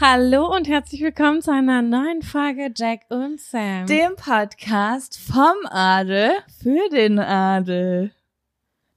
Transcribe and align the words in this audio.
Hallo 0.00 0.54
und 0.54 0.68
herzlich 0.68 1.00
willkommen 1.00 1.42
zu 1.42 1.50
einer 1.52 1.82
neuen 1.82 2.22
Folge 2.22 2.70
Jack 2.72 3.00
und 3.08 3.40
Sam. 3.40 3.86
Dem 3.86 4.14
Podcast 4.14 5.18
vom 5.18 5.56
Adel 5.70 6.30
für 6.62 6.88
den 6.92 7.18
Adel. 7.18 8.12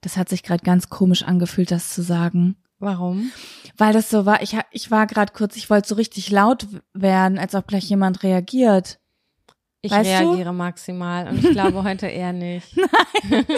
Das 0.02 0.16
hat 0.16 0.28
sich 0.28 0.44
gerade 0.44 0.62
ganz 0.62 0.90
komisch 0.90 1.24
angefühlt, 1.24 1.72
das 1.72 1.92
zu 1.92 2.02
sagen. 2.02 2.54
Warum? 2.78 3.32
Weil 3.76 3.92
das 3.92 4.10
so 4.10 4.26
war, 4.26 4.42
ich, 4.42 4.56
ich 4.70 4.92
war 4.92 5.08
gerade 5.08 5.32
kurz, 5.32 5.56
ich 5.56 5.70
wollte 5.70 5.88
so 5.88 5.96
richtig 5.96 6.30
laut 6.30 6.68
werden, 6.94 7.36
als 7.36 7.56
ob 7.56 7.66
gleich 7.66 7.88
jemand 7.90 8.22
reagiert. 8.22 9.00
Ich 9.80 9.90
Weißt 9.90 10.08
du? 10.08 10.28
reagiere 10.28 10.52
maximal 10.52 11.26
und 11.26 11.44
ich 11.44 11.50
glaube 11.50 11.82
heute 11.82 12.06
eher 12.06 12.32
nicht. 12.32 12.76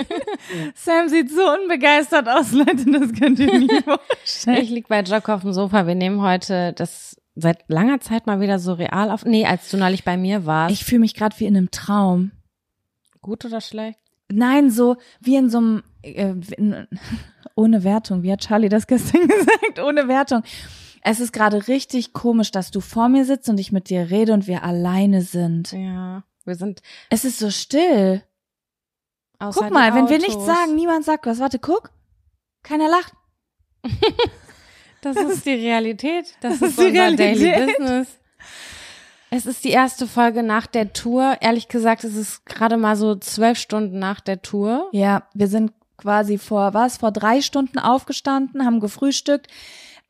Sam 0.75 1.11
sieht 1.11 1.31
so 1.31 1.43
unbegeistert 1.43 2.27
aus, 2.27 2.53
Leute, 2.53 2.91
das 2.91 3.13
könnt 3.13 3.39
ihr 3.39 3.59
nie 3.59 3.83
vorstellen. 3.85 4.63
Ich 4.63 4.71
lieg 4.71 4.89
bei 4.89 5.03
Jock 5.03 5.29
auf 5.29 5.43
dem 5.43 5.53
Sofa. 5.53 5.87
Wir 5.87 5.95
nehmen 5.95 6.23
heute 6.23 6.73
das 6.73 7.17
seit 7.35 7.65
langer 7.69 8.01
Zeit 8.01 8.27
mal 8.27 8.41
wieder 8.41 8.59
so 8.59 8.75
real 8.75 9.11
auf. 9.11 9.25
Nee, 9.25 9.47
als 9.47 9.71
du 9.71 9.77
neulich 9.77 10.05
bei 10.05 10.17
mir 10.17 10.47
warst. 10.47 10.73
Ich 10.73 10.85
fühle 10.85 11.01
mich 11.01 11.15
gerade 11.15 11.39
wie 11.39 11.47
in 11.47 11.57
einem 11.57 11.71
Traum. 11.71 12.33
Gut 13.21 13.45
oder 13.45 13.61
schlecht? 13.61 13.99
Nein, 14.31 14.71
so 14.71 14.97
wie 15.21 15.37
in 15.37 15.51
so 15.51 15.59
einem, 15.59 15.83
äh, 16.03 16.35
in, 16.57 16.87
ohne 17.57 17.85
Wertung, 17.85 18.23
wie 18.23 18.33
hat 18.33 18.41
Charlie 18.41 18.69
das 18.69 18.87
gestern 18.87 19.29
gesagt, 19.29 19.79
ohne 19.85 20.09
Wertung. 20.09 20.43
Es 21.03 21.21
ist 21.21 21.33
gerade 21.33 21.69
richtig 21.69 22.15
komisch, 22.15 22.51
dass 22.51 22.71
du 22.71 22.81
vor 22.81 23.09
mir 23.09 23.25
sitzt 23.25 23.49
und 23.49 23.59
ich 23.59 23.73
mit 23.73 23.91
dir 23.91 24.11
rede 24.11 24.33
und 24.33 24.47
wir 24.47 24.63
alleine 24.63 25.21
sind. 25.21 25.73
Ja. 25.73 26.25
Wir 26.45 26.55
sind 26.55 26.81
Es 27.11 27.25
ist 27.25 27.39
so 27.39 27.51
still. 27.51 28.23
Guck 29.39 29.71
mal, 29.71 29.95
wenn 29.95 30.09
wir 30.09 30.19
nichts 30.19 30.47
sagen, 30.47 30.75
niemand 30.75 31.05
sagt 31.05 31.27
was. 31.27 31.41
Warte, 31.41 31.59
guck. 31.59 31.91
Keiner 32.63 32.89
lacht. 32.89 33.13
Das 35.05 35.17
ist 35.17 35.47
die 35.47 35.55
Realität. 35.55 36.35
Das, 36.41 36.59
Das 36.59 36.63
ist 36.63 36.79
ist 36.79 36.81
die 36.81 36.87
unser 36.87 37.17
Daily 37.17 37.45
Realität. 37.45 37.77
Business. 37.79 38.09
Es 39.31 39.47
ist 39.47 39.65
die 39.65 39.71
erste 39.71 40.07
Folge 40.07 40.43
nach 40.43 40.67
der 40.67 40.93
Tour. 40.93 41.37
Ehrlich 41.41 41.69
gesagt, 41.69 42.05
es 42.05 42.15
ist 42.15 42.47
gerade 42.47 42.77
mal 42.77 42.95
so 42.97 43.17
zwölf 43.17 43.59
Stunden 43.59 43.99
nach 43.99 44.21
der 44.21 44.43
Tour. 44.43 44.89
Ja, 44.93 45.25
wir 45.35 45.49
sind 45.49 45.73
quasi 45.97 46.39
vor 46.39 46.73
was? 46.75 46.99
Vor 46.99 47.11
drei 47.11 47.41
Stunden 47.41 47.79
aufgestanden, 47.79 48.65
haben 48.65 48.81
gefrühstückt. 48.81 49.49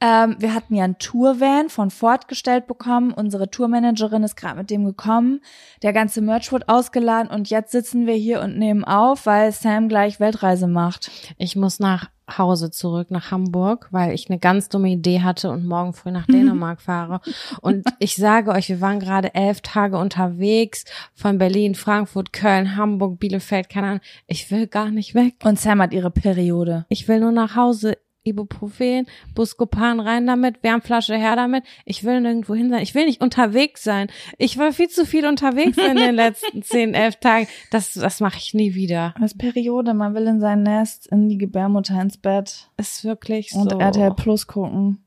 Ähm, 0.05 0.37
wir 0.39 0.53
hatten 0.53 0.75
ja 0.75 0.85
einen 0.85 0.99
Tourvan 0.99 1.71
von 1.71 1.91
Ford 1.91 2.29
gestellt 2.29 2.67
bekommen. 2.67 3.11
Unsere 3.11 3.51
Tourmanagerin 3.51 4.23
ist 4.23 4.37
gerade 4.37 4.59
mit 4.59 4.69
dem 4.69 4.85
gekommen. 4.85 5.41
Der 5.83 5.95
ganze 5.95 6.21
Merch 6.21 6.53
wurde 6.53 6.69
ausgeladen 6.69 7.31
und 7.31 7.49
jetzt 7.49 7.73
sitzen 7.73 8.07
wir 8.07 8.13
hier 8.13 8.43
und 8.43 8.59
nehmen 8.59 8.85
auf, 8.85 9.25
weil 9.25 9.51
Sam 9.51 9.89
gleich 9.89 10.21
Weltreise 10.21 10.67
macht. 10.67 11.11
Ich 11.39 11.57
muss 11.57 11.81
nach 11.81 12.11
Hause 12.37 12.71
zurück, 12.71 13.11
nach 13.11 13.31
Hamburg, 13.31 13.89
weil 13.93 14.13
ich 14.13 14.29
eine 14.29 14.39
ganz 14.39 14.69
dumme 14.69 14.91
Idee 14.91 15.23
hatte 15.23 15.51
und 15.51 15.67
morgen 15.67 15.95
früh 15.95 16.11
nach 16.11 16.27
Dänemark 16.27 16.81
fahre. 16.83 17.21
Und 17.63 17.85
ich 17.99 18.17
sage 18.17 18.51
euch, 18.51 18.69
wir 18.69 18.83
waren 18.83 19.01
gerade 19.01 19.35
elf 19.35 19.63
Tage 19.63 19.97
unterwegs 19.97 20.85
von 21.15 21.39
Berlin, 21.39 21.75
Frankfurt, 21.75 22.33
Köln, 22.33 22.77
Hamburg, 22.77 23.19
Bielefeld, 23.21 23.71
keine 23.71 23.87
Ahnung. 23.87 24.01
Ich 24.27 24.51
will 24.51 24.67
gar 24.67 24.91
nicht 24.91 25.15
weg. 25.15 25.35
Und 25.45 25.59
Sam 25.59 25.81
hat 25.81 25.93
ihre 25.93 26.11
Periode. 26.11 26.85
Ich 26.89 27.09
will 27.09 27.21
nur 27.21 27.33
nach 27.33 27.57
Hause. 27.57 27.97
Ibuprofen, 28.25 29.07
Buscopan 29.35 30.01
rein 30.01 30.27
damit, 30.27 30.63
Wärmflasche 30.63 31.15
her 31.15 31.37
damit. 31.37 31.65
Ich 31.85 32.05
will 32.05 32.21
nirgendwo 32.21 32.55
hin 32.55 32.71
sein. 32.71 32.83
Ich 32.83 32.95
will 32.95 33.05
nicht 33.05 33.21
unterwegs 33.21 33.85
sein. 33.85 34.09
Ich 34.39 34.59
war 34.59 34.73
viel 34.73 34.89
zu 34.89 35.07
viel 35.07 35.27
unterwegs 35.27 35.77
in 35.79 35.97
den 35.97 36.15
letzten 36.15 36.63
zehn, 36.65 36.95
elf 36.95 37.17
Tagen. 37.17 37.47
Das, 37.71 37.93
das 37.93 38.21
mache 38.21 38.39
ich 38.39 38.55
nie 38.55 38.75
wieder. 38.75 39.15
Das 39.21 39.37
Periode, 39.37 39.95
man 39.95 40.15
will 40.15 40.27
in 40.27 40.41
sein 40.41 40.63
Nest, 40.63 41.07
in 41.09 41.29
die 41.29 41.39
Gebärmutter 41.39 42.01
ins 42.01 42.17
Bett 42.17 42.69
Ist 42.79 43.05
wirklich 43.05 43.53
und 43.55 43.71
so. 43.71 43.79
RTL 43.79 44.15
Plus 44.15 44.47
gucken. 44.47 45.05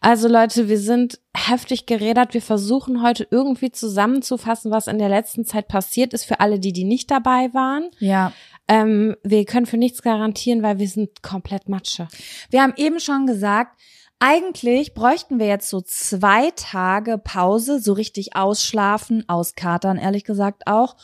Also 0.00 0.28
Leute, 0.28 0.68
wir 0.68 0.78
sind 0.78 1.18
heftig 1.34 1.86
gerädert. 1.86 2.34
Wir 2.34 2.42
versuchen 2.42 3.02
heute 3.02 3.26
irgendwie 3.30 3.70
zusammenzufassen, 3.70 4.70
was 4.70 4.86
in 4.86 4.98
der 4.98 5.08
letzten 5.08 5.44
Zeit 5.44 5.68
passiert 5.68 6.12
ist 6.12 6.24
für 6.24 6.40
alle, 6.40 6.58
die, 6.58 6.72
die 6.72 6.84
nicht 6.84 7.10
dabei 7.10 7.52
waren. 7.54 7.90
Ja. 7.98 8.32
Ähm, 8.68 9.16
wir 9.24 9.44
können 9.44 9.66
für 9.66 9.78
nichts 9.78 10.02
garantieren, 10.02 10.62
weil 10.62 10.78
wir 10.78 10.88
sind 10.88 11.22
komplett 11.22 11.68
Matsche. 11.68 12.08
Wir 12.50 12.62
haben 12.62 12.74
eben 12.76 13.00
schon 13.00 13.26
gesagt, 13.26 13.80
eigentlich 14.20 14.94
bräuchten 14.94 15.38
wir 15.38 15.46
jetzt 15.46 15.70
so 15.70 15.80
zwei 15.80 16.50
Tage 16.52 17.18
Pause, 17.18 17.80
so 17.80 17.92
richtig 17.92 18.34
ausschlafen, 18.36 19.28
auskatern, 19.28 19.96
ehrlich 19.96 20.24
gesagt 20.24 20.66
auch. 20.66 20.96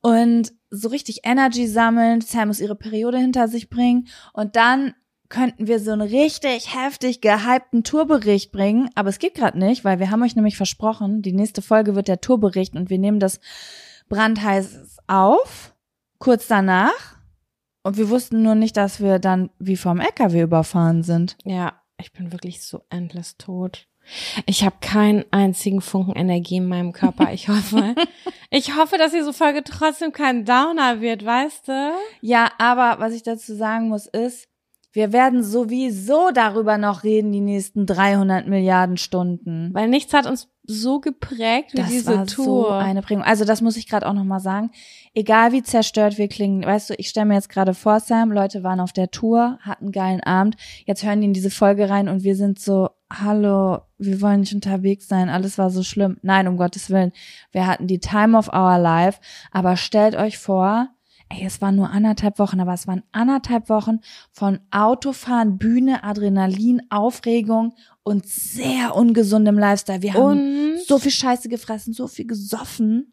Und 0.00 0.52
so 0.70 0.88
richtig 0.88 1.20
Energy 1.24 1.66
sammeln. 1.66 2.20
Sam 2.20 2.48
muss 2.48 2.60
ihre 2.60 2.74
Periode 2.74 3.18
hinter 3.18 3.48
sich 3.48 3.70
bringen. 3.70 4.08
Und 4.32 4.56
dann 4.56 4.94
könnten 5.28 5.66
wir 5.66 5.80
so 5.80 5.92
einen 5.92 6.02
richtig 6.02 6.74
heftig 6.74 7.20
gehypten 7.20 7.84
Tourbericht 7.84 8.52
bringen. 8.52 8.88
Aber 8.94 9.08
es 9.08 9.18
geht 9.18 9.34
gerade 9.34 9.58
nicht, 9.58 9.84
weil 9.84 9.98
wir 9.98 10.10
haben 10.10 10.22
euch 10.22 10.36
nämlich 10.36 10.56
versprochen, 10.56 11.22
die 11.22 11.32
nächste 11.32 11.62
Folge 11.62 11.94
wird 11.94 12.08
der 12.08 12.20
Tourbericht 12.20 12.74
und 12.74 12.90
wir 12.90 12.98
nehmen 12.98 13.20
das 13.20 13.40
brandheiß 14.08 14.98
auf, 15.06 15.74
kurz 16.18 16.46
danach. 16.46 17.13
Und 17.84 17.98
wir 17.98 18.08
wussten 18.08 18.42
nur 18.42 18.54
nicht, 18.54 18.76
dass 18.76 19.00
wir 19.00 19.18
dann 19.18 19.50
wie 19.58 19.76
vom 19.76 20.00
LKW 20.00 20.40
überfahren 20.40 21.02
sind. 21.02 21.36
Ja, 21.44 21.80
ich 21.98 22.12
bin 22.12 22.32
wirklich 22.32 22.62
so 22.62 22.82
endless 22.88 23.36
tot. 23.36 23.86
Ich 24.46 24.64
habe 24.64 24.76
keinen 24.80 25.24
einzigen 25.30 25.80
Funken 25.80 26.16
Energie 26.16 26.56
in 26.56 26.66
meinem 26.66 26.92
Körper. 26.92 27.32
Ich 27.32 27.48
hoffe, 27.48 27.94
ich 28.50 28.76
hoffe, 28.76 28.96
dass 28.98 29.12
diese 29.12 29.32
Folge 29.32 29.62
trotzdem 29.64 30.12
kein 30.12 30.44
Downer 30.44 31.00
wird, 31.00 31.24
weißt 31.24 31.68
du? 31.68 31.92
Ja, 32.20 32.50
aber 32.58 33.00
was 33.00 33.12
ich 33.12 33.22
dazu 33.22 33.54
sagen 33.54 33.88
muss, 33.88 34.06
ist, 34.06 34.48
Wir 34.94 35.12
werden 35.12 35.42
sowieso 35.42 36.30
darüber 36.32 36.78
noch 36.78 37.02
reden, 37.02 37.32
die 37.32 37.40
nächsten 37.40 37.84
300 37.84 38.46
Milliarden 38.46 38.96
Stunden. 38.96 39.70
Weil 39.74 39.88
nichts 39.88 40.14
hat 40.14 40.24
uns 40.24 40.48
so 40.62 41.00
geprägt 41.00 41.72
wie 41.72 41.78
Das 41.78 41.88
diese 41.88 42.16
war 42.16 42.26
Tour. 42.28 42.44
so 42.66 42.68
eine 42.70 43.02
Prägung. 43.02 43.24
Also 43.24 43.44
das 43.44 43.60
muss 43.60 43.76
ich 43.76 43.88
gerade 43.88 44.06
auch 44.06 44.12
noch 44.12 44.22
mal 44.22 44.38
sagen. 44.38 44.70
Egal 45.12 45.50
wie 45.50 45.64
zerstört 45.64 46.16
wir 46.16 46.28
klingen, 46.28 46.64
weißt 46.64 46.90
du, 46.90 46.94
ich 46.96 47.08
stelle 47.08 47.26
mir 47.26 47.34
jetzt 47.34 47.48
gerade 47.48 47.74
vor, 47.74 47.98
Sam, 47.98 48.30
Leute 48.30 48.62
waren 48.62 48.78
auf 48.78 48.92
der 48.92 49.10
Tour, 49.10 49.58
hatten 49.62 49.86
einen 49.86 49.92
geilen 49.92 50.22
Abend, 50.22 50.56
jetzt 50.86 51.02
hören 51.02 51.20
die 51.20 51.26
in 51.26 51.34
diese 51.34 51.50
Folge 51.50 51.90
rein 51.90 52.08
und 52.08 52.22
wir 52.22 52.36
sind 52.36 52.60
so, 52.60 52.90
hallo, 53.12 53.80
wir 53.98 54.20
wollen 54.20 54.40
nicht 54.40 54.54
unterwegs 54.54 55.08
sein, 55.08 55.28
alles 55.28 55.58
war 55.58 55.70
so 55.70 55.82
schlimm. 55.82 56.18
Nein, 56.22 56.46
um 56.46 56.56
Gottes 56.56 56.88
Willen. 56.88 57.10
Wir 57.50 57.66
hatten 57.66 57.88
die 57.88 57.98
Time 57.98 58.38
of 58.38 58.48
our 58.52 58.78
life, 58.78 59.18
aber 59.50 59.76
stellt 59.76 60.14
euch 60.14 60.38
vor, 60.38 60.88
ey, 61.28 61.44
es 61.44 61.60
waren 61.60 61.76
nur 61.76 61.90
anderthalb 61.90 62.38
Wochen, 62.38 62.60
aber 62.60 62.74
es 62.74 62.86
waren 62.86 63.02
anderthalb 63.12 63.68
Wochen 63.68 64.00
von 64.32 64.60
Autofahren, 64.70 65.58
Bühne, 65.58 66.04
Adrenalin, 66.04 66.82
Aufregung 66.90 67.74
und 68.04 68.26
sehr 68.26 68.94
ungesundem 68.94 69.58
Lifestyle. 69.58 70.02
Wir 70.02 70.14
haben 70.14 70.22
Und 70.74 70.78
so 70.86 70.98
viel 70.98 71.10
Scheiße 71.10 71.48
gefressen, 71.48 71.92
so 71.92 72.06
viel 72.06 72.26
gesoffen. 72.26 73.10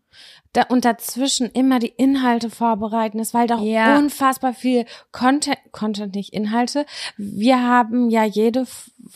da, 0.54 0.64
und 0.64 0.84
dazwischen 0.84 1.50
immer 1.50 1.80
die 1.80 1.94
Inhalte 1.96 2.50
vorbereiten. 2.50 3.20
Es 3.20 3.34
war 3.34 3.40
halt 3.42 3.54
auch 3.54 3.62
Ja. 3.64 3.98
unfassbar 3.98 4.54
viel 4.54 4.84
Content, 5.14 5.58
Content 5.72 6.14
nicht 6.14 6.34
Inhalte. 6.34 6.86
Wir 7.16 7.64
haben 7.64 8.10
ja 8.10 8.26
jede, 8.26 8.68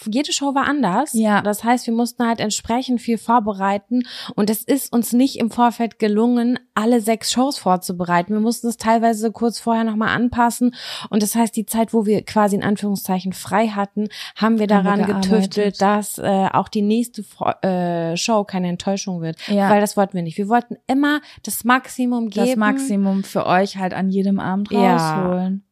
jede 0.10 0.31
Show 0.31 0.56
war 0.56 0.66
anders. 0.66 1.12
Ja. 1.12 1.42
Das 1.42 1.66
heißt, 1.66 1.88
wir 1.88 1.94
mussten 1.94 2.25
halt 2.25 2.39
entsprechend 2.39 3.01
viel 3.01 3.18
vorbereiten 3.18 4.04
und 4.38 4.50
es 4.50 4.63
ist 4.63 4.94
uns 4.94 5.12
nicht 5.12 5.36
im 5.38 5.51
Vorfeld 5.51 6.00
gelungen, 6.00 6.57
alle 6.74 7.01
sechs 7.01 7.33
Shows 7.33 7.57
vorzubereiten. 7.57 8.31
Wir 8.33 8.39
mussten 8.39 8.68
es 8.69 8.78
teilweise 8.78 9.33
kurz 9.33 9.60
vorher 9.60 9.83
nochmal 9.83 10.16
anpassen 10.16 10.74
und 11.10 11.21
das 11.21 11.36
heißt, 11.36 11.54
die 11.57 11.66
Zeit, 11.66 11.94
wo 11.94 12.06
wir 12.06 12.24
quasi 12.24 12.56
in 12.56 12.63
Anführungszeichen 12.63 13.33
frei 13.33 13.68
hatten, 13.68 14.07
haben 14.38 14.57
wir 14.60 14.68
Haben 14.74 14.86
wir 14.86 14.94
daran 15.07 15.21
getüftelt, 15.65 15.81
dass 15.81 16.17
äh, 16.17 16.47
auch 16.53 16.67
die 16.67 16.81
nächste 16.81 17.23
äh, 17.62 18.15
Show 18.17 18.44
keine 18.44 18.69
Enttäuschung 18.69 19.21
wird. 19.21 19.38
Ja. 19.47 19.69
Weil 19.69 19.81
das 19.81 19.97
wollten 19.97 20.13
wir 20.13 20.23
nicht. 20.23 20.38
Wir 20.38 20.50
wollten 20.50 20.77
immer 20.88 21.21
das 21.44 21.63
Maximum 21.63 22.29
geben. 22.29 22.47
Das 22.47 22.56
Maximum 22.56 23.23
für 23.23 23.45
euch 23.45 23.77
halt 23.77 23.94
an 23.94 24.09
jedem 24.09 24.39
Abend 24.39 24.71
Ja. 24.71 24.95
rausholen. 24.97 25.63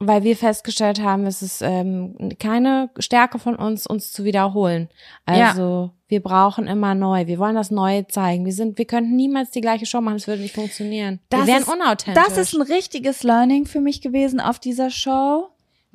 Weil 0.00 0.22
wir 0.22 0.36
festgestellt 0.36 1.02
haben, 1.02 1.26
es 1.26 1.42
ist 1.42 1.60
ähm, 1.60 2.14
keine 2.38 2.88
Stärke 3.00 3.40
von 3.40 3.56
uns, 3.56 3.84
uns 3.84 4.12
zu 4.12 4.22
wiederholen. 4.22 4.88
Also 5.26 5.90
wir 6.06 6.22
brauchen 6.22 6.68
immer 6.68 6.94
neu. 6.94 7.26
Wir 7.26 7.40
wollen 7.40 7.56
das 7.56 7.72
Neue 7.72 8.06
zeigen. 8.06 8.44
Wir 8.44 8.52
sind, 8.52 8.78
wir 8.78 8.84
könnten 8.84 9.16
niemals 9.16 9.50
die 9.50 9.60
gleiche 9.60 9.86
Show 9.86 10.00
machen. 10.00 10.14
Es 10.16 10.28
würde 10.28 10.42
nicht 10.42 10.54
funktionieren. 10.54 11.18
Das 11.30 11.40
wir 11.40 11.46
wären 11.48 11.62
ist- 11.62 11.68
unauthentisch. 11.72 12.24
Das 12.24 12.38
ist 12.38 12.54
ein 12.54 12.62
richtiges 12.62 13.24
Learning 13.24 13.66
für 13.66 13.80
mich 13.80 14.00
gewesen 14.00 14.38
auf 14.38 14.60
dieser 14.60 14.90
Show. 14.90 15.48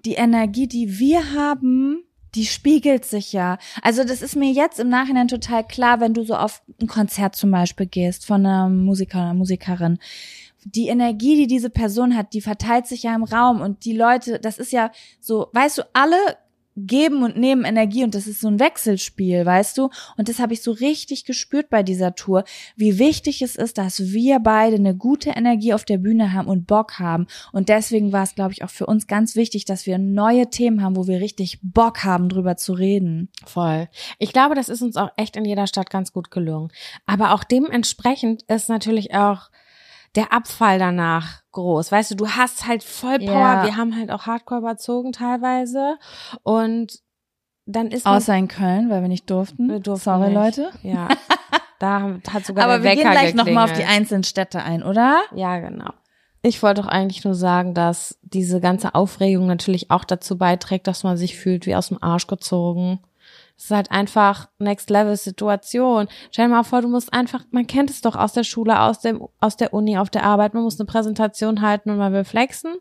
Die 0.06 0.16
Energie, 0.16 0.68
die 0.68 1.00
wir 1.00 1.34
haben, 1.34 2.04
die 2.36 2.46
spiegelt 2.46 3.06
sich 3.06 3.34
ja. 3.34 3.58
Also 3.82 4.04
das 4.04 4.22
ist 4.22 4.36
mir 4.36 4.52
jetzt 4.52 4.80
im 4.80 4.90
Nachhinein 4.90 5.28
total 5.28 5.66
klar, 5.66 6.00
wenn 6.00 6.14
du 6.14 6.24
so 6.24 6.36
auf 6.36 6.62
ein 6.82 6.88
Konzert 6.88 7.36
zum 7.36 7.52
Beispiel 7.52 7.86
gehst 7.86 8.26
von 8.26 8.46
einem 8.46 8.84
Musiker 8.84 9.20
oder 9.20 9.34
Musikerin. 9.34 10.00
Die 10.66 10.88
Energie, 10.88 11.36
die 11.36 11.48
diese 11.48 11.70
Person 11.70 12.16
hat, 12.16 12.34
die 12.34 12.42
verteilt 12.42 12.88
sich 12.88 13.04
ja 13.04 13.14
im 13.14 13.24
Raum 13.24 13.62
und 13.62 13.86
die 13.86 13.96
Leute, 13.96 14.40
das 14.40 14.58
ist 14.58 14.72
ja 14.72 14.92
so, 15.20 15.48
weißt 15.52 15.80
du, 15.80 15.84
alle 15.94 16.18
geben 16.76 17.24
und 17.24 17.38
nehmen 17.38 17.66
Energie 17.66 18.04
und 18.04 18.16
das 18.16 18.28
ist 18.28 18.42
so 18.42 18.48
ein 18.48 18.60
Wechselspiel, 18.60 19.46
weißt 19.46 19.78
du? 19.78 19.90
Und 20.18 20.30
das 20.30 20.40
habe 20.40 20.54
ich 20.54 20.62
so 20.62 20.72
richtig 20.72 21.26
gespürt 21.26 21.70
bei 21.70 21.84
dieser 21.84 22.16
Tour, 22.16 22.44
wie 22.76 23.00
wichtig 23.00 23.42
es 23.42 23.56
ist, 23.56 23.78
dass 23.78 24.12
wir 24.12 24.40
beide 24.40 24.76
eine 24.76 24.96
gute 24.96 25.32
Energie 25.32 25.74
auf 25.74 25.86
der 25.86 25.98
Bühne 25.98 26.34
haben 26.34 26.48
und 26.48 26.66
Bock 26.66 27.00
haben. 27.00 27.28
Und 27.52 27.70
deswegen 27.70 28.12
war 28.12 28.24
es, 28.24 28.36
glaube 28.36 28.54
ich, 28.54 28.64
auch 28.64 28.70
für 28.70 28.86
uns 28.86 29.08
ganz 29.08 29.36
wichtig, 29.36 29.66
dass 29.66 29.86
wir 29.86 29.98
neue 29.98 30.50
Themen 30.50 30.82
haben, 30.82 30.96
wo 30.96 31.08
wir 31.08 31.20
richtig 31.20 31.60
Bock 31.62 32.04
haben, 32.04 32.30
drüber 32.30 32.58
zu 32.58 32.74
reden. 32.74 33.30
Voll. 33.46 33.88
Ich 34.18 34.34
glaube, 34.34 34.56
das 34.56 34.70
ist 34.70 34.82
uns 34.82 34.98
auch 34.98 35.10
echt 35.18 35.36
in 35.36 35.46
jeder 35.46 35.68
Stadt 35.68 35.90
ganz 35.90 36.12
gut 36.12 36.32
gelungen. 36.32 36.70
Aber 37.06 37.34
auch 37.34 37.44
dementsprechend 37.44 38.44
ist 38.44 38.70
natürlich 38.70 39.14
auch 39.14 39.50
der 40.16 40.34
Abfall 40.34 40.80
danach 40.80 41.43
groß. 41.54 41.92
Weißt 41.92 42.12
du, 42.12 42.16
du 42.16 42.28
hast 42.28 42.68
halt 42.68 42.84
Vollpower. 42.84 43.34
Ja. 43.34 43.64
Wir 43.64 43.78
haben 43.78 43.96
halt 43.96 44.12
auch 44.12 44.26
Hardcore 44.26 44.60
überzogen 44.60 45.14
teilweise. 45.14 45.98
Und 46.44 47.00
dann 47.66 47.92
ist 47.92 48.06
Außer 48.06 48.36
in 48.36 48.48
Köln, 48.48 48.90
weil 48.90 49.02
wir 49.02 49.08
nicht 49.08 49.30
durften. 49.30 49.70
Wir 49.70 49.80
durften 49.80 50.04
Sorry, 50.04 50.28
nicht. 50.28 50.36
Leute. 50.36 50.72
Ja, 50.84 51.08
da 51.80 52.18
hat 52.30 52.46
sogar 52.46 52.66
Aber 52.66 52.80
der 52.80 52.84
wir 52.84 52.92
Wecker 52.92 53.04
gehen 53.04 53.12
gleich 53.12 53.34
nochmal 53.34 53.70
auf 53.70 53.78
die 53.78 53.86
einzelnen 53.86 54.24
Städte 54.24 54.62
ein, 54.62 54.84
oder? 54.84 55.22
Ja, 55.34 55.60
genau. 55.60 55.92
Ich 56.42 56.62
wollte 56.62 56.82
doch 56.82 56.90
eigentlich 56.90 57.24
nur 57.24 57.36
sagen, 57.36 57.74
dass 57.74 58.20
diese 58.22 58.60
ganze 58.60 58.96
Aufregung 58.96 59.48
natürlich 59.48 59.92
auch 59.92 60.04
dazu 60.04 60.38
beiträgt, 60.38 60.88
dass 60.88 61.04
man 61.04 61.16
sich 61.16 61.38
fühlt 61.38 61.66
wie 61.66 61.76
aus 61.76 61.88
dem 61.88 62.04
Arsch 62.04 62.28
gezogen. 62.28 63.00
Es 63.64 63.68
ist 63.68 63.76
halt 63.78 63.92
einfach 63.92 64.50
Next 64.60 64.90
Level 64.90 65.16
Situation. 65.16 66.10
Stell 66.32 66.48
dir 66.48 66.54
mal 66.54 66.64
vor, 66.64 66.82
du 66.82 66.90
musst 66.90 67.14
einfach, 67.14 67.46
man 67.52 67.66
kennt 67.66 67.90
es 67.90 68.02
doch 68.02 68.18
aus 68.18 68.34
der 68.34 68.44
Schule, 68.44 68.78
aus 68.82 69.00
dem, 69.00 69.26
aus 69.40 69.56
der 69.56 69.74
Uni, 69.74 69.98
auf 69.98 70.10
der 70.10 70.26
Arbeit, 70.26 70.54
man 70.54 70.64
muss 70.64 70.78
eine 70.78 70.86
Präsentation 70.86 71.62
halten 71.62 71.90
und 71.90 71.98
man 71.98 72.12
will 72.12 72.26
flexen. 72.26 72.74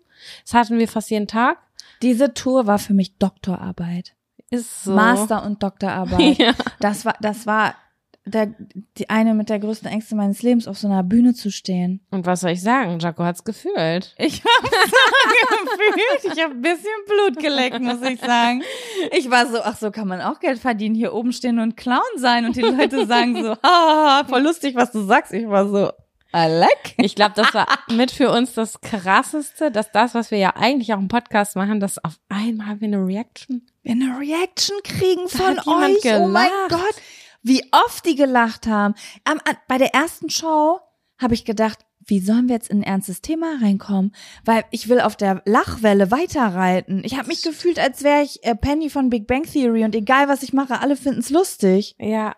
Das 0.44 0.54
hatten 0.54 0.80
wir 0.80 0.88
fast 0.88 1.08
jeden 1.10 1.28
Tag. 1.28 1.58
Diese 2.02 2.34
Tour 2.34 2.66
war 2.66 2.80
für 2.80 2.94
mich 2.94 3.16
Doktorarbeit. 3.18 4.16
Ist 4.50 4.82
so. 4.82 4.92
Master- 4.92 5.44
und 5.46 5.62
Doktorarbeit. 5.62 6.18
Ja. 6.38 6.52
Das 6.80 7.04
war, 7.04 7.14
das 7.20 7.46
war 7.46 7.76
der, 8.24 8.54
die 8.98 9.10
eine 9.10 9.34
mit 9.34 9.48
der 9.48 9.58
größten 9.58 9.88
Ängste 9.88 10.14
meines 10.14 10.42
Lebens, 10.42 10.68
auf 10.68 10.78
so 10.78 10.86
einer 10.86 11.02
Bühne 11.02 11.34
zu 11.34 11.50
stehen. 11.50 12.00
Und 12.10 12.24
was 12.24 12.40
soll 12.40 12.52
ich 12.52 12.62
sagen? 12.62 12.98
Jaco 13.00 13.24
hat's 13.24 13.42
gefühlt. 13.44 14.14
Ich 14.16 14.42
habe 14.44 14.68
so 14.70 15.76
gefühlt, 15.76 16.36
ich 16.36 16.42
habe 16.42 16.54
ein 16.54 16.62
bisschen 16.62 16.86
Blut 17.06 17.42
geleckt, 17.42 17.80
muss 17.80 18.02
ich 18.02 18.20
sagen. 18.20 18.62
Ich 19.10 19.30
war 19.30 19.46
so, 19.46 19.60
ach 19.62 19.76
so 19.76 19.90
kann 19.90 20.06
man 20.06 20.20
auch 20.20 20.38
Geld 20.38 20.60
verdienen, 20.60 20.94
hier 20.94 21.14
oben 21.14 21.32
stehen 21.32 21.58
und 21.58 21.76
Clown 21.76 22.00
sein 22.16 22.44
und 22.44 22.54
die 22.54 22.60
Leute 22.60 23.06
sagen 23.06 23.42
so, 23.42 23.56
haha, 23.62 24.24
voll 24.28 24.42
lustig, 24.42 24.76
was 24.76 24.92
du 24.92 25.02
sagst. 25.02 25.32
Ich 25.32 25.48
war 25.48 25.68
so, 25.68 25.90
Alec? 26.32 26.94
Ich 26.96 27.14
glaube, 27.14 27.34
das 27.36 27.52
war 27.52 27.66
mit 27.90 28.10
für 28.10 28.30
uns 28.30 28.54
das 28.54 28.80
krasseste, 28.80 29.70
dass 29.70 29.92
das, 29.92 30.14
was 30.14 30.30
wir 30.30 30.38
ja 30.38 30.54
eigentlich 30.56 30.94
auch 30.94 30.98
im 30.98 31.08
Podcast 31.08 31.56
machen, 31.56 31.78
dass 31.78 32.02
auf 32.02 32.18
einmal 32.28 32.80
wir 32.80 32.88
eine 32.88 33.04
Reaction. 33.04 33.66
Wir 33.82 33.92
eine 33.92 34.18
Reaction 34.18 34.76
kriegen 34.82 35.22
Da 35.24 35.38
von 35.38 35.58
euch. 35.58 36.00
Oh 36.14 36.26
mein. 36.28 36.48
Gott, 36.68 36.94
wie 37.42 37.62
oft 37.86 38.04
die 38.06 38.14
gelacht 38.16 38.66
haben. 38.66 38.94
Am, 39.24 39.38
bei 39.68 39.78
der 39.78 39.94
ersten 39.94 40.30
Show 40.30 40.80
habe 41.20 41.34
ich 41.34 41.44
gedacht, 41.44 41.78
wie 42.04 42.18
sollen 42.18 42.48
wir 42.48 42.56
jetzt 42.56 42.68
in 42.68 42.78
ein 42.80 42.82
ernstes 42.82 43.20
Thema 43.20 43.58
reinkommen? 43.62 44.12
Weil 44.44 44.64
ich 44.72 44.88
will 44.88 45.00
auf 45.00 45.14
der 45.14 45.40
Lachwelle 45.44 46.10
weiterreiten. 46.10 47.02
Ich 47.04 47.16
habe 47.16 47.28
mich 47.28 47.42
gefühlt, 47.42 47.78
als 47.78 48.02
wäre 48.02 48.22
ich 48.22 48.42
äh, 48.44 48.56
Penny 48.56 48.90
von 48.90 49.08
Big 49.08 49.28
Bang 49.28 49.44
Theory 49.44 49.84
und 49.84 49.94
egal 49.94 50.26
was 50.28 50.42
ich 50.42 50.52
mache, 50.52 50.80
alle 50.80 50.96
finden's 50.96 51.30
lustig. 51.30 51.94
Ja, 52.00 52.34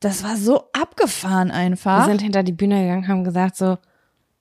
Das 0.00 0.24
war 0.24 0.36
so 0.36 0.68
abgefahren 0.72 1.48
wir 1.48 1.54
einfach. 1.54 2.06
sind 2.06 2.22
hinter 2.22 2.42
die 2.42 2.52
Bühne 2.52 2.82
gegangen, 2.82 3.06
haben 3.06 3.22
gesagt 3.24 3.56
so, 3.56 3.78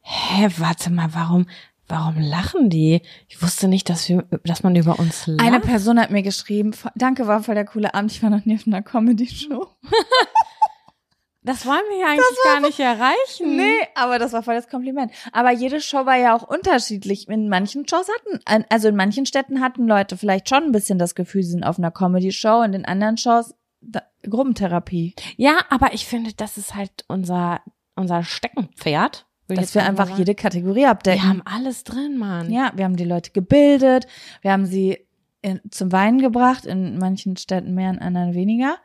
hä, 0.02 0.50
warte 0.58 0.90
mal, 0.90 1.14
warum, 1.14 1.46
warum 1.88 2.20
lachen 2.20 2.70
die? 2.70 3.02
Ich 3.28 3.42
wusste 3.42 3.68
nicht, 3.68 3.90
dass 3.90 4.08
wir, 4.10 4.24
dass 4.44 4.64
man 4.64 4.76
über 4.76 5.00
uns 5.00 5.28
lacht. 5.28 5.46
Eine 5.46 5.60
Person 5.60 6.00
hat 6.00 6.12
mir 6.12 6.24
geschrieben, 6.24 6.72
"Vo- 6.74 6.92
danke, 6.96 7.28
war 7.28 7.44
voll 7.44 7.56
der 7.56 7.66
coole 7.66 7.94
Abend, 7.94 8.12
ich 8.12 8.24
war 8.24 8.30
noch 8.30 8.46
nie 8.46 8.56
auf 8.56 8.66
einer 8.68 8.82
Comedy-Show. 8.82 9.68
das 11.46 11.66
wollen 11.66 11.82
wir 11.90 11.98
ja 12.00 12.08
eigentlich 12.08 12.44
gar 12.46 12.60
nicht 12.62 12.80
erreichen. 12.80 13.58
Nee, 13.58 13.80
aber 13.96 14.18
das 14.18 14.32
war 14.32 14.44
voll 14.44 14.56
das 14.56 14.70
Kompliment. 14.70 15.12
Aber 15.34 15.52
jede 15.52 15.82
Show 15.82 16.06
war 16.06 16.16
ja 16.16 16.34
auch 16.36 16.44
unterschiedlich. 16.44 17.28
In 17.28 17.50
manchen 17.50 17.86
Shows 17.88 18.08
hatten, 18.08 18.66
also 18.70 18.88
in 18.88 18.96
manchen 18.96 19.26
Städten 19.26 19.60
hatten 19.60 19.86
Leute 19.86 20.16
vielleicht 20.16 20.48
schon 20.48 20.64
ein 20.64 20.72
bisschen 20.72 21.00
das 21.00 21.16
Gefühl, 21.16 21.44
sie 21.44 21.52
sind 21.52 21.66
auf 21.66 21.78
einer 21.78 21.92
Comedy-Show 21.92 22.62
und 22.62 22.74
in 22.74 22.86
anderen 22.86 23.18
Shows 23.18 23.54
da, 23.82 24.04
Gruppentherapie. 24.30 25.16
Ja, 25.36 25.58
aber 25.70 25.94
ich 25.94 26.06
finde, 26.06 26.32
das 26.34 26.56
ist 26.58 26.76
halt 26.76 27.04
unser, 27.10 27.60
unser 27.96 28.24
Steckenpferd. 28.24 29.26
Ich 29.54 29.62
Dass 29.62 29.76
wir 29.76 29.86
einfach 29.86 30.18
jede 30.18 30.36
Kategorie 30.36 30.86
abdecken. 30.86 31.22
Wir 31.22 31.30
haben 31.30 31.42
alles 31.46 31.84
drin, 31.84 32.18
Mann. 32.18 32.52
ja, 32.52 32.72
wir 32.76 32.86
haben 32.86 32.96
die 32.96 33.06
Leute 33.06 33.32
gebildet, 33.32 34.08
wir 34.42 34.52
haben 34.52 34.66
sie 34.66 35.00
in, 35.42 35.60
zum 35.70 35.92
Weinen 35.92 36.20
gebracht, 36.20 36.66
in 36.66 36.98
manchen 36.98 37.38
Städten 37.38 37.74
mehr, 37.74 37.90
in 37.90 38.00
anderen 38.00 38.34
weniger. 38.34 38.78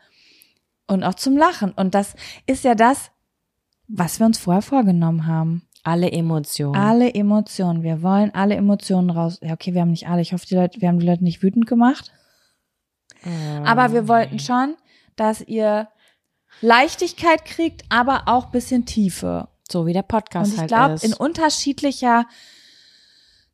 Und 0.87 1.05
auch 1.05 1.15
zum 1.15 1.37
Lachen. 1.37 1.73
Und 1.73 1.95
das 1.95 2.15
ist 2.47 2.65
ja 2.65 2.75
das, 2.75 3.11
was 3.87 4.19
wir 4.19 4.27
uns 4.27 4.39
vorher 4.39 4.63
vorgenommen 4.63 5.27
haben. 5.27 5.63
Alle 5.85 6.11
Emotionen. 6.11 6.77
Alle 6.77 7.15
Emotionen. 7.15 7.83
Wir 7.83 8.03
wollen 8.03 8.35
alle 8.35 8.57
Emotionen 8.57 9.11
raus. 9.11 9.39
Ja, 9.43 9.53
okay, 9.53 9.75
wir 9.75 9.83
haben 9.83 9.91
nicht 9.91 10.09
alle. 10.09 10.21
Ich 10.21 10.33
hoffe, 10.33 10.47
die 10.47 10.55
Leute, 10.55 10.81
wir 10.81 10.89
haben 10.89 10.99
die 10.99 11.07
Leute 11.07 11.25
nicht 11.25 11.43
wütend 11.43 11.67
gemacht. 11.67 12.13
Ähm, 13.25 13.65
Aber 13.65 13.93
wir 13.93 14.09
wollten 14.09 14.39
schon, 14.39 14.77
dass 15.17 15.41
ihr 15.41 15.89
Leichtigkeit 16.61 17.45
kriegt, 17.45 17.85
aber 17.89 18.23
auch 18.27 18.47
bisschen 18.47 18.85
Tiefe. 18.85 19.49
So 19.71 19.87
wie 19.87 19.93
der 19.93 20.03
Podcast 20.03 20.49
Und 20.49 20.55
ich 20.55 20.61
halt 20.61 20.69
glaube, 20.69 20.95
ist. 20.95 21.05
in 21.05 21.15
unterschiedlicher 21.15 22.27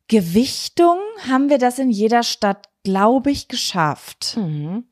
Gewichtung 0.07 0.97
haben 1.27 1.49
wir 1.49 1.57
das 1.57 1.79
in 1.79 1.89
jeder 1.89 2.23
Stadt, 2.23 2.69
glaube 2.83 3.31
ich, 3.31 3.47
geschafft. 3.47 4.37
Mhm. 4.37 4.85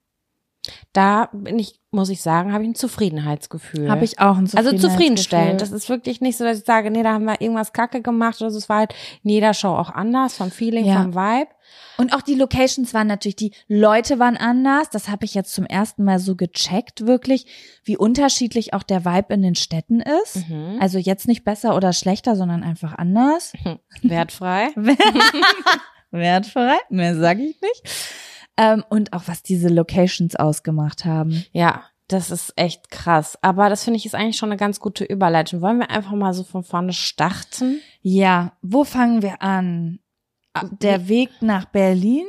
Da 0.93 1.29
bin 1.33 1.59
ich, 1.59 1.79
muss 1.91 2.07
ich 2.09 2.21
sagen, 2.21 2.53
habe 2.53 2.63
ich 2.63 2.69
ein 2.69 2.75
Zufriedenheitsgefühl. 2.75 3.89
Habe 3.91 4.05
ich 4.05 4.19
auch 4.19 4.37
ein 4.37 4.43
Also 4.43 4.47
Zufriedenheitsgefühl. 4.47 4.89
zufriedenstellend. 4.91 5.61
Das 5.61 5.71
ist 5.71 5.89
wirklich 5.89 6.21
nicht 6.21 6.37
so, 6.37 6.45
dass 6.45 6.59
ich 6.59 6.65
sage, 6.65 6.89
nee, 6.89 7.03
da 7.03 7.11
haben 7.13 7.25
wir 7.25 7.41
irgendwas 7.41 7.73
kacke 7.73 8.01
gemacht 8.01 8.39
oder 8.41 8.49
so. 8.49 8.57
Es 8.57 8.69
war 8.69 8.77
halt 8.79 8.93
in 9.23 9.31
jeder 9.31 9.53
Show 9.53 9.69
auch 9.75 9.89
anders, 9.89 10.37
vom 10.37 10.51
Feeling, 10.51 10.85
Ja. 10.85 11.01
vom 11.01 11.13
Vibe. 11.15 11.49
Und 11.97 12.13
auch 12.15 12.21
die 12.21 12.35
Locations 12.35 12.93
waren 12.93 13.07
natürlich, 13.07 13.35
die 13.35 13.51
Leute 13.67 14.19
waren 14.19 14.37
anders. 14.37 14.89
Das 14.89 15.09
habe 15.09 15.25
ich 15.25 15.33
jetzt 15.33 15.53
zum 15.53 15.65
ersten 15.65 16.03
Mal 16.05 16.19
so 16.19 16.35
gecheckt, 16.35 17.05
wirklich, 17.05 17.45
wie 17.83 17.97
unterschiedlich 17.97 18.73
auch 18.73 18.83
der 18.83 19.03
Vibe 19.05 19.33
in 19.33 19.41
den 19.41 19.55
Städten 19.55 19.99
ist. 20.23 20.47
Mhm. 20.49 20.77
Also 20.79 20.97
jetzt 20.97 21.27
nicht 21.27 21.43
besser 21.43 21.75
oder 21.75 21.91
schlechter, 21.93 22.35
sondern 22.35 22.63
einfach 22.63 22.93
anders. 22.97 23.53
Wertfrei. 24.01 24.69
Wertfrei, 26.11 26.77
mehr 26.89 27.15
sage 27.17 27.41
ich 27.43 27.59
nicht. 27.61 27.83
Ähm, 28.57 28.83
und 28.89 29.13
auch 29.13 29.23
was 29.25 29.41
diese 29.41 29.69
Locations 29.69 30.35
ausgemacht 30.35 31.05
haben. 31.05 31.45
Ja, 31.51 31.83
das 32.07 32.29
ist 32.31 32.53
echt 32.55 32.91
krass. 32.91 33.37
Aber 33.41 33.69
das 33.69 33.83
finde 33.83 33.97
ich 33.97 34.05
ist 34.05 34.15
eigentlich 34.15 34.37
schon 34.37 34.49
eine 34.49 34.57
ganz 34.57 34.79
gute 34.79 35.03
Überleitung. 35.03 35.61
Wollen 35.61 35.79
wir 35.79 35.89
einfach 35.89 36.11
mal 36.11 36.33
so 36.33 36.43
von 36.43 36.63
vorne 36.63 36.93
starten? 36.93 37.81
Ja, 38.01 38.53
wo 38.61 38.83
fangen 38.83 39.21
wir 39.21 39.41
an? 39.41 39.99
Der 40.81 41.07
Weg 41.07 41.29
nach 41.41 41.65
Berlin? 41.65 42.25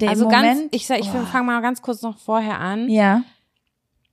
Der 0.00 0.10
also 0.10 0.24
Moment, 0.24 0.44
ganz, 0.44 0.68
ich 0.72 0.86
sag, 0.86 1.00
ich 1.00 1.08
oh. 1.08 1.24
fange 1.26 1.46
mal 1.46 1.60
ganz 1.60 1.82
kurz 1.82 2.02
noch 2.02 2.18
vorher 2.18 2.58
an. 2.58 2.88
Ja. 2.88 3.22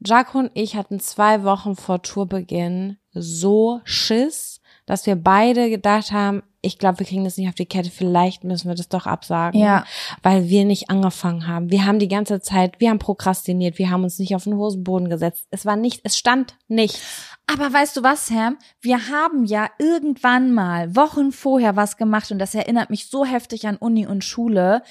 Jaco 0.05 0.39
und 0.39 0.51
ich 0.53 0.75
hatten 0.75 0.99
zwei 0.99 1.43
Wochen 1.43 1.75
vor 1.75 2.01
Tourbeginn 2.01 2.97
so 3.13 3.81
Schiss, 3.85 4.59
dass 4.85 5.05
wir 5.05 5.15
beide 5.15 5.69
gedacht 5.69 6.11
haben, 6.11 6.43
ich 6.63 6.79
glaube, 6.79 6.99
wir 6.99 7.05
kriegen 7.05 7.25
das 7.25 7.37
nicht 7.37 7.49
auf 7.49 7.55
die 7.55 7.65
Kette, 7.65 7.91
vielleicht 7.91 8.45
müssen 8.45 8.69
wir 8.69 8.75
das 8.75 8.87
doch 8.87 9.05
absagen. 9.05 9.59
Ja. 9.59 9.85
Weil 10.23 10.47
wir 10.47 10.63
nicht 10.63 10.89
angefangen 10.89 11.45
haben. 11.45 11.69
Wir 11.69 11.85
haben 11.85 11.99
die 11.99 12.07
ganze 12.07 12.39
Zeit, 12.39 12.79
wir 12.79 12.89
haben 12.89 12.99
prokrastiniert, 12.99 13.77
wir 13.77 13.89
haben 13.89 14.03
uns 14.03 14.17
nicht 14.17 14.33
auf 14.33 14.45
den 14.45 14.55
Hosenboden 14.55 15.09
gesetzt. 15.09 15.45
Es 15.51 15.65
war 15.65 15.75
nicht, 15.75 16.01
es 16.05 16.17
stand 16.17 16.55
nicht. 16.69 16.99
Aber 17.47 17.71
weißt 17.71 17.97
du 17.97 18.03
was, 18.03 18.27
Sam? 18.27 18.57
Wir 18.79 19.09
haben 19.09 19.43
ja 19.43 19.69
irgendwann 19.77 20.53
mal 20.53 20.95
Wochen 20.95 21.33
vorher 21.33 21.75
was 21.75 21.97
gemacht 21.97 22.31
und 22.31 22.39
das 22.39 22.55
erinnert 22.55 22.89
mich 22.89 23.07
so 23.07 23.25
heftig 23.25 23.67
an 23.67 23.75
Uni 23.75 24.07
und 24.07 24.23
Schule. 24.23 24.83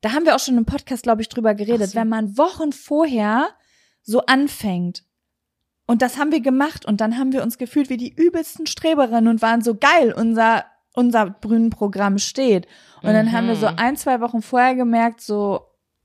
Da 0.00 0.12
haben 0.12 0.24
wir 0.24 0.34
auch 0.34 0.40
schon 0.40 0.56
im 0.56 0.64
Podcast, 0.64 1.02
glaube 1.02 1.20
ich, 1.20 1.28
drüber 1.28 1.54
geredet. 1.54 1.90
So. 1.90 1.98
Wenn 1.98 2.08
man 2.08 2.38
Wochen 2.38 2.72
vorher 2.72 3.48
so 4.02 4.24
anfängt. 4.24 5.04
Und 5.86 6.00
das 6.00 6.16
haben 6.16 6.32
wir 6.32 6.40
gemacht 6.40 6.86
und 6.86 7.00
dann 7.00 7.18
haben 7.18 7.32
wir 7.32 7.42
uns 7.42 7.58
gefühlt 7.58 7.90
wie 7.90 7.96
die 7.98 8.14
übelsten 8.14 8.66
Streberinnen 8.66 9.28
und 9.28 9.42
waren 9.42 9.62
so 9.62 9.74
geil, 9.74 10.14
unser, 10.16 10.64
unser 10.94 11.26
Brünnenprogramm 11.30 12.18
steht. 12.18 12.66
Und 13.02 13.12
dann 13.12 13.32
haben 13.32 13.46
wir 13.46 13.56
so 13.56 13.68
Mhm. 13.68 13.76
ein, 13.78 13.96
zwei 13.96 14.20
Wochen 14.20 14.42
vorher 14.42 14.74
gemerkt, 14.74 15.20
so, 15.20 15.60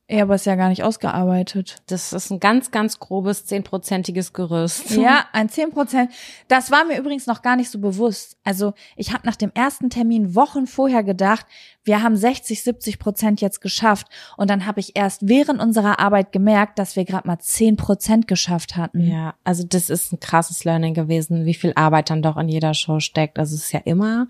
ja, 0.09 0.23
aber 0.23 0.35
ist 0.35 0.45
ja 0.45 0.55
gar 0.55 0.67
nicht 0.69 0.83
ausgearbeitet. 0.83 1.77
Das 1.87 2.11
ist 2.13 2.29
ein 2.29 2.39
ganz, 2.41 2.69
ganz 2.71 2.99
grobes, 2.99 3.45
zehnprozentiges 3.45 4.33
Gerüst. 4.33 4.91
Ja, 4.91 5.25
ein 5.33 5.47
10 5.49 5.71
Prozent. 5.71 6.11
Das 6.49 6.69
war 6.71 6.83
mir 6.83 6.99
übrigens 6.99 7.25
noch 7.25 7.41
gar 7.41 7.55
nicht 7.55 7.71
so 7.71 7.79
bewusst. 7.79 8.37
Also 8.43 8.73
ich 8.97 9.13
habe 9.13 9.25
nach 9.25 9.37
dem 9.37 9.51
ersten 9.55 9.89
Termin 9.89 10.35
Wochen 10.35 10.67
vorher 10.67 11.03
gedacht, 11.03 11.45
wir 11.85 12.03
haben 12.03 12.15
60, 12.17 12.61
70 12.63 12.99
Prozent 12.99 13.41
jetzt 13.41 13.61
geschafft. 13.61 14.07
Und 14.37 14.49
dann 14.49 14.65
habe 14.67 14.81
ich 14.81 14.95
erst 14.95 15.27
während 15.27 15.59
unserer 15.61 15.99
Arbeit 15.99 16.31
gemerkt, 16.33 16.77
dass 16.77 16.95
wir 16.95 17.05
gerade 17.05 17.27
mal 17.27 17.39
10 17.39 17.77
Prozent 17.77 18.27
geschafft 18.27 18.75
hatten. 18.75 18.99
Ja, 18.99 19.33
also 19.45 19.63
das 19.65 19.89
ist 19.89 20.11
ein 20.11 20.19
krasses 20.19 20.63
Learning 20.65 20.93
gewesen, 20.93 21.45
wie 21.45 21.53
viel 21.55 21.71
Arbeit 21.75 22.09
dann 22.09 22.21
doch 22.21 22.37
in 22.37 22.49
jeder 22.49 22.73
Show 22.73 22.99
steckt. 22.99 23.39
Also 23.39 23.55
es 23.55 23.63
ist 23.63 23.71
ja 23.71 23.81
immer 23.85 24.27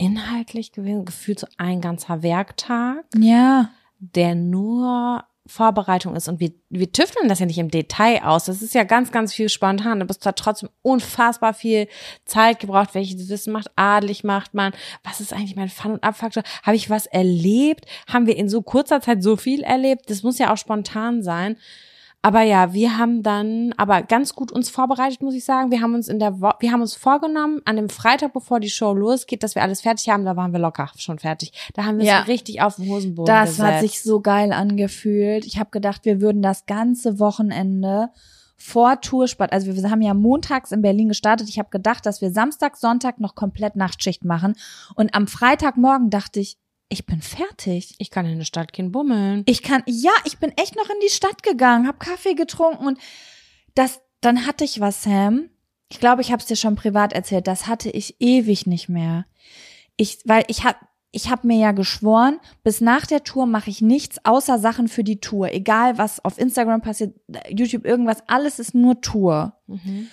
inhaltlich 0.00 0.72
gewesen, 0.72 1.04
gefühlt 1.04 1.38
so 1.40 1.46
ein 1.58 1.80
ganzer 1.80 2.22
Werktag, 2.22 3.04
Ja. 3.16 3.70
der 3.98 4.34
nur 4.34 5.24
Vorbereitung 5.46 6.14
ist. 6.14 6.28
Und 6.28 6.38
wir, 6.38 6.52
wir 6.68 6.92
tüfteln 6.92 7.28
das 7.28 7.40
ja 7.40 7.46
nicht 7.46 7.58
im 7.58 7.70
Detail 7.70 8.22
aus. 8.22 8.44
Das 8.44 8.62
ist 8.62 8.72
ja 8.74 8.84
ganz, 8.84 9.10
ganz 9.10 9.34
viel 9.34 9.48
spontan. 9.48 10.00
Aber 10.00 10.14
es 10.16 10.24
hat 10.24 10.38
trotzdem 10.38 10.68
unfassbar 10.82 11.54
viel 11.54 11.88
Zeit 12.24 12.60
gebraucht. 12.60 12.90
Welches 12.94 13.28
Wissen 13.28 13.52
macht 13.52 13.68
adelig, 13.74 14.22
macht 14.22 14.54
man? 14.54 14.72
Was 15.02 15.20
ist 15.20 15.32
eigentlich 15.32 15.56
mein 15.56 15.68
Fun- 15.68 15.92
und 15.92 16.04
Abfaktor? 16.04 16.44
Habe 16.62 16.76
ich 16.76 16.88
was 16.88 17.06
erlebt? 17.06 17.86
Haben 18.06 18.26
wir 18.26 18.36
in 18.36 18.48
so 18.48 18.62
kurzer 18.62 19.00
Zeit 19.00 19.22
so 19.24 19.36
viel 19.36 19.62
erlebt? 19.62 20.08
Das 20.08 20.22
muss 20.22 20.38
ja 20.38 20.52
auch 20.52 20.58
spontan 20.58 21.22
sein. 21.24 21.56
Aber 22.22 22.42
ja, 22.42 22.74
wir 22.74 22.98
haben 22.98 23.22
dann 23.22 23.72
aber 23.78 24.02
ganz 24.02 24.34
gut 24.34 24.52
uns 24.52 24.68
vorbereitet, 24.68 25.22
muss 25.22 25.34
ich 25.34 25.44
sagen. 25.44 25.70
Wir 25.70 25.80
haben 25.80 25.94
uns 25.94 26.06
in 26.08 26.18
der 26.18 26.40
Wo 26.42 26.50
wir 26.60 26.70
haben 26.70 26.82
uns 26.82 26.94
vorgenommen, 26.94 27.62
an 27.64 27.76
dem 27.76 27.88
Freitag, 27.88 28.34
bevor 28.34 28.60
die 28.60 28.68
Show 28.68 28.92
losgeht, 28.92 29.42
dass 29.42 29.54
wir 29.54 29.62
alles 29.62 29.80
fertig 29.80 30.10
haben. 30.10 30.26
Da 30.26 30.36
waren 30.36 30.52
wir 30.52 30.60
locker 30.60 30.90
schon 30.98 31.18
fertig. 31.18 31.52
Da 31.74 31.84
haben 31.84 31.98
wir 31.98 32.04
Ja. 32.04 32.20
es 32.22 32.28
richtig 32.28 32.60
auf 32.60 32.76
den 32.76 32.88
Hosenboden 32.90 33.24
Das 33.34 33.50
gesetzt. 33.56 33.62
hat 33.68 33.80
sich 33.80 34.02
so 34.02 34.20
geil 34.20 34.52
angefühlt. 34.52 35.46
Ich 35.46 35.58
habe 35.58 35.70
gedacht, 35.70 36.04
wir 36.04 36.20
würden 36.20 36.42
das 36.42 36.66
ganze 36.66 37.18
Wochenende 37.18 38.10
vor 38.62 39.00
Toursport, 39.00 39.54
also 39.54 39.74
wir 39.74 39.90
haben 39.90 40.02
ja 40.02 40.12
montags 40.12 40.70
in 40.72 40.82
Berlin 40.82 41.08
gestartet. 41.08 41.48
Ich 41.48 41.58
habe 41.58 41.70
gedacht, 41.70 42.04
dass 42.04 42.20
wir 42.20 42.30
Samstag, 42.30 42.76
Sonntag 42.76 43.18
noch 43.18 43.34
komplett 43.34 43.74
Nachtschicht 43.76 44.22
machen. 44.26 44.54
Und 44.94 45.14
am 45.14 45.26
Freitagmorgen 45.26 46.10
dachte 46.10 46.40
ich, 46.40 46.58
ich 46.90 47.06
bin 47.06 47.22
fertig. 47.22 47.94
ich 47.98 48.10
kann 48.10 48.26
in 48.26 48.38
der 48.38 48.44
Stadt 48.44 48.72
gehen 48.72 48.92
bummeln. 48.92 49.44
Ich 49.46 49.62
kann, 49.62 49.82
ja, 49.86 50.10
ich 50.24 50.38
bin 50.38 50.52
echt 50.56 50.76
noch 50.76 50.90
in 50.90 51.00
die 51.02 51.12
Stadt 51.12 51.42
gegangen, 51.42 51.86
habe 51.86 51.98
Kaffee 51.98 52.34
getrunken 52.34 52.84
und 52.84 52.98
das, 53.74 54.00
dann 54.20 54.46
hatte 54.46 54.64
ich 54.64 54.80
was, 54.80 55.04
Sam. 55.04 55.48
Ich 55.88 56.00
glaube, 56.00 56.20
ich 56.20 56.32
habe 56.32 56.40
es 56.40 56.46
dir 56.46 56.56
schon 56.56 56.76
privat 56.76 57.12
erzählt. 57.12 57.46
Das 57.46 57.66
hatte 57.66 57.90
ich 57.90 58.20
ewig 58.20 58.66
nicht 58.66 58.88
mehr. 58.88 59.26
Ich, 59.96 60.18
weil 60.24 60.44
ich 60.48 60.64
hab, 60.64 60.76
ich 61.12 61.30
habe 61.30 61.46
mir 61.46 61.58
ja 61.58 61.72
geschworen, 61.72 62.38
bis 62.62 62.80
nach 62.80 63.06
der 63.06 63.24
Tour 63.24 63.46
mache 63.46 63.70
ich 63.70 63.80
nichts 63.80 64.24
außer 64.24 64.58
Sachen 64.58 64.88
für 64.88 65.04
die 65.04 65.20
Tour. 65.20 65.52
Egal 65.52 65.98
was 65.98 66.24
auf 66.24 66.38
Instagram 66.38 66.80
passiert, 66.80 67.14
YouTube 67.48 67.84
irgendwas, 67.84 68.22
alles 68.28 68.58
ist 68.58 68.74
nur 68.74 69.00
Tour. 69.00 69.54
Mhm. 69.66 70.08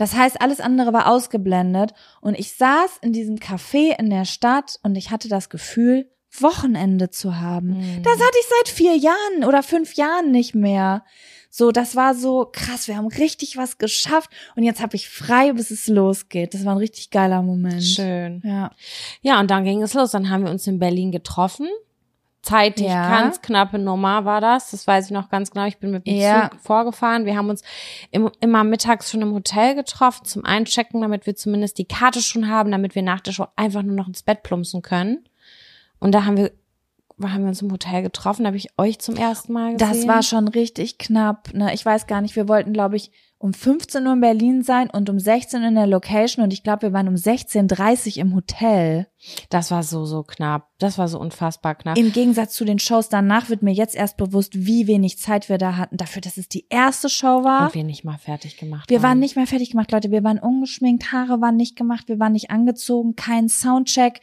Das 0.00 0.14
heißt, 0.14 0.40
alles 0.40 0.60
andere 0.60 0.94
war 0.94 1.08
ausgeblendet 1.08 1.92
und 2.22 2.34
ich 2.38 2.54
saß 2.54 3.00
in 3.02 3.12
diesem 3.12 3.36
Café 3.36 3.98
in 3.98 4.08
der 4.08 4.24
Stadt 4.24 4.80
und 4.82 4.96
ich 4.96 5.10
hatte 5.10 5.28
das 5.28 5.50
Gefühl, 5.50 6.08
Wochenende 6.38 7.10
zu 7.10 7.38
haben. 7.38 7.76
Mhm. 7.76 8.02
Das 8.02 8.14
hatte 8.14 8.38
ich 8.40 8.46
seit 8.46 8.74
vier 8.74 8.96
Jahren 8.96 9.44
oder 9.46 9.62
fünf 9.62 9.96
Jahren 9.96 10.30
nicht 10.30 10.54
mehr. 10.54 11.04
So, 11.50 11.70
das 11.70 11.96
war 11.96 12.14
so 12.14 12.48
krass. 12.50 12.88
Wir 12.88 12.96
haben 12.96 13.08
richtig 13.08 13.58
was 13.58 13.76
geschafft 13.76 14.30
und 14.56 14.62
jetzt 14.62 14.80
habe 14.80 14.96
ich 14.96 15.06
frei, 15.06 15.52
bis 15.52 15.70
es 15.70 15.86
losgeht. 15.86 16.54
Das 16.54 16.64
war 16.64 16.76
ein 16.76 16.78
richtig 16.78 17.10
geiler 17.10 17.42
Moment. 17.42 17.82
Schön. 17.82 18.40
Ja. 18.42 18.70
Ja, 19.20 19.38
und 19.38 19.50
dann 19.50 19.64
ging 19.64 19.82
es 19.82 19.92
los. 19.92 20.12
Dann 20.12 20.30
haben 20.30 20.44
wir 20.44 20.50
uns 20.50 20.66
in 20.66 20.78
Berlin 20.78 21.12
getroffen. 21.12 21.68
Zeitig, 22.42 22.86
Ja. 22.86 23.08
ganz 23.10 23.42
knappe 23.42 23.78
Nummer 23.78 24.24
war 24.24 24.40
das. 24.40 24.70
Das 24.70 24.86
weiß 24.86 25.06
ich 25.06 25.10
noch 25.10 25.28
ganz 25.28 25.50
genau. 25.50 25.66
Ich 25.66 25.76
bin 25.78 25.90
mit 25.90 26.06
dem 26.06 26.16
Ja. 26.16 26.48
Zug 26.50 26.60
vorgefahren. 26.60 27.26
Wir 27.26 27.36
haben 27.36 27.50
uns 27.50 27.62
im, 28.10 28.30
immer 28.40 28.64
mittags 28.64 29.10
schon 29.10 29.20
im 29.20 29.34
Hotel 29.34 29.74
getroffen 29.74 30.24
zum 30.24 30.44
Einchecken, 30.46 31.02
damit 31.02 31.26
wir 31.26 31.36
zumindest 31.36 31.76
die 31.76 31.84
Karte 31.84 32.22
schon 32.22 32.48
haben, 32.48 32.70
damit 32.70 32.94
wir 32.94 33.02
nach 33.02 33.20
der 33.20 33.32
Show 33.32 33.46
einfach 33.56 33.82
nur 33.82 33.94
noch 33.94 34.08
ins 34.08 34.22
Bett 34.22 34.42
plumpsen 34.42 34.80
können. 34.80 35.28
Und 35.98 36.12
da 36.12 36.24
haben 36.24 36.38
wir, 36.38 36.50
haben 37.22 37.42
wir 37.42 37.48
uns 37.48 37.60
im 37.60 37.70
Hotel 37.72 38.02
getroffen. 38.02 38.44
Da 38.44 38.48
habe 38.48 38.56
ich 38.56 38.68
euch 38.78 38.98
zum 39.00 39.16
ersten 39.16 39.52
Mal 39.52 39.76
gesehen. 39.76 39.78
Das 40.06 40.08
war 40.08 40.22
schon 40.22 40.48
richtig 40.48 40.96
knapp. 40.96 41.52
Ne? 41.52 41.74
Ich 41.74 41.84
weiß 41.84 42.06
gar 42.06 42.22
nicht, 42.22 42.36
wir 42.36 42.48
wollten, 42.48 42.72
glaube 42.72 42.96
ich, 42.96 43.12
um 43.42 43.54
15 43.54 44.06
Uhr 44.06 44.12
in 44.12 44.20
Berlin 44.20 44.62
sein 44.62 44.90
und 44.90 45.08
um 45.08 45.18
16 45.18 45.62
Uhr 45.62 45.68
in 45.68 45.74
der 45.74 45.86
Location 45.86 46.44
und 46.44 46.52
ich 46.52 46.62
glaube, 46.62 46.82
wir 46.82 46.92
waren 46.92 47.08
um 47.08 47.14
16.30 47.14 48.16
Uhr 48.16 48.16
im 48.18 48.34
Hotel. 48.34 49.06
Das 49.48 49.70
war 49.70 49.82
so, 49.82 50.04
so 50.04 50.22
knapp. 50.22 50.68
Das 50.78 50.98
war 50.98 51.08
so 51.08 51.18
unfassbar 51.18 51.74
knapp. 51.74 51.96
Im 51.96 52.12
Gegensatz 52.12 52.52
zu 52.52 52.66
den 52.66 52.78
Shows 52.78 53.08
danach 53.08 53.48
wird 53.48 53.62
mir 53.62 53.72
jetzt 53.72 53.94
erst 53.96 54.18
bewusst, 54.18 54.66
wie 54.66 54.86
wenig 54.86 55.18
Zeit 55.18 55.48
wir 55.48 55.56
da 55.56 55.78
hatten. 55.78 55.96
Dafür, 55.96 56.20
dass 56.20 56.36
es 56.36 56.48
die 56.48 56.66
erste 56.68 57.08
Show 57.08 57.42
war. 57.42 57.66
und 57.68 57.74
wir 57.74 57.82
nicht 57.84 58.04
mal 58.04 58.18
fertig 58.18 58.58
gemacht 58.58 58.90
Wir 58.90 58.98
haben. 58.98 59.02
waren 59.04 59.18
nicht 59.20 59.36
mehr 59.36 59.46
fertig 59.46 59.70
gemacht, 59.70 59.90
Leute. 59.90 60.10
Wir 60.10 60.22
waren 60.22 60.38
ungeschminkt, 60.38 61.10
Haare 61.10 61.40
waren 61.40 61.56
nicht 61.56 61.76
gemacht, 61.76 62.08
wir 62.08 62.20
waren 62.20 62.32
nicht 62.32 62.50
angezogen, 62.50 63.16
kein 63.16 63.48
Soundcheck. 63.48 64.20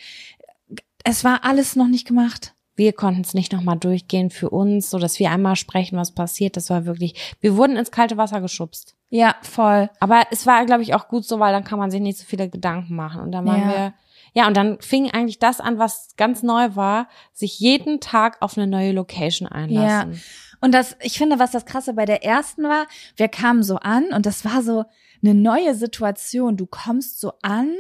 Es 1.04 1.24
war 1.24 1.44
alles 1.44 1.76
noch 1.76 1.88
nicht 1.88 2.08
gemacht. 2.08 2.54
wir 2.76 2.94
konnten 2.94 3.22
es 3.22 3.34
nicht 3.34 3.52
nochmal 3.52 3.80
durchgehen 3.80 4.30
für 4.30 4.52
uns, 4.52 4.92
so 4.92 5.00
dass 5.00 5.18
wir 5.18 5.32
einmal 5.32 5.56
sprechen, 5.56 5.98
was 5.98 6.12
passiert. 6.14 6.56
Das 6.56 6.70
war 6.70 6.86
wirklich, 6.86 7.36
wir 7.42 7.58
wurden 7.58 7.76
ins 7.78 7.90
kalte 7.90 8.18
Wasser 8.18 8.42
geschubst. 8.42 8.94
Ja, 9.10 9.36
voll. 9.42 9.90
Aber 10.00 10.24
es 10.32 10.46
war, 10.46 10.66
glaube 10.66 10.82
ich, 10.82 10.94
auch 10.94 11.08
gut 11.08 11.26
so, 11.26 11.40
weil 11.40 11.54
dann 11.54 11.64
kann 11.64 11.80
man 11.80 11.92
sich 11.92 12.02
nicht 12.02 12.18
so 12.18 12.26
viele 12.26 12.50
Gedanken 12.50 12.96
machen. 12.96 13.22
Und 13.22 13.32
dann 13.32 13.46
waren 13.46 13.62
Ja. 13.62 13.70
wir, 13.70 13.94
ja, 14.34 14.48
und 14.48 14.58
dann 14.58 14.80
fing 14.82 15.10
eigentlich 15.12 15.40
das 15.40 15.62
an, 15.62 15.80
was 15.80 16.16
ganz 16.18 16.44
neu 16.44 16.76
war, 16.76 17.08
sich 17.34 17.60
jeden 17.60 18.02
Tag 18.02 18.38
auf 18.42 18.58
eine 18.58 18.68
neue 18.68 18.92
Location 18.92 19.48
einlassen. 19.48 20.12
Und 20.60 20.74
das, 20.74 20.98
ich 21.02 21.18
finde, 21.18 21.40
was 21.40 21.52
das 21.52 21.66
Krasse 21.66 21.94
bei 21.94 22.06
der 22.06 22.24
ersten 22.24 22.64
war, 22.64 22.88
wir 23.16 23.28
kamen 23.30 23.64
so 23.64 23.78
an 23.78 24.12
und 24.14 24.26
das 24.26 24.44
war 24.44 24.62
so 24.62 24.84
eine 25.24 25.34
neue 25.34 25.74
Situation. 25.76 26.58
Du 26.58 26.66
kommst 26.66 27.20
so 27.20 27.34
an 27.42 27.74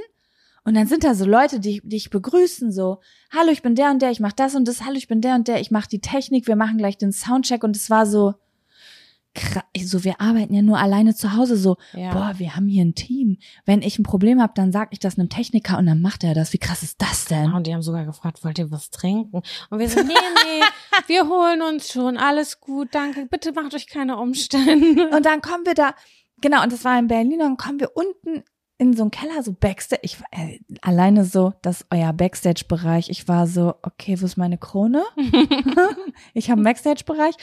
und 0.63 0.75
dann 0.75 0.87
sind 0.87 1.03
da 1.03 1.13
so 1.13 1.25
Leute, 1.25 1.59
die 1.59 1.81
dich 1.83 2.09
begrüßen, 2.09 2.71
so, 2.71 2.99
hallo, 3.31 3.51
ich 3.51 3.61
bin 3.61 3.75
der 3.75 3.89
und 3.91 4.01
der, 4.01 4.11
ich 4.11 4.19
mach 4.19 4.33
das 4.33 4.55
und 4.55 4.67
das, 4.67 4.83
hallo, 4.83 4.95
ich 4.95 5.07
bin 5.07 5.21
der 5.21 5.35
und 5.35 5.47
der, 5.47 5.59
ich 5.59 5.71
mach 5.71 5.87
die 5.87 6.01
Technik, 6.01 6.47
wir 6.47 6.55
machen 6.55 6.77
gleich 6.77 6.97
den 6.97 7.11
Soundcheck 7.11 7.63
und 7.63 7.75
es 7.75 7.89
war 7.89 8.05
so, 8.05 8.35
so, 9.83 10.03
wir 10.03 10.19
arbeiten 10.19 10.53
ja 10.53 10.61
nur 10.61 10.79
alleine 10.79 11.15
zu 11.15 11.33
Hause, 11.35 11.57
so, 11.57 11.77
Ja. 11.93 12.11
boah, 12.13 12.33
wir 12.37 12.55
haben 12.55 12.67
hier 12.67 12.83
ein 12.83 12.95
Team. 12.95 13.37
Wenn 13.65 13.81
ich 13.81 13.99
ein 13.99 14.03
Problem 14.03 14.41
habe, 14.41 14.53
dann 14.55 14.71
sag 14.71 14.89
ich 14.91 14.99
das 14.99 15.17
einem 15.17 15.29
Techniker 15.29 15.77
und 15.77 15.85
dann 15.85 16.01
macht 16.01 16.23
er 16.23 16.33
das. 16.33 16.53
Wie 16.53 16.57
krass 16.57 16.83
ist 16.83 17.01
das 17.01 17.25
denn? 17.25 17.53
Und 17.53 17.67
die 17.67 17.73
haben 17.73 17.81
sogar 17.81 18.05
gefragt, 18.05 18.43
wollt 18.43 18.57
ihr 18.59 18.71
was 18.71 18.89
trinken? 18.89 19.41
Und 19.69 19.79
wir 19.79 19.89
so, 19.89 20.01
nee, 20.01 20.13
nee, 20.13 20.63
wir 21.07 21.27
holen 21.27 21.61
uns 21.61 21.91
schon, 21.91 22.17
alles 22.17 22.59
gut, 22.59 22.89
danke, 22.93 23.25
bitte 23.27 23.51
macht 23.53 23.73
euch 23.75 23.87
keine 23.87 24.17
Umstände. 24.17 25.09
Und 25.15 25.25
dann 25.25 25.41
kommen 25.41 25.65
wir 25.65 25.73
da, 25.75 25.93
genau, 26.41 26.63
und 26.63 26.71
das 26.71 26.83
war 26.83 26.97
in 26.97 27.07
Berlin, 27.07 27.33
und 27.33 27.39
dann 27.39 27.57
kommen 27.57 27.79
wir 27.79 27.91
unten 27.95 28.43
in 28.79 28.93
so 28.95 29.03
einen 29.03 29.11
Keller, 29.11 29.41
so 29.41 29.53
Backstage. 29.53 30.01
Ich 30.03 30.19
war 30.19 30.27
äh, 30.31 30.59
alleine 30.81 31.25
so, 31.25 31.53
das 31.63 31.81
ist 31.81 31.87
euer 31.91 32.13
Backstage-Bereich. 32.13 33.09
Ich 33.09 33.27
war 33.27 33.47
so, 33.47 33.73
okay, 33.81 34.21
wo 34.21 34.25
ist 34.25 34.37
meine 34.37 34.57
Krone? 34.59 35.03
ich 36.33 36.49
habe 36.49 36.59
einen 36.59 36.65
Backstage-Bereich. 36.65 37.35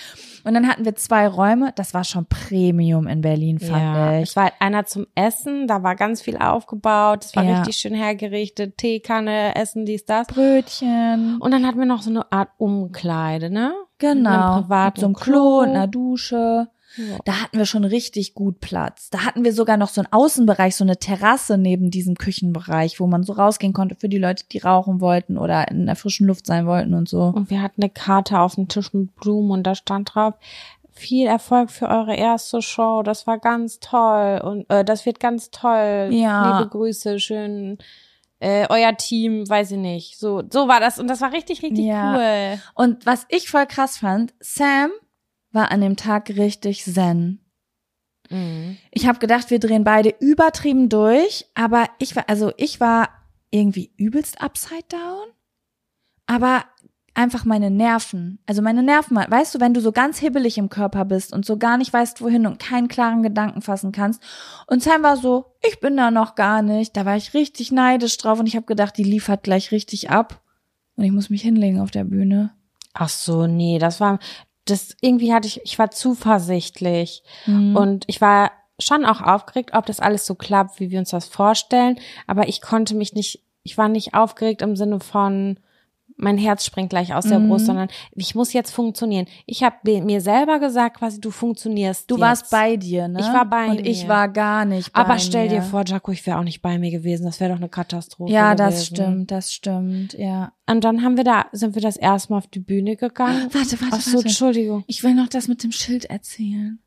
Und 0.45 0.55
dann 0.55 0.69
hatten 0.69 0.85
wir 0.85 0.95
zwei 0.95 1.27
Räume. 1.27 1.73
Das 1.75 1.93
war 1.93 2.05
schon 2.05 2.27
Premium 2.27 3.09
in 3.09 3.21
Berlin, 3.21 3.59
fand 3.59 3.83
ja, 3.83 4.19
ich. 4.19 4.29
es 4.31 4.37
war 4.37 4.53
einer 4.61 4.85
zum 4.87 5.07
Essen, 5.17 5.67
da 5.67 5.83
war 5.83 5.97
ganz 5.97 6.23
viel 6.23 6.37
aufgebaut, 6.37 7.25
es 7.25 7.35
war 7.37 7.43
Ja. 7.43 7.59
richtig 7.59 7.77
schön 7.77 7.95
hergerichtet, 7.95 8.79
Teekanne, 8.79 9.57
Essen, 9.57 9.87
dies, 9.87 10.05
das. 10.05 10.29
Brötchen. 10.29 11.39
Und 11.41 11.51
dann 11.51 11.67
hatten 11.67 11.79
wir 11.79 11.87
noch 11.87 12.03
so 12.03 12.11
eine 12.11 12.31
Art 12.31 12.51
Umkleide, 12.59 13.51
ne? 13.51 13.75
Genau. 13.99 14.65
Einem 14.69 14.85
mit 14.87 14.99
so 14.99 15.07
einem 15.07 15.15
Klo. 15.15 15.33
Klo 15.33 15.59
und 15.61 15.71
einer 15.71 15.87
Dusche. 15.89 16.69
Ja. 16.97 17.19
Da 17.25 17.41
hatten 17.43 17.59
wir 17.59 17.67
schon 17.67 17.85
richtig 17.85 18.35
gut 18.35 18.61
Platz. 18.61 19.11
Da 19.11 19.25
hatten 19.25 19.45
wir 19.45 19.53
sogar 19.53 19.77
noch 19.77 19.89
so 19.89 20.01
einen 20.01 20.13
Außenbereich, 20.13 20.77
so 20.77 20.85
eine 20.85 20.99
Terrasse 20.99 21.59
neben 21.59 21.91
diesem 21.91 22.15
Küchenbereich, 22.17 23.01
wo 23.01 23.07
man 23.07 23.23
so 23.25 23.33
rausgehen 23.33 23.73
konnte 23.73 23.95
für 23.97 24.09
die 24.09 24.19
Leute, 24.19 24.45
die 24.51 24.59
rauchen 24.59 25.01
wollten 25.01 25.39
oder 25.39 25.69
in 25.69 25.87
der 25.87 25.97
frischen 25.97 26.27
Luft 26.27 26.47
sein 26.47 26.67
wollten 26.67 26.95
und 26.95 27.09
so. 27.09 27.23
Und 27.35 27.51
wir 27.51 27.63
hatten 27.63 27.83
eine 27.83 27.91
Karte 27.91 28.39
auf 28.41 28.55
dem 28.55 28.69
Tisch 28.69 28.93
mit 28.93 29.15
Blumen 29.17 29.51
und 29.51 29.63
da 29.65 29.75
stand 29.75 30.15
drauf, 30.15 30.35
viel 30.93 31.27
Erfolg 31.27 31.71
für 31.71 31.89
eure 31.89 32.15
erste 32.15 32.63
Show. 32.63 33.03
Das 33.03 33.27
war 33.27 33.39
ganz 33.39 33.81
toll 33.81 34.41
und 34.45 34.71
äh, 34.71 34.85
das 34.85 35.05
wird 35.07 35.19
ganz 35.19 35.51
toll. 35.51 36.11
Ja. 36.13 36.59
Liebe 36.59 36.71
Grüße, 36.71 37.19
schön. 37.19 37.79
Äh, 38.39 38.67
euer 38.69 38.97
Team, 38.97 39.49
weiß 39.49 39.73
ich 39.73 39.79
nicht. 39.79 40.19
So, 40.19 40.43
so 40.53 40.69
war 40.69 40.79
das 40.79 40.99
und 40.99 41.09
das 41.09 41.21
war 41.21 41.33
richtig, 41.33 41.63
richtig 41.63 41.87
Ja. 41.87 42.15
cool. 42.15 42.61
Und 42.75 43.07
was 43.07 43.27
ich 43.29 43.49
voll 43.51 43.67
krass 43.67 43.97
fand, 43.99 44.35
Sam 44.39 44.91
war 45.55 45.71
an 45.71 45.81
dem 45.81 45.97
Tag 45.97 46.31
richtig 46.31 46.85
zen. 46.85 47.41
Mhm. 48.31 48.77
Ich 48.91 49.07
habe 49.07 49.19
gedacht, 49.19 49.51
wir 49.51 49.59
drehen 49.59 49.85
beide 49.85 50.15
übertrieben 50.21 50.89
durch, 50.89 51.47
aber 51.55 51.87
ich 51.99 52.17
war, 52.17 52.29
also 52.29 52.53
ich 52.57 52.81
war 52.81 53.09
irgendwie 53.51 53.93
übelst 53.97 54.41
upside 54.41 54.87
down, 54.89 55.29
aber 56.27 56.65
einfach 57.15 57.45
meine 57.45 57.71
Nerven, 57.71 58.41
also 58.47 58.61
meine 58.61 58.83
Nerven, 58.83 59.17
weißt 59.17 59.55
du, 59.55 59.61
wenn 59.61 59.73
du 59.73 59.81
so 59.81 59.93
ganz 59.93 60.19
hibbelig 60.19 60.59
im 60.59 60.69
Körper 60.69 61.05
bist 61.05 61.33
und 61.33 61.47
so 61.47 61.57
gar 61.57 61.79
nicht 61.79 61.93
weißt, 61.93 62.21
wohin 62.21 62.47
und 62.47 62.59
keinen 62.59 62.89
klaren 62.89 63.23
Gedanken 63.23 63.63
fassen 63.63 63.93
kannst. 63.93 64.21
Und 64.67 64.83
Sam 64.83 65.03
war 65.03 65.17
so, 65.17 65.47
ich 65.63 65.79
bin 65.79 65.97
da 65.97 66.11
noch 66.11 66.35
gar 66.35 66.63
nicht. 66.63 66.97
Da 66.97 67.05
war 67.05 67.17
ich 67.17 67.35
richtig 67.35 67.71
neidisch 67.71 68.17
drauf 68.19 68.41
und 68.41 68.47
ich 68.47 68.57
habe 68.57 68.67
gedacht, 68.67 68.97
die 68.99 69.05
liefert 69.05 69.45
gleich 69.45 69.71
richtig 69.71 70.11
ab 70.11 70.43
und 70.97 71.05
ich 71.05 71.13
muss 71.13 71.31
mich 71.31 71.43
hinlegen 71.43 71.81
auf 71.81 71.93
der 71.93 72.05
Bühne. 72.05 72.53
Ach 72.95 73.09
so, 73.09 73.47
nee, 73.47 73.79
das 73.79 74.01
war, 74.01 74.19
das 74.67 74.97
irgendwie 75.01 75.33
hatte 75.33 75.47
ich, 75.49 75.61
ich 75.65 75.79
war 75.79 75.91
zuversichtlich 75.91 77.23
Mhm. 77.47 77.77
und 77.77 78.05
ich 78.07 78.21
war 78.21 78.51
schon 78.79 79.05
auch 79.05 79.21
aufgeregt, 79.21 79.71
ob 79.75 79.87
das 79.87 80.01
alles 80.01 80.27
so 80.27 80.35
klappt, 80.35 80.81
wie 80.81 80.91
wir 80.91 80.99
uns 80.99 81.11
das 81.11 81.27
vorstellen. 81.27 81.99
Aber 82.27 82.49
ich 82.49 82.61
konnte 82.61 82.95
mich 82.95 83.13
nicht, 83.15 83.41
ich 83.63 83.79
war 83.79 83.89
nicht 83.89 84.15
aufgeregt 84.15 84.63
im 84.63 84.77
Sinne 84.77 85.01
von, 85.01 85.59
mein 86.17 86.39
Herz 86.39 86.65
springt 86.65 86.91
gleich 86.91 87.15
aus 87.15 87.25
der 87.27 87.39
Mhm. 87.39 87.49
Brust, 87.49 87.67
sondern 87.67 87.89
ich 88.15 88.35
muss 88.35 88.53
jetzt 88.53 88.71
funktionieren. 88.71 89.27
Ich 89.47 89.63
habe 89.63 89.77
mir 90.03 90.21
selber 90.21 90.61
gesagt, 90.61 90.99
quasi, 90.99 91.21
du 91.21 91.31
funktionierst. 91.31 92.11
Du 92.11 92.15
jetzt. 92.15 92.21
warst 92.23 92.51
bei 92.51 92.77
dir, 92.77 93.09
ne? 93.09 93.21
Ich 93.21 93.27
war 93.27 93.45
bei 93.45 93.67
Und 93.69 93.87
ich 93.87 94.05
mir. 94.05 94.09
war 94.09 94.29
gar 94.29 94.65
nicht 94.65 94.93
bei 94.93 95.01
Aber 95.01 95.19
stell 95.19 95.45
mir. 95.49 95.57
dir 95.57 95.63
vor, 95.63 95.83
Jaco, 95.87 96.13
ich 96.13 96.25
wäre 96.27 96.39
auch 96.39 96.45
nicht 96.45 96.63
bei 96.63 96.79
mir 96.79 96.91
gewesen. 96.91 97.25
Das 97.25 97.41
wäre 97.41 97.51
doch 97.51 97.59
eine 97.59 97.69
Katastrophe. 97.69 98.33
Ja, 98.33 98.55
das 98.55 98.75
gewesen. 98.75 98.87
stimmt, 98.95 99.31
das 99.31 99.53
stimmt, 99.53 100.13
ja. 100.15 100.53
Und 100.71 100.85
dann 100.85 101.03
haben 101.03 101.17
wir 101.17 101.25
da, 101.25 101.47
sind 101.53 101.75
wir 101.75 101.83
das 101.83 101.97
erste 101.97 102.33
Mal 102.33 102.39
auf 102.39 102.47
die 102.47 102.61
Bühne 102.61 102.97
gegangen. 102.97 103.49
Warte, 103.53 103.81
warte, 103.81 103.97
Ach 103.97 104.01
so, 104.01 104.15
warte. 104.15 104.27
Entschuldigung. 104.29 104.85
Ich 104.87 105.03
will 105.03 105.15
noch 105.15 105.29
das 105.29 105.49
mit 105.49 105.63
dem 105.63 105.73
Schild 105.73 106.05
erzählen. 106.07 106.79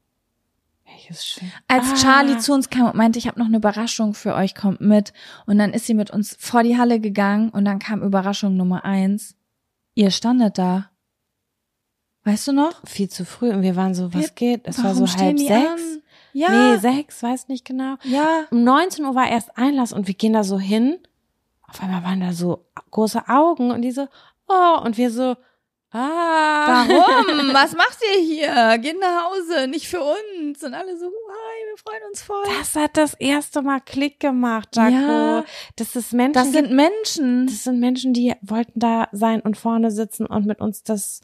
Welches 0.87 1.25
Schild? 1.25 1.51
Als 1.67 1.85
Ah. 1.91 1.95
Charlie 1.95 2.37
zu 2.37 2.53
uns 2.53 2.69
kam 2.69 2.85
und 2.87 2.95
meinte, 2.95 3.19
ich 3.19 3.27
habe 3.27 3.37
noch 3.39 3.47
eine 3.47 3.57
Überraschung 3.57 4.13
für 4.13 4.33
euch, 4.35 4.55
kommt 4.55 4.81
mit. 4.81 5.13
Und 5.45 5.57
dann 5.57 5.73
ist 5.73 5.85
sie 5.85 5.93
mit 5.93 6.11
uns 6.11 6.35
vor 6.39 6.63
die 6.63 6.77
Halle 6.77 6.99
gegangen 6.99 7.49
und 7.49 7.65
dann 7.65 7.79
kam 7.79 8.01
Überraschung 8.01 8.55
Nummer 8.55 8.85
eins. 8.85 9.35
Ihr 9.95 10.11
standet 10.11 10.57
da. 10.57 10.89
Weißt 12.23 12.47
du 12.49 12.51
noch? 12.51 12.73
viel 12.85 13.09
zu 13.09 13.23
früh 13.25 13.49
und 13.51 13.61
wir 13.61 13.75
waren 13.75 13.95
so, 13.95 14.13
was 14.13 14.21
Wir- 14.21 14.29
geht? 14.29 14.61
Es 14.67 14.83
war 14.83 14.93
so 14.95 15.07
halb 15.07 15.39
sechs. 15.39 15.51
an? 15.51 16.01
Ja. 16.33 16.49
Nee, 16.73 16.77
sechs, 16.77 17.23
weiß 17.23 17.47
nicht 17.47 17.63
genau. 17.65 17.95
ja. 18.03 18.43
Um 18.51 18.63
19 18.63 19.05
Uhr 19.05 19.15
war 19.15 19.29
erst 19.29 19.57
Einlass 19.57 19.93
und 19.93 20.07
wir 20.07 20.13
gehen 20.13 20.33
da 20.33 20.43
so 20.43 20.59
hin. 20.59 20.99
Auf 21.69 21.81
einmal 21.81 22.03
waren 22.03 22.19
da 22.19 22.33
so 22.33 22.65
große 22.91 23.27
Augen 23.29 23.71
und 23.71 23.81
die 23.81 23.91
so, 23.91 24.07
oh, 24.47 24.79
und 24.83 24.97
wir 24.97 25.09
so, 25.09 25.35
ah. 25.91 26.85
Warum? 26.87 27.49
Was 27.53 27.73
macht 27.75 27.97
ihr 28.15 28.21
hier? 28.21 28.77
Geht 28.79 28.99
nach 28.99 29.25
Hause, 29.25 29.67
nicht 29.67 29.87
für 29.87 30.01
uns. 30.01 30.63
Und 30.63 30.73
alle 30.73 30.97
so, 30.97 31.05
hi, 31.05 31.69
wir 31.69 31.77
freuen 31.77 32.01
uns 32.09 32.21
voll. 32.21 32.43
Das 32.59 32.75
hat 32.75 32.97
das 32.97 33.13
erste 33.15 33.61
Mal 33.61 33.79
Klick 33.81 34.19
gemacht, 34.19 34.75
Jaco. 34.75 34.91
Ja. 34.91 35.45
Das 35.75 35.95
ist 35.95 36.13
Menschen, 36.13 36.33
Das 36.33 36.51
sind 36.51 36.71
Menschen. 36.71 37.47
das 37.47 37.63
sind 37.63 37.79
Menschen, 37.79 38.13
die 38.13 38.33
wollten 38.41 38.79
da 38.79 39.07
sein 39.11 39.41
und 39.41 39.57
vorne 39.57 39.91
sitzen 39.91 40.25
und 40.25 40.45
mit 40.45 40.59
uns 40.61 40.83
das 40.83 41.21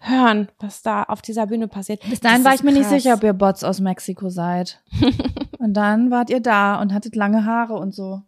hören, 0.00 0.48
was 0.60 0.82
da 0.82 1.02
auf 1.02 1.22
dieser 1.22 1.46
Bühne 1.48 1.66
passiert. 1.66 2.00
Bis 2.08 2.20
dahin 2.20 2.38
Das 2.38 2.44
war 2.46 2.54
ich 2.54 2.62
mir 2.62 2.70
nicht 2.72 2.88
krass. 2.88 3.02
sicher, 3.02 3.14
ob 3.14 3.24
ihr 3.24 3.32
Bots 3.32 3.64
aus 3.64 3.80
Mexiko 3.80 4.28
seid. 4.30 4.80
und 5.58 5.74
dann 5.74 6.10
wart 6.12 6.30
ihr 6.30 6.38
da 6.40 6.80
und 6.80 6.94
hattet 6.94 7.16
lange 7.16 7.44
Haare 7.44 7.74
und 7.74 7.92
so. 7.94 8.22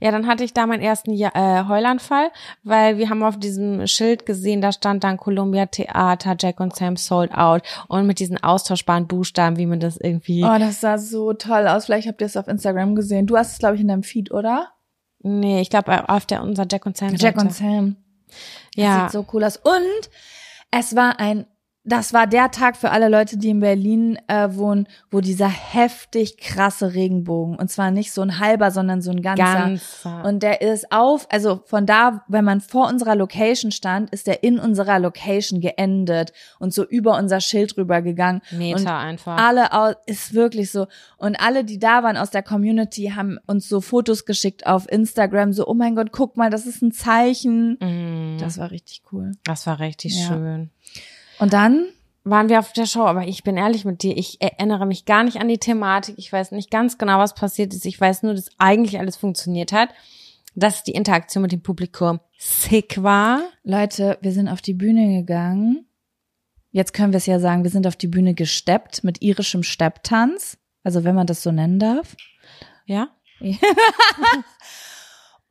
Ja, 0.00 0.10
dann 0.10 0.26
hatte 0.26 0.44
ich 0.44 0.52
da 0.52 0.66
meinen 0.66 0.82
ersten 0.82 1.12
ja 1.12 1.30
äh, 1.34 1.68
Heulanfall, 1.68 2.30
weil 2.64 2.98
wir 2.98 3.08
haben 3.08 3.22
auf 3.22 3.38
diesem 3.38 3.86
Schild 3.86 4.26
gesehen, 4.26 4.60
da 4.60 4.72
stand 4.72 5.04
dann 5.04 5.16
Columbia 5.16 5.66
Theater, 5.66 6.34
Jack 6.38 6.60
und 6.60 6.74
Sam 6.74 6.96
sold 6.96 7.32
out 7.32 7.62
und 7.88 8.06
mit 8.06 8.18
diesen 8.18 8.42
austauschbaren 8.42 9.06
Buchstaben, 9.06 9.56
wie 9.56 9.66
man 9.66 9.80
das 9.80 9.96
irgendwie. 9.96 10.44
Oh, 10.44 10.58
das 10.58 10.80
sah 10.80 10.98
so 10.98 11.32
toll 11.32 11.68
aus. 11.68 11.86
Vielleicht 11.86 12.08
habt 12.08 12.20
ihr 12.20 12.26
es 12.26 12.36
auf 12.36 12.48
Instagram 12.48 12.94
gesehen. 12.94 13.26
Du 13.26 13.36
hast 13.36 13.52
es, 13.52 13.58
glaube 13.58 13.76
ich, 13.76 13.80
in 13.80 13.88
deinem 13.88 14.02
Feed, 14.02 14.32
oder? 14.32 14.72
Nee, 15.20 15.60
ich 15.60 15.70
glaube 15.70 16.08
auf 16.08 16.26
der 16.26 16.42
unser 16.42 16.66
Jack 16.68 16.84
und 16.84 16.96
Sam. 16.96 17.14
Jack 17.14 17.36
und 17.38 17.52
Sam. 17.52 17.96
Ja. 18.74 19.02
Sieht 19.02 19.12
so 19.12 19.26
cool 19.32 19.44
aus. 19.44 19.56
Und 19.56 20.10
es 20.70 20.96
war 20.96 21.20
ein, 21.20 21.46
das 21.84 22.12
war 22.12 22.28
der 22.28 22.52
Tag 22.52 22.76
für 22.76 22.90
alle 22.90 23.08
Leute, 23.08 23.36
die 23.36 23.50
in 23.50 23.58
Berlin 23.58 24.16
äh, 24.28 24.48
wohnen, 24.54 24.86
wo 25.10 25.20
dieser 25.20 25.48
heftig 25.48 26.36
krasse 26.38 26.94
Regenbogen, 26.94 27.56
und 27.56 27.70
zwar 27.70 27.90
nicht 27.90 28.12
so 28.12 28.22
ein 28.22 28.38
halber, 28.38 28.70
sondern 28.70 29.02
so 29.02 29.10
ein 29.10 29.20
ganzer. 29.20 29.42
Ganzer. 29.44 30.24
Und 30.24 30.44
der 30.44 30.62
ist 30.62 30.92
auf, 30.92 31.26
also 31.30 31.60
von 31.66 31.84
da, 31.84 32.24
wenn 32.28 32.44
man 32.44 32.60
vor 32.60 32.86
unserer 32.88 33.16
Location 33.16 33.72
stand, 33.72 34.10
ist 34.10 34.28
der 34.28 34.44
in 34.44 34.60
unserer 34.60 35.00
Location 35.00 35.60
geendet 35.60 36.32
und 36.60 36.72
so 36.72 36.84
über 36.84 37.18
unser 37.18 37.40
Schild 37.40 37.76
rübergegangen. 37.76 38.42
Meter 38.52 38.78
und 38.80 38.86
einfach. 38.86 39.36
Alle 39.36 39.72
aus, 39.72 39.94
ist 40.06 40.34
wirklich 40.34 40.70
so. 40.70 40.86
Und 41.16 41.34
alle, 41.40 41.64
die 41.64 41.80
da 41.80 42.04
waren 42.04 42.16
aus 42.16 42.30
der 42.30 42.44
Community, 42.44 43.12
haben 43.16 43.38
uns 43.46 43.68
so 43.68 43.80
Fotos 43.80 44.24
geschickt 44.24 44.66
auf 44.66 44.88
Instagram, 44.90 45.52
so, 45.52 45.66
oh 45.66 45.74
mein 45.74 45.96
Gott, 45.96 46.12
guck 46.12 46.36
mal, 46.36 46.48
das 46.50 46.66
ist 46.66 46.80
ein 46.80 46.92
Zeichen. 46.92 47.76
Mhm. 47.80 48.36
Das 48.38 48.58
war 48.58 48.70
richtig 48.70 49.02
cool. 49.10 49.32
das 49.44 49.66
war 49.66 49.80
richtig 49.80 50.20
Ja. 50.20 50.28
schön. 50.28 50.70
Und 51.42 51.52
dann? 51.52 51.88
Waren 52.22 52.48
wir 52.48 52.60
auf 52.60 52.72
der 52.72 52.86
Show, 52.86 53.02
aber 53.02 53.26
ich 53.26 53.42
bin 53.42 53.56
ehrlich 53.56 53.84
mit 53.84 54.04
dir, 54.04 54.16
ich 54.16 54.40
erinnere 54.40 54.86
mich 54.86 55.06
gar 55.06 55.24
nicht 55.24 55.38
an 55.38 55.48
die 55.48 55.58
Thematik. 55.58 56.14
Ich 56.16 56.32
weiß 56.32 56.52
nicht 56.52 56.70
ganz 56.70 56.98
genau, 56.98 57.18
was 57.18 57.34
passiert 57.34 57.74
ist. 57.74 57.84
Ich 57.84 58.00
weiß 58.00 58.22
nur, 58.22 58.34
dass 58.34 58.48
eigentlich 58.58 59.00
alles 59.00 59.16
funktioniert 59.16 59.72
hat. 59.72 59.88
Dass 60.54 60.84
die 60.84 60.92
Interaktion 60.92 61.42
mit 61.42 61.50
dem 61.50 61.60
Publikum 61.60 62.20
sick 62.38 63.02
war. 63.02 63.40
Leute, 63.64 64.18
wir 64.20 64.30
sind 64.30 64.46
auf 64.46 64.62
die 64.62 64.74
Bühne 64.74 65.18
gegangen. 65.18 65.88
Jetzt 66.70 66.94
können 66.94 67.12
wir 67.12 67.16
es 67.16 67.26
ja 67.26 67.40
sagen, 67.40 67.64
wir 67.64 67.72
sind 67.72 67.88
auf 67.88 67.96
die 67.96 68.06
Bühne 68.06 68.34
gesteppt 68.34 69.02
mit 69.02 69.20
irischem 69.20 69.64
Stepptanz. 69.64 70.58
Also 70.84 71.02
wenn 71.02 71.16
man 71.16 71.26
das 71.26 71.42
so 71.42 71.50
nennen 71.50 71.80
darf. 71.80 72.14
Ja? 72.86 73.08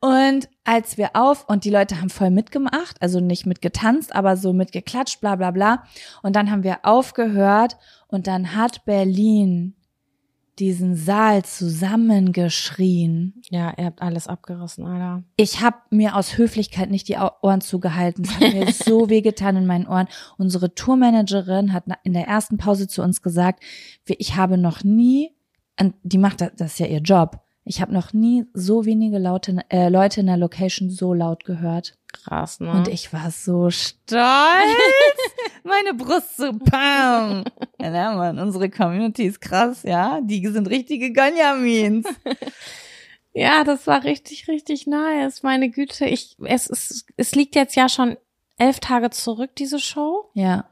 Und 0.04 0.48
als 0.64 0.98
wir 0.98 1.10
auf, 1.14 1.48
und 1.48 1.64
die 1.64 1.70
Leute 1.70 2.00
haben 2.00 2.10
voll 2.10 2.30
mitgemacht, 2.30 3.00
also 3.00 3.20
nicht 3.20 3.46
mitgetanzt, 3.46 4.12
aber 4.16 4.36
so 4.36 4.52
mitgeklatscht, 4.52 5.20
bla 5.20 5.36
bla 5.36 5.52
bla. 5.52 5.84
Und 6.24 6.34
dann 6.34 6.50
haben 6.50 6.64
wir 6.64 6.80
aufgehört 6.82 7.76
und 8.08 8.26
dann 8.26 8.56
hat 8.56 8.84
Berlin 8.84 9.76
diesen 10.58 10.96
Saal 10.96 11.44
zusammengeschrien. 11.44 13.42
Ja, 13.48 13.72
ihr 13.78 13.84
habt 13.84 14.02
alles 14.02 14.26
abgerissen, 14.26 14.84
Alter. 14.86 15.22
Ich 15.36 15.60
habe 15.60 15.76
mir 15.90 16.16
aus 16.16 16.36
Höflichkeit 16.36 16.90
nicht 16.90 17.06
die 17.06 17.18
Ohren 17.40 17.60
zugehalten. 17.60 18.24
Es 18.24 18.34
hat 18.34 18.52
mir 18.52 18.72
so 18.72 19.08
wehgetan 19.08 19.56
in 19.56 19.66
meinen 19.66 19.86
Ohren. 19.86 20.08
Unsere 20.36 20.74
Tourmanagerin 20.74 21.72
hat 21.72 21.84
in 22.02 22.12
der 22.12 22.26
ersten 22.26 22.58
Pause 22.58 22.88
zu 22.88 23.02
uns 23.02 23.22
gesagt, 23.22 23.62
ich 24.04 24.34
habe 24.34 24.58
noch 24.58 24.82
nie, 24.82 25.30
und 25.78 25.94
die 26.02 26.18
macht 26.18 26.40
das, 26.40 26.50
das 26.56 26.72
ist 26.72 26.80
ja 26.80 26.86
ihr 26.86 27.00
Job, 27.02 27.41
ich 27.64 27.80
habe 27.80 27.92
noch 27.92 28.12
nie 28.12 28.44
so 28.54 28.84
wenige 28.84 29.18
Laute, 29.18 29.60
äh, 29.68 29.88
Leute 29.88 30.20
in 30.20 30.26
der 30.26 30.36
Location 30.36 30.90
so 30.90 31.14
laut 31.14 31.44
gehört. 31.44 31.96
Krass, 32.12 32.60
ne? 32.60 32.72
Und 32.72 32.88
ich 32.88 33.12
war 33.12 33.30
so 33.30 33.70
stolz. 33.70 34.20
Meine 35.64 35.94
Brust 35.94 36.36
so 36.36 36.52
bam. 36.52 37.44
Ja, 37.80 38.14
Mann, 38.14 38.38
unsere 38.38 38.70
Community 38.70 39.24
ist 39.24 39.40
krass, 39.40 39.82
ja. 39.82 40.20
Die 40.22 40.46
sind 40.46 40.70
richtige 40.70 41.12
Gonjamins. 41.12 42.06
ja, 43.32 43.64
das 43.64 43.88
war 43.88 44.04
richtig, 44.04 44.46
richtig 44.46 44.86
nice. 44.86 45.42
Meine 45.42 45.68
Güte, 45.68 46.06
ich, 46.06 46.36
es 46.44 46.68
ist, 46.68 47.06
es 47.16 47.34
liegt 47.34 47.56
jetzt 47.56 47.74
ja 47.74 47.88
schon 47.88 48.16
elf 48.56 48.78
Tage 48.78 49.10
zurück, 49.10 49.50
diese 49.56 49.80
Show. 49.80 50.30
Ja. 50.34 50.68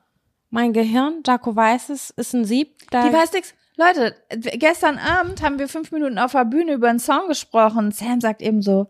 Mein 0.51 0.73
Gehirn, 0.73 1.23
Jaco 1.27 1.55
weiß 1.55 1.89
es, 1.89 2.11
ist 2.11 2.33
ein 2.33 2.45
Sieb. 2.45 2.77
Da 2.91 3.09
Die 3.09 3.13
weiß 3.13 3.33
nix. 3.33 3.55
Leute, 3.81 4.15
gestern 4.59 4.99
Abend 4.99 5.41
haben 5.41 5.59
wir 5.59 5.67
fünf 5.67 5.91
Minuten 5.91 6.19
auf 6.19 6.33
der 6.33 6.45
Bühne 6.45 6.75
über 6.75 6.91
einen 6.91 6.99
Song 6.99 7.29
gesprochen. 7.29 7.93
Sam 7.93 8.21
sagt 8.21 8.43
eben 8.43 8.61
so, 8.61 8.89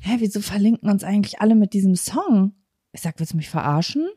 hä, 0.00 0.14
wieso 0.18 0.40
verlinken 0.40 0.88
uns 0.88 1.02
eigentlich 1.02 1.40
alle 1.40 1.56
mit 1.56 1.72
diesem 1.72 1.96
Song? 1.96 2.52
Ich 2.92 3.00
sag, 3.00 3.18
willst 3.18 3.32
du 3.32 3.36
mich 3.36 3.50
verarschen? 3.50 4.08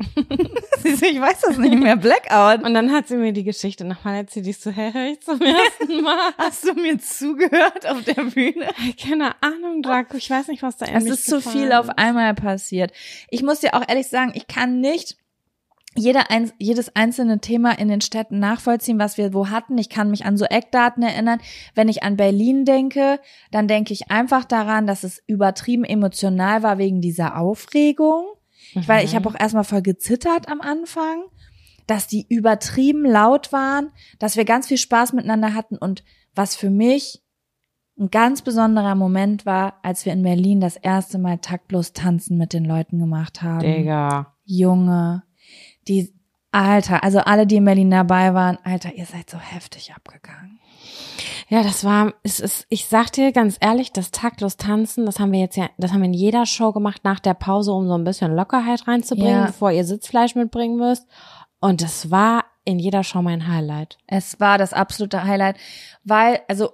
Sie 0.83 0.95
so, 0.95 1.05
ich 1.07 1.19
weiß 1.19 1.41
das 1.41 1.57
nicht 1.57 1.73
mehr, 1.73 1.97
Blackout. 1.97 2.63
Und 2.63 2.75
dann 2.75 2.91
hat 2.91 3.07
sie 3.07 3.17
mir 3.17 3.33
die 3.33 3.43
Geschichte 3.43 3.83
nochmal 3.83 4.17
erzählt. 4.17 4.45
Ich 4.45 4.59
so, 4.59 4.69
hä, 4.69 4.91
hör 4.93 5.07
ich 5.07 5.21
zum 5.21 5.41
ersten 5.41 6.01
Mal? 6.03 6.33
Hast 6.37 6.65
du 6.65 6.75
mir 6.75 6.99
zugehört 6.99 7.87
auf 7.89 8.03
der 8.03 8.23
Bühne? 8.23 8.67
Keine 9.03 9.41
Ahnung, 9.41 9.81
Draco. 9.81 10.17
Ich 10.17 10.29
weiß 10.29 10.49
nicht, 10.49 10.61
was 10.61 10.77
da 10.77 10.85
Es 10.85 11.05
ist 11.05 11.25
zu 11.25 11.41
viel 11.41 11.71
auf 11.73 11.89
einmal 11.89 12.35
passiert. 12.35 12.93
Ich 13.31 13.41
muss 13.41 13.61
dir 13.61 13.73
auch 13.73 13.83
ehrlich 13.87 14.07
sagen, 14.07 14.33
ich 14.35 14.45
kann 14.45 14.81
nicht 14.81 15.17
jeder 15.95 16.31
ein, 16.31 16.51
jedes 16.57 16.95
einzelne 16.95 17.39
Thema 17.39 17.77
in 17.77 17.89
den 17.89 18.01
Städten 18.01 18.39
nachvollziehen, 18.39 18.97
was 18.97 19.17
wir 19.17 19.33
wo 19.33 19.49
hatten. 19.49 19.77
Ich 19.77 19.89
kann 19.89 20.09
mich 20.09 20.25
an 20.25 20.37
so 20.37 20.45
Eckdaten 20.45 21.03
erinnern. 21.03 21.39
Wenn 21.75 21.89
ich 21.89 22.03
an 22.03 22.15
Berlin 22.15 22.63
denke, 22.63 23.19
dann 23.51 23.67
denke 23.67 23.91
ich 23.91 24.09
einfach 24.09 24.45
daran, 24.45 24.87
dass 24.87 25.03
es 25.03 25.21
übertrieben 25.27 25.83
emotional 25.83 26.63
war 26.63 26.77
wegen 26.77 27.01
dieser 27.01 27.37
Aufregung. 27.37 28.25
Ich, 28.73 28.87
weil 28.87 29.03
ich 29.03 29.15
habe 29.15 29.27
auch 29.27 29.37
erstmal 29.37 29.65
voll 29.65 29.81
gezittert 29.81 30.47
am 30.47 30.61
Anfang, 30.61 31.23
dass 31.87 32.07
die 32.07 32.25
übertrieben 32.29 33.03
laut 33.05 33.51
waren, 33.51 33.89
dass 34.17 34.37
wir 34.37 34.45
ganz 34.45 34.67
viel 34.67 34.77
Spaß 34.77 35.11
miteinander 35.11 35.53
hatten 35.53 35.77
und 35.77 36.05
was 36.33 36.55
für 36.55 36.69
mich 36.69 37.21
ein 37.99 38.09
ganz 38.09 38.41
besonderer 38.41 38.95
Moment 38.95 39.45
war, 39.45 39.79
als 39.83 40.05
wir 40.05 40.13
in 40.13 40.23
Berlin 40.23 40.61
das 40.61 40.77
erste 40.77 41.17
Mal 41.17 41.39
taktlos 41.39 41.91
tanzen 41.91 42.37
mit 42.37 42.53
den 42.53 42.63
Leuten 42.63 42.97
gemacht 42.97 43.41
haben. 43.41 43.59
Digga. 43.59 44.33
Junge, 44.45 45.23
die, 45.87 46.13
Alter, 46.51 47.03
also 47.03 47.19
alle, 47.19 47.47
die 47.47 47.55
in 47.57 47.65
Berlin 47.65 47.91
dabei 47.91 48.33
waren, 48.33 48.57
Alter, 48.63 48.93
ihr 48.93 49.05
seid 49.05 49.29
so 49.29 49.37
heftig 49.37 49.93
abgegangen. 49.95 50.59
Ja, 51.47 51.63
das 51.63 51.83
war, 51.83 52.13
es 52.23 52.39
ist, 52.39 52.65
ich 52.69 52.87
sag 52.87 53.11
dir 53.11 53.31
ganz 53.31 53.57
ehrlich, 53.59 53.91
das 53.91 54.11
taktlos 54.11 54.57
tanzen, 54.57 55.05
das 55.05 55.19
haben 55.19 55.31
wir 55.31 55.39
jetzt 55.39 55.57
ja, 55.57 55.69
das 55.77 55.91
haben 55.91 55.99
wir 56.01 56.05
in 56.07 56.13
jeder 56.13 56.45
Show 56.45 56.71
gemacht 56.71 57.01
nach 57.03 57.19
der 57.19 57.33
Pause, 57.33 57.71
um 57.73 57.87
so 57.87 57.93
ein 57.95 58.03
bisschen 58.03 58.35
Lockerheit 58.35 58.87
reinzubringen, 58.87 59.31
Ja. 59.41 59.45
bevor 59.47 59.71
ihr 59.71 59.83
Sitzfleisch 59.85 60.35
mitbringen 60.35 60.77
müsst. 60.77 61.07
Und 61.59 61.81
das 61.81 62.09
war 62.09 62.45
in 62.63 62.79
jeder 62.79 63.03
Show 63.03 63.21
mein 63.21 63.47
Highlight. 63.47 63.97
Es 64.07 64.39
war 64.39 64.57
das 64.57 64.73
absolute 64.73 65.23
Highlight, 65.23 65.57
weil, 66.03 66.39
also, 66.47 66.71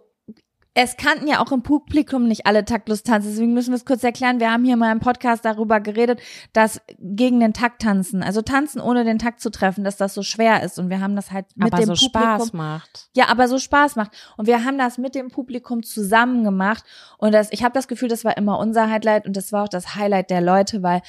es 0.80 0.96
kannten 0.96 1.28
ja 1.28 1.44
auch 1.44 1.52
im 1.52 1.64
Publikum 1.64 2.28
nicht 2.28 2.46
alle 2.46 2.64
taktlos 2.64 3.02
tanzen, 3.02 3.32
deswegen 3.32 3.54
müssen 3.56 3.72
wir 3.72 3.78
es 3.78 3.86
kurz 3.86 4.04
erklären. 4.04 4.40
Wir 4.40 4.52
haben 4.52 4.64
hier 4.64 4.78
mal 4.78 4.92
im 4.92 5.00
Podcast 5.00 5.44
darüber 5.44 5.80
geredet, 5.80 6.22
dass 6.54 6.80
gegen 7.00 7.40
den 7.40 7.54
Takt 7.54 7.82
tanzen, 7.82 8.22
also 8.22 8.44
tanzen 8.44 8.80
ohne 8.80 9.04
den 9.04 9.18
Takt 9.18 9.42
zu 9.42 9.50
treffen, 9.50 9.84
dass 9.84 9.98
das 9.98 10.14
so 10.14 10.22
schwer 10.22 10.62
ist 10.62 10.78
und 10.78 10.92
wir 10.92 11.02
haben 11.02 11.16
das 11.16 11.32
halt 11.32 11.48
mit 11.56 11.74
aber 11.74 11.84
dem 11.84 11.96
so 11.96 12.06
Publikum 12.06 12.38
Spaß 12.38 12.54
macht. 12.54 13.10
Ja, 13.16 13.28
aber 13.30 13.48
so 13.48 13.58
Spaß 13.58 13.96
macht. 13.96 14.12
Und 14.38 14.46
wir 14.46 14.66
haben 14.66 14.78
das 14.78 15.00
mit 15.00 15.16
dem 15.16 15.30
Publikum 15.30 15.82
zusammen 15.82 16.44
gemacht. 16.44 16.84
Und 17.18 17.32
das, 17.32 17.52
ich 17.52 17.64
habe 17.64 17.74
das 17.74 17.88
Gefühl, 17.88 18.10
das 18.10 18.24
war 18.24 18.38
immer 18.38 18.60
unser 18.60 18.88
Highlight 18.88 19.26
und 19.26 19.36
das 19.36 19.52
war 19.52 19.64
auch 19.64 19.70
das 19.70 19.96
Highlight 19.96 20.30
der 20.30 20.42
Leute, 20.42 20.84
weil 20.84 21.02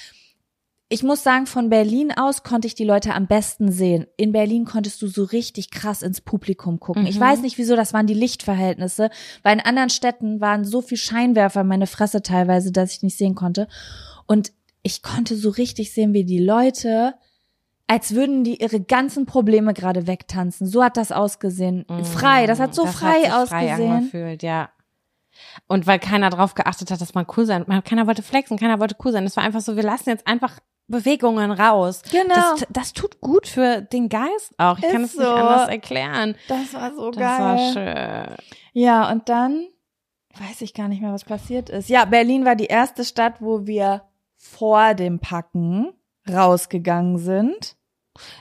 ich 0.91 1.03
muss 1.03 1.23
sagen, 1.23 1.47
von 1.47 1.69
Berlin 1.69 2.13
aus 2.13 2.43
konnte 2.43 2.67
ich 2.67 2.75
die 2.75 2.85
Leute 2.85 3.13
am 3.15 3.27
besten 3.27 3.71
sehen. 3.71 4.07
In 4.17 4.33
Berlin 4.33 4.65
konntest 4.65 5.03
du 5.03 5.07
so 5.07 5.25
richtig 5.25 5.71
krass 5.71 6.01
ins 6.03 6.21
Publikum 6.23 6.81
gucken. 6.81 7.07
Ich 7.07 7.17
Mhm. 7.17 7.21
weiß 7.21 7.41
nicht, 7.43 7.59
wieso, 7.59 7.77
das 7.77 7.93
waren 7.93 8.07
die 8.07 8.15
Lichtverhältnisse, 8.15 9.11
weil 9.43 9.55
in 9.59 9.65
anderen 9.65 9.91
Städten 9.91 10.41
waren 10.41 10.65
so 10.65 10.81
viel 10.81 10.97
Scheinwerfer 10.97 11.61
in 11.61 11.67
meine 11.67 11.87
Fresse 11.87 12.23
teilweise, 12.23 12.73
dass 12.73 12.93
ich 12.95 13.03
nicht 13.03 13.19
sehen 13.19 13.35
konnte. 13.35 13.69
Und 14.27 14.53
ich 14.83 15.03
konnte 15.03 15.37
so 15.37 15.51
richtig 15.51 15.93
sehen, 15.93 16.15
wie 16.15 16.25
die 16.25 16.39
Leute, 16.43 17.15
als 17.87 18.15
würden 18.15 18.45
die 18.45 18.61
ihre 18.63 18.81
ganzen 18.81 19.27
Probleme 19.27 19.75
gerade 19.75 20.07
wegtanzen. 20.07 20.67
So 20.67 20.83
hat 20.83 20.97
das 20.97 21.13
ausgesehen. 21.13 21.85
Frei, 22.05 22.47
das 22.47 22.61
hat 22.61 22.75
so 22.75 22.83
Mhm. 22.83 22.87
Das 22.87 22.97
frei 22.97 23.21
sich 23.25 23.33
ausgesehen. 23.33 23.91
angefühlt, 23.93 24.43
ja. 24.43 24.71
Und 25.67 25.87
weil 25.87 25.99
keiner 25.99 26.31
drauf 26.31 26.55
geachtet 26.55 26.91
hat, 26.91 27.01
dass 27.01 27.15
man 27.15 27.27
cool 27.37 27.45
sein, 27.47 27.65
man- 27.67 27.85
keiner 27.85 28.07
wollte 28.07 28.23
flexen, 28.23 28.59
keiner 28.59 28.79
wollte 28.81 28.97
cool 29.05 29.13
sein. 29.13 29.25
Es 29.27 29.37
war 29.37 29.45
einfach 29.45 29.61
so, 29.61 29.77
wir 29.77 29.83
lassen 29.83 30.09
jetzt 30.09 30.27
einfach 30.27 30.59
Bewegungen 30.89 31.51
raus. 31.53 32.03
Genau. 32.11 32.35
Das, 32.35 32.67
das 32.71 32.93
tut 32.93 33.21
gut 33.21 33.47
für 33.47 33.83
den 33.83 34.09
Geist 34.09 34.53
auch. 34.59 34.79
Ich 34.79 34.85
kann 34.89 35.05
es 35.05 35.13
Ist 35.13 35.19
nicht 35.19 35.27
so. 35.29 35.33
anders 35.35 35.69
erklären. 35.69 36.35
Das 36.49 36.75
war 36.75 36.95
so 36.95 37.11
Das 37.11 37.41
war 37.41 37.59
schön. 37.73 38.37
Ja, 38.73 39.11
und 39.11 39.29
dann 39.29 39.69
weiß 40.39 40.63
ich 40.63 40.75
gar 40.75 40.89
nicht 40.89 41.03
mehr, 41.03 41.13
was 41.13 41.25
passiert 41.25 41.69
ist. 41.71 41.89
Ja, 41.89 42.05
Berlin 42.05 42.45
war 42.45 42.57
die 42.57 42.67
erste 42.67 43.05
Stadt, 43.05 43.35
wo 43.41 43.67
wir 43.67 44.03
vor 44.37 44.95
dem 44.95 45.19
Packen 45.21 45.93
rausgegangen 46.29 47.19
sind 47.19 47.77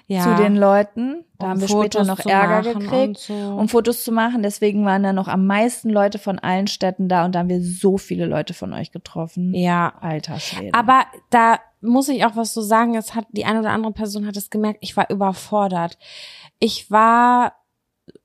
Ja. 0.07 0.23
zu 0.23 0.35
den 0.41 0.55
Leuten. 0.55 1.23
Da 1.37 1.45
Um 1.45 1.51
haben 1.51 1.61
wir 1.61 1.67
Fotos 1.67 2.01
später 2.01 2.05
noch 2.05 2.25
Ärger 2.25 2.73
gekriegt. 2.73 3.19
so. 3.19 3.33
um 3.33 3.69
Fotos 3.69 4.03
zu 4.03 4.11
machen. 4.11 4.43
Deswegen 4.43 4.85
waren 4.85 5.03
da 5.03 5.13
noch 5.13 5.27
am 5.27 5.45
meisten 5.45 5.89
Leute 5.89 6.19
von 6.19 6.39
allen 6.39 6.67
Städten 6.67 7.07
da 7.09 7.25
und 7.25 7.35
da 7.35 7.39
haben 7.39 7.49
wir 7.49 7.61
so 7.61 7.97
viele 7.97 8.25
Leute 8.25 8.53
von 8.53 8.73
euch 8.73 8.91
getroffen. 8.91 9.53
ja. 9.53 9.93
Alter 10.01 10.39
Schwede. 10.39 10.73
Aber 10.73 11.03
da 11.29 11.59
muss 11.81 12.09
ich 12.09 12.25
auch 12.25 12.35
was 12.35 12.53
so 12.53 12.61
sagen. 12.61 12.95
Es 12.95 13.13
hat 13.15 13.25
die 13.31 13.45
eine 13.45 13.59
oder 13.59 13.71
andere 13.71 13.93
Person 13.93 14.25
hat 14.25 14.35
es 14.37 14.49
gemerkt. 14.49 14.79
Ich 14.81 14.97
war 14.97 15.09
überfordert. 15.09 15.97
Ich 16.59 16.89
war 16.89 17.53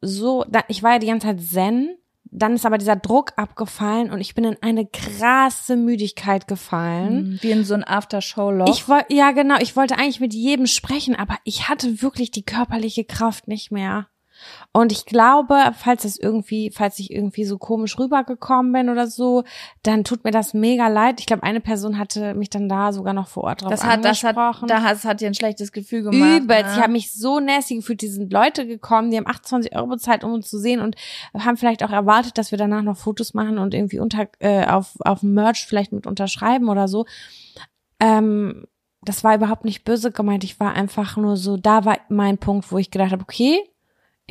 so, 0.01 0.45
da- 0.49 0.65
ich 0.69 0.83
war 0.83 0.93
ja 0.93 0.99
die 0.99 1.07
ganze 1.09 1.27
Zeit 1.29 1.41
Zen. 1.43 1.97
Dann 2.35 2.55
ist 2.55 2.65
aber 2.65 2.79
dieser 2.79 2.97
Druck 2.97 3.35
abgefallen 3.37 4.11
und 4.11 4.23
ich 4.23 4.35
bin 4.35 4.45
in 4.45 4.57
eine 4.63 4.87
krasse 4.87 5.77
Müdigkeit 5.77 6.49
gefallen. 6.49 7.33
Mhm. 7.33 7.39
wie 7.43 7.51
in 7.51 7.65
so 7.65 7.75
ein 7.75 7.85
Aftershow-Loch. 7.85 8.69
Ich 8.71 8.89
wollte, 8.89 9.15
ja 9.15 9.33
genau, 9.33 9.57
ich 9.61 9.77
wollte 9.77 9.99
eigentlich 9.99 10.21
mit 10.21 10.33
jedem 10.33 10.67
sprechen, 10.67 11.15
aber 11.15 11.37
ich 11.45 11.69
hatte 11.69 12.01
wirklich 12.01 12.31
die 12.31 12.45
körperliche 12.45 13.05
Kraft 13.05 13.49
nicht 13.49 13.71
mehr. 13.71 14.09
Und 14.73 14.93
ich 14.93 15.05
glaube, 15.05 15.73
falls 15.79 16.05
es 16.05 16.19
irgendwie, 16.19 16.71
falls 16.71 16.99
ich 16.99 17.11
irgendwie 17.11 17.45
so 17.45 17.59
komisch 17.59 17.99
rübergekommen 17.99 18.73
bin 18.73 18.89
oder 18.89 19.07
so, 19.07 19.45
dann 19.83 20.05
tut 20.05 20.25
mir 20.25 20.31
das 20.31 20.55
mega 20.55 20.89
leid. 20.89 21.21
Ich 21.21 21.27
glaube, 21.27 21.43
eine 21.43 21.61
Person 21.61 21.99
hatte 21.99 22.35
mich 22.35 22.51
dann 22.51 22.69
da 22.69 22.93
sogar 22.93 23.13
noch 23.13 23.29
vor 23.29 23.45
Ort 23.45 23.63
drauf 23.63 23.71
das 23.71 23.85
hat, 23.85 24.05
das 24.05 24.23
hat, 24.23 24.37
angesprochen. 24.37 24.69
da 24.69 24.83
hat, 24.83 24.93
das 24.93 25.05
hat 25.05 25.21
dir 25.21 25.27
ein 25.27 25.35
schlechtes 25.35 25.73
Gefühl 25.73 26.03
gemacht. 26.03 26.43
Übelst. 26.43 26.65
ne? 26.67 26.73
Ich 26.75 26.81
habe 26.81 26.93
mich 26.93 27.13
so 27.13 27.41
nasty 27.41 27.77
gefühlt. 27.77 28.01
Die 28.01 28.09
sind 28.09 28.33
Leute 28.33 28.67
gekommen, 28.67 29.11
die 29.11 29.17
haben 29.17 29.27
28 29.27 29.77
Euro 29.77 29.89
bezahlt, 29.89 30.25
um 30.25 30.33
uns 30.33 30.49
zu 30.49 30.59
sehen 30.59 30.81
und 30.81 30.97
haben 31.39 31.57
vielleicht 31.57 31.85
auch 31.85 31.91
erwartet, 31.91 32.39
dass 32.39 32.51
wir 32.51 32.59
danach 32.59 32.83
noch 32.83 32.97
Fotos 32.97 33.35
machen 33.35 33.59
und 33.59 33.75
irgendwie 33.75 33.99
unter 33.99 34.29
äh, 34.39 34.67
auf 34.67 34.95
auf 35.01 35.23
Merch 35.23 35.67
vielleicht 35.67 35.93
mit 35.93 36.07
unterschreiben 36.07 36.69
oder 36.69 36.89
so. 36.89 37.07
Ähm, 38.01 38.67
das 39.05 39.25
war 39.25 39.35
überhaupt 39.35 39.65
nicht 39.65 39.85
böse 39.85 40.13
gemeint. 40.13 40.45
Ich 40.45 40.61
war 40.61 40.75
einfach 40.75 41.17
nur 41.17 41.37
so, 41.37 41.57
da 41.57 41.85
war 41.85 41.99
mein 42.09 42.39
Punkt, 42.39 42.71
wo 42.71 42.79
ich 42.79 42.91
gedacht 42.91 43.13
habe, 43.13 43.23
okay, 43.23 43.61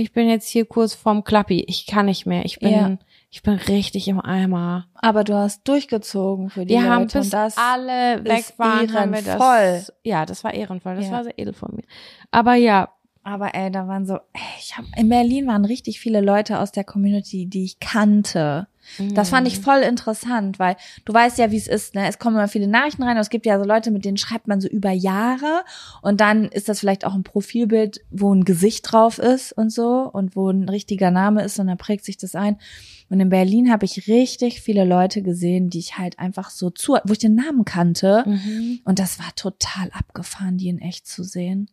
ich 0.02 0.12
bin 0.14 0.28
jetzt 0.30 0.48
hier 0.48 0.66
kurz 0.66 0.94
vorm 0.94 1.24
Klappi. 1.24 1.64
Ich 1.68 1.86
kann 1.86 2.06
nicht 2.08 2.26
mehr. 2.26 2.44
Ich 2.46 2.60
bin, 2.60 2.72
Ja. 2.72 2.98
ich 3.30 3.44
bin 3.44 3.54
richtig 3.56 4.08
im 4.08 4.20
Eimer. 4.20 4.88
Aber 4.96 5.24
du 5.24 5.34
hast 5.36 5.68
durchgezogen 5.68 6.50
für 6.50 6.66
die 6.66 6.74
Wir 6.74 6.82
Leute 6.82 6.90
haben 6.92 7.08
bis 7.08 7.16
und 7.16 7.34
das 7.34 7.58
alle 7.58 8.24
weg 8.24 8.46
waren, 8.58 8.90
wir 9.12 9.22
das. 9.22 9.28
ehrenvoll. 9.28 9.94
Ja, 10.04 10.26
das 10.26 10.44
war 10.44 10.54
ehrenvoll. 10.54 10.96
Das 10.96 11.06
Ja. 11.06 11.12
war 11.12 11.24
sehr 11.24 11.38
edel 11.40 11.54
von 11.54 11.76
mir. 11.76 11.84
Aber 12.32 12.56
ja, 12.56 12.90
Aber 13.24 13.54
ey, 13.54 13.70
da 13.72 13.88
waren 13.88 14.08
so, 14.08 14.16
ey, 14.34 14.42
ich 14.60 14.76
hab, 14.76 14.84
in 14.98 15.08
Berlin 15.08 15.46
waren 15.46 15.64
richtig 15.64 16.00
viele 16.00 16.22
Leute 16.22 16.60
aus 16.60 16.72
der 16.72 16.84
Community, 16.84 17.46
die 17.46 17.64
ich 17.66 17.80
kannte. 17.80 18.68
Das 19.14 19.30
fand 19.30 19.48
ich 19.48 19.60
voll 19.60 19.80
interessant, 19.80 20.60
weil 20.60 20.76
du 21.06 21.14
weißt 21.14 21.38
ja, 21.38 21.52
wie 21.52 21.58
es 21.58 21.68
ist, 21.68 21.96
ne? 21.96 22.08
Es 22.08 22.20
kommen 22.20 22.36
immer 22.36 22.48
viele 22.48 22.68
Nachrichten 22.68 23.04
rein 23.04 23.16
und 23.16 23.22
es 23.22 23.30
gibt 23.30 23.46
ja 23.46 23.60
so 23.60 23.66
Leute, 23.66 23.92
mit 23.92 24.06
denen 24.06 24.18
schreibt 24.18 24.48
man 24.48 24.62
so 24.62 24.68
über 24.68 24.92
Jahre 24.92 25.64
und 26.02 26.22
dann 26.22 26.46
ist 26.46 26.70
das 26.70 26.80
vielleicht 26.80 27.06
auch 27.06 27.14
ein 27.14 27.24
Profilbild, 27.24 28.02
wo 28.10 28.34
ein 28.34 28.44
Gesicht 28.44 28.92
drauf 28.92 29.20
ist 29.20 29.54
und 29.54 29.72
so 29.72 30.10
und 30.12 30.36
wo 30.36 30.50
ein 30.50 30.68
richtiger 30.70 31.12
Name 31.12 31.44
ist 31.44 31.60
und 31.60 31.68
dann 31.68 31.78
prägt 31.78 32.06
sich 32.06 32.18
das 32.18 32.36
ein. 32.36 32.58
Und 33.10 33.20
in 33.20 33.30
Berlin 33.30 33.70
habe 33.70 33.84
ich 33.84 34.08
richtig 34.08 34.62
viele 34.62 34.86
Leute 34.86 35.22
gesehen, 35.22 35.70
die 35.70 35.80
ich 35.80 35.98
halt 35.98 36.18
einfach 36.18 36.50
so 36.50 36.70
zu, 36.70 36.98
wo 37.04 37.12
ich 37.12 37.20
den 37.20 37.36
Namen 37.36 37.66
kannte. 37.66 38.24
Mhm. 38.26 38.80
Und 38.86 39.00
das 39.00 39.20
war 39.20 39.36
total 39.36 39.92
abgefahren, 39.92 40.58
die 40.58 40.70
in 40.70 40.80
echt 40.80 41.06
zu 41.06 41.24
sehen. 41.24 41.70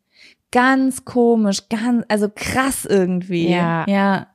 Ganz 0.50 1.04
komisch, 1.04 1.68
ganz, 1.68 2.04
also 2.08 2.28
krass 2.34 2.84
irgendwie. 2.84 3.50
Ja. 3.50 3.86
Ja. 3.86 4.26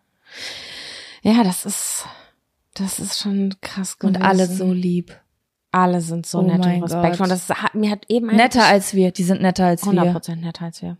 Ja, 1.23 1.43
das 1.43 1.65
ist, 1.65 2.05
das 2.73 2.99
ist 2.99 3.19
schon 3.19 3.55
krass 3.61 3.99
gewesen. 3.99 4.17
Und 4.17 4.23
alle 4.23 4.47
so 4.47 4.71
lieb. 4.71 5.19
alle 5.71 6.01
sind 6.01 6.25
so 6.25 6.39
Oh 6.39 6.41
nett 6.43 6.65
und 6.65 6.83
respektvoll. 6.83 7.25
Und 7.25 7.31
das 7.31 7.49
hat, 7.49 7.75
mir 7.75 7.91
hat 7.91 8.05
eben 8.09 8.29
eine 8.29 8.37
Netter 8.37 8.65
als 8.65 8.93
wir, 8.93 9.11
die 9.11 9.23
sind 9.23 9.41
netter 9.41 9.65
als 9.65 9.83
100 9.83 10.05
wir. 10.05 10.11
Prozent 10.11 10.41
netter 10.41 10.65
als 10.65 10.81
wir. 10.81 10.97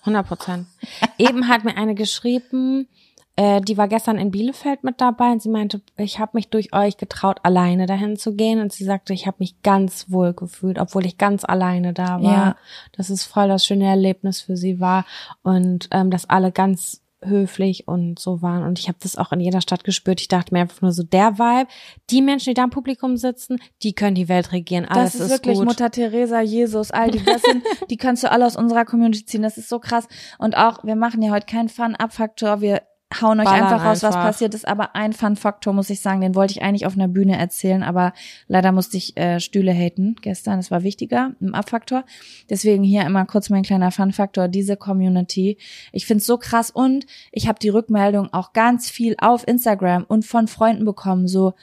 100 0.00 0.26
Prozent. 0.26 0.66
eben 1.18 1.48
hat 1.48 1.64
mir 1.64 1.76
eine 1.76 1.94
geschrieben, 1.94 2.88
äh, 3.36 3.60
die 3.60 3.78
war 3.78 3.88
gestern 3.88 4.18
in 4.18 4.30
Bielefeld 4.30 4.84
mit 4.84 5.00
dabei 5.00 5.32
und 5.32 5.40
sie 5.40 5.48
meinte, 5.48 5.80
ich 5.96 6.18
habe 6.18 6.32
mich 6.34 6.48
durch 6.48 6.74
euch 6.74 6.96
getraut, 6.96 7.38
alleine 7.42 7.86
dahin 7.86 8.16
zu 8.16 8.34
gehen. 8.34 8.60
Und 8.60 8.72
sie 8.72 8.84
sagte, 8.84 9.12
ich 9.12 9.26
habe 9.26 9.38
mich 9.40 9.62
ganz 9.62 10.10
wohl 10.10 10.34
gefühlt, 10.34 10.78
obwohl 10.78 11.06
ich 11.06 11.16
ganz 11.16 11.44
alleine 11.44 11.92
da 11.92 12.20
war. 12.22 12.32
Ja. 12.32 12.56
Dass 12.92 13.08
es 13.08 13.24
voll 13.24 13.48
das 13.48 13.64
schöne 13.64 13.86
Erlebnis 13.86 14.40
für 14.40 14.56
sie 14.56 14.80
war 14.80 15.06
und 15.42 15.88
ähm, 15.90 16.10
dass 16.10 16.28
alle 16.28 16.52
ganz 16.52 17.02
höflich 17.22 17.86
und 17.86 18.18
so 18.18 18.42
waren. 18.42 18.62
Und 18.62 18.78
ich 18.78 18.88
habe 18.88 18.98
das 19.02 19.16
auch 19.16 19.32
in 19.32 19.40
jeder 19.40 19.60
Stadt 19.60 19.84
gespürt. 19.84 20.20
Ich 20.20 20.28
dachte 20.28 20.54
mir 20.54 20.60
einfach 20.60 20.80
nur 20.82 20.92
so, 20.92 21.02
der 21.02 21.38
Vibe, 21.38 21.68
die 22.10 22.22
Menschen, 22.22 22.50
die 22.50 22.54
da 22.54 22.64
im 22.64 22.70
Publikum 22.70 23.16
sitzen, 23.16 23.58
die 23.82 23.94
können 23.94 24.14
die 24.14 24.28
Welt 24.28 24.52
regieren. 24.52 24.86
Alles 24.86 25.12
das 25.12 25.22
ist, 25.22 25.30
wirklich 25.30 25.58
gut. 25.58 25.66
Mutter 25.66 25.90
Teresa, 25.90 26.40
Jesus, 26.40 26.90
all 26.90 27.10
die, 27.10 27.24
das 27.24 27.42
sind, 27.42 27.62
die 27.90 27.96
kannst 27.96 28.22
du 28.22 28.30
alle 28.30 28.46
aus 28.46 28.56
unserer 28.56 28.84
Community 28.84 29.24
ziehen. 29.24 29.42
Das 29.42 29.58
ist 29.58 29.68
so 29.68 29.78
krass. 29.78 30.08
Und 30.38 30.56
auch, 30.56 30.84
wir 30.84 30.96
machen 30.96 31.22
ja 31.22 31.30
heute 31.32 31.46
keinen 31.46 31.68
Fun-Up-Faktor. 31.68 32.60
Wir 32.60 32.82
hauen 33.20 33.40
euch 33.40 33.48
einfach 33.48 33.84
raus, 33.84 34.02
was 34.02 34.14
einfach. 34.14 34.28
passiert 34.28 34.54
ist. 34.54 34.68
Aber 34.68 34.94
ein 34.94 35.12
Fun-Faktor 35.12 35.72
muss 35.72 35.90
ich 35.90 36.00
sagen, 36.00 36.20
den 36.20 36.34
wollte 36.34 36.52
ich 36.52 36.62
eigentlich 36.62 36.86
auf 36.86 36.94
einer 36.94 37.08
Bühne 37.08 37.36
erzählen, 37.36 37.82
aber 37.82 38.12
leider 38.46 38.72
musste 38.72 38.96
ich 38.96 39.16
äh, 39.16 39.40
Stühle 39.40 39.72
haten 39.72 40.16
gestern. 40.20 40.58
Das 40.58 40.70
war 40.70 40.82
wichtiger 40.82 41.32
im 41.40 41.54
Abfaktor. 41.54 42.04
Deswegen 42.48 42.84
hier 42.84 43.02
immer 43.02 43.26
kurz 43.26 43.50
mein 43.50 43.62
kleiner 43.62 43.90
Fun-Faktor, 43.90 44.48
diese 44.48 44.76
Community. 44.76 45.58
Ich 45.92 46.06
find's 46.06 46.26
so 46.26 46.38
krass 46.38 46.70
und 46.70 47.06
ich 47.32 47.48
habe 47.48 47.58
die 47.58 47.68
Rückmeldung 47.68 48.32
auch 48.32 48.52
ganz 48.52 48.90
viel 48.90 49.16
auf 49.18 49.46
Instagram 49.46 50.04
und 50.04 50.24
von 50.24 50.46
Freunden 50.46 50.84
bekommen, 50.84 51.26
so, 51.26 51.54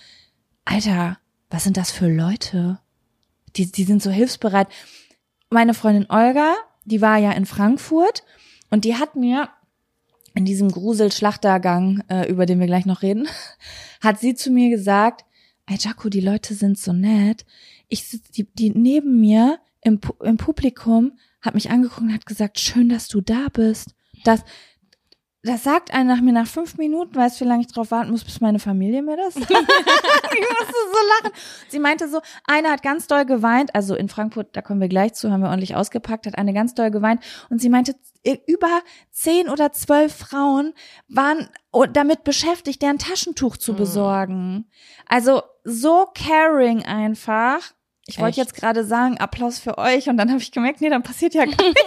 Alter, 0.66 1.18
was 1.50 1.64
sind 1.64 1.78
das 1.78 1.92
für 1.92 2.10
Leute? 2.10 2.80
Die, 3.56 3.72
die 3.72 3.84
sind 3.86 4.04
so 4.04 4.12
hilfsbereit. 4.12 4.68
Meine 5.50 5.74
Freundin 5.74 6.10
Olga, 6.10 6.56
die 6.84 7.02
war 7.02 7.18
ja 7.18 7.32
in 7.32 7.46
Frankfurt 7.46 8.24
und 8.70 8.84
die 8.84 8.96
hat 8.96 9.16
mir 9.16 9.50
in 10.38 10.46
diesem 10.46 10.70
Grusel-Schlachtergang, 10.70 12.04
äh, 12.10 12.30
über 12.30 12.46
den 12.46 12.60
wir 12.60 12.68
gleich 12.68 12.86
noch 12.86 13.02
reden, 13.02 13.28
hat 14.02 14.20
sie 14.20 14.36
zu 14.36 14.52
mir 14.52 14.70
gesagt, 14.70 15.26
ey 15.66 15.78
Jaco, 15.80 16.10
die 16.10 16.22
Leute 16.22 16.54
sind 16.54 16.78
so 16.78 16.94
nett. 16.94 17.46
Ich 17.88 18.08
sitz, 18.08 18.30
die, 18.30 18.44
die 18.54 18.70
neben 18.70 19.20
mir 19.20 19.60
im, 19.82 20.00
im 20.22 20.38
Publikum 20.38 21.14
hat 21.42 21.56
mich 21.56 21.72
angeguckt 21.72 22.02
und 22.02 22.14
hat 22.14 22.26
gesagt, 22.26 22.60
schön, 22.60 22.88
dass 22.88 23.08
du 23.08 23.22
da 23.22 23.48
bist. 23.52 23.96
Das, 24.24 24.44
das 25.48 25.64
sagt 25.64 25.94
einer 25.94 26.16
nach 26.16 26.22
mir 26.22 26.34
nach 26.34 26.48
fünf 26.48 26.78
Minuten, 26.78 27.16
weißt 27.16 27.40
du, 27.40 27.46
wie 27.46 27.50
lange 27.50 27.62
ich 27.62 27.68
drauf 27.68 27.92
warten 27.92 28.12
muss, 28.12 28.24
bis 28.24 28.42
meine 28.42 28.60
Familie 28.60 29.02
mir 29.02 29.18
das 29.18 29.34
sagt? 29.34 29.50
ich 29.50 29.56
musste 29.60 30.74
so 30.92 31.24
lachen. 31.24 31.36
Sie 31.70 31.80
meinte 31.80 32.08
so, 32.08 32.22
einer 32.46 32.72
hat 32.72 32.84
ganz 32.84 33.08
doll 33.08 33.26
geweint, 33.26 33.74
also 33.74 33.96
in 33.96 34.10
Frankfurt, 34.10 34.56
da 34.56 34.62
kommen 34.62 34.82
wir 34.82 34.90
gleich 34.90 35.14
zu, 35.14 35.32
haben 35.32 35.42
wir 35.42 35.50
ordentlich 35.50 35.76
ausgepackt, 35.76 36.28
hat 36.28 36.38
eine 36.38 36.54
ganz 36.54 36.76
doll 36.76 36.92
geweint 36.92 37.24
und 37.50 37.60
sie 37.60 37.70
meinte, 37.70 37.96
über 38.46 38.82
zehn 39.12 39.50
oder 39.50 39.72
zwölf 39.72 40.14
Frauen 40.14 40.74
waren 41.08 41.50
damit 41.94 42.24
beschäftigt, 42.24 42.82
deren 42.82 42.98
Taschentuch 42.98 43.58
zu 43.58 43.74
besorgen. 43.74 44.70
Also 45.08 45.42
so 45.64 46.08
caring 46.14 46.84
einfach. 46.84 47.60
Ich 48.06 48.20
wollte 48.20 48.40
jetzt 48.40 48.56
gerade 48.56 48.86
sagen, 48.86 49.18
Applaus 49.18 49.60
für 49.60 49.78
euch 49.78 50.08
und 50.10 50.18
dann 50.18 50.30
habe 50.30 50.42
ich 50.42 50.52
gemerkt, 50.52 50.80
nee, 50.80 50.90
dann 50.90 51.04
passiert 51.04 51.34
ja 51.34 51.46
gar 51.46 51.56
nichts. 51.66 51.82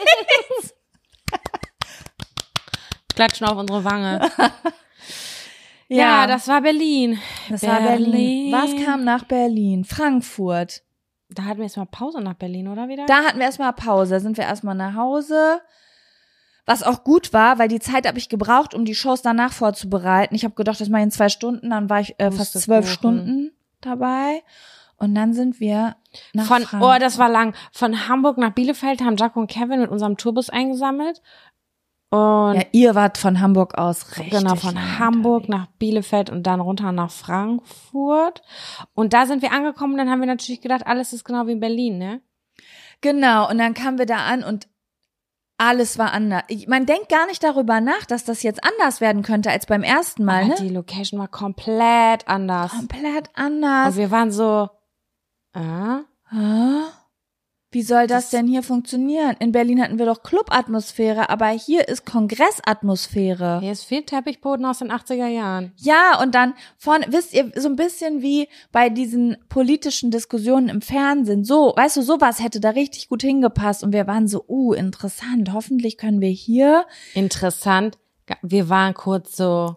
Klatschen 3.21 3.47
auf 3.47 3.59
unsere 3.59 3.85
Wange. 3.85 4.19
ja, 5.89 6.27
das 6.27 6.49
war 6.49 6.63
Berlin. 6.63 7.19
das 7.51 7.63
war 7.63 7.79
Berlin. 7.83 8.51
Was 8.51 8.75
kam 8.83 9.05
nach 9.05 9.25
Berlin? 9.25 9.85
Frankfurt. 9.85 10.83
Da 11.29 11.45
hatten 11.45 11.59
wir 11.59 11.67
jetzt 11.67 11.77
mal 11.77 11.85
Pause 11.85 12.23
nach 12.23 12.33
Berlin, 12.33 12.67
oder 12.67 12.89
wieder? 12.89 13.05
Da 13.05 13.25
hatten 13.25 13.39
wir 13.39 13.45
erstmal 13.45 13.75
Pause, 13.75 14.15
da 14.15 14.21
sind 14.21 14.39
wir 14.39 14.45
erstmal 14.45 14.75
nach 14.75 14.95
Hause. 14.95 15.61
Was 16.65 16.83
auch 16.83 17.05
gut 17.05 17.35
war, 17.35 17.59
weil 17.59 17.69
die 17.69 17.79
Zeit 17.79 18.07
habe 18.07 18.17
ich 18.17 18.31
gebraucht, 18.31 18.75
um 18.75 18.87
die 18.87 18.95
Shows 18.95 19.21
danach 19.21 19.53
vorzubereiten. 19.53 20.35
Ich 20.35 20.45
habe 20.45 20.55
gedacht, 20.55 20.81
das 20.81 20.89
mache 20.89 21.03
ich 21.03 21.07
in 21.07 21.11
zwei 21.11 21.29
Stunden, 21.29 21.69
dann 21.69 21.91
war 21.91 22.01
ich 22.01 22.15
äh, 22.19 22.31
fast 22.31 22.59
zwölf 22.59 22.91
Stunden 22.91 23.53
dabei. 23.83 24.43
Und 24.97 25.15
dann 25.15 25.33
sind 25.33 25.61
wir 25.61 25.97
nach 26.35 26.47
Von, 26.47 26.63
Frankfurt. 26.63 26.97
oh, 26.97 26.99
das 27.01 27.19
war 27.19 27.29
lang. 27.29 27.55
Von 27.73 28.09
Hamburg 28.09 28.39
nach 28.39 28.53
Bielefeld 28.53 29.03
haben 29.03 29.17
Jaco 29.17 29.41
und 29.41 29.51
Kevin 29.51 29.81
mit 29.81 29.91
unserem 29.91 30.17
Tourbus 30.17 30.51
eingesammelt. 30.51 31.23
Und 32.11 32.55
ja, 32.57 32.63
ihr 32.73 32.95
wart 32.97 33.19
von 33.19 33.41
Hamburg 33.41 33.79
aus 33.79 34.19
richtig 34.19 34.31
genau, 34.31 34.57
von 34.57 34.99
Hamburg 34.99 35.49
nach 35.49 35.67
Bielefeld 35.79 36.29
und 36.29 36.43
dann 36.45 36.61
runter 36.61 36.91
nach 36.91 37.11
Frankfurt. 37.11 38.43
Und 38.95 39.13
da 39.13 39.27
sind 39.27 39.43
wir 39.43 39.53
angekommen, 39.53 39.97
dann 39.97 40.11
haben 40.11 40.21
wir 40.21 40.27
natürlich 40.27 40.61
gedacht, 40.61 40.87
alles 40.87 41.13
ist 41.13 41.25
genau 41.25 41.47
wie 41.47 41.53
in 41.53 41.61
Berlin, 41.61 41.99
ne? 41.99 42.21
Genau, 43.01 43.49
und 43.49 43.59
dann 43.59 43.75
kamen 43.75 43.99
wir 43.99 44.07
da 44.07 44.27
an 44.27 44.43
und 44.43 44.69
alles 45.57 45.99
war 45.99 46.13
anders. 46.13 46.43
Man 46.67 46.85
denkt 46.87 47.11
gar 47.11 47.27
nicht 47.27 47.45
darüber 47.45 47.81
nach, 47.81 48.05
dass 48.07 48.25
das 48.25 48.43
jetzt 48.43 48.65
anders 48.65 49.01
werden 49.01 49.23
könnte 49.23 49.51
als 49.51 49.67
beim 49.67 49.83
ersten 49.83 50.25
Mal, 50.25 50.45
Aber 50.45 50.49
ne? 50.49 50.55
die 50.59 50.69
Location 50.71 51.21
war 51.21 51.29
komplett 51.29 52.27
anders. 52.27 52.73
Komplett 52.73 53.31
anders. 53.35 53.91
Und 53.91 53.97
wir 53.97 54.11
waren 54.11 54.33
so, 54.33 54.69
ah, 55.53 56.01
Ah, 56.33 56.85
Wie 57.73 57.83
soll 57.83 58.07
das, 58.09 58.25
Das- 58.25 58.31
denn 58.31 58.49
hier 58.49 58.63
funktionieren? 58.65 59.37
In 59.39 59.53
Berlin 59.53 59.81
hatten 59.83 59.99
wir 59.99 60.07
doch 60.07 60.23
Clubatmosphäre, 60.25 61.31
aber 61.31 61.47
hier 61.49 61.87
ist 61.89 62.05
Kongressatmosphäre. 62.05 63.61
hier 63.61 63.73
ist 63.73 63.85
viel 63.85 64.03
Teppichboden 64.03 64.65
aus 64.67 64.79
den 64.81 64.91
80er 64.91 65.29
Jahren. 65.29 65.73
Ja, 65.77 66.21
und 66.21 66.35
dann 66.35 66.55
vorne, 66.79 67.07
wisst 67.11 67.33
ihr, 67.33 67.53
so 67.57 67.69
ein 67.69 67.77
bisschen 67.77 68.23
wie 68.23 68.49
bei 68.73 68.89
diesen 68.89 69.37
politischen 69.49 70.11
Diskussionen 70.11 70.69
im 70.69 70.83
Fernsehen. 70.83 71.45
So, 71.45 71.73
weißt 71.77 71.97
du, 71.99 72.03
sowas 72.03 72.43
hätte 72.43 72.61
da 72.61 72.71
richtig 72.71 73.09
gut 73.09 73.23
hingepasst. 73.23 73.85
Und 73.85 73.93
wir 73.93 74.07
waren 74.07 74.27
so, 74.29 74.45
uh, 74.49 74.73
interessant. 74.73 75.53
Hoffentlich 75.53 75.97
können 75.97 76.21
wir 76.21 76.31
hier. 76.31 76.87
Interessant. 77.15 77.99
Wir 78.43 78.69
waren 78.69 78.95
kurz 78.95 79.37
so, 79.37 79.77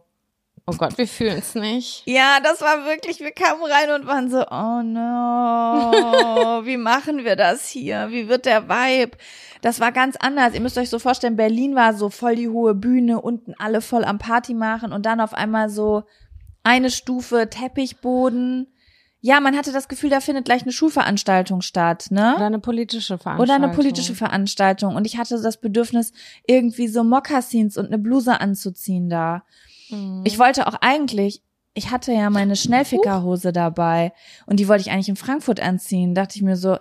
oh 0.65 0.73
Gott, 0.78 0.97
wir 0.97 1.08
fühlen 1.08 1.38
es 1.38 1.56
nicht. 1.56 2.04
Ja, 2.06 2.39
das 2.41 2.62
war 2.62 2.86
wirklich, 2.86 3.19
wir 3.19 3.32
kamen 3.32 3.63
rein 3.63 3.91
und 3.91 4.08
waren 4.08 4.30
so, 4.30 4.45
oh 4.49 4.82
no, 4.82 6.62
wie 6.65 6.78
machen 6.78 7.26
wir 7.26 7.36
das 7.36 7.67
hier? 7.67 8.08
Wie 8.10 8.30
wird 8.30 8.45
der 8.45 8.69
Vibe? 8.69 9.17
Das 9.62 9.80
war 9.80 9.91
ganz 9.91 10.15
anders. 10.17 10.54
Ihr 10.54 10.62
müsst 10.62 10.78
euch 10.78 10.89
so 10.89 10.99
vorstellen, 10.99 11.36
Berlin 11.36 11.76
war 11.76 11.93
so 11.93 12.10
voll 12.10 12.36
die 12.36 12.49
hohe 12.49 12.76
Bühne, 12.76 13.21
unten 13.21 13.54
alle 13.58 13.82
voll 13.82 14.06
am 14.06 14.19
Party 14.19 14.54
machen 14.54 14.91
und 14.91 15.06
dann 15.06 15.19
auf 15.19 15.34
einmal 15.34 15.69
so 15.69 16.04
eine 16.63 16.89
Stufe 16.89 17.49
Teppichboden. 17.49 18.67
Ja, 19.19 19.39
man 19.39 19.56
hatte 19.56 19.71
das 19.71 19.88
Gefühl, 19.88 20.10
da 20.10 20.19
findet 20.19 20.43
gleich 20.43 20.63
eine 20.63 20.73
Schulveranstaltung 20.73 21.62
statt, 21.62 22.08
ne? 22.10 22.36
Oder 22.36 22.47
eine 22.47 22.60
politische 22.60 23.17
Veranstaltung. 23.17 23.41
Oder 23.41 23.54
eine 23.54 23.73
politische 23.73 24.15
Veranstaltung. 24.15 24.95
Und 24.95 25.06
ich 25.06 25.17
hatte 25.17 25.41
das 25.41 25.62
Bedürfnis, 25.62 26.12
irgendwie 26.45 26.89
so 26.89 27.06
Mokassins 27.06 27.78
und 27.78 27.86
eine 27.86 27.99
Bluse 27.99 28.41
anzuziehen 28.41 29.10
da. 29.10 29.43
Mhm. 29.93 30.23
Ich 30.25 30.39
wollte 30.39 30.67
auch 30.67 30.75
eigentlich, 30.82 31.41
ich 31.73 31.91
hatte 31.91 32.12
ja 32.12 32.29
meine 32.29 32.56
Schnellfickerhose 32.56 33.51
dabei 33.53 34.13
und 34.45 34.60
die 34.60 34.67
wollte 34.67 34.82
ich 34.82 34.91
eigentlich 34.91 35.10
in 35.10 35.15
Frankfurt 35.15 35.60
anziehen. 35.60 36.15
Dachte 36.15 36.36
ich 36.36 36.41
mir 36.41 36.56
so, 36.56 36.77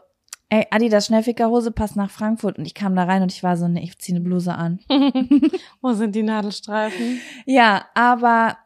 ey, 0.49 0.67
Adidas 0.71 1.07
Schnellfickerhose 1.07 1.71
passt 1.71 1.97
nach 1.97 2.11
Frankfurt 2.11 2.59
und 2.59 2.67
ich 2.67 2.75
kam 2.75 2.95
da 2.95 3.05
rein 3.05 3.23
und 3.23 3.33
ich 3.33 3.43
war 3.43 3.57
so, 3.57 3.69
nee, 3.69 3.83
ich 3.83 3.99
ziehe 3.99 4.17
eine 4.17 4.25
Bluse 4.25 4.55
an. 4.55 4.81
Wo 5.81 5.93
sind 5.95 6.15
die 6.15 6.23
Nadelstreifen? 6.23 7.21
Ja, 7.47 7.87
aber 7.95 8.59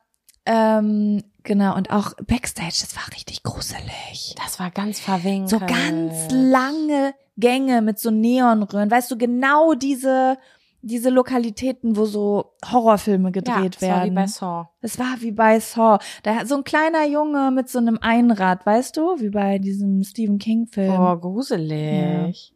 ähm, 0.46 1.22
genau 1.44 1.76
und 1.76 1.90
auch 1.90 2.14
Backstage, 2.26 2.78
das 2.80 2.96
war 2.96 3.04
richtig 3.14 3.44
gruselig. 3.44 4.34
Das 4.42 4.58
war 4.58 4.70
ganz 4.70 4.98
verwinkelt. 4.98 5.50
So 5.50 5.60
ganz 5.60 6.28
lange 6.32 7.14
Gänge 7.36 7.82
mit 7.82 7.98
so 7.98 8.10
Neonröhren, 8.10 8.90
weißt 8.90 9.10
du, 9.10 9.18
genau 9.18 9.74
diese 9.74 10.38
diese 10.86 11.10
Lokalitäten, 11.10 11.96
wo 11.96 12.04
so 12.04 12.52
Horrorfilme 12.70 13.28
ja, 13.28 13.32
gedreht 13.32 13.74
das 13.76 13.82
war 13.82 13.88
wie 13.88 14.02
werden. 14.02 14.14
bei 14.14 14.26
Saw. 14.26 14.68
Es 14.80 14.98
war 14.98 15.16
wie 15.20 15.32
bei 15.32 15.58
Saw. 15.60 15.98
Da 16.22 16.46
so 16.46 16.56
ein 16.56 16.64
kleiner 16.64 17.04
Junge 17.06 17.50
mit 17.50 17.68
so 17.68 17.78
einem 17.78 17.98
Einrad, 18.00 18.64
weißt 18.64 18.96
du, 18.96 19.20
wie 19.20 19.30
bei 19.30 19.58
diesem 19.58 20.02
Stephen 20.04 20.38
King 20.38 20.66
Film. 20.66 20.92
Oh, 20.98 21.16
gruselig. 21.16 22.52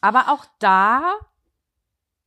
Aber 0.00 0.32
auch 0.32 0.46
da 0.58 1.14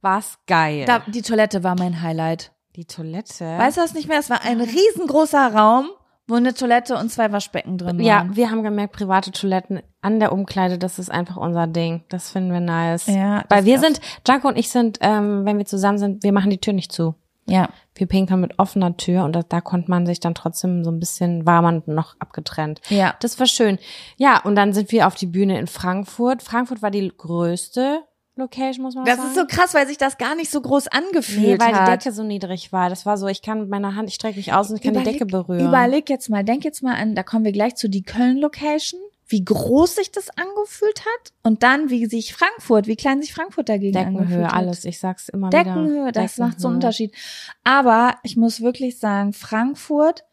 war's 0.02 0.38
geil. 0.48 0.86
Da, 0.86 1.00
die 1.08 1.22
Toilette 1.22 1.64
war 1.64 1.76
mein 1.78 2.02
Highlight. 2.02 2.52
die 2.76 2.86
Toilette. 2.86 3.46
Weißt 3.46 3.78
du 3.78 3.82
das 3.82 3.94
nicht 3.94 4.08
mehr? 4.08 4.20
Es 4.20 4.30
war 4.30 4.44
ein 4.44 4.62
riesengroßer 4.62 5.54
Raum, 5.54 5.90
wo 6.32 6.36
eine 6.36 6.54
Toilette 6.54 6.98
und 6.98 7.12
zwei 7.12 7.32
Waschbecken 7.32 7.78
drin 7.78 7.98
waren. 7.98 8.06
ja, 8.06 8.28
wir 8.32 8.50
haben 8.50 8.64
gemerkt, 8.64 8.94
private 8.94 9.32
Toiletten 9.32 9.82
an 10.02 10.20
der 10.20 10.32
Umkleide, 10.32 10.78
das 10.78 10.98
ist 10.98 11.12
einfach 11.12 11.38
unser 11.38 11.68
Ding. 11.68 12.04
Das 12.10 12.32
finden 12.32 12.52
wir 12.52 12.60
nice. 12.60 13.08
Ja, 13.08 13.44
Weil 13.50 13.66
wir 13.66 13.80
sind, 13.80 14.02
Janko 14.28 14.48
und 14.48 14.58
ich 14.58 14.70
sind, 14.70 14.98
ähm, 15.02 15.46
wenn 15.46 15.58
wir 15.58 15.66
zusammen 15.66 15.98
sind, 15.98 16.24
wir 16.24 16.32
machen 16.32 16.50
die 16.50 16.60
Tür 16.60 16.74
nicht 16.74 16.92
zu. 16.92 17.16
Ja. 17.48 17.70
Wir 17.96 18.08
pinkeln 18.08 18.40
mit 18.40 18.60
offener 18.60 18.96
Tür 18.98 19.26
und 19.26 19.36
da, 19.36 19.44
da 19.44 19.62
konnte 19.62 19.90
man 19.90 20.06
sich 20.06 20.20
dann 20.20 20.34
trotzdem 20.34 20.84
so 20.84 20.92
ein 20.92 21.00
bisschen, 21.00 21.46
war 21.46 21.62
man 21.62 21.84
noch 21.86 22.16
abgetrennt. 22.20 22.82
Ja. 22.90 23.16
Das 23.20 23.40
war 23.40 23.46
schön. 23.48 23.78
Ja, 24.18 24.42
und 24.44 24.56
dann 24.56 24.74
sind 24.74 24.92
wir 24.92 25.08
auf 25.08 25.16
die 25.16 25.26
Bühne 25.26 25.60
in 25.60 25.68
Frankfurt. 25.68 26.42
Frankfurt 26.42 26.82
war 26.82 26.92
die 26.92 27.12
größte 27.16 28.04
Location, 28.36 28.84
muss 28.84 28.96
man 28.96 29.06
Das 29.06 29.18
sagen. 29.18 29.30
ist 29.30 29.36
so 29.36 29.46
krass, 29.46 29.74
weil 29.74 29.88
sich 29.88 29.98
das 29.98 30.18
gar 30.18 30.36
nicht 30.36 30.50
so 30.50 30.62
groß 30.62 30.86
Nee, 30.86 30.98
angefühlt 31.00 31.60
weil 31.60 31.70
die 31.74 31.76
hat. 31.76 31.88
Decke 32.06 32.14
so 32.14 32.24
niedrig 32.24 32.72
war. 32.72 32.90
Das 32.90 33.06
war 33.06 33.18
so, 33.18 33.28
ich 33.28 33.42
kann 33.42 33.60
mit 33.60 33.70
meiner 33.70 33.96
Hand, 33.96 34.08
ich 34.10 34.16
strecke 34.16 34.38
mich 34.38 34.54
aus 34.54 34.70
und 34.70 34.78
ich 34.78 34.82
kann 34.82 34.94
die 34.94 35.04
Decke 35.04 35.26
berühren. 35.26 35.68
Überleg 35.68 36.10
jetzt 36.10 36.30
mal, 36.30 36.44
denk 36.44 36.64
jetzt 36.64 36.82
mal 36.82 36.96
an, 36.96 37.14
da 37.14 37.24
kommen 37.24 37.44
wir 37.46 37.52
gleich 37.52 37.76
zu 37.76 37.90
die 37.90 38.04
Köln-Location, 38.04 39.00
wie 39.28 39.44
groß 39.46 39.96
sich 39.96 40.12
das 40.12 40.30
angefühlt 40.30 41.02
hat 41.02 41.34
und 41.44 41.64
dann, 41.64 41.90
wie 41.90 42.06
sich 42.06 42.34
Frankfurt, 42.34 42.88
wie 42.88 42.96
klein 42.96 43.22
sich 43.22 43.34
Frankfurt 43.34 43.70
dagegen 43.70 43.98
angefühlt 43.98 44.30
Deckenhöhe, 44.30 44.48
hat. 44.48 44.54
alles. 44.54 44.86
Ich 44.86 45.00
sag's 45.00 45.30
immer 45.30 45.48
wieder. 45.48 45.64
Deckenhöhe, 45.64 46.12
das 46.12 46.38
macht 46.38 46.60
so 46.60 46.68
einen 46.68 46.80
Deckenhöhe. 46.80 47.10
Unterschied. 47.10 47.16
Aber 47.64 48.16
ich 48.24 48.38
muss 48.38 48.62
wirklich 48.62 48.98
sagen, 49.00 49.34
Frankfurt, 49.34 50.24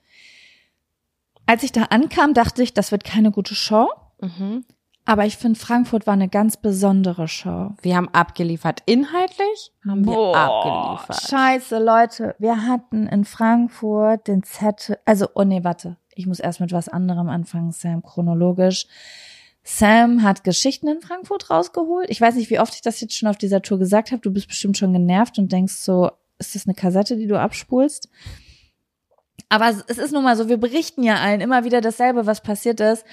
als 1.46 1.62
ich 1.62 1.72
da 1.72 1.84
ankam, 1.84 2.34
dachte 2.34 2.62
ich, 2.62 2.74
das 2.74 2.92
wird 2.92 3.04
keine 3.04 3.30
gute 3.30 3.54
Show. 3.54 3.88
Mhm. 4.20 4.64
Aber 5.08 5.24
ich 5.24 5.38
finde, 5.38 5.58
Frankfurt 5.58 6.06
war 6.06 6.12
eine 6.12 6.28
ganz 6.28 6.58
besondere 6.58 7.28
Show. 7.28 7.70
Wir 7.80 7.96
haben 7.96 8.10
abgeliefert. 8.10 8.82
Inhaltlich 8.84 9.72
haben 9.88 10.04
wir 10.04 10.12
Boah, 10.12 10.36
abgeliefert. 10.36 11.30
Scheiße, 11.30 11.78
Leute. 11.82 12.34
Wir 12.38 12.66
hatten 12.66 13.06
in 13.06 13.24
Frankfurt 13.24 14.28
den 14.28 14.42
Zettel, 14.42 14.98
also, 15.06 15.26
oh 15.34 15.44
nee, 15.44 15.64
warte. 15.64 15.96
Ich 16.14 16.26
muss 16.26 16.40
erst 16.40 16.60
mit 16.60 16.72
was 16.72 16.90
anderem 16.90 17.30
anfangen, 17.30 17.72
Sam, 17.72 18.02
chronologisch. 18.02 18.86
Sam 19.62 20.22
hat 20.22 20.44
Geschichten 20.44 20.88
in 20.88 21.00
Frankfurt 21.00 21.48
rausgeholt. 21.48 22.10
Ich 22.10 22.20
weiß 22.20 22.34
nicht, 22.34 22.50
wie 22.50 22.60
oft 22.60 22.74
ich 22.74 22.82
das 22.82 23.00
jetzt 23.00 23.16
schon 23.16 23.30
auf 23.30 23.38
dieser 23.38 23.62
Tour 23.62 23.78
gesagt 23.78 24.12
habe. 24.12 24.20
Du 24.20 24.30
bist 24.30 24.48
bestimmt 24.48 24.76
schon 24.76 24.92
genervt 24.92 25.38
und 25.38 25.50
denkst 25.50 25.76
so, 25.76 26.10
ist 26.38 26.54
das 26.54 26.66
eine 26.66 26.74
Kassette, 26.74 27.16
die 27.16 27.26
du 27.26 27.40
abspulst? 27.40 28.10
Aber 29.48 29.70
es 29.70 29.96
ist 29.96 30.12
nun 30.12 30.24
mal 30.24 30.36
so, 30.36 30.50
wir 30.50 30.58
berichten 30.58 31.02
ja 31.02 31.14
allen 31.14 31.40
immer 31.40 31.64
wieder 31.64 31.80
dasselbe, 31.80 32.26
was 32.26 32.42
passiert 32.42 32.80
ist. 32.80 33.06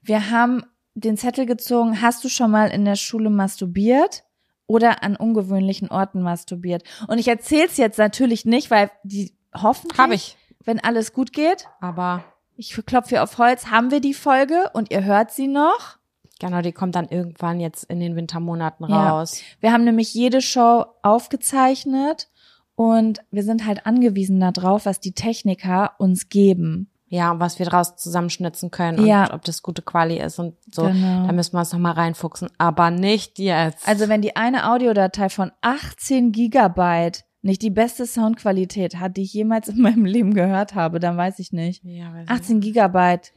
Wir 0.00 0.30
haben 0.30 0.62
den 0.94 1.16
Zettel 1.16 1.46
gezogen, 1.46 2.00
hast 2.00 2.22
du 2.24 2.28
schon 2.28 2.50
mal 2.50 2.68
in 2.70 2.84
der 2.84 2.96
Schule 2.96 3.30
masturbiert 3.30 4.24
oder 4.66 5.02
an 5.02 5.16
ungewöhnlichen 5.16 5.90
Orten 5.90 6.22
masturbiert? 6.22 6.82
Und 7.08 7.18
ich 7.18 7.28
erzähl's 7.28 7.76
jetzt 7.76 7.98
natürlich 7.98 8.44
nicht, 8.44 8.70
weil 8.70 8.90
die 9.02 9.34
hoffentlich, 9.54 9.98
Hab 9.98 10.10
ich. 10.12 10.36
wenn 10.64 10.80
alles 10.80 11.12
gut 11.12 11.32
geht, 11.32 11.66
Aber 11.80 12.24
ich 12.56 12.70
klopfe 12.86 13.10
hier 13.10 13.22
auf 13.24 13.38
Holz, 13.38 13.66
haben 13.66 13.90
wir 13.90 14.00
die 14.00 14.14
Folge 14.14 14.70
und 14.72 14.90
ihr 14.90 15.04
hört 15.04 15.32
sie 15.32 15.48
noch. 15.48 15.96
genau, 16.40 16.60
die 16.62 16.72
kommt 16.72 16.94
dann 16.94 17.08
irgendwann 17.08 17.58
jetzt 17.60 17.84
in 17.84 18.00
den 18.00 18.16
Wintermonaten 18.16 18.88
Ja. 18.88 19.10
raus. 19.10 19.40
Wir 19.60 19.72
haben 19.72 19.84
nämlich 19.84 20.14
jede 20.14 20.40
Show 20.40 20.84
aufgezeichnet 21.02 22.28
und 22.76 23.20
wir 23.30 23.42
sind 23.44 23.66
halt 23.66 23.86
angewiesen 23.86 24.40
darauf, 24.40 24.86
was 24.86 25.00
die 25.00 25.12
Techniker 25.12 25.92
uns 25.98 26.28
geben. 26.28 26.90
Ja, 27.14 27.30
und 27.30 27.38
was 27.40 27.58
wir 27.58 27.66
draus 27.66 27.94
zusammenschnitzen 27.96 28.70
können 28.70 28.98
und 28.98 29.06
Ja. 29.06 29.32
ob 29.32 29.44
das 29.44 29.62
gute 29.62 29.82
Quali 29.82 30.18
ist 30.18 30.38
und 30.40 30.54
so. 30.72 30.82
Genau. 30.82 31.26
Da 31.26 31.32
müssen 31.32 31.52
wir 31.54 31.60
uns 31.60 31.72
noch 31.72 31.78
mal 31.78 31.92
reinfuchsen. 31.92 32.48
Aber 32.58 32.90
nicht 32.90 33.38
jetzt. 33.38 33.86
Also 33.86 34.08
wenn 34.08 34.20
die 34.20 34.34
eine 34.36 34.70
Audiodatei 34.72 35.28
von 35.28 35.52
18 35.60 36.32
Gigabyte 36.32 37.24
nicht 37.42 37.62
die 37.62 37.70
beste 37.70 38.06
Soundqualität 38.06 38.96
hat, 38.98 39.16
die 39.16 39.22
ich 39.22 39.32
jemals 39.34 39.68
in 39.68 39.80
meinem 39.80 40.04
Leben 40.06 40.34
gehört 40.34 40.74
habe, 40.74 40.98
dann 40.98 41.16
weiß 41.16 41.38
ich 41.38 41.52
nicht. 41.52 41.84
ja, 41.84 42.12
weiß 42.12 42.24
ich 42.24 42.30
18 42.30 42.60
Gigabyte. 42.60 43.32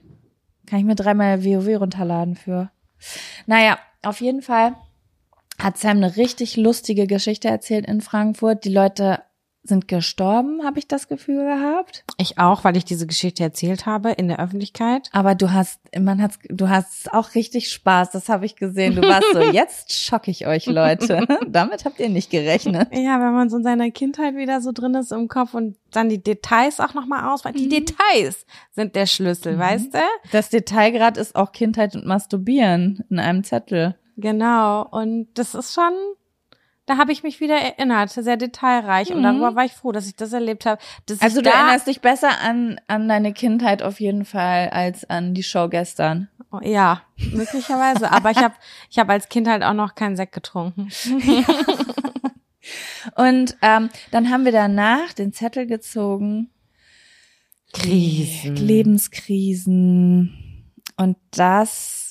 Kann 0.66 0.80
ich 0.80 0.86
mir 0.86 0.96
dreimal 0.96 1.46
WoW 1.46 1.80
runterladen 1.80 2.36
für. 2.36 2.72
Naja, 3.46 3.78
auf 4.04 4.22
jeden 4.22 4.42
Fall 4.42 4.74
hat 5.60 5.78
Sam 5.78 5.98
eine 5.98 6.16
richtig 6.18 6.58
lustige 6.58 7.06
Geschichte 7.08 7.48
erzählt 7.48 7.86
in 7.86 8.02
Frankfurt. 8.02 8.64
Die 8.66 8.70
Leute 8.74 9.20
sind 9.68 9.88
gestorben, 9.88 10.64
habe 10.64 10.80
ich 10.80 10.88
das 10.88 11.08
Gefühl 11.08 11.44
gehabt. 11.46 12.04
Ich 12.18 12.38
auch, 12.38 12.64
weil 12.64 12.78
ich 12.78 12.86
diese 12.86 13.06
Geschichte 13.08 13.44
erzählt 13.44 13.86
habe 13.86 14.12
in 14.12 14.28
der 14.28 14.40
Öffentlichkeit. 14.40 15.10
Aber 15.12 15.36
du 15.36 15.52
hast, 15.52 15.80
man 15.98 16.22
hat's, 16.22 16.40
du 16.50 16.70
hast 16.70 17.14
auch 17.14 17.36
richtig 17.36 17.72
Spaß, 17.72 18.12
das 18.12 18.30
habe 18.30 18.46
ich 18.46 18.56
gesehen. 18.56 18.96
Du 18.96 19.02
warst 19.02 19.28
so, 19.34 19.40
jetzt 19.52 19.94
schock 19.94 20.28
ich 20.28 20.48
euch, 20.48 20.66
Leute. 20.66 21.26
Damit 21.48 21.86
habt 21.86 22.00
ihr 22.00 22.10
nicht 22.10 22.30
gerechnet. 22.32 22.90
Ja, 22.94 23.20
wenn 23.20 23.34
man 23.34 23.50
so 23.50 23.58
in 23.58 23.64
seiner 23.64 23.92
Kindheit 23.92 24.36
wieder 24.36 24.62
so 24.62 24.72
drin 24.72 24.94
ist 24.96 25.12
im 25.12 25.28
Kopf 25.28 25.54
und 25.54 25.78
dann 25.92 26.10
die 26.10 26.22
Details 26.22 26.80
auch 26.80 26.94
nochmal 26.94 27.34
aus, 27.34 27.46
weil 27.46 27.54
die 27.54 27.66
Mhm. 27.68 27.70
Details 27.86 28.46
sind 28.74 28.96
der 28.96 29.06
Schlüssel, 29.06 29.56
Mhm. 29.56 29.60
weißt 29.60 29.94
du? 29.94 30.00
Das 30.32 30.50
Detailgrad 30.50 31.18
ist 31.18 31.36
auch 31.36 31.52
Kindheit 31.52 31.96
und 31.96 32.06
Masturbieren 32.06 33.04
in 33.10 33.20
einem 33.20 33.44
Zettel. 33.44 33.96
Genau. 34.18 34.88
Und 34.90 35.28
das 35.36 35.54
ist 35.56 35.74
schon, 35.74 35.94
da 36.88 36.98
habe 36.98 37.12
ich 37.12 37.22
mich 37.22 37.40
wieder 37.40 37.56
erinnert, 37.58 38.10
sehr 38.10 38.38
detailreich. 38.38 39.12
Und 39.12 39.20
Mhm. 39.20 39.24
darüber 39.24 39.56
war 39.56 39.66
ich 39.66 39.74
froh, 39.74 39.92
dass 39.92 40.08
ich 40.08 40.16
das 40.16 40.34
erlebt 40.34 40.66
habe. 40.66 40.82
Also 41.20 41.42
du 41.42 41.50
erinnerst 41.52 41.86
dich 41.86 42.02
besser 42.02 42.40
an, 42.42 42.80
an 42.88 43.08
deine 43.08 43.34
Kindheit 43.34 43.84
auf 43.84 44.00
jeden 44.00 44.26
Fall 44.26 44.70
als 44.70 45.08
an 45.10 45.36
die 45.36 45.44
Show 45.44 45.68
gestern. 45.70 46.30
Oh, 46.52 46.60
Ja, 46.64 47.02
möglicherweise. 47.34 48.12
Aber 48.12 48.32
ich 48.32 48.38
habe 48.38 48.56
ich 48.90 48.98
hab 48.98 49.10
als 49.10 49.30
Kind 49.30 49.48
halt 49.48 49.64
auch 49.64 49.74
noch 49.74 49.94
keinen 49.96 50.16
Sekt 50.16 50.34
getrunken. 50.34 50.90
Und 53.16 53.56
ähm, 53.62 53.90
dann 54.12 54.30
haben 54.30 54.46
wir 54.46 54.52
danach 54.52 55.14
den 55.14 55.34
Zettel 55.34 55.68
gezogen. 55.68 56.50
Krisen. 57.74 58.56
Lebenskrisen. 58.56 60.66
Und 60.98 61.18
das, 61.32 62.07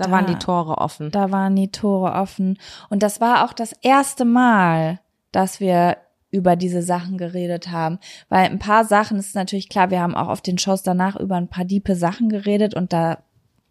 Da, 0.00 0.06
Da- 0.06 0.10
waren 0.12 0.26
die 0.26 0.34
Tore 0.38 0.78
offen. 0.78 1.10
da 1.10 1.30
waren 1.30 1.54
die 1.56 1.70
Tore 1.70 2.12
offen. 2.12 2.58
Und 2.88 3.02
das 3.02 3.20
war 3.20 3.44
auch 3.44 3.52
das 3.52 3.72
erste 3.82 4.24
Mal, 4.24 5.00
dass 5.32 5.60
wir 5.60 5.96
über 6.30 6.54
diese 6.56 6.82
Sachen 6.82 7.18
geredet 7.18 7.70
haben. 7.70 7.98
Weil 8.28 8.46
ein 8.46 8.58
paar 8.60 8.84
Sachen 8.84 9.18
ist 9.18 9.34
natürlich 9.34 9.68
klar, 9.68 9.90
wir 9.90 10.00
haben 10.00 10.14
auch 10.14 10.28
auf 10.28 10.40
den 10.40 10.58
Shows 10.58 10.82
danach 10.82 11.16
über 11.16 11.36
ein 11.36 11.48
paar 11.48 11.64
diepe 11.64 11.96
Sachen 11.96 12.28
geredet 12.28 12.74
und 12.74 12.92
da 12.92 13.18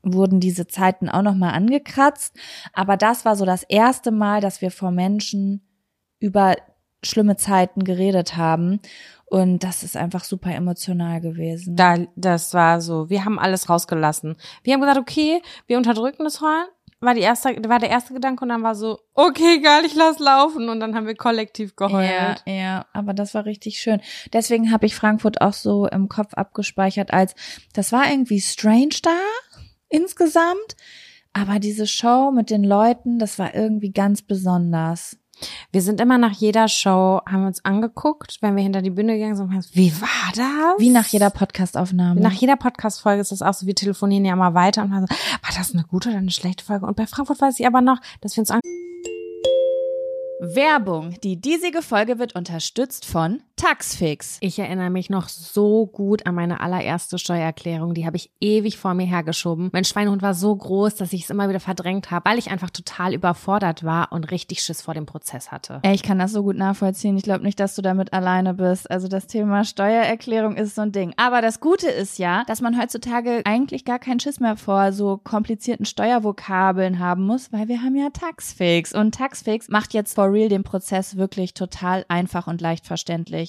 wurden 0.04 0.40
diese 0.40 0.68
Zeiten 0.68 1.10
auch 1.10 1.22
nochmal 1.22 1.54
angekratzt. 1.54 2.36
Aber 2.74 2.96
das 2.98 3.26
war 3.26 3.36
so 3.36 3.46
das 3.46 3.64
erste 3.64 4.12
Mal, 4.12 4.42
dass 4.42 4.62
wir 4.62 4.72
vor 4.72 4.92
Menschen 4.92 5.62
über 6.20 6.56
schlimme 7.04 7.38
Zeiten 7.38 7.84
geredet 7.84 8.36
haben. 8.38 8.80
Und 9.26 9.64
das 9.64 9.84
ist 9.84 9.96
einfach 9.96 10.24
super 10.24 10.52
emotional 10.54 11.22
gewesen. 11.22 11.76
Da, 11.76 11.98
das 12.16 12.54
war 12.56 12.82
so, 12.82 13.10
wir 13.12 13.26
haben 13.26 13.38
alles 13.38 13.70
rausgelassen. 13.70 14.38
Wir 14.64 14.74
haben 14.74 14.82
gesagt, 14.82 14.98
okay, 15.00 15.42
wir 15.68 15.78
unterdrücken 15.78 16.24
das 16.24 16.42
Heulen. 16.42 16.66
War 17.02 17.14
die 17.14 17.22
erste, 17.22 17.50
war 17.70 17.80
der 17.80 17.92
erste 17.92 18.14
Gedanke 18.14 18.44
und 18.44 18.50
dann 18.50 18.64
war 18.64 18.76
so, 18.76 19.00
okay, 19.14 19.62
geil, 19.62 19.84
ich 19.86 19.96
lass 19.96 20.20
laufen. 20.20 20.68
Und 20.68 20.82
dann 20.82 20.96
haben 20.96 21.06
wir 21.08 21.16
kollektiv 21.16 21.74
Ja, 21.80 21.88
geheult. 21.88 22.44
ja, 22.46 22.86
aber 22.92 23.14
das 23.14 23.34
war 23.36 23.46
richtig 23.46 23.80
schön. 23.80 24.02
Deswegen 24.34 24.72
habe 24.72 24.86
ich 24.86 24.96
Frankfurt 24.96 25.40
auch 25.42 25.54
so 25.54 25.88
im 25.88 26.10
Kopf 26.10 26.34
abgespeichert 26.34 27.14
als, 27.14 27.36
das 27.74 27.92
war 27.94 28.10
irgendwie 28.12 28.42
strange 28.42 28.96
da 29.02 29.16
insgesamt, 29.88 30.76
aber 31.34 31.60
diese 31.60 31.88
Show 31.88 32.32
mit 32.32 32.50
den 32.50 32.64
Leuten, 32.64 33.20
das 33.20 33.40
war 33.40 33.54
irgendwie 33.56 33.92
ganz 33.92 34.22
besonders. 34.22 35.18
Wir 35.72 35.82
sind 35.82 36.02
immer 36.02 36.18
nach 36.18 36.32
jeder 36.32 36.68
Show, 36.68 37.22
haben 37.26 37.42
wir 37.42 37.48
uns 37.48 37.64
angeguckt, 37.64 38.38
wenn 38.42 38.56
wir 38.56 38.64
hinter 38.64 38.82
die 38.82 38.90
Bühne 38.90 39.14
gegangen 39.14 39.36
sind, 39.36 39.50
haben 39.50 39.58
gesagt, 39.58 39.76
wie 39.76 39.94
war 40.02 40.32
das? 40.36 40.80
Wie 40.80 40.90
nach 40.90 41.08
jeder 41.08 41.30
Podcastaufnahme. 41.30 42.20
Nach 42.22 42.34
jeder 42.34 42.56
Podcast-Folge 42.56 43.22
ist 43.22 43.32
das 43.32 43.42
auch 43.42 43.54
so, 43.54 43.66
wir 43.66 43.76
telefonieren 43.76 44.26
ja 44.26 44.36
mal 44.36 44.54
weiter 44.54 44.84
und 44.84 44.94
haben 44.94 45.08
so, 45.08 45.16
war 45.16 45.56
das 45.56 45.74
eine 45.74 45.84
gute 45.84 46.10
oder 46.10 46.18
eine 46.18 46.32
schlechte 46.32 46.64
Folge? 46.64 46.86
Und 46.86 46.96
bei 46.96 47.08
Frankfurt 47.08 47.42
weiß 47.42 47.60
ich 47.60 47.68
aber 47.68 47.82
noch, 47.82 48.00
dass 48.22 48.36
wir 48.36 48.42
uns 48.42 48.52
an 48.52 48.60
Werbung. 50.42 51.16
Die 51.22 51.40
diesige 51.40 51.82
Folge 51.82 52.18
wird 52.18 52.34
unterstützt 52.36 53.06
von 53.06 53.42
Taxfix. 53.60 54.38
Ich 54.40 54.58
erinnere 54.58 54.90
mich 54.90 55.10
noch 55.10 55.28
so 55.28 55.86
gut 55.86 56.26
an 56.26 56.34
meine 56.34 56.62
allererste 56.62 57.20
Steuererklärung. 57.20 57.94
Die 57.94 58.06
habe 58.06 58.16
ich 58.16 58.32
ewig 58.40 58.78
vor 58.78 58.94
mir 58.94 59.06
hergeschoben. 59.06 59.70
Mein 59.74 59.84
Schweinehund 59.84 60.22
war 60.22 60.34
so 60.34 60.56
groß, 60.56 60.96
dass 60.96 61.12
ich 61.12 61.24
es 61.24 61.30
immer 61.30 61.50
wieder 61.50 61.60
verdrängt 61.60 62.10
habe, 62.10 62.30
weil 62.30 62.38
ich 62.38 62.52
einfach 62.52 62.70
total 62.70 63.14
überfordert 63.14 63.84
war 63.84 64.14
und 64.14 64.32
richtig 64.32 64.62
Schiss 64.62 64.82
vor 64.82 64.94
dem 64.94 65.06
Prozess 65.06 65.52
hatte. 65.52 65.82
Ey, 65.84 65.94
ich 65.94 66.04
kann 66.04 66.20
das 66.20 66.32
so 66.32 66.44
gut 66.44 66.56
nachvollziehen. 66.56 67.18
Ich 67.18 67.24
glaube 67.24 67.44
nicht, 67.44 67.60
dass 67.60 67.76
du 67.76 67.82
damit 67.82 68.14
alleine 68.14 68.54
bist. 68.54 68.90
Also 68.90 69.10
das 69.10 69.28
Thema 69.28 69.66
Steuererklärung 69.66 70.56
ist 70.56 70.76
so 70.76 70.84
ein 70.84 70.94
Ding. 70.94 71.14
Aber 71.18 71.42
das 71.42 71.60
Gute 71.60 71.90
ist 71.90 72.18
ja, 72.18 72.46
dass 72.48 72.62
man 72.62 72.82
heutzutage 72.82 73.42
eigentlich 73.44 73.84
gar 73.84 74.00
keinen 74.00 74.22
Schiss 74.22 74.40
mehr 74.40 74.56
vor 74.56 74.94
so 74.94 75.20
komplizierten 75.22 75.86
Steuervokabeln 75.86 77.00
haben 77.00 77.26
muss, 77.26 77.52
weil 77.52 77.68
wir 77.68 77.82
haben 77.82 77.98
ja 77.98 78.10
Taxfix. 78.10 78.94
Und 78.94 79.16
Taxfix 79.16 79.68
macht 79.68 79.94
jetzt 79.94 80.16
for 80.16 80.32
real 80.32 80.48
den 80.48 80.64
Prozess 80.64 81.18
wirklich 81.18 81.54
total 81.54 82.06
einfach 82.08 82.48
und 82.48 82.62
leicht 82.62 82.88
verständlich. 82.88 83.49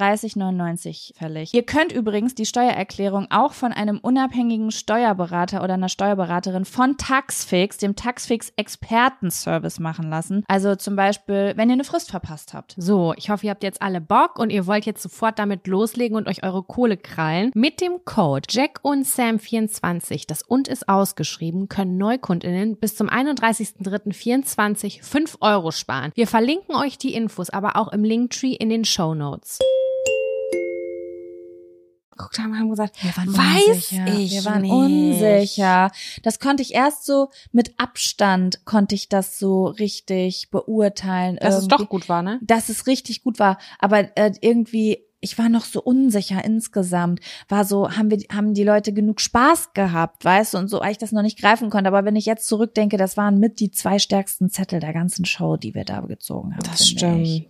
39,99 0.00 1.16
fällig. 1.16 1.54
Ihr 1.54 1.62
könnt 1.62 1.92
übrigens 1.92 2.34
die 2.34 2.46
Steuererklärung 2.46 3.26
auch 3.30 3.52
von 3.52 3.72
einem 3.72 3.98
unabhängigen 3.98 4.70
Steuerberater 4.70 5.62
oder 5.62 5.74
einer 5.74 5.88
Steuerberaterin 5.88 6.64
von 6.64 6.96
Taxfix, 6.96 7.76
dem 7.76 7.96
Taxfix 7.96 8.52
Expertenservice 8.56 9.78
machen 9.78 10.08
lassen. 10.08 10.44
Also 10.48 10.74
zum 10.76 10.96
Beispiel, 10.96 11.52
wenn 11.56 11.68
ihr 11.68 11.74
eine 11.74 11.84
Frist 11.84 12.10
verpasst 12.10 12.54
habt. 12.54 12.74
So, 12.76 13.14
ich 13.16 13.30
hoffe, 13.30 13.46
ihr 13.46 13.50
habt 13.50 13.62
jetzt 13.62 13.82
alle 13.82 14.00
Bock 14.00 14.38
und 14.38 14.50
ihr 14.50 14.66
wollt 14.66 14.86
jetzt 14.86 15.02
sofort 15.02 15.38
damit 15.38 15.66
loslegen 15.66 16.16
und 16.16 16.28
euch 16.28 16.42
eure 16.42 16.62
Kohle 16.62 16.96
krallen. 16.96 17.50
Mit 17.54 17.80
dem 17.80 18.04
Code 18.04 18.46
Jack 18.48 18.80
und 18.82 19.06
Sam24, 19.06 20.24
das 20.26 20.42
und 20.42 20.68
ist 20.68 20.88
ausgeschrieben, 20.88 21.68
können 21.68 21.98
Neukundinnen 21.98 22.76
bis 22.76 22.96
zum 22.96 23.08
31.03.24 23.08 25.02
5 25.02 25.38
Euro 25.40 25.70
sparen. 25.70 26.12
Wir 26.14 26.26
verlinken 26.26 26.74
euch 26.74 26.98
die 26.98 27.14
Infos 27.14 27.50
aber 27.50 27.76
auch 27.76 27.92
im 27.92 28.04
Linktree 28.04 28.52
in 28.52 28.68
den 28.68 28.84
Show 28.84 29.14
Notes. 29.14 29.58
Geguckt 32.20 32.38
haben, 32.38 32.58
haben 32.58 32.70
gesagt, 32.70 33.02
Wir 33.02 33.16
waren 33.16 33.36
weiß 33.36 33.68
unsicher. 33.68 34.06
ich 34.06 34.32
Wir 34.32 34.44
waren 34.44 34.64
unsicher. 34.64 35.90
Das 36.22 36.38
konnte 36.38 36.62
ich 36.62 36.74
erst 36.74 37.06
so 37.06 37.30
mit 37.52 37.78
Abstand 37.78 38.64
konnte 38.64 38.94
ich 38.94 39.08
das 39.08 39.38
so 39.38 39.66
richtig 39.66 40.50
beurteilen. 40.50 41.36
Dass 41.40 41.54
es 41.54 41.62
irgendwie. 41.64 41.76
doch 41.76 41.88
gut 41.88 42.08
war, 42.08 42.22
ne? 42.22 42.38
dass 42.42 42.68
es 42.68 42.86
richtig 42.86 43.22
gut 43.22 43.38
war. 43.38 43.58
Aber 43.78 44.16
äh, 44.16 44.32
irgendwie, 44.40 45.04
ich 45.20 45.38
war 45.38 45.48
noch 45.48 45.64
so 45.64 45.82
unsicher 45.82 46.44
insgesamt. 46.44 47.20
War 47.48 47.64
so, 47.64 47.90
haben 47.90 48.10
wir, 48.10 48.18
haben 48.32 48.54
die 48.54 48.64
Leute 48.64 48.92
genug 48.92 49.20
Spaß 49.20 49.72
gehabt, 49.74 50.24
weißt 50.24 50.54
du, 50.54 50.58
und 50.58 50.68
so, 50.68 50.80
weil 50.80 50.92
ich 50.92 50.98
das 50.98 51.12
noch 51.12 51.22
nicht 51.22 51.38
greifen 51.38 51.70
konnte. 51.70 51.88
Aber 51.88 52.04
wenn 52.04 52.16
ich 52.16 52.26
jetzt 52.26 52.46
zurückdenke, 52.46 52.96
das 52.96 53.16
waren 53.16 53.38
mit 53.38 53.60
die 53.60 53.70
zwei 53.70 53.98
stärksten 53.98 54.50
Zettel 54.50 54.80
der 54.80 54.92
ganzen 54.92 55.24
Show, 55.24 55.56
die 55.56 55.74
wir 55.74 55.84
da 55.84 56.00
gezogen 56.00 56.52
haben. 56.52 56.62
Das 56.64 56.88
finde 56.88 57.22
ich. 57.22 57.48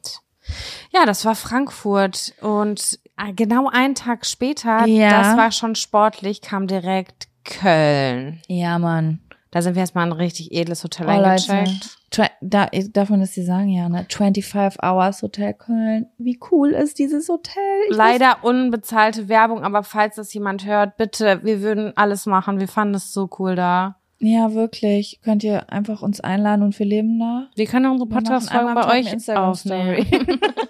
Ja, 0.92 1.07
das 1.07 1.24
war 1.24 1.34
Frankfurt 1.34 2.34
und 2.40 2.98
äh, 3.16 3.32
genau 3.32 3.68
einen 3.68 3.94
Tag 3.94 4.26
später, 4.26 4.86
Ja. 4.86 5.11
das 5.11 5.36
war 5.36 5.53
schon 5.53 5.74
sportlich, 5.74 6.40
kam 6.42 6.66
direkt 6.66 7.28
Köln. 7.44 8.40
Ja, 8.48 8.78
Mann. 8.78 9.20
Da 9.51 9.62
sind 9.62 9.74
wir 9.74 9.80
erstmal 9.80 10.07
ein 10.07 10.12
richtig 10.12 10.53
edles 10.53 10.84
Hotel 10.84 11.07
Oh, 11.07 11.11
eingecheckt. 11.11 11.98
Da, 12.40 12.68
darf 12.92 13.09
man 13.11 13.20
das 13.20 13.32
dir 13.32 13.44
sagen, 13.44 13.68
ja, 13.68 13.88
ne? 13.88 14.07
25 14.09 14.80
Hours 14.82 15.22
Hotel 15.22 15.55
Köln. 15.55 16.07
Wie 16.18 16.38
cool 16.51 16.70
ist 16.70 16.98
dieses 16.98 17.28
Hotel? 17.28 17.62
Ich 17.88 17.96
Leider 17.96 18.42
unbezahlte 18.44 19.28
Werbung, 19.28 19.64
aber 19.64 19.82
falls 19.82 20.16
das 20.16 20.32
jemand 20.34 20.64
hört, 20.66 20.96
bitte, 20.96 21.40
wir 21.44 21.62
würden 21.62 21.92
alles 21.96 22.26
machen. 22.26 22.61
Wir 22.61 22.68
fanden 22.68 22.94
es 22.94 23.12
so 23.12 23.28
cool 23.38 23.55
da. 23.57 23.96
Ja, 24.20 24.52
wirklich. 24.54 25.20
Könnt 25.24 25.42
ihr 25.42 25.72
einfach 25.72 26.02
uns 26.02 26.20
einladen 26.20 26.62
und 26.62 26.78
wir 26.78 26.86
leben 26.86 27.18
da? 27.18 27.48
Wir 27.56 27.66
können 27.66 27.90
unsere 27.90 28.08
Podcast-Folgen 28.08 28.74
bei 28.74 29.00
euch 29.00 29.12
Instagram-Story. 29.12 30.06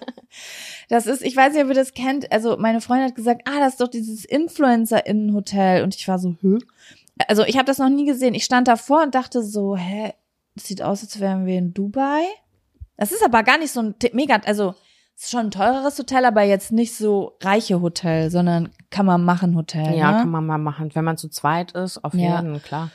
Das 0.91 1.07
ist, 1.07 1.21
ich 1.21 1.37
weiß 1.37 1.53
nicht, 1.53 1.63
ob 1.63 1.69
ihr 1.69 1.73
das 1.75 1.93
kennt. 1.93 2.29
Also 2.33 2.57
meine 2.57 2.81
Freundin 2.81 3.07
hat 3.07 3.15
gesagt, 3.15 3.43
ah, 3.45 3.59
das 3.59 3.73
ist 3.73 3.81
doch 3.81 3.87
dieses 3.87 4.25
Influencer-Innen-Hotel. 4.25 5.83
Und 5.83 5.95
ich 5.95 6.05
war 6.09 6.19
so, 6.19 6.35
hä? 6.41 6.57
Also 7.29 7.45
ich 7.45 7.55
habe 7.55 7.63
das 7.65 7.77
noch 7.77 7.87
nie 7.87 8.05
gesehen. 8.05 8.33
Ich 8.33 8.43
stand 8.43 8.67
davor 8.67 9.03
und 9.03 9.15
dachte 9.15 9.41
so, 9.41 9.77
hä, 9.77 10.11
das 10.55 10.65
sieht 10.65 10.81
aus, 10.81 11.01
als 11.01 11.19
wären 11.21 11.45
wir 11.45 11.57
in 11.57 11.73
Dubai. 11.73 12.23
Das 12.97 13.13
ist 13.13 13.23
aber 13.23 13.43
gar 13.43 13.57
nicht 13.57 13.71
so 13.71 13.81
ein 13.81 13.95
mega, 14.11 14.41
also 14.45 14.75
es 15.15 15.23
ist 15.23 15.31
schon 15.31 15.45
ein 15.45 15.51
teureres 15.51 15.97
Hotel, 15.97 16.25
aber 16.25 16.43
jetzt 16.43 16.73
nicht 16.73 16.93
so 16.93 17.37
reiche 17.41 17.81
Hotel, 17.81 18.29
sondern 18.29 18.69
kann 18.89 19.05
man 19.05 19.23
machen 19.23 19.55
Hotel. 19.55 19.95
ja, 19.95 20.11
ne? 20.11 20.17
kann 20.19 20.29
man 20.29 20.45
mal 20.45 20.57
machen. 20.57 20.89
Wenn 20.93 21.05
man 21.05 21.15
zu 21.15 21.29
zweit 21.29 21.71
ist, 21.71 22.03
auf 22.03 22.13
Ja. 22.13 22.41
jeden, 22.41 22.61
klar. 22.61 22.91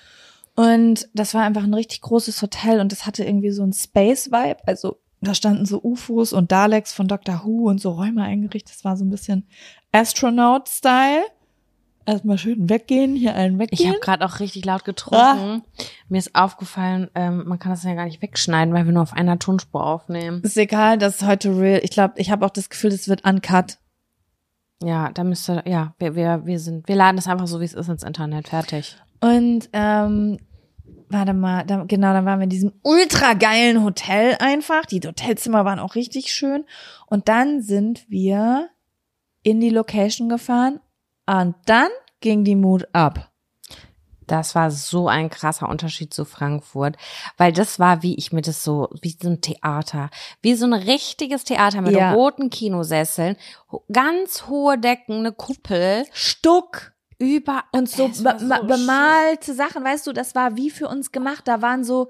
Und 0.56 1.08
das 1.12 1.34
war 1.34 1.42
einfach 1.42 1.62
ein 1.64 1.74
richtig 1.74 2.00
großes 2.00 2.40
Hotel 2.42 2.80
und 2.80 2.90
das 2.90 3.06
hatte 3.06 3.24
irgendwie 3.24 3.50
so 3.50 3.62
ein 3.62 3.72
Space-Vibe. 3.72 4.66
Also 4.66 4.96
da 5.20 5.34
standen 5.34 5.66
so 5.66 5.80
UFOs 5.82 6.32
und 6.32 6.50
Daleks 6.50 6.92
von 6.92 7.08
Doctor 7.08 7.42
Who 7.44 7.68
und 7.68 7.80
so 7.80 7.90
Räume 7.90 8.22
eingerichtet. 8.22 8.74
Das 8.74 8.84
war 8.84 8.96
so 8.96 9.04
ein 9.04 9.10
bisschen 9.10 9.46
Astronaut-Style. 9.92 11.24
Erstmal 12.06 12.38
schön 12.38 12.70
weggehen, 12.70 13.16
hier 13.16 13.34
allen 13.34 13.54
Ich 13.54 13.58
weggehen. 13.58 13.90
habe 13.90 14.00
gerade 14.00 14.24
auch 14.24 14.38
richtig 14.38 14.64
laut 14.64 14.84
getrunken. 14.84 15.64
Mir 16.08 16.18
ist 16.18 16.36
aufgefallen, 16.36 17.10
ähm, 17.16 17.44
man 17.46 17.58
kann 17.58 17.72
das 17.72 17.82
ja 17.82 17.94
gar 17.94 18.04
nicht 18.04 18.22
wegschneiden, 18.22 18.72
weil 18.72 18.86
wir 18.86 18.92
nur 18.92 19.02
auf 19.02 19.12
einer 19.12 19.40
Tonspur 19.40 19.84
aufnehmen. 19.84 20.40
ist 20.42 20.56
egal, 20.56 20.98
das 20.98 21.16
ist 21.16 21.26
heute 21.26 21.58
real. 21.58 21.80
Ich 21.82 21.90
glaube, 21.90 22.14
ich 22.16 22.30
habe 22.30 22.46
auch 22.46 22.50
das 22.50 22.70
Gefühl, 22.70 22.90
das 22.90 23.08
wird 23.08 23.24
uncut. 23.24 23.78
Ja, 24.82 25.10
da 25.10 25.24
müsste, 25.24 25.64
ja, 25.66 25.94
wir, 25.98 26.14
wir, 26.14 26.46
wir 26.46 26.60
sind, 26.60 26.86
wir 26.86 26.94
laden 26.94 27.16
das 27.16 27.26
einfach 27.26 27.48
so, 27.48 27.60
wie 27.60 27.64
es 27.64 27.74
ist 27.74 27.88
ins 27.88 28.04
Internet. 28.04 28.48
Fertig. 28.48 28.96
Und 29.20 29.68
ähm, 29.72 30.38
warte 31.08 31.34
mal, 31.34 31.64
da, 31.64 31.84
genau, 31.84 32.12
dann 32.12 32.24
waren 32.24 32.38
wir 32.38 32.44
in 32.44 32.50
diesem 32.50 32.72
ultra 32.82 33.34
geilen 33.34 33.82
Hotel 33.82 34.36
einfach. 34.40 34.86
Die 34.86 35.00
Hotelzimmer 35.00 35.64
waren 35.64 35.78
auch 35.78 35.94
richtig 35.94 36.32
schön. 36.32 36.64
Und 37.06 37.28
dann 37.28 37.62
sind 37.62 38.08
wir 38.08 38.68
in 39.42 39.60
die 39.60 39.70
Location 39.70 40.28
gefahren 40.28 40.80
und 41.26 41.54
dann 41.66 41.88
ging 42.20 42.44
die 42.44 42.56
Mut 42.56 42.88
ab. 42.92 43.30
Das 44.26 44.56
war 44.56 44.72
so 44.72 45.06
ein 45.08 45.30
krasser 45.30 45.68
Unterschied 45.68 46.12
zu 46.12 46.24
Frankfurt, 46.24 46.96
weil 47.36 47.52
das 47.52 47.78
war, 47.78 48.02
wie 48.02 48.16
ich 48.16 48.32
mir 48.32 48.42
das 48.42 48.64
so, 48.64 48.88
wie 49.00 49.16
so 49.20 49.28
ein 49.28 49.40
Theater, 49.40 50.10
wie 50.42 50.54
so 50.54 50.66
ein 50.66 50.72
richtiges 50.72 51.44
Theater 51.44 51.80
mit 51.80 51.94
Ja. 51.94 52.12
roten 52.12 52.50
Kinosesseln, 52.50 53.36
ganz 53.92 54.48
hohe 54.48 54.78
Decken, 54.78 55.20
eine 55.20 55.30
Kuppel, 55.32 56.06
Stuck 56.12 56.92
über 57.18 57.64
und 57.72 57.88
so, 57.88 58.10
schön. 58.12 58.24
bemalte 58.66 59.54
Sachen, 59.54 59.84
weißt 59.84 60.06
du, 60.06 60.12
das 60.12 60.34
war 60.34 60.56
wie 60.56 60.70
für 60.70 60.88
uns 60.88 61.12
gemacht. 61.12 61.48
Da 61.48 61.62
waren 61.62 61.84
so 61.84 62.08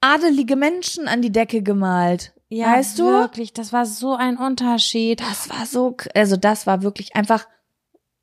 adelige 0.00 0.56
Menschen 0.56 1.08
an 1.08 1.22
die 1.22 1.32
Decke 1.32 1.62
gemalt. 1.62 2.34
Ja, 2.48 2.72
weißt 2.72 2.98
du? 2.98 3.04
wirklich, 3.04 3.52
das 3.52 3.72
war 3.72 3.84
so 3.84 4.14
ein 4.14 4.36
Unterschied. 4.36 5.20
Das 5.20 5.50
war 5.50 5.66
so, 5.66 5.96
also 6.14 6.36
das 6.36 6.66
war 6.66 6.82
wirklich 6.82 7.14
einfach 7.14 7.46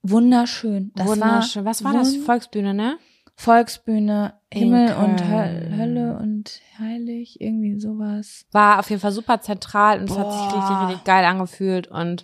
wunderschön. 0.01 0.91
Das 0.95 1.07
Wunderschön. 1.07 1.65
War 1.65 1.69
Was 1.69 1.83
war 1.83 1.93
das? 1.93 2.15
Volksbühne, 2.15 2.73
ne? 2.73 2.97
Volksbühne, 3.35 4.33
Himmel 4.51 4.95
und. 4.95 5.23
Höl 5.23 5.77
Hölle 5.77 6.17
und 6.21 6.61
heilig, 6.79 7.41
irgendwie 7.41 7.79
sowas. 7.79 8.45
War 8.51 8.79
auf 8.79 8.89
jeden 8.89 9.01
Fall 9.01 9.11
super 9.11 9.41
zentral 9.41 9.99
und 9.99 10.09
es 10.09 10.17
hat 10.17 10.31
sich 10.31 10.41
richtig, 10.41 10.87
richtig 10.87 11.03
geil 11.03 11.25
angefühlt 11.25 11.87
und 11.87 12.23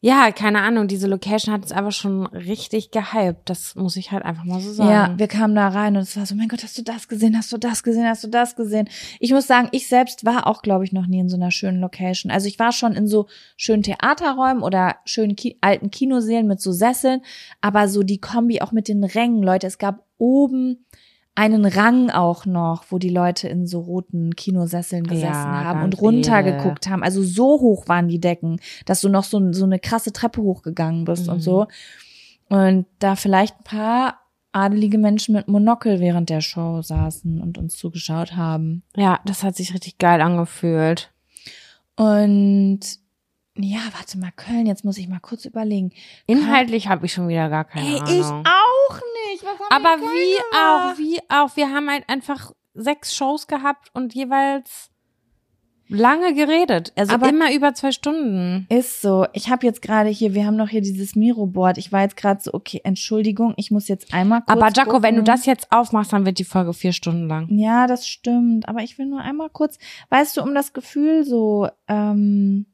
ja, 0.00 0.30
keine 0.30 0.60
Ahnung, 0.60 0.86
diese 0.86 1.08
Location 1.08 1.52
hat 1.52 1.64
es 1.64 1.72
einfach 1.72 1.90
schon 1.92 2.26
richtig 2.26 2.92
gehypt. 2.92 3.50
Das 3.50 3.74
muss 3.74 3.96
ich 3.96 4.12
halt 4.12 4.24
einfach 4.24 4.44
mal 4.44 4.60
so 4.60 4.72
sagen. 4.72 4.90
Ja, 4.90 5.14
wir 5.18 5.26
kamen 5.26 5.56
da 5.56 5.66
rein 5.68 5.96
und 5.96 6.02
es 6.02 6.16
war 6.16 6.24
so, 6.24 6.36
mein 6.36 6.46
Gott, 6.46 6.62
hast 6.62 6.78
du 6.78 6.82
das 6.82 7.08
gesehen, 7.08 7.36
hast 7.36 7.52
du 7.52 7.58
das 7.58 7.82
gesehen, 7.82 8.06
hast 8.06 8.22
du 8.22 8.28
das 8.28 8.54
gesehen? 8.54 8.88
Ich 9.18 9.32
muss 9.32 9.48
sagen, 9.48 9.68
ich 9.72 9.88
selbst 9.88 10.24
war 10.24 10.46
auch, 10.46 10.62
glaube 10.62 10.84
ich, 10.84 10.92
noch 10.92 11.08
nie 11.08 11.18
in 11.18 11.28
so 11.28 11.36
einer 11.36 11.50
schönen 11.50 11.80
Location. 11.80 12.30
Also 12.30 12.46
ich 12.46 12.60
war 12.60 12.70
schon 12.70 12.92
in 12.92 13.08
so 13.08 13.26
schönen 13.56 13.82
Theaterräumen 13.82 14.62
oder 14.62 14.96
schönen 15.04 15.34
Ki 15.34 15.58
alten 15.60 15.90
Kinosälen 15.90 16.46
mit 16.46 16.60
so 16.60 16.70
Sesseln, 16.70 17.22
aber 17.60 17.88
so 17.88 18.04
die 18.04 18.20
Kombi 18.20 18.60
auch 18.60 18.70
mit 18.70 18.86
den 18.86 19.02
Rängen, 19.02 19.42
Leute, 19.42 19.66
es 19.66 19.78
gab 19.78 20.04
oben 20.16 20.84
einen 21.38 21.64
Rang 21.64 22.10
auch 22.10 22.46
noch, 22.46 22.84
wo 22.90 22.98
die 22.98 23.10
Leute 23.10 23.48
in 23.48 23.66
so 23.66 23.80
roten 23.80 24.34
Kinosesseln 24.34 25.04
gesessen 25.04 25.28
Ja, 25.30 25.64
haben 25.64 25.82
und 25.84 26.00
runter 26.00 26.40
edel. 26.40 26.56
geguckt 26.56 26.88
haben. 26.88 27.02
Also 27.04 27.22
so 27.22 27.60
hoch 27.60 27.86
waren 27.86 28.08
die 28.08 28.20
Decken, 28.20 28.60
dass 28.86 29.00
du 29.00 29.08
noch 29.08 29.24
so, 29.24 29.52
so 29.52 29.64
eine 29.64 29.78
krasse 29.78 30.12
Treppe 30.12 30.42
hochgegangen 30.42 31.04
bist 31.04 31.28
und 31.28 31.36
Mhm. 31.36 31.40
so. 31.42 31.66
Und 32.48 32.86
da 32.98 33.14
vielleicht 33.14 33.56
ein 33.60 33.64
paar 33.64 34.18
adelige 34.52 34.98
Menschen 34.98 35.34
mit 35.34 35.46
Monokel 35.46 36.00
während 36.00 36.28
der 36.30 36.40
Show 36.40 36.82
saßen 36.82 37.40
und 37.40 37.56
uns 37.58 37.76
zugeschaut 37.76 38.34
haben. 38.34 38.82
ja, 38.96 39.20
das 39.24 39.44
hat 39.44 39.54
sich 39.56 39.72
richtig 39.74 39.98
geil 39.98 40.20
angefühlt. 40.20 41.12
Und 41.96 42.80
ja, 43.60 43.80
warte 43.96 44.18
mal, 44.18 44.30
Köln, 44.36 44.66
jetzt 44.66 44.84
muss 44.84 44.98
ich 44.98 45.08
mal 45.08 45.18
kurz 45.20 45.44
überlegen. 45.44 45.90
Inhaltlich 46.26 46.88
habe 46.88 47.06
ich 47.06 47.12
schon 47.12 47.26
wieder 47.28 47.48
gar 47.48 47.64
keine 47.64 47.86
Ey, 47.88 47.96
Ahnung. 48.00 48.08
ich 48.20 48.24
auch 48.24 48.67
Aber 49.70 49.98
wie 50.00 50.38
auch, 50.56 50.98
wie 50.98 51.20
auch, 51.28 51.56
wir 51.56 51.70
haben 51.70 51.90
halt 51.90 52.08
einfach 52.08 52.52
sechs 52.74 53.14
Shows 53.14 53.46
gehabt 53.46 53.90
und 53.94 54.14
jeweils 54.14 54.90
lange 55.88 56.34
geredet. 56.34 56.92
Also 56.96 57.14
Aber- 57.14 57.28
immer 57.28 57.52
über 57.52 57.72
zwei 57.74 57.92
Stunden. 57.92 58.66
Ist 58.68 59.00
so. 59.00 59.26
Ich 59.32 59.48
habe 59.48 59.66
jetzt 59.66 59.80
gerade 59.82 60.10
hier, 60.10 60.34
wir 60.34 60.44
haben 60.46 60.56
noch 60.56 60.68
hier 60.68 60.82
dieses 60.82 61.16
Miro-Board. 61.16 61.78
Ich 61.78 61.92
war 61.92 62.02
jetzt 62.02 62.16
gerade 62.16 62.40
so, 62.42 62.52
okay, 62.52 62.80
Entschuldigung, 62.84 63.54
ich 63.56 63.70
muss 63.70 63.88
jetzt 63.88 64.12
einmal 64.12 64.40
kurz 64.42 64.50
Aber 64.50 64.70
Jaco, 64.70 65.02
wenn 65.02 65.16
du 65.16 65.22
das 65.22 65.46
jetzt 65.46 65.72
aufmachst, 65.72 66.12
dann 66.12 66.26
wird 66.26 66.38
die 66.38 66.44
Folge 66.44 66.74
vier 66.74 66.92
Stunden 66.92 67.26
lang. 67.26 67.48
Ja, 67.50 67.86
das 67.86 68.06
stimmt. 68.06 68.68
Aber 68.68 68.82
ich 68.82 68.98
will 68.98 69.06
nur 69.06 69.20
einmal 69.20 69.48
kurz, 69.50 69.78
weißt 70.10 70.36
du, 70.36 70.42
um 70.42 70.54
das 70.54 70.72
Gefühl 70.74 71.24
so, 71.24 71.68
ähm, 71.88 72.66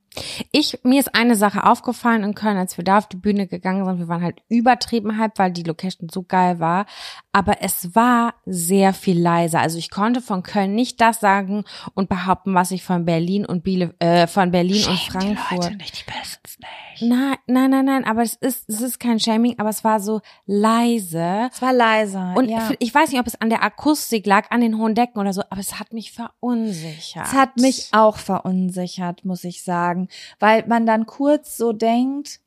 Ich, 0.52 0.78
mir 0.84 1.00
ist 1.00 1.14
eine 1.14 1.34
Sache 1.34 1.64
aufgefallen 1.64 2.22
in 2.22 2.34
Köln, 2.34 2.56
als 2.56 2.76
wir 2.76 2.84
da 2.84 2.98
auf 2.98 3.08
die 3.08 3.16
Bühne 3.16 3.46
gegangen 3.46 3.84
sind. 3.84 3.98
Wir 3.98 4.08
waren 4.08 4.22
halt 4.22 4.42
übertrieben 4.48 5.18
hype, 5.18 5.38
weil 5.38 5.52
die 5.52 5.62
Location 5.62 6.08
so 6.08 6.22
geil 6.22 6.60
war. 6.60 6.86
Aber 7.32 7.62
es 7.62 7.94
war 7.94 8.34
sehr 8.46 8.92
viel 8.92 9.20
leiser. 9.20 9.60
Also 9.60 9.78
ich 9.78 9.90
konnte 9.90 10.20
von 10.20 10.42
Köln 10.42 10.74
nicht 10.74 11.00
das 11.00 11.20
sagen 11.20 11.64
und 11.94 12.08
behaupten, 12.08 12.54
was 12.54 12.70
ich 12.70 12.84
von 12.84 13.04
Berlin 13.04 13.44
und 13.44 13.64
Biele, 13.64 13.94
äh, 13.98 14.26
von 14.26 14.50
Berlin 14.50 14.84
und 14.88 14.98
schäm 14.98 15.20
die 15.20 15.36
Frankfurt. 15.36 15.64
Leute 15.64 15.76
nicht, 15.76 16.06
die 16.06 16.12
wissen's 16.12 16.58
nicht. 16.58 16.84
Nein, 17.00 17.36
nein, 17.46 17.70
nein, 17.70 17.84
nein, 17.84 18.04
aber 18.04 18.22
es 18.22 18.34
ist, 18.34 18.68
es 18.68 18.80
ist 18.80 19.00
kein 19.00 19.18
Shaming, 19.18 19.56
aber 19.58 19.68
es 19.68 19.82
war 19.82 20.00
so 20.00 20.20
leise. 20.46 21.48
Es 21.52 21.60
war 21.60 21.72
leiser. 21.72 22.34
Und 22.36 22.48
ja. 22.48 22.70
ich 22.78 22.94
weiß 22.94 23.10
nicht, 23.10 23.20
ob 23.20 23.26
es 23.26 23.40
an 23.40 23.50
der 23.50 23.62
Akustik 23.62 24.26
lag, 24.26 24.50
an 24.50 24.60
den 24.60 24.78
hohen 24.78 24.94
Decken 24.94 25.18
oder 25.18 25.32
so, 25.32 25.42
aber 25.50 25.60
es 25.60 25.78
hat 25.80 25.92
mich 25.92 26.12
verunsichert. 26.12 27.26
Es 27.26 27.32
hat 27.32 27.56
mich 27.56 27.88
auch 27.92 28.18
verunsichert, 28.18 29.24
muss 29.24 29.44
ich 29.44 29.64
sagen, 29.64 30.03
weil 30.38 30.66
man 30.66 30.86
dann 30.86 31.06
kurz 31.06 31.56
so 31.56 31.72
denkt, 31.72 32.40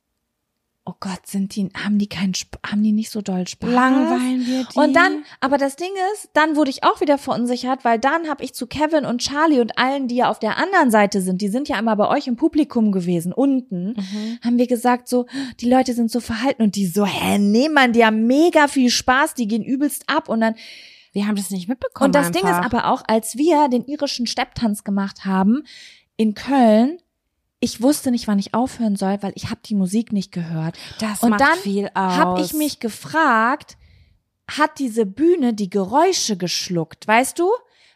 oh 0.89 0.93
Gott, 1.01 1.27
sind 1.27 1.53
die, 1.57 1.69
haben 1.83 1.97
die 1.99 2.07
keinen, 2.07 2.31
haben 2.65 2.81
die 2.81 2.93
nicht 2.93 3.09
so 3.11 3.21
doll 3.21 3.45
Spaß? 3.45 3.69
Langweilen 3.69 4.47
wir 4.47 4.63
die? 4.73 4.79
Und 4.79 4.93
dann, 4.95 5.25
aber 5.41 5.57
das 5.57 5.75
Ding 5.75 5.89
ist, 6.13 6.29
dann 6.31 6.55
wurde 6.55 6.69
ich 6.69 6.85
auch 6.85 7.01
wieder 7.01 7.17
verunsichert, 7.17 7.83
weil 7.83 7.99
dann 7.99 8.29
habe 8.29 8.41
ich 8.45 8.53
zu 8.53 8.67
Kevin 8.67 9.03
und 9.05 9.19
Charlie 9.19 9.59
und 9.59 9.77
allen, 9.77 10.07
die 10.07 10.15
ja 10.15 10.29
auf 10.29 10.39
der 10.39 10.55
anderen 10.57 10.89
Seite 10.89 11.21
sind, 11.21 11.41
die 11.41 11.49
sind 11.49 11.67
ja 11.67 11.77
immer 11.77 11.97
bei 11.97 12.07
euch 12.07 12.27
im 12.27 12.37
Publikum 12.37 12.93
gewesen, 12.93 13.33
unten, 13.33 13.95
Mhm. 13.97 14.39
haben 14.41 14.57
wir 14.57 14.67
gesagt 14.67 15.09
so, 15.09 15.25
die 15.59 15.69
Leute 15.69 15.93
sind 15.93 16.09
so 16.09 16.21
verhalten 16.21 16.61
und 16.63 16.77
die 16.77 16.85
so, 16.87 17.05
hä, 17.05 17.37
nee, 17.37 17.67
Mann, 17.67 17.91
die 17.91 18.05
haben 18.05 18.25
mega 18.25 18.69
viel 18.69 18.89
Spaß, 18.89 19.33
die 19.33 19.49
gehen 19.49 19.63
übelst 19.65 20.05
ab 20.07 20.29
und 20.29 20.39
dann, 20.39 20.55
wir 21.11 21.27
haben 21.27 21.35
das 21.35 21.49
nicht 21.51 21.67
mitbekommen. 21.67 22.05
und 22.07 22.15
das 22.15 22.31
Ding 22.31 22.43
ist 22.43 22.49
einfach. 22.49 22.71
aber 22.71 22.93
auch, 22.93 23.03
als 23.07 23.35
wir 23.37 23.67
den 23.67 23.83
irischen 23.83 24.25
Stepptanz 24.25 24.85
gemacht 24.85 25.25
haben 25.25 25.63
in 26.15 26.33
Köln, 26.33 26.99
ich 27.59 27.81
wusste 27.81 28.11
nicht, 28.11 28.27
wann 28.27 28.39
ich 28.39 28.53
aufhören 28.53 28.95
soll, 28.95 29.17
weil 29.21 29.33
ich 29.35 29.49
habe 29.49 29.61
die 29.65 29.75
Musik 29.75 30.13
nicht 30.13 30.31
gehört. 30.31 30.77
Das 30.99 31.23
Und 31.23 31.31
macht 31.31 31.41
dann 31.41 31.57
viel 31.59 31.87
aus. 31.93 32.17
habe 32.17 32.41
ich 32.41 32.53
mich 32.53 32.79
gefragt, 32.79 33.77
hat 34.49 34.79
diese 34.79 35.05
Bühne 35.05 35.53
die 35.53 35.69
Geräusche 35.69 36.37
geschluckt, 36.37 37.07
weißt 37.07 37.39
du? 37.39 37.49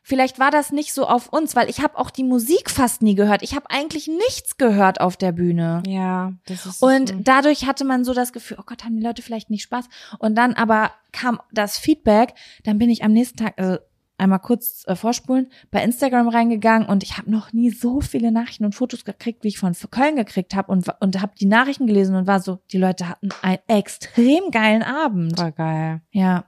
Vielleicht 0.03 0.39
war 0.39 0.49
das 0.49 0.71
nicht 0.71 0.93
so 0.93 1.05
auf 1.05 1.29
uns, 1.29 1.55
weil 1.55 1.69
ich 1.69 1.79
habe 1.79 1.97
auch 1.99 2.09
die 2.09 2.23
Musik 2.23 2.71
fast 2.71 3.03
nie 3.03 3.13
gehört. 3.13 3.43
Ich 3.43 3.55
habe 3.55 3.69
eigentlich 3.69 4.07
nichts 4.07 4.57
gehört 4.57 4.99
auf 4.99 5.15
der 5.15 5.31
Bühne. 5.31 5.83
Ja, 5.85 6.33
das 6.47 6.65
ist. 6.65 6.81
Und 6.81 7.13
dadurch 7.19 7.67
hatte 7.67 7.85
man 7.85 8.03
so 8.03 8.15
das 8.15 8.33
Gefühl, 8.33 8.57
oh 8.59 8.63
Gott, 8.65 8.83
haben 8.83 8.97
die 8.97 9.03
Leute 9.05 9.21
vielleicht 9.21 9.51
nicht 9.51 9.61
Spaß. 9.61 9.85
Und 10.17 10.33
dann 10.35 10.53
aber 10.53 10.91
kam 11.11 11.39
das 11.51 11.77
Feedback, 11.77 12.33
dann 12.63 12.79
bin 12.79 12.89
ich 12.89 13.03
am 13.03 13.13
nächsten 13.13 13.37
Tag, 13.37 13.53
also 13.57 13.77
einmal 14.21 14.39
kurz 14.39 14.83
äh, 14.87 14.95
vorspulen, 14.95 15.47
bei 15.71 15.83
Instagram 15.83 16.29
reingegangen 16.29 16.87
und 16.87 17.03
ich 17.03 17.17
habe 17.17 17.29
noch 17.29 17.51
nie 17.53 17.69
so 17.69 18.01
viele 18.01 18.31
Nachrichten 18.31 18.65
und 18.65 18.75
Fotos 18.75 19.03
gekriegt, 19.03 19.43
wie 19.43 19.49
ich 19.49 19.59
von 19.59 19.73
Köln 19.89 20.15
gekriegt 20.15 20.55
habe 20.55 20.71
und, 20.71 20.87
und 20.99 21.21
habe 21.21 21.33
die 21.39 21.45
Nachrichten 21.45 21.87
gelesen 21.87 22.15
und 22.15 22.27
war 22.27 22.39
so, 22.39 22.59
die 22.71 22.77
Leute 22.77 23.09
hatten 23.09 23.29
einen 23.41 23.59
extrem 23.67 24.51
geilen 24.51 24.83
Abend. 24.83 25.39
Voll 25.39 25.51
geil. 25.51 26.01
Ja. 26.11 26.45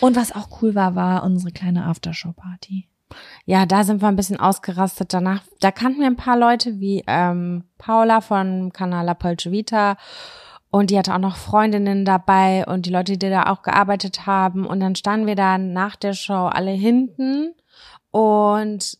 Und 0.00 0.16
was 0.16 0.32
auch 0.32 0.62
cool 0.62 0.74
war, 0.74 0.94
war 0.94 1.22
unsere 1.22 1.52
kleine 1.52 1.86
Aftershow-Party. 1.86 2.88
Ja, 3.44 3.66
da 3.66 3.84
sind 3.84 4.00
wir 4.00 4.08
ein 4.08 4.16
bisschen 4.16 4.40
ausgerastet 4.40 5.12
danach. 5.12 5.42
Da 5.60 5.70
kannten 5.70 6.00
wir 6.00 6.06
ein 6.06 6.16
paar 6.16 6.38
Leute 6.38 6.80
wie 6.80 7.04
ähm, 7.06 7.64
Paula 7.78 8.20
von 8.20 8.72
Kanal 8.72 9.04
La 9.04 9.14
Polce 9.14 9.50
Vita 9.50 9.96
und 10.72 10.88
die 10.90 10.98
hatte 10.98 11.14
auch 11.14 11.18
noch 11.18 11.36
Freundinnen 11.36 12.06
dabei 12.06 12.64
und 12.66 12.86
die 12.86 12.90
Leute, 12.90 13.18
die 13.18 13.28
da 13.28 13.44
auch 13.44 13.60
gearbeitet 13.60 14.24
haben. 14.26 14.64
Und 14.64 14.80
dann 14.80 14.96
standen 14.96 15.26
wir 15.26 15.36
da 15.36 15.58
nach 15.58 15.96
der 15.96 16.14
Show 16.14 16.46
alle 16.46 16.70
hinten 16.70 17.54
und 18.10 18.96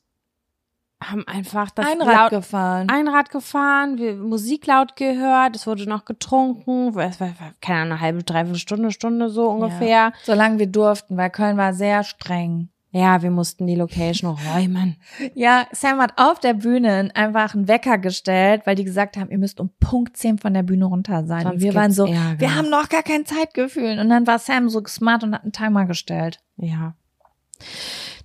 haben 1.02 1.26
einfach 1.26 1.70
das 1.70 1.86
Ein 1.86 2.02
Rad 2.02 2.14
laut, 2.14 2.30
gefahren. 2.30 2.88
Einrad 2.90 3.30
gefahren, 3.30 3.96
wir 3.96 4.14
Musik 4.16 4.66
laut 4.66 4.96
gehört, 4.96 5.56
es 5.56 5.66
wurde 5.66 5.88
noch 5.88 6.04
getrunken, 6.04 6.96
es 6.98 7.18
war, 7.20 7.30
keine 7.62 7.80
Ahnung, 7.80 7.92
eine 7.92 8.00
halbe, 8.00 8.22
dreiviertel 8.22 8.60
Stunde, 8.60 8.90
Stunde 8.90 9.30
so 9.30 9.48
ungefähr. 9.48 10.12
Solange 10.24 10.58
wir 10.58 10.66
durften, 10.66 11.16
weil 11.16 11.30
Köln 11.30 11.56
war 11.56 11.72
sehr 11.72 12.04
streng. 12.04 12.68
Ja, 12.94 13.22
wir 13.22 13.30
mussten 13.30 13.66
die 13.66 13.74
Location 13.74 14.36
räumen. 14.54 14.96
Ja, 15.34 15.66
Sam 15.72 15.98
hat 16.00 16.12
auf 16.16 16.40
der 16.40 16.52
Bühne 16.54 17.10
einfach 17.14 17.54
einen 17.54 17.66
Wecker 17.66 17.96
gestellt, 17.98 18.62
weil 18.66 18.74
die 18.76 18.84
gesagt 18.84 19.16
haben, 19.16 19.30
ihr 19.30 19.38
müsst 19.38 19.60
um 19.60 19.70
Punkt 19.80 20.16
10 20.16 20.38
von 20.38 20.52
der 20.52 20.62
Bühne 20.62 20.84
runter 20.84 21.24
sein. 21.26 21.42
Sonst 21.44 21.54
und 21.54 21.60
wir 21.62 21.74
waren 21.74 21.90
so, 21.92 22.06
Ärger. 22.06 22.38
wir 22.40 22.54
haben 22.54 22.68
noch 22.68 22.88
gar 22.90 23.02
kein 23.02 23.24
Zeitgefühl. 23.24 23.98
Und 23.98 24.08
dann 24.10 24.26
war 24.26 24.38
Sam 24.38 24.68
so 24.68 24.82
smart 24.86 25.24
und 25.24 25.34
hat 25.34 25.42
einen 25.42 25.52
Timer 25.52 25.86
gestellt. 25.86 26.40
Ja. 26.58 26.94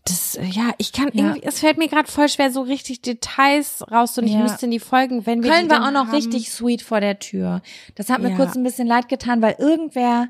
Das, 0.05 0.35
äh, 0.35 0.45
ja, 0.45 0.71
ich 0.77 0.93
kann 0.93 1.09
Ja. 1.13 1.25
irgendwie, 1.25 1.43
es 1.43 1.59
fällt 1.59 1.77
mir 1.77 1.87
gerade 1.87 2.09
voll 2.09 2.29
schwer, 2.29 2.51
so 2.51 2.61
richtig 2.61 3.01
Details 3.01 3.83
raus 3.91 4.17
und 4.17 4.25
ich 4.25 4.33
Ja. 4.33 4.39
müsste 4.39 4.65
in 4.65 4.71
die 4.71 4.79
Folgen, 4.79 5.25
wenn 5.25 5.43
wir 5.43 5.51
Köln 5.51 5.69
war 5.69 5.85
auch 5.87 5.91
noch 5.91 6.07
haben. 6.07 6.11
richtig 6.15 6.49
sweet 6.51 6.81
vor 6.81 6.99
der 7.01 7.19
Tür. 7.19 7.61
Das 7.95 8.09
hat 8.09 8.21
mir 8.21 8.29
Ja. 8.31 8.35
kurz 8.35 8.55
ein 8.55 8.63
bisschen 8.63 8.87
leid 8.87 9.09
getan, 9.09 9.41
weil 9.41 9.55
irgendwer, 9.59 10.27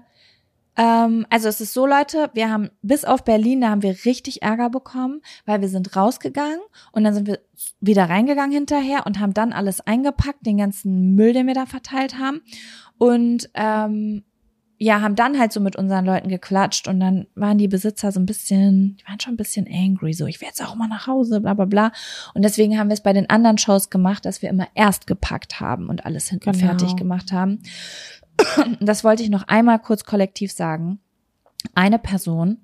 ähm, 0.78 1.26
also 1.30 1.50
es 1.50 1.60
ist 1.60 1.74
so, 1.74 1.86
Leute, 1.88 2.30
wir 2.34 2.50
haben 2.52 2.70
bis 2.82 3.04
auf 3.04 3.24
Berlin, 3.24 3.62
da 3.62 3.70
haben 3.70 3.82
wir 3.82 4.06
richtig 4.06 4.44
Ärger 4.44 4.70
bekommen, 4.70 5.22
weil 5.46 5.62
wir 5.62 5.70
sind 5.70 5.96
rausgegangen 5.96 6.60
und 6.92 7.04
dann 7.04 7.14
sind 7.14 7.28
wir 7.28 7.40
wieder 7.82 8.08
reingegangen 8.10 8.52
hinterher 8.52 9.06
und 9.06 9.20
haben 9.20 9.34
dann 9.34 9.54
alles 9.54 9.82
eingepackt, 9.82 10.46
den 10.46 10.58
ganzen 10.58 11.16
Müll, 11.16 11.34
den 11.34 11.48
wir 11.48 11.56
da 11.56 11.66
verteilt 11.66 12.20
haben. 12.20 12.42
Und 13.00 13.50
ähm, 13.56 14.24
ja, 14.80 15.02
haben 15.02 15.16
dann 15.16 15.40
halt 15.40 15.52
so 15.52 15.60
mit 15.60 15.76
unseren 15.76 16.06
Leuten 16.06 16.30
geklatscht 16.30 16.88
und 16.88 17.00
dann 17.00 17.26
waren 17.34 17.58
die 17.58 17.68
Besitzer 17.68 18.12
so 18.12 18.20
ein 18.20 18.28
bisschen, 18.28 18.98
die 18.98 19.08
waren 19.08 19.20
schon 19.20 19.34
ein 19.34 19.38
bisschen 19.38 19.68
angry, 19.68 20.14
so 20.14 20.28
ich 20.28 20.40
will 20.40 20.48
jetzt 20.48 20.64
auch 20.64 20.76
mal 20.76 20.88
nach 20.88 21.08
Hause, 21.08 21.42
bla 21.42 21.56
bla 21.56 21.66
bla. 21.66 21.92
Und 22.36 22.44
deswegen 22.46 22.78
haben 22.78 22.90
wir 22.90 22.94
es 22.94 23.02
bei 23.02 23.14
den 23.14 23.28
anderen 23.30 23.58
Shows 23.58 23.90
gemacht, 23.90 24.26
dass 24.26 24.44
wir 24.44 24.50
immer 24.50 24.68
erst 24.76 25.08
gepackt 25.08 25.60
haben 25.60 25.90
und 25.90 26.06
alles 26.06 26.28
hinten 26.30 26.52
Genau. 26.52 26.64
fertig 26.64 26.96
gemacht 26.96 27.32
haben. 27.32 27.64
Das 28.80 29.04
wollte 29.04 29.24
ich 29.24 29.30
noch 29.30 29.48
einmal 29.48 29.80
kurz 29.80 30.04
kollektiv 30.04 30.52
sagen. 30.52 31.00
Eine 31.76 32.00
Person 32.00 32.60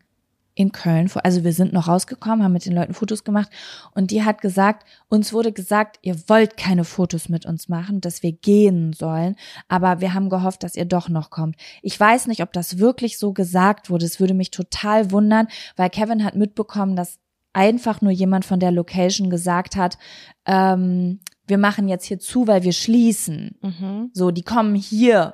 in 0.55 0.71
Köln, 0.71 1.09
also 1.23 1.43
wir 1.43 1.53
sind 1.53 1.73
noch 1.73 1.87
rausgekommen, 1.87 2.43
haben 2.43 2.53
mit 2.53 2.65
den 2.65 2.75
Leuten 2.75 2.93
Fotos 2.93 3.23
gemacht 3.23 3.49
und 3.95 4.11
die 4.11 4.23
hat 4.23 4.39
gesagt, 4.39 4.87
uns 5.09 5.33
wurde 5.33 5.51
gesagt, 5.51 5.97
ihr 6.03 6.15
wollt 6.29 6.57
keine 6.57 6.83
Fotos 6.83 7.27
mit 7.27 7.47
uns 7.47 7.69
machen, 7.69 8.01
dass 8.01 8.21
wir 8.21 8.33
gehen 8.33 8.93
sollen, 8.93 9.35
aber 9.67 9.99
wir 9.99 10.13
haben 10.13 10.29
gehofft, 10.29 10.61
dass 10.61 10.75
ihr 10.75 10.85
doch 10.85 11.09
noch 11.09 11.31
kommt. 11.31 11.55
Ich 11.81 11.99
weiß 11.99 12.27
nicht, 12.27 12.43
ob 12.43 12.53
das 12.53 12.77
wirklich 12.77 13.17
so 13.17 13.33
gesagt 13.33 13.89
wurde. 13.89 14.05
Es 14.05 14.19
würde 14.19 14.35
mich 14.35 14.51
total 14.51 15.09
wundern, 15.09 15.47
weil 15.75 15.89
Kevin 15.89 16.23
hat 16.23 16.35
mitbekommen, 16.35 16.95
dass 16.95 17.17
einfach 17.53 18.01
nur 18.01 18.11
jemand 18.11 18.45
von 18.45 18.59
der 18.59 18.71
Location 18.71 19.31
gesagt 19.31 19.75
hat, 19.75 19.97
ähm, 20.45 21.19
wir 21.47 21.57
machen 21.57 21.87
jetzt 21.87 22.05
hier 22.05 22.19
zu, 22.19 22.47
weil 22.47 22.63
wir 22.63 22.73
schließen. 22.73 23.57
Mhm. 23.61 24.11
So, 24.13 24.31
die 24.31 24.43
kommen 24.43 24.75
hier 24.75 25.33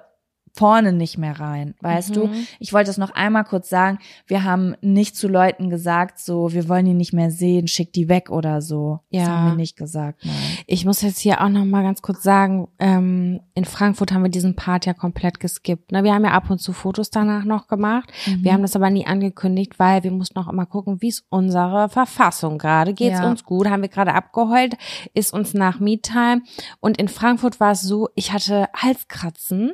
vorne 0.60 0.92
nicht 0.92 1.18
mehr 1.18 1.40
rein, 1.40 1.74
weißt 1.80 2.18
du? 2.18 2.28
Mhm. 2.28 2.46
Ich 2.60 2.74
wollte 2.74 2.88
das 2.90 2.98
noch 2.98 3.12
einmal 3.12 3.46
kurz 3.46 3.70
sagen. 3.70 3.98
Wir 4.28 4.44
haben 4.44 4.76
nicht 4.82 5.16
zu 5.16 5.30
Leuten 5.30 5.70
gesagt, 5.70 6.20
so, 6.20 6.52
wir 6.52 6.68
wollen 6.68 6.86
die 6.86 6.94
nicht 6.94 7.14
mehr 7.14 7.32
sehen, 7.32 7.70
schick 7.70 7.94
die 7.94 8.10
weg 8.10 8.30
oder 8.30 8.62
so. 8.62 9.00
Das 9.10 9.22
Ja. 9.22 9.28
haben 9.30 9.48
wir 9.52 9.56
nicht 9.56 9.78
gesagt, 9.78 10.26
nein. 10.26 10.36
Ich 10.68 10.84
muss 10.84 11.02
jetzt 11.02 11.20
hier 11.20 11.42
auch 11.42 11.48
noch 11.48 11.64
mal 11.64 11.82
ganz 11.84 12.02
kurz 12.02 12.24
sagen, 12.24 12.68
ähm, 12.78 13.40
in 13.54 13.64
Frankfurt 13.64 14.12
haben 14.12 14.24
wir 14.24 14.30
diesen 14.30 14.58
Part 14.58 14.86
ja 14.86 14.94
komplett 14.94 15.40
geskippt. 15.40 15.94
Ne? 15.94 16.04
Wir 16.04 16.14
haben 16.14 16.26
ja 16.26 16.32
ab 16.32 16.50
und 16.50 16.60
zu 16.60 16.74
Fotos 16.74 17.10
danach 17.10 17.46
noch 17.46 17.68
gemacht. 17.70 18.10
Mhm. 18.28 18.44
Wir 18.44 18.52
haben 18.52 18.62
das 18.62 18.76
aber 18.76 18.90
nie 18.90 19.08
angekündigt, 19.08 19.80
weil 19.80 20.04
wir 20.04 20.12
mussten 20.12 20.38
auch 20.40 20.50
immer 20.50 20.66
gucken, 20.66 21.02
wie 21.02 21.08
ist 21.08 21.24
unsere 21.30 21.88
Verfassung 21.88 22.58
gerade. 22.58 22.94
Geht's 22.94 23.20
Ja. 23.20 23.30
uns 23.30 23.46
gut? 23.46 23.70
Haben 23.70 23.82
wir 23.82 23.90
gerade 23.90 24.14
abgeheult? 24.14 24.76
Ist 25.14 25.32
uns 25.34 25.54
nach 25.54 25.80
Me-Time? 25.80 26.42
Und 26.82 26.98
in 26.98 27.08
Frankfurt 27.08 27.62
war 27.62 27.72
es 27.72 27.82
so, 27.82 28.10
ich 28.16 28.34
hatte 28.34 28.68
Halskratzen 28.76 29.72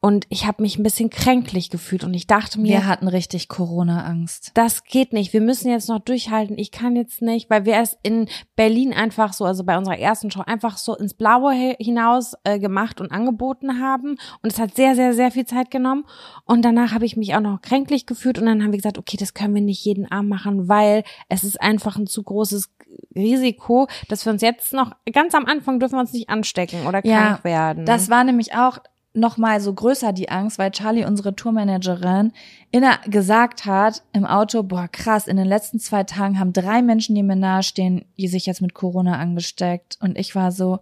und 0.00 0.26
ich 0.28 0.46
habe 0.46 0.62
mich 0.62 0.78
ein 0.78 0.82
bisschen 0.82 1.10
kränklich 1.10 1.70
gefühlt 1.70 2.04
und 2.04 2.14
ich 2.14 2.26
dachte 2.26 2.60
mir, 2.60 2.68
Wir 2.68 2.86
hatten 2.86 3.08
richtig 3.08 3.48
Corona-Angst. 3.48 4.52
das 4.54 4.84
geht 4.84 5.12
nicht. 5.12 5.32
Wir 5.32 5.40
müssen 5.40 5.70
jetzt 5.70 5.88
noch 5.88 5.98
durchhalten. 6.00 6.58
Ich 6.58 6.70
kann 6.70 6.96
jetzt 6.96 7.22
nicht, 7.22 7.50
weil 7.50 7.64
wir 7.64 7.76
es 7.76 7.96
in 8.02 8.28
Berlin 8.56 8.92
einfach 8.92 9.32
so, 9.32 9.44
also 9.44 9.64
bei 9.64 9.76
unserer 9.78 9.98
ersten 9.98 10.30
Show, 10.30 10.42
einfach 10.46 10.76
so 10.76 10.96
ins 10.96 11.14
Blaue 11.14 11.52
hinaus 11.78 12.34
äh, 12.44 12.58
gemacht 12.58 13.00
und 13.00 13.12
angeboten 13.12 13.80
haben. 13.80 14.16
Und 14.42 14.52
es 14.52 14.58
hat 14.58 14.74
sehr, 14.76 14.94
sehr, 14.94 15.14
sehr 15.14 15.30
viel 15.30 15.46
Zeit 15.46 15.70
genommen. 15.70 16.04
Und 16.44 16.62
danach 16.64 16.92
habe 16.92 17.06
ich 17.06 17.16
mich 17.16 17.34
auch 17.34 17.40
noch 17.40 17.60
kränklich 17.62 18.06
gefühlt. 18.06 18.38
Und 18.38 18.46
dann 18.46 18.62
haben 18.62 18.72
wir 18.72 18.78
gesagt, 18.78 18.98
okay, 18.98 19.16
das 19.16 19.34
können 19.34 19.54
wir 19.54 19.62
nicht 19.62 19.84
jeden 19.84 20.10
Abend 20.10 20.28
machen, 20.30 20.68
weil 20.68 21.04
es 21.28 21.44
ist 21.44 21.60
einfach 21.60 21.96
ein 21.96 22.06
zu 22.06 22.22
großes 22.22 22.70
Risiko, 23.16 23.88
dass 24.08 24.24
wir 24.24 24.32
uns 24.32 24.42
jetzt 24.42 24.72
noch, 24.72 24.92
ganz 25.12 25.34
am 25.34 25.46
Anfang 25.46 25.80
dürfen 25.80 25.94
wir 25.96 26.00
uns 26.00 26.12
nicht 26.12 26.28
anstecken 26.28 26.86
oder 26.86 27.04
Ja, 27.04 27.18
krank 27.26 27.44
werden. 27.44 27.86
Das 27.86 28.10
war 28.10 28.24
nämlich 28.24 28.54
auch 28.54 28.78
noch 29.14 29.36
mal 29.36 29.60
so 29.60 29.72
größer 29.72 30.12
die 30.12 30.28
Angst, 30.28 30.58
weil 30.58 30.72
Charlie, 30.72 31.04
unsere 31.04 31.36
Tourmanagerin, 31.36 32.32
inner 32.72 32.98
gesagt 33.06 33.64
hat 33.64 34.02
im 34.12 34.26
Auto, 34.26 34.62
boah 34.64 34.88
krass, 34.88 35.28
in 35.28 35.36
den 35.36 35.46
letzten 35.46 35.78
zwei 35.78 36.02
Tagen 36.02 36.38
haben 36.38 36.52
drei 36.52 36.82
Menschen, 36.82 37.14
die 37.14 37.22
mir 37.22 37.36
nahestehen, 37.36 38.04
die 38.18 38.28
sich 38.28 38.46
jetzt 38.46 38.60
mit 38.60 38.74
Corona 38.74 39.18
angesteckt. 39.18 39.96
Und 40.00 40.18
ich 40.18 40.34
war 40.34 40.50
so, 40.50 40.80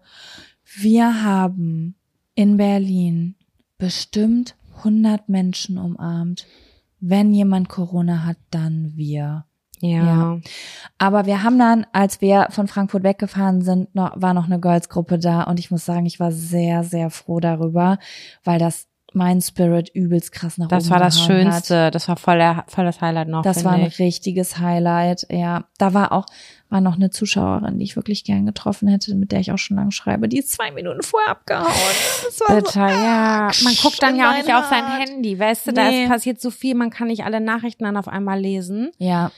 wir 0.65 1.23
haben 1.23 1.95
in 2.35 2.57
Berlin 2.57 3.35
bestimmt 3.77 4.55
100 4.79 5.29
Menschen 5.29 5.77
umarmt. 5.77 6.47
Wenn 7.01 7.35
jemand 7.35 7.69
Corona 7.69 8.25
hat, 8.25 8.39
dann 8.51 8.93
wir. 8.97 9.45
Ja. 9.83 10.05
Ja. 10.05 10.39
Aber 10.99 11.27
wir 11.27 11.43
haben 11.43 11.59
dann, 11.59 11.87
als 11.93 12.21
wir 12.21 12.47
von 12.51 12.69
Frankfurt 12.69 13.03
weggefahren 13.03 13.63
sind, 13.63 13.95
noch, 13.95 14.13
war 14.15 14.33
noch 14.35 14.47
eine 14.47 14.61
Girls-Gruppe 14.61 15.19
da 15.19 15.43
und 15.43 15.59
ich 15.61 15.71
muss 15.71 15.85
sagen, 15.85 16.07
ich 16.07 16.19
war 16.21 16.33
sehr, 16.33 16.85
sehr 16.85 17.11
froh 17.11 17.41
darüber, 17.41 17.99
weil 18.45 18.59
das 18.59 18.87
mein 19.15 19.43
Spirit 19.43 19.91
übelst 19.93 20.33
krass 20.33 20.57
nach 20.57 20.69
Das 20.69 20.85
oben 20.85 20.93
war 20.93 20.99
das 20.99 21.17
gehauen 21.17 21.29
hat. 21.49 21.53
Schönste. 21.67 21.91
Das 21.91 22.09
war 22.09 22.17
voll, 22.17 22.39
der, 22.39 22.65
voll 22.69 22.87
das 22.87 23.03
Highlight 23.03 23.29
noch. 23.29 23.43
Das 23.43 23.63
war 23.63 23.73
ein 23.73 23.85
ich. 23.85 23.99
richtiges 23.99 24.59
Highlight, 24.59 25.27
ja. 25.29 25.65
Da 25.77 25.93
war 25.93 26.13
auch, 26.13 26.25
war 26.71 26.81
noch 26.81 26.95
eine 26.95 27.11
Zuschauerin, 27.11 27.79
die 27.79 27.85
ich 27.85 27.95
wirklich 27.95 28.25
gern 28.25 28.47
getroffen 28.47 28.89
hätte, 28.89 29.15
mit 29.15 29.31
der 29.31 29.41
ich 29.41 29.53
auch 29.53 29.59
schon 29.59 29.77
lange 29.77 29.93
schreibe. 29.93 30.29
Die 30.31 30.39
ist 30.39 30.49
zwei 30.53 30.71
Minuten 30.71 31.03
vorher 31.03 31.33
abgehauen. 31.33 31.67
Das 32.25 32.41
war 32.41 32.61
so, 32.65 32.79
ja. 32.81 33.51
Man 33.65 33.75
guckt 33.83 34.03
dann 34.03 34.17
ja 34.17 34.31
auch 34.31 34.37
nicht 34.39 34.55
auf 34.55 34.65
sein. 34.71 34.83
Handy, 34.87 35.39
weißt 35.39 35.67
du, 35.67 35.73
da 35.75 35.91
Nee. 35.91 36.05
ist 36.05 36.09
passiert 36.09 36.41
so 36.41 36.51
viel, 36.51 36.75
man 36.75 36.89
kann 36.89 37.09
nicht 37.09 37.25
alle 37.27 37.43
Nachrichten 37.43 37.85
dann 37.85 37.99
auf 37.99 38.09
einmal 38.09 38.41
lesen. 38.41 38.93
ja, 38.97 39.31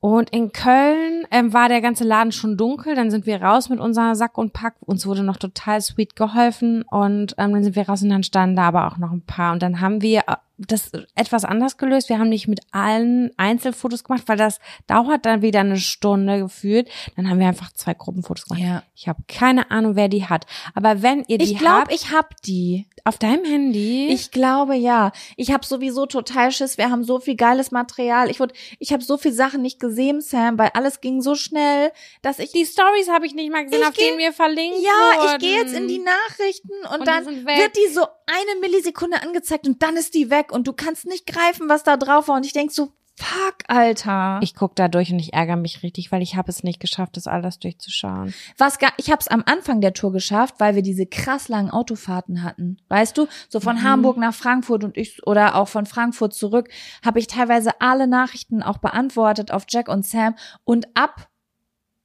Und 0.00 0.30
in 0.30 0.52
Köln 0.52 1.26
ähm, 1.30 1.52
war 1.52 1.68
der 1.68 1.80
ganze 1.80 2.04
Laden 2.04 2.32
schon 2.32 2.56
dunkel, 2.56 2.94
dann 2.94 3.10
sind 3.10 3.26
wir 3.26 3.42
raus 3.42 3.68
mit 3.68 3.80
unserer 3.80 4.14
Sack 4.14 4.38
und 4.38 4.52
Pack. 4.52 4.74
Uns 4.80 5.06
wurde 5.06 5.22
noch 5.22 5.36
total 5.36 5.80
sweet 5.80 6.16
geholfen 6.16 6.82
und 6.82 7.34
ähm, 7.38 7.52
dann 7.52 7.64
sind 7.64 7.76
wir 7.76 7.88
raus 7.88 8.02
und 8.02 8.10
dann 8.10 8.22
standen 8.22 8.56
da 8.56 8.68
aber 8.68 8.86
auch 8.86 8.98
noch 8.98 9.12
ein 9.12 9.22
paar. 9.22 9.52
Und 9.52 9.62
dann 9.62 9.80
haben 9.80 10.02
wir 10.02 10.24
das 10.58 10.90
etwas 11.14 11.44
anders 11.44 11.76
gelöst. 11.76 12.08
Wir 12.08 12.18
haben 12.18 12.28
nicht 12.30 12.48
mit 12.48 12.60
allen 12.72 13.30
Einzelfotos 13.36 14.04
gemacht, 14.04 14.22
weil 14.26 14.36
das 14.38 14.58
dauert 14.86 15.26
dann 15.26 15.42
wieder 15.42 15.60
eine 15.60 15.76
Stunde 15.76 16.38
gefühlt. 16.38 16.88
Dann 17.16 17.28
haben 17.28 17.38
wir 17.40 17.46
einfach 17.48 17.72
zwei 17.72 17.92
Gruppenfotos 17.94 18.46
gemacht. 18.46 18.62
Ja. 18.62 18.82
Ich 18.94 19.06
habe 19.08 19.22
keine 19.28 19.70
Ahnung, 19.70 19.96
wer 19.96 20.08
die 20.08 20.24
hat. 20.24 20.46
Aber 20.74 21.02
wenn 21.02 21.24
ihr 21.28 21.38
die 21.38 21.52
Ich 21.52 21.58
glaube, 21.58 21.82
habt, 21.82 21.92
ich 21.92 22.10
hab 22.10 22.40
die. 22.42 22.86
auf 23.04 23.18
deinem 23.18 23.44
Handy, 23.44 24.08
Ich 24.08 24.30
glaube 24.30 24.74
ja. 24.76 25.12
Ich 25.36 25.52
habe 25.52 25.64
sowieso 25.66 26.06
total 26.06 26.50
Schiss. 26.52 26.78
Wir 26.78 26.90
haben 26.90 27.04
so 27.04 27.18
viel 27.20 27.36
geiles 27.36 27.70
Material. 27.70 28.30
Ich 28.30 28.40
wurde, 28.40 28.54
ich 28.78 28.92
habe 28.92 29.02
so 29.04 29.18
viel 29.18 29.32
Sachen 29.32 29.60
nicht 29.62 29.78
gesehen, 29.78 30.20
Sam, 30.22 30.58
weil 30.58 30.70
alles 30.72 31.00
ging 31.02 31.20
so 31.20 31.34
schnell, 31.34 31.92
dass 32.22 32.38
ich 32.38 32.52
die 32.52 32.64
Stories 32.64 33.10
habe 33.10 33.26
ich 33.26 33.34
nicht 33.34 33.52
mal 33.52 33.64
gesehen, 33.64 33.84
auf 33.84 33.92
geh- 33.94 34.06
denen 34.06 34.18
wir 34.18 34.32
verlinkt 34.32 34.78
ja, 34.82 35.20
wurden. 35.20 35.32
ich 35.34 35.38
gehe 35.38 35.56
jetzt 35.60 35.74
in 35.74 35.86
die 35.88 35.98
Nachrichten 35.98 36.72
und, 36.92 37.00
Und 37.00 37.06
dann 37.06 37.26
wird 37.46 37.76
die 37.76 37.92
so 37.92 38.00
eine 38.26 38.60
Millisekunde 38.60 39.22
angezeigt 39.22 39.66
und 39.68 39.82
dann 39.82 39.96
ist 39.96 40.14
die 40.14 40.30
weg 40.30 40.45
und 40.52 40.66
du 40.66 40.72
kannst 40.72 41.06
nicht 41.06 41.26
greifen, 41.26 41.68
was 41.68 41.82
da 41.82 41.96
drauf 41.96 42.28
war 42.28 42.36
und 42.36 42.46
ich 42.46 42.52
denk 42.52 42.72
so, 42.72 42.92
fuck, 43.16 43.56
Alter. 43.66 44.40
Ich 44.42 44.54
guck 44.54 44.76
da 44.76 44.88
durch 44.88 45.10
und 45.10 45.18
ich 45.18 45.32
ärgere 45.32 45.56
mich 45.56 45.82
richtig, 45.82 46.12
weil 46.12 46.22
ich 46.22 46.36
habe 46.36 46.50
es 46.50 46.62
nicht 46.62 46.80
geschafft, 46.80 47.16
das 47.16 47.26
alles 47.26 47.58
durchzuschauen. 47.58 48.34
Was 48.58 48.78
gar, 48.78 48.92
ich 48.98 49.10
habe 49.10 49.20
es 49.20 49.28
am 49.28 49.42
Anfang 49.46 49.80
der 49.80 49.94
Tour 49.94 50.12
geschafft, 50.12 50.56
weil 50.58 50.74
wir 50.74 50.82
diese 50.82 51.06
krass 51.06 51.48
langen 51.48 51.70
Autofahrten 51.70 52.42
hatten. 52.42 52.78
Weißt 52.88 53.16
du, 53.16 53.26
so 53.48 53.60
von 53.60 53.82
Hamburg 53.82 54.18
nach 54.18 54.34
Frankfurt 54.34 54.84
und 54.84 54.96
ich 54.96 55.26
oder 55.26 55.56
auch 55.56 55.68
von 55.68 55.86
Frankfurt 55.86 56.34
zurück, 56.34 56.68
habe 57.04 57.18
ich 57.18 57.26
teilweise 57.26 57.80
alle 57.80 58.06
Nachrichten 58.06 58.62
auch 58.62 58.78
beantwortet 58.78 59.50
auf 59.50 59.64
Jack 59.68 59.88
und 59.88 60.06
Sam 60.06 60.34
und 60.64 60.86
ab 60.94 61.28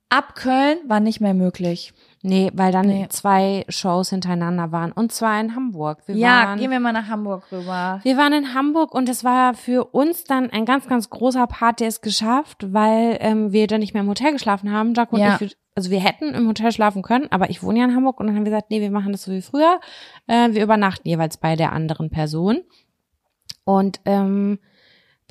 ab 0.09 0.35
Köln 0.35 0.77
war 0.87 0.99
nicht 0.99 1.21
mehr 1.21 1.33
möglich. 1.33 1.93
Nee, 2.23 2.51
weil 2.53 2.71
dann 2.71 2.85
Nee. 2.85 3.07
zwei 3.09 3.65
Shows 3.67 4.11
hintereinander 4.11 4.71
waren 4.71 4.91
und 4.91 5.11
zwar 5.11 5.39
in 5.41 5.55
Hamburg. 5.55 5.99
Wir 6.05 6.15
ja, 6.15 6.45
waren, 6.47 6.59
gehen 6.59 6.69
wir 6.69 6.79
mal 6.79 6.93
nach 6.93 7.07
Hamburg 7.07 7.43
rüber. 7.51 7.99
wir 8.03 8.17
waren 8.17 8.33
in 8.33 8.53
Hamburg 8.53 8.93
und 8.93 9.09
es 9.09 9.23
war 9.23 9.55
für 9.55 9.85
uns 9.85 10.23
dann 10.25 10.49
ein 10.51 10.65
ganz, 10.65 10.87
ganz 10.87 11.09
großer 11.09 11.47
Part, 11.47 11.79
der 11.79 11.87
es 11.87 12.01
geschafft, 12.01 12.71
weil 12.73 13.17
ähm, 13.21 13.51
wir 13.51 13.65
dann 13.67 13.79
nicht 13.79 13.93
mehr 13.95 14.03
im 14.03 14.09
Hotel 14.09 14.33
geschlafen 14.33 14.71
haben. 14.71 14.93
Jaco 14.93 15.17
Ja. 15.17 15.33
und 15.33 15.41
ich, 15.41 15.57
also 15.75 15.89
wir 15.89 15.99
hätten 15.99 16.33
im 16.35 16.47
Hotel 16.47 16.71
schlafen 16.71 17.01
können, 17.01 17.27
aber 17.31 17.49
ich 17.49 17.63
wohne 17.63 17.79
ja 17.79 17.85
in 17.85 17.95
Hamburg 17.95 18.19
und 18.19 18.27
dann 18.27 18.35
haben 18.35 18.45
wir 18.45 18.51
gesagt, 18.51 18.69
nee, 18.69 18.81
wir 18.81 18.91
machen 18.91 19.13
das 19.13 19.23
so 19.23 19.31
wie 19.31 19.41
früher. 19.41 19.79
Äh, 20.27 20.49
wir 20.51 20.61
übernachten 20.63 21.07
jeweils 21.07 21.37
bei 21.37 21.55
der 21.55 21.71
anderen 21.71 22.09
Person. 22.11 22.59
Und 23.63 23.99
ähm, 24.05 24.59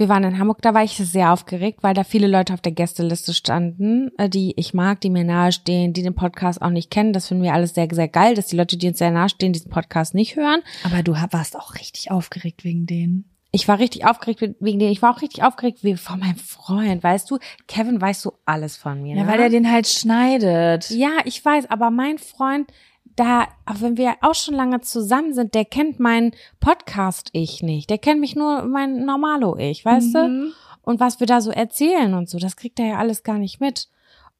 wir 0.00 0.08
waren 0.08 0.24
in 0.24 0.38
Hamburg, 0.38 0.62
da 0.62 0.72
war 0.72 0.82
ich 0.82 0.92
sehr 0.92 1.30
aufgeregt, 1.32 1.80
weil 1.82 1.92
da 1.92 2.04
viele 2.04 2.26
Leute 2.26 2.54
auf 2.54 2.62
der 2.62 2.72
Gästeliste 2.72 3.34
standen, 3.34 4.10
äh, 4.16 4.30
die 4.30 4.54
ich 4.56 4.72
mag, 4.72 5.00
die 5.02 5.10
mir 5.10 5.24
nahestehen, 5.24 5.92
die 5.92 6.02
den 6.02 6.14
Podcast 6.14 6.62
auch 6.62 6.70
nicht 6.70 6.90
kennen. 6.90 7.12
Das 7.12 7.28
finden 7.28 7.44
wir 7.44 7.52
alles 7.52 7.74
sehr, 7.74 7.86
sehr 7.92 8.08
geil, 8.08 8.34
dass 8.34 8.46
die 8.46 8.56
Leute, 8.56 8.78
die 8.78 8.88
uns 8.88 8.98
sehr 8.98 9.10
nahestehen, 9.10 9.52
diesen 9.52 9.70
Podcast 9.70 10.14
nicht 10.14 10.36
hören. 10.36 10.62
Aber 10.84 11.02
du 11.02 11.12
warst 11.12 11.54
auch 11.54 11.74
richtig 11.74 12.10
aufgeregt 12.10 12.64
wegen 12.64 12.86
denen. 12.86 13.26
Ich 13.52 13.66
war 13.68 13.78
richtig 13.78 14.06
aufgeregt 14.06 14.56
wegen 14.60 14.78
denen. 14.78 14.92
Ich 14.92 15.02
war 15.02 15.14
auch 15.14 15.22
richtig 15.22 15.42
aufgeregt 15.42 15.82
wie 15.82 15.96
von 15.96 16.20
meinem 16.20 16.36
Freund, 16.36 17.02
weißt 17.02 17.30
du? 17.30 17.38
Kevin 17.66 18.00
weißt 18.00 18.24
du 18.24 18.32
alles 18.46 18.76
von 18.76 19.02
mir. 19.02 19.16
Ja, 19.16 19.24
ne? 19.24 19.28
weil 19.30 19.40
er 19.40 19.50
den 19.50 19.70
halt 19.70 19.86
schneidet. 19.88 20.88
Ja, 20.90 21.18
ich 21.24 21.44
weiß, 21.44 21.68
aber 21.68 21.90
mein 21.90 22.18
Freund, 22.18 22.72
da, 23.16 23.48
auch 23.66 23.80
wenn 23.80 23.96
wir 23.96 24.16
auch 24.22 24.34
schon 24.34 24.54
lange 24.54 24.80
zusammen 24.80 25.34
sind, 25.34 25.54
der 25.54 25.64
kennt 25.64 26.00
meinen 26.00 26.32
Podcast-Ich 26.60 27.62
nicht. 27.62 27.90
Der 27.90 27.98
kennt 27.98 28.20
mich 28.20 28.36
nur 28.36 28.62
mein 28.64 29.04
Normalo-Ich, 29.04 29.84
weißt 29.84 30.14
du? 30.14 30.28
Mhm. 30.28 30.52
Und 30.82 31.00
was 31.00 31.20
wir 31.20 31.26
da 31.26 31.40
so 31.40 31.50
erzählen 31.50 32.14
und 32.14 32.28
so, 32.28 32.38
das 32.38 32.56
kriegt 32.56 32.80
er 32.80 32.86
ja 32.86 32.98
alles 32.98 33.22
gar 33.22 33.38
nicht 33.38 33.60
mit. 33.60 33.88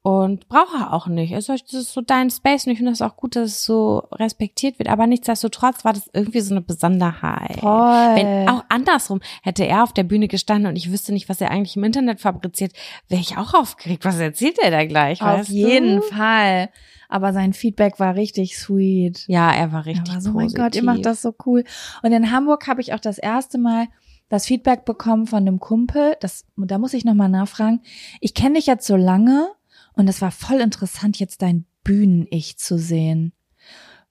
Und 0.03 0.47
braucht 0.47 0.73
er 0.73 0.93
auch 0.93 1.05
nicht. 1.05 1.35
Also, 1.35 1.53
das 1.53 1.73
ist 1.73 1.93
so 1.93 2.01
dein 2.01 2.31
Space 2.31 2.65
und 2.65 2.71
ich 2.71 2.79
finde 2.79 2.91
das 2.91 3.03
auch 3.03 3.15
gut, 3.15 3.35
dass 3.35 3.49
es 3.51 3.63
so 3.63 3.99
respektiert 4.13 4.79
wird. 4.79 4.89
Aber 4.89 5.05
nichtsdestotrotz 5.05 5.85
war 5.85 5.93
das 5.93 6.09
irgendwie 6.11 6.39
so 6.39 6.55
eine 6.55 6.61
Besonderheit. 6.61 7.59
Voll. 7.59 8.15
Wenn 8.15 8.49
auch 8.49 8.63
andersrum 8.69 9.21
hätte 9.43 9.63
er 9.67 9.83
auf 9.83 9.93
der 9.93 10.03
Bühne 10.03 10.27
gestanden 10.27 10.67
und 10.67 10.75
ich 10.75 10.91
wüsste 10.91 11.13
nicht, 11.13 11.29
was 11.29 11.39
er 11.39 11.51
eigentlich 11.51 11.77
im 11.77 11.83
Internet 11.83 12.19
fabriziert, 12.19 12.73
wäre 13.09 13.21
ich 13.21 13.37
auch 13.37 13.53
aufgeregt. 13.53 14.03
Was 14.03 14.17
erzählt 14.17 14.57
er 14.59 14.71
da 14.71 14.85
gleich? 14.85 15.21
Auf 15.21 15.47
jeden 15.49 15.97
du? 15.97 16.01
Fall. 16.01 16.69
Aber 17.07 17.31
sein 17.31 17.53
Feedback 17.53 17.99
war 17.99 18.15
richtig 18.15 18.57
sweet. 18.57 19.25
Ja, 19.27 19.51
er 19.51 19.71
war 19.71 19.81
Er 19.81 19.85
richtig 19.85 20.15
war 20.15 20.21
so, 20.21 20.31
positiv. 20.31 20.57
mein 20.57 20.65
Gott, 20.65 20.75
ihr 20.75 20.83
macht 20.83 21.05
das 21.05 21.21
so 21.21 21.35
cool. 21.45 21.63
Und 22.01 22.11
in 22.11 22.31
Hamburg 22.31 22.67
habe 22.67 22.81
ich 22.81 22.93
auch 22.95 22.99
das 22.99 23.19
erste 23.19 23.59
Mal 23.59 23.87
das 24.29 24.47
Feedback 24.47 24.85
bekommen 24.85 25.27
von 25.27 25.39
einem 25.39 25.59
Kumpel. 25.59 26.15
Das, 26.21 26.45
da 26.55 26.79
muss 26.79 26.93
ich 26.95 27.05
nochmal 27.05 27.29
nachfragen. 27.29 27.81
Ich 28.19 28.33
kenne 28.33 28.55
dich 28.55 28.65
jetzt 28.65 28.87
so 28.87 28.95
lange 28.95 29.49
und 29.93 30.07
es 30.07 30.21
war 30.21 30.31
voll 30.31 30.59
interessant, 30.61 31.19
jetzt 31.19 31.41
dein 31.41 31.65
Bühnen-Ich 31.83 32.57
zu 32.57 32.77
sehen. 32.77 33.33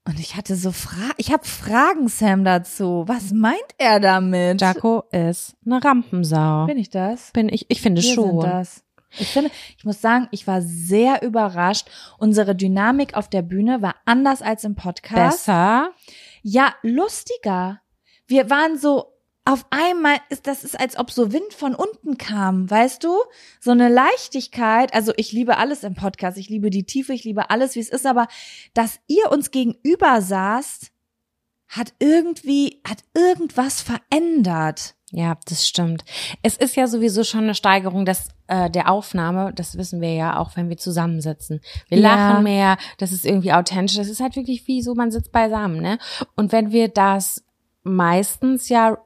Und 0.04 0.18
ich 0.18 0.34
hatte 0.34 0.56
so 0.56 0.72
Fra 0.72 1.10
ich 1.18 1.30
habe 1.32 1.44
Fragen, 1.44 2.08
Sam, 2.08 2.44
dazu. 2.44 3.04
Was 3.06 3.32
meint 3.32 3.58
er 3.78 4.00
damit? 4.00 4.60
Jaco 4.60 5.04
ist 5.12 5.56
eine 5.64 5.82
Rampensau. 5.84 6.66
Bin 6.66 6.78
ich 6.78 6.90
das? 6.90 7.30
Bin 7.32 7.48
ich, 7.48 7.66
ich 7.68 7.80
finde 7.80 8.02
Wir 8.02 8.14
schon. 8.14 8.40
sind 8.40 8.42
das. 8.42 8.84
Ich 9.18 9.28
finde, 9.28 9.50
ich 9.76 9.84
muss 9.84 10.00
sagen, 10.00 10.28
ich 10.30 10.46
war 10.46 10.62
sehr 10.62 11.22
überrascht. 11.22 11.88
Unsere 12.18 12.54
Dynamik 12.54 13.14
auf 13.14 13.28
der 13.28 13.42
Bühne 13.42 13.82
war 13.82 13.96
anders 14.04 14.40
als 14.40 14.64
im 14.64 14.76
Podcast. 14.76 15.46
Besser. 15.46 15.90
Ja, 16.42 16.74
lustiger. 16.82 17.80
Wir 18.26 18.48
waren 18.50 18.78
so 18.78 19.12
auf 19.45 19.64
einmal 19.70 20.16
ist 20.28 20.47
das 20.47 20.64
ist 20.64 20.78
als 20.78 20.99
ob 20.99 21.11
so 21.11 21.32
Wind 21.32 21.53
von 21.55 21.74
unten 21.74 22.18
kam, 22.18 22.70
weißt 22.70 23.03
du? 23.03 23.16
So 23.59 23.70
eine 23.70 23.88
Leichtigkeit. 23.88 24.93
Also 24.95 25.12
ich 25.16 25.32
liebe 25.32 25.57
alles 25.57 25.82
im 25.82 25.95
Podcast. 25.95 26.36
Ich 26.38 26.49
liebe 26.49 26.70
die 26.70 26.84
Tiefe, 26.84 27.12
ich 27.14 27.24
liebe 27.24 27.51
alles, 27.51 27.74
wie 27.74 27.80
es 27.80 27.88
ist, 27.88 28.07
aber 28.07 28.28
dass 28.74 29.01
ihr 29.07 29.30
uns 29.32 29.51
gegenüber 29.51 30.20
saßt, 30.20 30.91
hat 31.68 31.95
irgendwie 32.01 32.80
hat 32.86 32.99
irgendwas 33.14 33.80
verändert. 33.80 34.95
Ja, 35.12 35.36
das 35.49 35.66
stimmt. 35.66 36.05
Es 36.43 36.57
ist 36.57 36.76
ja 36.76 36.86
sowieso 36.86 37.24
schon 37.24 37.45
eine 37.45 37.55
Steigerung 37.57 38.05
des, 38.05 38.28
äh, 38.47 38.70
der 38.70 38.91
Aufnahme. 38.91 39.53
Das 39.55 39.76
wissen 39.76 40.01
wir 40.01 40.14
ja 40.14 40.38
auch, 40.38 40.55
wenn 40.57 40.68
wir 40.68 40.76
zusammensitzen. 40.76 41.61
Wir 41.88 41.99
Ja. 41.99 42.14
lachen 42.30 42.45
mehr. 42.45 42.76
Das 42.99 43.11
ist 43.11 43.24
irgendwie 43.24 43.53
authentisch. 43.53 43.97
Das 43.97 44.09
ist 44.09 44.20
halt 44.20 44.36
wirklich 44.36 44.68
wie 44.68 44.82
so, 44.82 44.95
man 44.95 45.11
sitzt 45.11 45.32
beisammen, 45.32 45.80
ne? 45.80 45.99
Und 46.36 46.53
wenn 46.53 46.70
wir 46.70 46.88
das 46.88 47.43
meistens 47.82 48.68
ja 48.68 48.99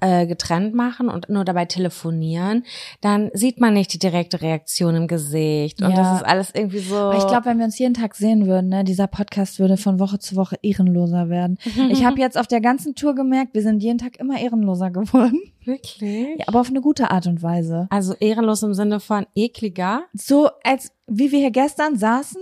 äh, 0.00 0.26
getrennt 0.26 0.74
machen 0.74 1.08
und 1.08 1.28
nur 1.28 1.44
dabei 1.44 1.64
telefonieren, 1.64 2.64
dann 3.00 3.30
sieht 3.34 3.60
man 3.60 3.74
nicht 3.74 3.92
die 3.92 3.98
direkte 3.98 4.40
Reaktion 4.42 4.94
im 4.94 5.06
Gesicht. 5.08 5.82
Und 5.82 5.90
Ja. 5.90 5.96
das 5.96 6.16
ist 6.20 6.26
alles 6.26 6.50
irgendwie 6.54 6.78
so. 6.78 6.96
Aber 6.96 7.16
ich 7.18 7.26
glaube, 7.26 7.46
wenn 7.46 7.58
wir 7.58 7.64
uns 7.66 7.78
jeden 7.78 7.94
Tag 7.94 8.14
sehen 8.14 8.46
würden, 8.46 8.68
ne, 8.70 8.84
dieser 8.84 9.06
Podcast 9.06 9.58
würde 9.58 9.76
von 9.76 9.98
Woche 9.98 10.18
zu 10.18 10.36
Woche 10.36 10.56
ehrenloser 10.62 11.28
werden. 11.28 11.58
Ich 11.90 12.04
habe 12.04 12.18
jetzt 12.20 12.38
auf 12.38 12.46
der 12.46 12.60
ganzen 12.60 12.94
Tour 12.94 13.14
gemerkt, 13.14 13.54
wir 13.54 13.62
sind 13.62 13.82
jeden 13.82 13.98
Tag 13.98 14.18
immer 14.18 14.38
ehrenloser 14.40 14.90
geworden. 14.90 15.40
wirklich. 15.64 16.38
Ja, 16.38 16.44
aber 16.48 16.60
auf 16.60 16.68
eine 16.68 16.80
gute 16.80 17.10
Art 17.10 17.26
und 17.26 17.42
Weise. 17.42 17.86
Also 17.90 18.14
ehrenlos 18.14 18.62
im 18.62 18.74
Sinne 18.74 19.00
von 19.00 19.26
ekliger. 19.34 20.04
So 20.12 20.48
als 20.62 20.92
wie 21.06 21.30
wir 21.32 21.38
hier 21.38 21.50
gestern 21.50 21.96
saßen, 21.96 22.40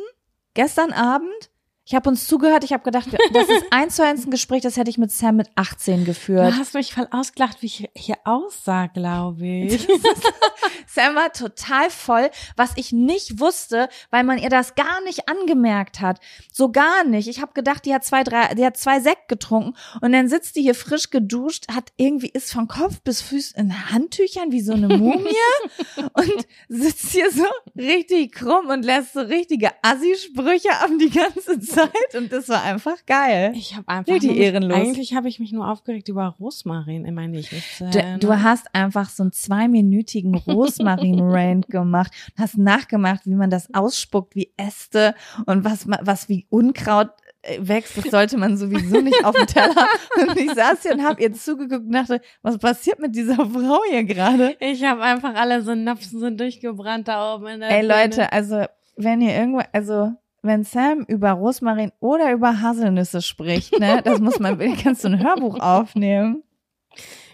gestern 0.55 0.93
Abend. 0.93 1.51
Ich 1.85 1.97
habe 1.97 2.09
uns 2.09 2.29
zugehört, 2.29 2.63
ich 2.63 2.73
habe 2.73 2.85
gedacht, 2.85 3.09
das 3.33 3.49
ist 3.49 3.65
eins 3.73 3.97
zu 3.97 4.05
eins 4.05 4.25
ein 4.25 4.31
Gespräch, 4.31 4.63
das 4.63 4.77
hätte 4.77 4.89
ich 4.89 4.99
mit 4.99 5.11
Sam 5.11 5.37
mit 5.37 5.51
18 5.57 6.05
geführt. 6.05 6.53
Du 6.53 6.57
hast 6.57 6.75
mich 6.75 6.95
voll 6.95 7.09
ausgelacht, 7.11 7.61
wie 7.61 7.67
ich 7.67 7.91
hier 7.97 8.19
aussah, 8.25 8.87
glaube 8.87 9.45
ich. 9.45 9.89
Sam 10.87 11.17
war 11.17 11.33
total 11.33 11.91
voll, 11.91 12.31
was 12.57 12.73
ich 12.77 12.93
nicht 12.93 13.41
wusste, 13.41 13.89
weil 14.11 14.23
man 14.23 14.39
ihr 14.39 14.49
das 14.49 14.77
gar 14.77 15.03
nicht 15.03 15.29
angemerkt 15.29 16.01
hat. 16.01 16.21
So 16.53 16.71
gar 16.71 17.03
nicht. 17.03 17.27
Ich 17.27 17.41
habe 17.41 17.53
gedacht, 17.53 17.85
die 17.85 17.95
hat 17.95 18.05
zwei, 18.05 18.23
drei, 18.23 18.55
die 18.55 18.65
hat 18.65 18.77
zwei 18.77 19.01
Sekt 19.01 19.27
getrunken 19.27 19.75
und 20.01 20.13
dann 20.13 20.29
sitzt 20.29 20.55
die 20.55 20.63
hier 20.63 20.77
frisch 20.77 21.11
geduscht, 21.11 21.67
hat 21.73 21.93
irgendwie 21.97 22.29
ist 22.29 22.53
von 22.53 22.69
Kopf 22.69 23.01
bis 23.01 23.23
Füß 23.23 23.53
in 23.53 23.91
Handtüchern 23.91 24.53
wie 24.53 24.61
so 24.61 24.75
eine 24.75 24.87
Mumie 24.89 25.35
und 26.13 26.47
sitzt 26.69 27.11
hier 27.11 27.31
so 27.33 27.47
richtig 27.77 28.33
krumm 28.33 28.69
und 28.69 28.85
lässt 28.85 29.15
so 29.15 29.21
richtige 29.21 29.71
Assi-Sprüche 29.83 30.71
ab 30.79 30.91
die 31.01 31.11
ganze 31.11 31.59
Zeit 31.59 31.72
und 32.17 32.33
das 32.33 32.49
war 32.49 32.63
einfach 32.63 33.05
geil. 33.07 33.53
Ich 33.55 33.75
habe 33.77 33.89
einfach 33.89 34.13
nur 34.13 34.21
mich, 34.21 34.39
ehrenlos. 34.39 34.79
Eigentlich 34.79 35.15
habe 35.15 35.29
ich 35.29 35.41
mich 35.41 35.53
nur 35.53 35.69
aufgeregt 35.69 36.09
über 36.09 36.35
Rosmarin. 36.41 37.07
Ich 37.35 37.53
nicht 37.53 37.81
Du, 37.81 38.19
du 38.19 38.43
hast 38.43 38.75
einfach 38.75 39.09
so 39.09 39.23
einen 39.23 39.33
zweiminütigen 39.33 40.35
Rosmarin-Rant 40.47 41.69
gemacht 41.69 42.13
und 42.35 42.43
hast 42.43 42.59
nachgemacht, 42.59 43.27
wie 43.27 43.35
man 43.35 43.51
das 43.51 43.73
ausspuckt, 43.75 44.35
wie 44.35 44.53
Äste 44.57 45.15
und 45.47 45.65
was, 45.65 45.87
was 45.87 46.29
wie 46.29 46.47
Unkraut 46.51 47.11
äh, 47.43 47.59
wächst. 47.61 47.97
Das 47.97 48.05
sollte 48.05 48.37
man 48.39 48.57
sowieso 48.57 49.01
nicht 49.01 49.25
auf 49.25 49.35
dem 49.35 49.47
Teller. 49.47 49.87
Und 50.23 50.39
ich 50.39 50.53
saß 50.53 50.83
hier 50.83 50.93
und 50.93 51.03
hab 51.03 51.19
ihr 51.21 51.33
zugeguckt 51.33 51.87
und 51.87 51.93
dachte, 51.93 52.21
was 52.43 52.59
passiert 52.59 53.01
mit 53.01 53.17
dieser 53.17 53.35
Frau 53.35 53.81
hier 53.91 54.05
gerade? 54.05 54.57
ich 54.61 54.85
habe 54.85 55.03
einfach 55.03 55.35
alle 55.35 55.63
Synapsen 55.63 56.21
sind 56.21 56.39
durchgebrannt 56.39 57.09
da 57.09 57.35
oben 57.35 57.47
in 57.49 57.61
der 57.61 57.71
Ey. 57.71 57.87
Leute, 57.87 58.33
also 58.33 58.65
wenn 58.97 59.21
ihr 59.21 59.35
irgendwo, 59.35 59.63
also 59.73 60.13
wenn 60.43 60.65
Sam 60.65 61.05
über 61.09 61.31
Rosmarin 61.33 61.93
oder 62.01 62.33
über 62.33 62.61
Haselnüsse 62.61 63.23
spricht, 63.23 63.79
ne, 63.79 64.03
das 64.03 64.21
muss 64.21 64.39
man, 64.41 64.59
kannst 64.83 65.05
du 65.05 65.09
ein 65.09 65.23
Hörbuch 65.23 65.59
aufnehmen. 65.61 66.43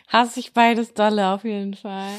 Hasse 0.09 0.41
ich 0.41 0.53
beides 0.53 0.95
dolle 0.95 1.29
auf 1.29 1.45
jeden 1.45 1.75
Fall. 1.75 2.11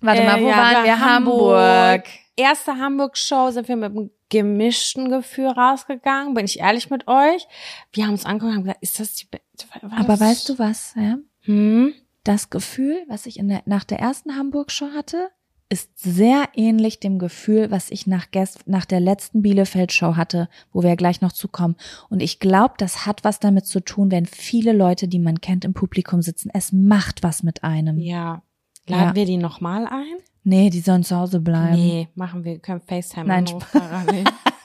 Warte 0.00 0.22
Äh, 0.22 0.26
mal, 0.26 0.42
wo 0.42 0.48
ja, 0.48 0.56
waren 0.56 0.74
war 0.76 0.84
wir? 0.84 1.00
Hamburg. 1.00 1.58
Hamburg. 1.58 2.04
Erste 2.36 2.76
Hamburg-Show 2.78 3.50
sind 3.50 3.68
wir 3.68 3.76
mit 3.76 3.90
einem 3.92 4.10
gemischten 4.28 5.08
Gefühl 5.08 5.48
rausgegangen. 5.48 6.34
Bin 6.34 6.44
ich 6.44 6.58
ehrlich 6.60 6.90
mit 6.90 7.06
euch? 7.08 7.46
Wir 7.92 8.04
haben 8.04 8.12
uns 8.12 8.26
angeguckt 8.26 8.50
und 8.50 8.56
haben 8.56 8.64
gesagt, 8.64 8.82
ist 8.82 9.00
das 9.00 9.14
die 9.14 9.24
Be- 9.26 9.40
Aber 9.82 10.04
das- 10.12 10.20
weißt 10.20 10.48
du 10.50 10.58
was, 10.58 10.92
Sam? 10.92 11.24
Hm? 11.42 11.94
das 12.24 12.50
Gefühl, 12.50 13.04
was 13.08 13.24
ich 13.26 13.38
in 13.38 13.48
der, 13.48 13.62
nach 13.66 13.84
der 13.84 14.00
ersten 14.00 14.36
Hamburg-Show 14.36 14.88
hatte, 14.96 15.30
ist 15.68 15.98
sehr 15.98 16.48
ähnlich 16.54 17.00
dem 17.00 17.18
Gefühl, 17.18 17.70
was 17.70 17.90
ich 17.90 18.06
nach, 18.06 18.30
gest 18.30 18.66
nach 18.68 18.84
der 18.84 19.00
letzten 19.00 19.42
Bielefeld-Show 19.42 20.14
hatte, 20.16 20.48
wo 20.72 20.82
wir 20.82 20.90
ja 20.90 20.94
gleich 20.94 21.20
noch 21.20 21.32
zukommen. 21.32 21.74
Und 22.08 22.22
ich 22.22 22.38
glaube, 22.38 22.74
das 22.78 23.04
hat 23.04 23.24
was 23.24 23.40
damit 23.40 23.66
zu 23.66 23.80
tun, 23.80 24.10
wenn 24.12 24.26
viele 24.26 24.72
Leute, 24.72 25.08
die 25.08 25.18
man 25.18 25.40
kennt, 25.40 25.64
im 25.64 25.74
Publikum 25.74 26.22
sitzen. 26.22 26.50
Es 26.54 26.72
macht 26.72 27.22
was 27.24 27.42
mit 27.42 27.64
einem. 27.64 27.98
Ja. 27.98 28.42
Laden 28.86 29.08
Ja. 29.08 29.14
wir 29.16 29.24
die 29.26 29.36
nochmal 29.38 29.86
ein? 29.86 30.16
Nee, 30.44 30.70
die 30.70 30.78
sollen 30.80 31.02
zu 31.02 31.16
Hause 31.16 31.40
bleiben. 31.40 31.74
Nee, 31.74 32.08
machen 32.14 32.44
wir, 32.44 32.60
können 32.60 32.80
FaceTime 32.80 33.26
Nein, 33.26 33.46
parallel. 33.72 34.24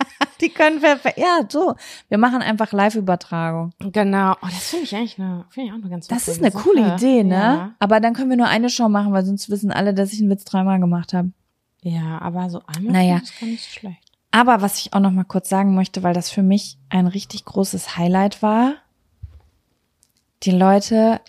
Die 0.41 0.49
können 0.49 0.81
wir, 0.81 0.99
ja, 1.17 1.41
so. 1.47 1.75
Wir 2.09 2.17
machen 2.17 2.41
einfach 2.41 2.71
Live-Übertragung. 2.71 3.71
Genau. 3.79 4.33
Oh, 4.41 4.47
das 4.47 4.69
finde 4.69 4.85
ich 4.85 4.95
eigentlich 4.95 5.19
eine, 5.19 5.45
finde 5.49 5.67
ich 5.67 5.73
auch 5.73 5.79
eine 5.81 5.89
ganz 5.89 6.07
Das 6.07 6.27
ist 6.27 6.41
eine 6.41 6.51
coole 6.51 6.81
Sache. 6.83 6.95
Idee, 6.95 7.23
ne? 7.23 7.35
Ja. 7.35 7.71
Aber 7.79 7.99
dann 7.99 8.13
können 8.13 8.29
wir 8.29 8.37
nur 8.37 8.47
eine 8.47 8.69
Show 8.69 8.89
machen, 8.89 9.13
weil 9.13 9.23
sonst 9.25 9.49
wissen 9.49 9.71
alle, 9.71 9.93
dass 9.93 10.11
ich 10.13 10.19
einen 10.19 10.29
Witz 10.29 10.43
dreimal 10.43 10.79
gemacht 10.79 11.13
habe. 11.13 11.31
Ja, 11.83 12.19
aber 12.21 12.49
so 12.49 12.61
einmal 12.67 12.93
Naja. 12.93 13.21
ich 13.23 13.39
gar 13.39 13.47
nicht 13.47 13.71
schlecht. 13.71 13.97
Aber 14.31 14.61
was 14.61 14.79
ich 14.79 14.93
auch 14.93 14.99
noch 14.99 15.11
mal 15.11 15.25
kurz 15.25 15.49
sagen 15.49 15.75
möchte, 15.75 16.03
weil 16.03 16.13
das 16.13 16.29
für 16.29 16.43
mich 16.43 16.77
ein 16.89 17.07
richtig 17.07 17.43
großes 17.45 17.97
Highlight 17.97 18.41
war, 18.41 18.75
die 20.43 20.51
Leute, 20.51 21.19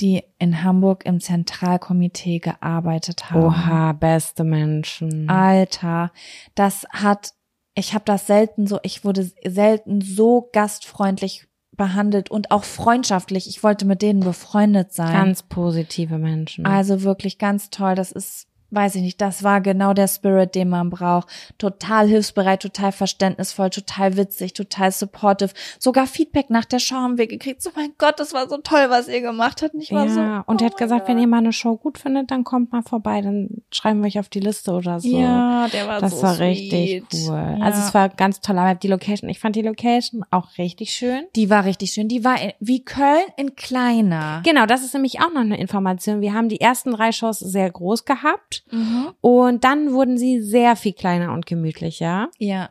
die 0.00 0.24
in 0.38 0.62
Hamburg 0.62 1.04
im 1.06 1.20
Zentralkomitee 1.20 2.38
gearbeitet 2.38 3.30
haben. 3.30 3.44
Oha, 3.44 3.92
beste 3.92 4.44
Menschen. 4.44 5.28
Alter, 5.28 6.12
das 6.54 6.86
hat, 6.90 7.32
ich 7.76 7.94
habe 7.94 8.04
das 8.06 8.26
selten 8.26 8.66
so, 8.66 8.80
ich 8.82 9.04
wurde 9.04 9.30
selten 9.44 10.00
so 10.00 10.48
gastfreundlich 10.52 11.46
behandelt 11.76 12.30
und 12.30 12.50
auch 12.50 12.64
freundschaftlich. 12.64 13.48
Ich 13.48 13.62
wollte 13.62 13.84
mit 13.84 14.00
denen 14.00 14.20
befreundet 14.20 14.92
sein. 14.94 15.12
Ganz 15.12 15.42
positive 15.42 16.16
Menschen. 16.16 16.64
Also 16.64 17.02
wirklich 17.02 17.36
ganz 17.38 17.68
toll. 17.68 17.94
Das 17.94 18.12
ist, 18.12 18.48
weiß 18.76 18.94
ich 18.94 19.02
nicht, 19.02 19.20
das 19.20 19.42
war 19.42 19.60
genau 19.60 19.92
der 19.94 20.06
Spirit, 20.06 20.54
den 20.54 20.68
man 20.68 20.90
braucht. 20.90 21.28
Total 21.58 22.06
hilfsbereit, 22.06 22.62
total 22.62 22.92
verständnisvoll, 22.92 23.70
total 23.70 24.16
witzig, 24.16 24.52
total 24.52 24.92
supportive. 24.92 25.50
Sogar 25.80 26.06
Feedback 26.06 26.50
nach 26.50 26.64
der 26.64 26.78
Show 26.78 26.94
haben 26.94 27.18
wir 27.18 27.26
gekriegt. 27.26 27.62
So, 27.62 27.70
mein 27.74 27.92
Gott, 27.98 28.20
das 28.20 28.32
war 28.34 28.48
so 28.48 28.58
toll, 28.58 28.86
was 28.88 29.08
ihr 29.08 29.20
gemacht 29.22 29.62
habt. 29.62 29.74
Ich 29.74 29.90
war 29.90 30.06
ja, 30.06 30.12
so, 30.12 30.20
und 30.52 30.60
er 30.62 30.68
oh 30.68 30.70
hat 30.70 30.76
gesagt, 30.76 31.08
mein 31.08 31.16
wenn 31.16 31.22
ihr 31.22 31.26
mal 31.28 31.38
eine 31.38 31.52
Show 31.52 31.76
gut 31.76 31.98
findet, 31.98 32.30
dann 32.30 32.44
kommt 32.44 32.70
mal 32.70 32.82
vorbei, 32.82 33.20
dann 33.22 33.62
schreiben 33.72 34.00
wir 34.00 34.06
euch 34.06 34.18
auf 34.20 34.28
die 34.28 34.40
Liste 34.40 34.70
oder 34.72 35.00
so. 35.00 35.08
Ja, 35.08 35.66
der 35.68 35.88
war 35.88 36.00
das 36.00 36.12
so 36.12 36.22
war 36.22 36.34
sweet. 36.34 36.72
richtig 36.72 37.02
cool. 37.28 37.56
Ja. 37.58 37.64
Also 37.64 37.80
es 37.80 37.94
war 37.94 38.10
ganz 38.10 38.40
toll, 38.40 38.58
aber 38.58 38.74
die 38.74 38.88
Location, 38.88 39.30
ich 39.30 39.40
fand 39.40 39.56
die 39.56 39.62
Location 39.62 40.24
auch 40.30 40.58
richtig 40.58 40.90
schön. 40.90 41.24
die 41.34 41.48
war 41.50 41.64
richtig 41.64 41.92
schön. 41.92 42.08
Die 42.08 42.24
war 42.24 42.40
in- 42.40 42.52
wie 42.60 42.84
Köln 42.84 43.24
in 43.36 43.56
kleiner. 43.56 44.42
Genau, 44.44 44.66
das 44.66 44.84
ist 44.84 44.92
nämlich 44.94 45.20
auch 45.20 45.32
noch 45.32 45.40
eine 45.40 45.58
Information. 45.58 46.20
Wir 46.20 46.34
haben 46.34 46.48
die 46.48 46.60
ersten 46.60 46.92
drei 46.92 47.12
Shows 47.12 47.38
sehr 47.38 47.70
groß 47.70 48.04
gehabt 48.04 48.64
Mhm. 48.70 49.12
und 49.20 49.64
dann 49.64 49.92
wurden 49.92 50.18
sie 50.18 50.42
sehr 50.42 50.76
viel 50.76 50.92
kleiner 50.92 51.32
und 51.32 51.46
gemütlicher. 51.46 52.30
Ja. 52.38 52.70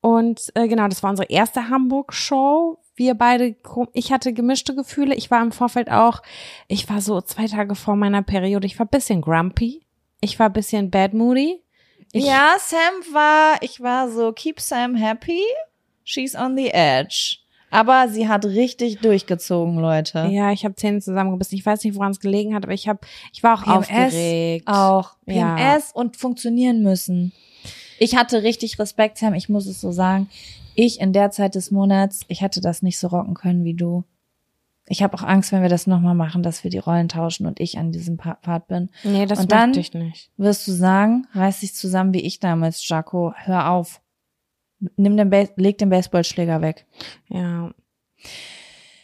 Und 0.00 0.50
äh, 0.54 0.68
genau, 0.68 0.88
das 0.88 1.02
war 1.02 1.10
unsere 1.10 1.28
erste 1.28 1.68
Hamburg-Show. 1.68 2.78
Wir 2.94 3.14
beide, 3.14 3.56
ich 3.92 4.12
hatte 4.12 4.32
gemischte 4.32 4.74
Gefühle. 4.74 5.14
Ich 5.14 5.30
war 5.30 5.42
im 5.42 5.52
Vorfeld 5.52 5.90
auch, 5.90 6.22
ich 6.66 6.88
war 6.88 7.00
so 7.00 7.20
zwei 7.20 7.46
Tage 7.46 7.74
vor 7.74 7.96
meiner 7.96 8.22
Periode, 8.22 8.66
ich 8.66 8.78
war 8.78 8.86
ein 8.86 8.90
bisschen 8.90 9.20
grumpy. 9.20 9.84
Ich 10.20 10.38
war 10.38 10.46
ein 10.46 10.52
bisschen 10.52 10.90
bad 10.90 11.14
moody. 11.14 11.62
Ich, 12.12 12.24
ja, 12.24 12.56
Sam 12.58 13.14
war, 13.14 13.62
ich 13.62 13.80
war 13.80 14.10
so, 14.10 14.32
keep 14.32 14.60
Sam 14.60 14.94
happy. 14.94 15.42
She's 16.04 16.34
on 16.34 16.56
the 16.56 16.70
edge. 16.70 17.38
Aber 17.70 18.08
sie 18.08 18.28
hat 18.28 18.44
richtig 18.46 19.00
durchgezogen, 19.00 19.78
Leute. 19.78 20.28
Ja, 20.30 20.52
ich 20.52 20.64
habe 20.64 20.74
Zähne 20.74 21.00
zusammengebissen. 21.00 21.56
Ich 21.58 21.66
weiß 21.66 21.84
nicht, 21.84 21.94
woran 21.96 22.12
es 22.12 22.20
gelegen 22.20 22.54
hat, 22.54 22.64
aber 22.64 22.72
ich 22.72 22.88
habe, 22.88 23.00
ich 23.32 23.42
war 23.42 23.58
auch 23.62 23.66
aufgeregt. 23.66 24.66
Auch. 24.66 25.16
Ja. 25.26 25.54
PMS 25.56 25.92
und 25.92 26.16
funktionieren 26.16 26.82
müssen. 26.82 27.32
Ich 27.98 28.16
hatte 28.16 28.42
richtig 28.42 28.78
Respekt, 28.78 29.18
Sam, 29.18 29.34
ich 29.34 29.48
muss 29.48 29.66
es 29.66 29.80
so 29.80 29.92
sagen. 29.92 30.28
Ich 30.74 31.00
in 31.00 31.12
der 31.12 31.30
Zeit 31.30 31.56
des 31.56 31.70
Monats, 31.70 32.20
ich 32.28 32.40
hätte 32.40 32.60
das 32.60 32.82
nicht 32.82 32.98
so 32.98 33.08
rocken 33.08 33.34
können 33.34 33.64
wie 33.64 33.74
du. 33.74 34.04
Ich 34.90 35.02
habe 35.02 35.14
auch 35.18 35.22
Angst, 35.22 35.52
wenn 35.52 35.60
wir 35.60 35.68
das 35.68 35.86
nochmal 35.86 36.14
machen, 36.14 36.42
dass 36.42 36.64
wir 36.64 36.70
die 36.70 36.78
Rollen 36.78 37.08
tauschen 37.08 37.46
und 37.46 37.60
ich 37.60 37.76
an 37.76 37.92
diesem 37.92 38.16
Pa- 38.16 38.38
Part 38.40 38.68
bin. 38.68 38.88
Nee, 39.04 39.26
das 39.26 39.40
Und 39.40 39.50
möchte 39.50 39.80
ich 39.80 39.92
nicht. 39.92 40.30
Wirst 40.38 40.66
du 40.66 40.72
sagen, 40.72 41.26
reiß 41.34 41.60
dich 41.60 41.74
zusammen 41.74 42.14
wie 42.14 42.20
ich 42.22 42.40
damals, 42.40 42.88
Jaco. 42.88 43.34
Hör 43.36 43.68
auf. 43.70 44.00
Nimm 44.96 45.16
den 45.16 45.30
Bas 45.30 45.48
leg 45.56 45.78
den 45.78 45.90
Baseballschläger 45.90 46.60
weg. 46.60 46.86
Ja. 47.28 47.70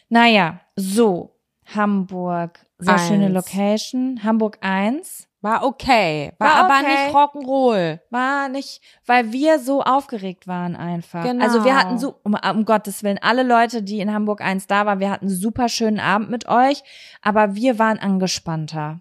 Naja, 0.08 0.60
so. 0.76 1.34
Hamburg. 1.74 2.64
Sehr 2.78 2.98
schöne 2.98 3.26
Eins. 3.26 3.34
Location. 3.34 4.20
Hamburg 4.22 4.58
1. 4.60 5.28
War 5.40 5.62
okay. 5.62 6.32
War, 6.38 6.48
War 6.48 6.56
aber 6.64 6.86
okay. 6.86 7.04
nicht 7.04 7.14
Rock'n'Roll. 7.14 8.00
War 8.08 8.48
nicht, 8.48 8.80
weil 9.04 9.32
wir 9.32 9.58
so 9.58 9.82
aufgeregt 9.82 10.46
waren 10.46 10.74
einfach. 10.74 11.22
Genau. 11.22 11.44
Also 11.44 11.64
wir 11.64 11.76
hatten 11.76 11.98
so, 11.98 12.14
um, 12.22 12.34
um 12.34 12.64
Gottes 12.64 13.02
Willen, 13.02 13.18
alle 13.20 13.42
Leute, 13.42 13.82
die 13.82 14.00
in 14.00 14.12
Hamburg 14.12 14.40
1 14.40 14.66
da 14.68 14.86
waren, 14.86 15.00
wir 15.00 15.10
hatten 15.10 15.26
einen 15.26 15.34
super 15.34 15.68
schönen 15.68 16.00
Abend 16.00 16.30
mit 16.30 16.48
euch, 16.48 16.82
aber 17.20 17.54
wir 17.54 17.78
waren 17.78 17.98
angespannter. 17.98 19.00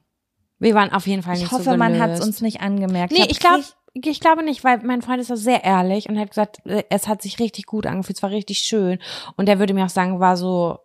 Wir 0.59 0.75
waren 0.75 0.91
auf 0.91 1.07
jeden 1.07 1.23
Fall 1.23 1.35
nicht 1.35 1.45
Ich 1.45 1.51
hoffe, 1.51 1.63
so 1.63 1.77
man 1.77 1.97
hat 1.99 2.11
es 2.11 2.19
uns 2.19 2.41
nicht 2.41 2.61
angemerkt. 2.61 3.13
Nee, 3.13 3.21
hab 3.21 3.31
ich 3.31 3.39
glaube, 3.39 3.63
ich 3.93 4.19
glaube 4.19 4.43
nicht, 4.43 4.63
weil 4.63 4.79
mein 4.83 5.01
Freund 5.01 5.21
ist 5.21 5.31
auch 5.31 5.37
sehr 5.37 5.63
ehrlich 5.63 6.09
und 6.09 6.19
hat 6.19 6.29
gesagt, 6.29 6.65
äh, 6.65 6.83
es 6.89 7.07
hat 7.07 7.21
sich 7.21 7.39
richtig 7.39 7.65
gut 7.65 7.85
angefühlt, 7.85 8.17
es 8.17 8.23
war 8.23 8.31
richtig 8.31 8.59
schön. 8.59 8.99
Und 9.35 9.47
er 9.47 9.59
würde 9.59 9.73
mir 9.73 9.85
auch 9.85 9.89
sagen, 9.89 10.19
war 10.19 10.35
so, 10.35 10.79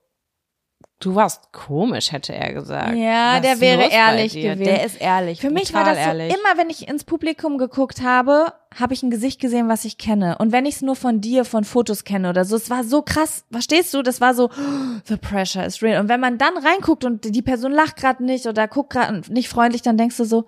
du 1.00 1.14
warst 1.14 1.52
komisch, 1.52 2.12
hätte 2.12 2.34
er 2.34 2.52
gesagt. 2.52 2.96
Ja, 2.96 3.36
Was 3.36 3.42
der 3.42 3.60
wäre 3.60 3.90
ehrlich 3.90 4.34
gewesen. 4.34 4.64
Der 4.64 4.84
ist 4.84 5.00
ehrlich. 5.00 5.40
Für 5.40 5.50
mich 5.50 5.72
war 5.72 5.84
das 5.84 6.04
so, 6.04 6.10
immer 6.10 6.56
wenn 6.56 6.70
ich 6.70 6.88
ins 6.88 7.04
Publikum 7.04 7.56
geguckt 7.56 8.02
habe, 8.02 8.52
habe 8.78 8.92
ich 8.92 9.02
ein 9.02 9.10
Gesicht 9.10 9.40
gesehen, 9.40 9.68
was 9.68 9.84
ich 9.84 9.96
kenne. 9.96 10.36
Und 10.38 10.52
wenn 10.52 10.66
ich 10.66 10.76
es 10.76 10.82
nur 10.82 10.96
von 10.96 11.20
dir, 11.20 11.44
von 11.44 11.64
Fotos 11.64 12.04
kenne 12.04 12.28
oder 12.28 12.44
so, 12.44 12.56
es 12.56 12.68
war 12.68 12.84
so 12.84 13.02
krass, 13.02 13.44
verstehst 13.50 13.94
du? 13.94 14.02
Das 14.02 14.20
war 14.20 14.34
so, 14.34 14.50
the 15.04 15.16
pressure 15.16 15.64
is 15.64 15.82
real. 15.82 16.00
Und 16.00 16.08
wenn 16.08 16.20
man 16.20 16.36
dann 16.36 16.56
reinguckt 16.58 17.04
und 17.04 17.34
die 17.34 17.42
Person 17.42 17.72
lacht 17.72 17.96
gerade 17.96 18.24
nicht 18.24 18.46
oder 18.46 18.68
guckt 18.68 18.90
gerade 18.90 19.22
nicht 19.32 19.48
freundlich, 19.48 19.82
dann 19.82 19.96
denkst 19.96 20.16
du 20.16 20.24
so, 20.24 20.44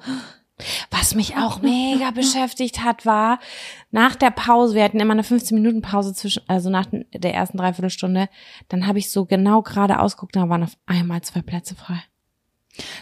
Was 0.90 1.14
mich 1.14 1.36
auch 1.36 1.62
mega 1.62 2.10
beschäftigt 2.14 2.82
hat, 2.84 3.06
war 3.06 3.38
nach 3.90 4.14
der 4.16 4.30
Pause, 4.30 4.74
wir 4.74 4.84
hatten 4.84 5.00
immer 5.00 5.12
eine 5.12 5.22
15-Minuten-Pause 5.22 6.14
zwischen, 6.14 6.42
also 6.48 6.70
nach 6.70 6.86
der 6.90 7.34
ersten 7.34 7.58
Dreiviertelstunde, 7.58 8.28
dann 8.68 8.86
habe 8.86 8.98
ich 8.98 9.10
so 9.10 9.24
genau 9.24 9.62
gerade 9.62 9.98
ausgeguckt, 10.00 10.36
da 10.36 10.48
waren 10.48 10.62
auf 10.62 10.76
einmal 10.86 11.22
zwei 11.22 11.42
Plätze 11.42 11.74
frei. 11.74 12.02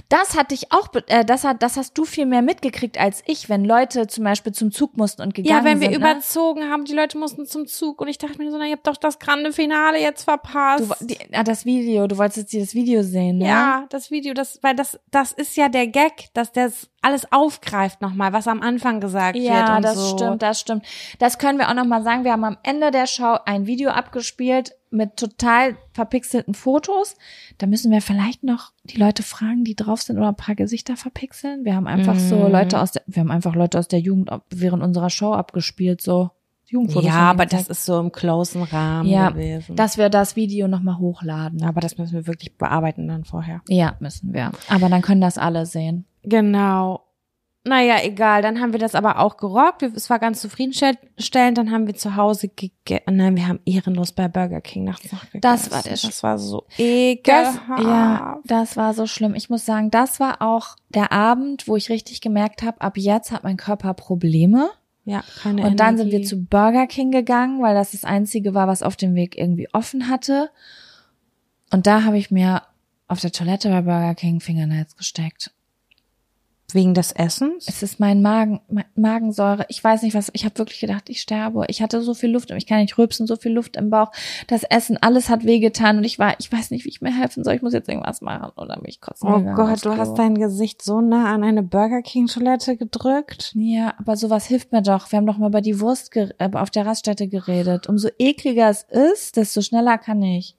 das 0.09 0.37
hatte 0.37 0.55
ich 0.55 0.73
auch, 0.73 0.89
äh, 1.09 1.25
das 1.25 1.45
hat, 1.45 1.63
das 1.63 1.77
hast 1.77 1.97
du 1.99 2.05
viel 2.05 2.25
mehr 2.27 2.41
mitgekriegt 2.43 2.99
als 2.99 3.23
ich, 3.27 3.49
wenn 3.49 3.65
Leute 3.65 4.07
zum 4.07 4.25
Beispiel 4.25 4.53
zum 4.53 4.73
Zug 4.73 4.97
mussten 4.97 5.21
und 5.23 5.35
gegangen 5.35 5.57
Ja, 5.57 5.65
wenn 5.65 5.81
wir 5.81 5.91
sind. 5.91 6.01
ne? 6.01 6.11
überzogen 6.11 6.71
haben, 6.71 6.85
die 6.87 6.95
Leute 6.95 7.19
mussten 7.19 7.47
zum 7.47 7.67
Zug 7.67 8.01
und 8.01 8.09
ich 8.09 8.17
dachte 8.19 8.39
mir 8.39 8.51
so, 8.51 8.57
na, 8.59 8.65
ihr 8.65 8.73
habt 8.73 8.87
doch 8.87 8.97
das 8.97 9.19
grande 9.19 9.53
Finale 9.53 10.01
jetzt 10.01 10.25
verpasst. 10.25 10.91
Du, 11.01 11.07
die, 11.07 11.19
ah, 11.33 11.45
das 11.45 11.65
Video, 11.67 12.07
du 12.07 12.17
wolltest 12.17 12.53
jetzt 12.53 12.69
das 12.69 12.75
Video 12.75 13.03
sehen, 13.03 13.39
ne? 13.39 13.47
ja, 13.47 13.87
das 13.91 14.11
Video, 14.11 14.33
das, 14.33 14.59
weil 14.63 14.75
das, 14.75 14.99
das 15.11 15.33
ist 15.33 15.57
ja 15.57 15.69
der 15.69 15.87
Gag, 15.87 16.33
dass 16.33 16.51
das 16.51 16.89
alles 17.09 17.33
aufgreift 17.33 18.01
nochmal, 18.03 18.33
was 18.33 18.47
am 18.47 18.61
Anfang 18.61 19.01
gesagt 19.01 19.35
wird 19.37 19.45
Ja, 19.45 19.81
das 19.81 19.95
so. 19.97 20.17
stimmt, 20.17 20.43
das 20.43 20.61
stimmt. 20.61 20.85
Das 21.19 21.39
können 21.39 21.59
wir 21.59 21.69
auch 21.71 21.75
noch 21.75 21.87
mal 21.87 22.03
sagen. 22.03 22.25
Wir 22.25 22.33
haben 22.33 22.45
am 22.45 22.59
Ende 22.63 22.91
der 22.91 23.07
Show 23.07 23.39
ein 23.47 23.67
Video 23.67 23.91
abgespielt 23.91 24.75
mit 24.91 25.17
total 25.17 25.77
verpixelten 25.93 26.55
Fotos. 26.55 27.17
Da 27.59 27.67
müssen 27.67 27.91
wir 27.91 28.01
vielleicht 28.03 28.43
noch 28.45 28.73
die 28.85 28.97
Leute 28.99 29.23
fragen, 29.23 29.65
die 29.65 29.75
drauf 29.75 30.03
sind 30.03 30.19
oder 30.19 30.29
ein 30.29 30.37
paar 30.37 30.55
Gesichter 30.55 30.97
verpixeln. 30.97 31.65
Wir 31.65 31.75
haben 31.75 31.87
einfach 31.87 32.19
so 32.19 32.37
Mhm. 32.37 32.53
Leute 32.53 32.81
aus 32.81 32.93
der, 32.93 33.03
wir 33.07 33.21
haben 33.21 33.31
einfach 33.31 33.55
Leute 33.55 33.79
aus 33.79 33.89
der 33.89 34.01
Jugend 34.01 34.31
während 34.51 34.83
unserer 34.83 35.11
Show 35.11 35.33
abgespielt, 35.33 36.01
so 36.01 36.31
Jugendfotos. 36.71 37.07
Ja, 37.09 37.31
aber 37.31 37.47
das 37.47 37.69
ist 37.69 37.85
so 37.85 37.99
im 37.99 38.13
closen 38.13 38.63
Rahmen 38.63 39.09
ja, 39.09 39.31
gewesen. 39.31 39.77
dass 39.77 39.99
wir 39.99 40.09
das 40.11 40.37
Video 40.37 40.69
noch 40.69 40.81
mal 40.81 40.99
hochladen. 40.99 41.63
aber 41.65 41.81
das 41.81 41.99
müssen 41.99 42.15
wir 42.15 42.27
wirklich 42.27 42.57
bearbeiten 42.57 43.09
dann 43.09 43.25
vorher. 43.25 43.63
Ja, 43.69 43.97
müssen 44.01 44.33
wir. 44.33 44.53
Aber 44.69 44.89
dann 44.89 45.03
können 45.03 45.21
das 45.21 45.39
alle 45.39 45.67
sehen. 45.67 46.05
Genau. 46.23 47.05
Naja, 47.65 47.97
egal. 48.03 48.41
Dann 48.41 48.61
haben 48.61 48.73
wir 48.73 48.79
das 48.79 48.95
aber 48.95 49.19
auch 49.19 49.37
gerockt. 49.37 49.83
Es 49.83 50.09
war 50.09 50.19
ganz 50.19 50.41
zufriedenstellend. 50.41 51.59
Dann 51.59 51.71
haben 51.71 51.87
wir 51.87 51.95
zu 51.95 52.17
Hause 52.17 52.49
gegessen. 52.49 53.03
Nein, 53.17 53.37
wir 53.37 53.47
haben 53.47 53.61
ehrenlos 53.67 54.13
bei 54.13 54.27
Burger 54.29 54.61
King 54.63 54.85
nachts 54.85 55.13
noch 55.13 55.21
gegessen. 55.31 55.41
Das 55.43 55.71
war 55.71 55.83
der 55.83 55.93
Das 55.93 56.23
war 56.23 56.39
so 56.39 56.65
Das, 56.69 56.79
ekelhaft. 56.79 57.83
ja, 57.83 58.39
das 58.45 58.77
war 58.77 58.95
so 58.95 59.07
schlimm. 59.07 59.35
Ich 59.35 59.51
muss 59.51 59.67
sagen, 59.67 59.91
das 59.91 60.19
war 60.19 60.41
auch 60.41 60.77
der 60.89 61.13
Abend, 61.13 61.69
wo 61.69 61.77
ich 61.77 61.91
richtig 61.91 62.21
gemerkt 62.23 62.63
habe, 62.63 62.81
ab 62.81 62.97
jetzt 62.97 63.33
hat 63.33 63.45
mein 63.45 63.57
Körper 63.59 63.93
Probleme. 63.93 64.71
Ja, 65.09 65.25
keine 65.43 65.63
Und 65.67 65.81
dann 65.81 65.97
sind 65.97 66.11
wir 66.11 66.23
zu 66.23 66.45
Burger 66.45 66.87
King 66.87 67.11
gegangen, 67.11 67.63
weil 67.63 67.75
das 67.75 67.93
das 67.93 68.05
einzige 68.05 68.53
war, 68.53 68.69
was 68.69 68.83
auf 68.83 68.95
dem 68.95 69.15
Weg 69.15 69.39
irgendwie 69.39 69.67
offen 69.73 70.11
hatte. 70.11 70.51
Und 71.71 71.87
da 71.87 72.05
habe 72.05 72.19
ich 72.19 72.31
mir 72.31 72.63
auf 73.07 73.19
der 73.19 73.33
Toilette 73.33 73.71
bei 73.71 73.81
Burger 73.81 74.15
King 74.15 74.41
Fingernails 74.41 74.97
gesteckt. 74.97 75.51
Wegen 76.75 76.93
des 76.93 77.13
Essens? 77.13 77.67
Es 77.67 77.83
ist 77.83 77.99
mein 77.99 78.21
Magen, 78.21 78.61
Magensäure. 78.95 79.65
Ich 79.69 79.83
weiß 79.83 80.03
nicht 80.03 80.15
was. 80.15 80.29
Ich 80.35 80.45
habe 80.45 80.59
wirklich 80.59 80.81
gedacht, 80.81 81.09
ich 81.09 81.23
sterbe. 81.23 81.65
Ich 81.69 81.81
hatte 81.81 82.03
so 82.03 82.13
viel 82.13 82.31
Luft, 82.31 82.51
ich 82.51 82.67
kann 82.67 82.81
nicht 82.81 82.99
rülpsen, 82.99 83.27
so 83.27 83.37
viel 83.37 83.53
Luft 83.53 83.77
im 83.77 83.89
Bauch. 83.89 84.13
Das 84.49 84.65
Essen, 84.65 84.99
alles 85.01 85.31
hat 85.31 85.47
wehgetan 85.47 85.97
und 85.97 86.05
ich 86.05 86.19
war, 86.19 86.35
ich 86.39 86.53
weiß 86.53 86.71
nicht, 86.71 86.85
wie 86.85 86.91
ich 86.91 87.01
mir 87.01 87.17
helfen 87.17 87.43
soll. 87.43 87.55
Ich 87.55 87.63
muss 87.63 87.73
jetzt 87.73 87.89
irgendwas 87.89 88.21
machen 88.21 88.53
oder 88.57 88.79
mich 88.83 89.01
kotzen. 89.01 89.33
Oh 89.33 89.41
Gott, 89.55 89.83
du 89.87 89.97
hast 89.97 90.19
dein 90.19 90.35
Gesicht 90.35 90.83
so 90.83 91.01
nah 91.01 91.33
an 91.33 91.43
eine 91.43 91.63
Burger 91.63 92.03
King 92.03 92.27
Toilette 92.27 92.77
gedrückt. 92.77 93.53
Ja, 93.55 93.95
aber 93.99 94.19
sowas 94.19 94.45
hilft 94.45 94.71
mir 94.71 94.83
doch. 94.83 95.11
Wir 95.11 95.17
haben 95.17 95.27
doch 95.27 95.39
mal 95.39 95.49
über 95.49 95.63
die 95.63 95.81
Wurst 95.81 96.15
äh, 96.17 96.29
auf 96.53 96.69
der 96.69 96.85
Raststätte 96.85 97.29
geredet. 97.29 97.89
Umso 97.89 98.09
ekliger 98.19 98.69
es 98.69 98.83
ist, 98.83 99.39
desto 99.39 99.63
schneller 99.63 99.97
kann 99.97 100.23
ich. 100.23 100.58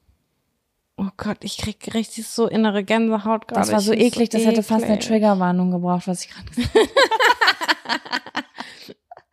Oh 1.00 1.10
Gott, 1.16 1.38
ich 1.42 1.58
krieg 1.58 1.94
richtig 1.94 2.28
so 2.28 2.48
innere 2.48 2.84
Gänsehaut 2.84 3.48
gerade. 3.48 3.62
Das 3.62 3.72
war 3.72 3.80
so 3.80 3.94
eklig, 3.94 4.30
so 4.32 4.38
das 4.38 4.42
eklig. 4.42 4.48
hätte 4.48 4.64
fast 4.64 4.84
eine 4.84 5.00
Triggerwarnung 5.00 5.72
gebraucht, 5.72 6.08
was 6.08 6.26
ich 6.26 6.30
gerade 6.30 6.50
gesagt 6.50 6.76
habe. 6.76 6.90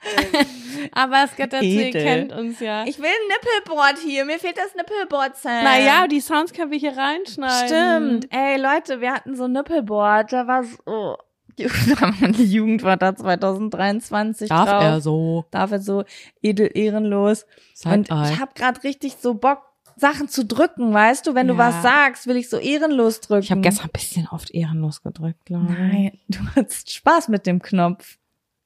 Aber 0.93 1.27
Skitterz 1.27 1.63
kennt 1.93 2.33
uns 2.33 2.61
ja. 2.61 2.85
Ich 2.87 2.99
will 2.99 3.07
ein 3.07 3.29
Nippelboard 3.29 3.99
hier. 3.99 4.25
Mir 4.25 4.39
fehlt 4.39 4.57
das 4.57 4.75
Nippelboard, 4.75 5.37
Sam. 5.37 5.65
Naja, 5.65 6.07
die 6.07 6.21
Sounds 6.21 6.53
können 6.53 6.71
wir 6.71 6.79
hier 6.79 6.97
reinschneiden. 6.97 8.23
Stimmt. 8.23 8.33
Ey, 8.33 8.61
Leute, 8.61 9.01
wir 9.01 9.13
hatten 9.13 9.35
so 9.35 9.45
ein 9.45 9.53
Nippelboard. 9.53 10.33
Da 10.33 10.47
war 10.47 10.65
so... 10.65 11.17
Die 11.59 12.45
Jugend 12.45 12.83
war 12.83 12.99
da 12.99 13.17
2023 13.17 14.47
Darf 14.47 14.69
drauf. 14.69 14.83
er 14.83 15.01
so. 15.01 15.47
Darf 15.51 15.73
er 15.73 15.81
so 15.81 16.05
edel 16.43 16.71
ehrenlos. 16.75 17.47
Seit 17.73 18.11
Und 18.11 18.11
ich 18.11 18.39
habe 18.39 18.53
gerade 18.55 18.85
richtig 18.85 19.17
so 19.19 19.33
Bock, 19.33 19.63
Sachen 19.97 20.29
zu 20.29 20.45
drücken, 20.45 20.93
weißt 20.93 21.27
du? 21.27 21.35
Wenn 21.35 21.49
ja. 21.49 21.55
du 21.55 21.59
was 21.59 21.83
sagst, 21.83 22.27
will 22.27 22.37
ich 22.37 22.51
so 22.51 22.59
ehrenlos 22.59 23.21
drücken. 23.21 23.43
Ich 23.43 23.51
habe 23.51 23.63
gestern 23.63 23.87
ein 23.87 23.93
bisschen 23.93 24.29
oft 24.29 24.51
ehrenlos 24.51 25.03
gedrückt, 25.03 25.47
glaube 25.47 25.73
ich. 25.73 25.79
Nein, 25.79 26.19
du 26.29 26.39
hattest 26.55 26.93
Spaß 26.93 27.29
mit 27.29 27.47
dem 27.47 27.63
Knopf. 27.63 28.19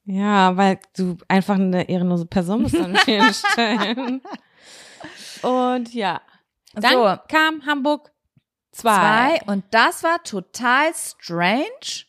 Ja, 0.04 0.56
weil 0.56 0.80
du 0.96 1.16
einfach 1.28 1.54
eine 1.54 1.88
ehrenlose 1.88 2.26
Person 2.26 2.64
bist 2.64 2.76
an 2.76 2.96
vielen 2.96 3.32
Stellen. 3.52 4.20
Und 5.42 5.94
ja. 5.94 6.20
Dann 6.74 6.92
so. 6.92 7.16
kam 7.28 7.64
Hamburg 7.64 8.10
2. 8.72 9.42
Und 9.46 9.64
das 9.70 10.02
war 10.02 10.22
total 10.24 10.92
strange. 10.94 12.06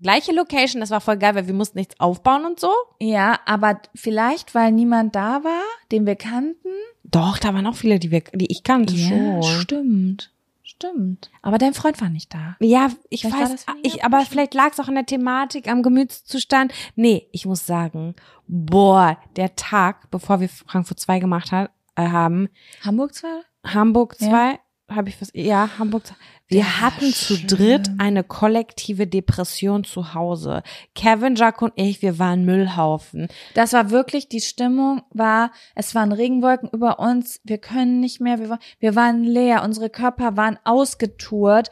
Gleiche 0.00 0.32
Location, 0.32 0.80
das 0.80 0.90
war 0.90 1.00
voll 1.00 1.16
geil, 1.16 1.34
weil 1.34 1.46
wir 1.46 1.54
mussten 1.54 1.78
nichts 1.78 1.98
aufbauen 1.98 2.44
und 2.44 2.60
so. 2.60 2.70
Ja, 3.00 3.40
aber 3.46 3.80
vielleicht, 3.94 4.54
weil 4.54 4.72
niemand 4.72 5.14
da 5.16 5.42
war, 5.42 5.62
den 5.90 6.06
wir 6.06 6.16
kannten. 6.16 6.68
Doch, 7.04 7.38
da 7.38 7.52
waren 7.54 7.66
auch 7.66 7.74
viele, 7.74 7.98
die 7.98 8.10
wir, 8.10 8.22
die 8.32 8.50
ich 8.50 8.62
kannte 8.62 8.94
ja, 8.94 9.08
schon. 9.08 9.42
Stimmt. 9.60 10.32
Stimmt. 10.62 11.30
Aber 11.42 11.58
dein 11.58 11.74
Freund 11.74 12.00
war 12.00 12.10
nicht 12.10 12.32
da. 12.32 12.56
Ja, 12.60 12.90
ich 13.08 13.22
vielleicht 13.22 13.52
weiß, 13.52 13.66
ich, 13.82 14.04
aber 14.04 14.20
vielleicht 14.20 14.54
lag 14.54 14.72
es 14.72 14.78
auch 14.78 14.86
an 14.86 14.94
der 14.94 15.06
Thematik, 15.06 15.66
am 15.66 15.82
Gemütszustand. 15.82 16.72
Nee, 16.94 17.26
ich 17.32 17.46
muss 17.46 17.66
sagen, 17.66 18.14
boah, 18.46 19.18
der 19.36 19.56
Tag, 19.56 20.10
bevor 20.10 20.40
wir 20.40 20.48
Frankfurt 20.48 21.00
2 21.00 21.18
gemacht 21.20 21.50
hat, 21.50 21.70
äh, 21.96 22.08
haben. 22.08 22.48
Hamburg 22.84 23.14
2? 23.14 23.26
Hamburg 23.64 24.18
2, 24.18 24.26
ja. 24.26 24.58
Habe 24.88 25.10
ich 25.10 25.20
was, 25.20 25.30
ja, 25.34 25.70
Hamburg 25.78 26.06
2. 26.06 26.14
Wir 26.48 26.60
ja, 26.60 26.80
hatten 26.80 27.12
schön. 27.12 27.46
zu 27.46 27.56
dritt 27.56 27.90
eine 27.98 28.24
kollektive 28.24 29.06
Depression 29.06 29.84
zu 29.84 30.14
Hause. 30.14 30.62
Kevin, 30.94 31.34
Jack 31.34 31.60
und 31.60 31.74
ich, 31.76 32.00
wir 32.00 32.18
waren 32.18 32.44
Müllhaufen. 32.44 33.28
Das 33.54 33.74
war 33.74 33.90
wirklich, 33.90 34.28
die 34.28 34.40
Stimmung 34.40 35.02
war, 35.10 35.52
es 35.74 35.94
waren 35.94 36.12
Regenwolken 36.12 36.70
über 36.70 36.98
uns, 37.00 37.40
wir 37.44 37.58
können 37.58 38.00
nicht 38.00 38.20
mehr, 38.20 38.38
wir, 38.38 38.58
wir 38.80 38.96
waren 38.96 39.24
leer, 39.24 39.62
unsere 39.62 39.90
Körper 39.90 40.36
waren 40.36 40.58
ausgetourt 40.64 41.70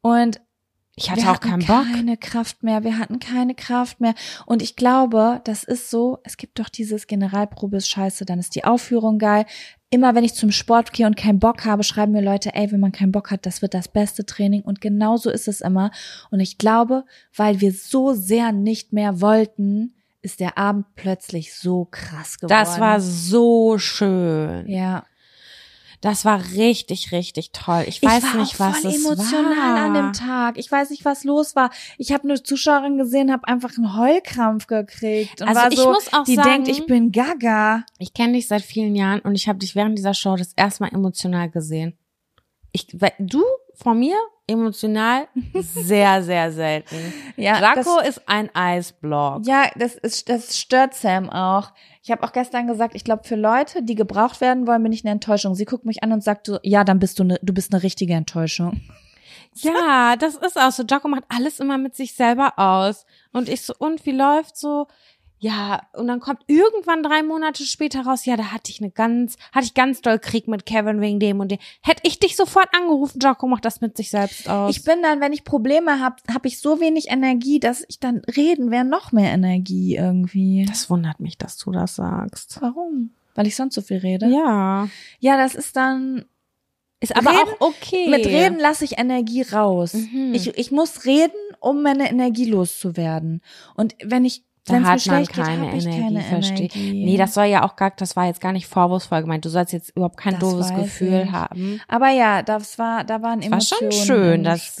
und 0.00 0.40
ich 0.98 1.10
hatte 1.10 1.22
wir 1.22 1.30
auch 1.30 1.40
keinen 1.40 1.64
Bock. 1.64 1.84
keine 1.84 2.16
Kraft 2.16 2.62
mehr. 2.62 2.84
Wir 2.84 2.98
hatten 2.98 3.20
keine 3.20 3.54
Kraft 3.54 4.00
mehr. 4.00 4.14
Und 4.46 4.62
ich 4.62 4.76
glaube, 4.76 5.40
das 5.44 5.64
ist 5.64 5.90
so, 5.90 6.18
es 6.24 6.36
gibt 6.36 6.58
doch 6.58 6.68
dieses 6.68 7.06
Generalprobe 7.06 7.76
ist 7.76 7.88
scheiße, 7.88 8.24
dann 8.24 8.38
ist 8.38 8.54
die 8.54 8.64
Aufführung 8.64 9.18
geil. 9.18 9.46
Immer 9.90 10.14
wenn 10.14 10.24
ich 10.24 10.34
zum 10.34 10.50
Sport 10.50 10.92
gehe 10.92 11.06
und 11.06 11.16
keinen 11.16 11.38
Bock 11.38 11.64
habe, 11.64 11.82
schreiben 11.82 12.12
mir 12.12 12.20
Leute, 12.20 12.54
ey, 12.54 12.70
wenn 12.72 12.80
man 12.80 12.92
keinen 12.92 13.12
Bock 13.12 13.30
hat, 13.30 13.46
das 13.46 13.62
wird 13.62 13.74
das 13.74 13.88
beste 13.88 14.26
Training. 14.26 14.62
Und 14.62 14.80
genau 14.80 15.16
so 15.16 15.30
ist 15.30 15.48
es 15.48 15.60
immer. 15.60 15.90
Und 16.30 16.40
ich 16.40 16.58
glaube, 16.58 17.04
weil 17.34 17.60
wir 17.60 17.72
so 17.72 18.12
sehr 18.12 18.52
nicht 18.52 18.92
mehr 18.92 19.20
wollten, 19.20 19.94
ist 20.20 20.40
der 20.40 20.58
Abend 20.58 20.86
plötzlich 20.96 21.54
so 21.54 21.86
krass 21.90 22.38
geworden. 22.38 22.58
Das 22.58 22.80
war 22.80 23.00
so 23.00 23.78
schön. 23.78 24.68
Ja. 24.68 25.04
Das 26.00 26.24
war 26.24 26.40
richtig, 26.52 27.10
richtig 27.10 27.50
toll. 27.52 27.84
Ich 27.88 28.02
weiß 28.02 28.22
ich 28.22 28.34
nicht, 28.34 28.60
was 28.60 28.84
es 28.84 29.04
emotional 29.04 29.56
war. 29.56 29.84
an 29.84 29.94
dem 29.94 30.12
Tag. 30.12 30.56
Ich 30.56 30.70
weiß 30.70 30.90
nicht, 30.90 31.04
was 31.04 31.24
los 31.24 31.56
war. 31.56 31.70
Ich 31.96 32.12
habe 32.12 32.24
eine 32.24 32.40
Zuschauerin 32.40 32.98
gesehen, 32.98 33.32
habe 33.32 33.48
einfach 33.48 33.76
einen 33.76 33.96
Heulkrampf 33.96 34.68
gekriegt 34.68 35.40
und 35.40 35.48
also 35.48 35.60
war 35.60 35.72
ich 35.72 35.78
so, 35.78 35.90
muss 35.90 36.12
auch 36.12 36.24
die 36.24 36.36
sagen, 36.36 36.64
denkt, 36.64 36.68
ich 36.68 36.86
bin 36.86 37.10
Gaga. 37.10 37.84
Ich 37.98 38.14
kenne 38.14 38.34
dich 38.34 38.46
seit 38.46 38.62
vielen 38.62 38.94
Jahren 38.94 39.20
und 39.20 39.34
ich 39.34 39.48
habe 39.48 39.58
dich 39.58 39.74
während 39.74 39.98
dieser 39.98 40.14
Show 40.14 40.36
das 40.36 40.52
erste 40.54 40.84
Mal 40.84 40.92
emotional 40.92 41.50
gesehen. 41.50 41.98
Ich, 42.70 42.86
du 43.18 43.42
von 43.74 43.98
mir 43.98 44.16
emotional 44.48 45.28
sehr, 45.54 46.22
sehr 46.22 46.50
selten. 46.50 46.96
Ja, 47.36 47.60
Draco 47.60 48.00
ist 48.00 48.22
ein 48.26 48.52
Eisblock. 48.52 49.46
Ja, 49.46 49.70
das 49.76 49.94
ist, 49.94 50.28
das 50.28 50.58
stört 50.58 50.94
Sam 50.94 51.30
auch. 51.30 51.70
Ich 52.02 52.10
habe 52.10 52.24
auch 52.24 52.32
gestern 52.32 52.66
gesagt, 52.66 52.96
ich 52.96 53.04
glaube, 53.04 53.22
für 53.24 53.36
Leute, 53.36 53.84
die 53.84 53.94
gebraucht 53.94 54.40
werden 54.40 54.66
wollen, 54.66 54.82
bin 54.82 54.92
ich 54.92 55.04
eine 55.04 55.12
Enttäuschung. 55.12 55.54
Sie 55.54 55.64
guckt 55.64 55.84
mich 55.84 56.02
an 56.02 56.10
und 56.12 56.24
sagt 56.24 56.46
so, 56.46 56.58
ja, 56.64 56.82
dann 56.82 56.98
bist 56.98 57.18
du 57.20 57.24
ne, 57.24 57.38
du 57.42 57.52
bist 57.52 57.72
eine 57.72 57.82
richtige 57.82 58.14
Enttäuschung. 58.14 58.80
Ja, 59.54 60.14
das 60.16 60.36
ist 60.36 60.56
auch 60.56 60.70
so. 60.70 60.84
Jaco 60.88 61.08
macht 61.08 61.24
alles 61.28 61.58
immer 61.58 61.78
mit 61.78 61.96
sich 61.96 62.14
selber 62.14 62.52
aus. 62.58 63.06
Und 63.32 63.48
ich 63.48 63.62
so, 63.62 63.74
und 63.76 64.04
wie 64.06 64.12
läuft 64.12 64.56
so? 64.56 64.86
Ja, 65.40 65.82
und 65.92 66.08
dann 66.08 66.18
kommt 66.18 66.42
irgendwann 66.48 67.02
drei 67.02 67.22
Monate 67.22 67.64
später 67.64 68.02
raus, 68.02 68.24
ja, 68.24 68.36
da 68.36 68.52
hatte 68.52 68.70
ich 68.70 68.80
eine 68.80 68.90
ganz, 68.90 69.36
hatte 69.52 69.66
ich 69.66 69.74
ganz 69.74 70.00
doll 70.00 70.18
Krieg 70.18 70.48
mit 70.48 70.66
Kevin 70.66 71.00
wegen 71.00 71.20
dem 71.20 71.38
und 71.38 71.50
dem. 71.50 71.58
Hätte 71.82 72.02
ich 72.04 72.18
dich 72.18 72.34
sofort 72.34 72.68
angerufen, 72.76 73.20
Jaco 73.22 73.46
macht 73.46 73.64
das 73.64 73.80
mit 73.80 73.96
sich 73.96 74.10
selbst 74.10 74.48
aus. 74.48 74.76
Ich 74.76 74.82
bin 74.82 75.00
dann, 75.02 75.20
wenn 75.20 75.32
ich 75.32 75.44
Probleme 75.44 76.00
habe, 76.00 76.16
habe 76.32 76.48
ich 76.48 76.60
so 76.60 76.80
wenig 76.80 77.08
Energie, 77.08 77.60
dass 77.60 77.84
ich 77.88 78.00
dann 78.00 78.22
reden 78.36 78.70
wäre 78.72 78.84
noch 78.84 79.12
mehr 79.12 79.30
Energie 79.30 79.96
irgendwie. 79.96 80.64
Das 80.66 80.90
wundert 80.90 81.20
mich, 81.20 81.38
dass 81.38 81.56
du 81.56 81.70
das 81.70 81.94
sagst. 81.94 82.58
Warum? 82.60 83.10
Weil 83.34 83.46
ich 83.46 83.54
sonst 83.54 83.76
so 83.76 83.82
viel 83.82 83.98
rede? 83.98 84.26
Ja. 84.26 84.88
Ja, 85.20 85.36
das 85.36 85.54
ist 85.54 85.76
dann, 85.76 86.24
ist 86.98 87.16
aber 87.16 87.30
reden, 87.30 87.52
auch 87.60 87.68
okay. 87.68 88.08
Mit 88.08 88.26
Reden 88.26 88.58
lasse 88.58 88.84
ich 88.84 88.98
Energie 88.98 89.42
raus. 89.42 89.94
Mhm. 89.94 90.32
Ich, 90.34 90.48
ich 90.58 90.72
muss 90.72 91.04
reden, 91.04 91.36
um 91.60 91.82
meine 91.82 92.10
Energie 92.10 92.46
loszuwerden. 92.46 93.40
Und 93.76 93.94
wenn 94.02 94.24
ich 94.24 94.42
da 94.68 94.82
hat 94.82 95.06
man 95.06 95.26
keine 95.26 95.70
geht, 95.70 95.84
Energie, 95.84 96.02
keine 96.02 96.20
verstehe. 96.20 96.56
Energie. 96.58 97.04
Nee, 97.04 97.16
das 97.16 97.34
soll 97.34 97.46
ja 97.46 97.64
auch 97.64 97.76
gar, 97.76 97.90
das 97.90 98.16
war 98.16 98.26
jetzt 98.26 98.40
gar 98.40 98.52
nicht 98.52 98.66
vorwurfsvoll 98.66 99.22
gemeint. 99.22 99.44
Du 99.44 99.48
sollst 99.48 99.72
jetzt 99.72 99.90
überhaupt 99.90 100.16
kein 100.16 100.34
das 100.34 100.40
doofes 100.40 100.74
Gefühl 100.74 101.24
ich. 101.26 101.32
haben. 101.32 101.80
Aber 101.88 102.10
ja, 102.10 102.42
das 102.42 102.78
war, 102.78 103.04
da 103.04 103.22
waren 103.22 103.42
Emotionen. 103.42 103.92
War 103.92 103.92
schon 103.92 104.06
schön, 104.06 104.44
dass, 104.44 104.80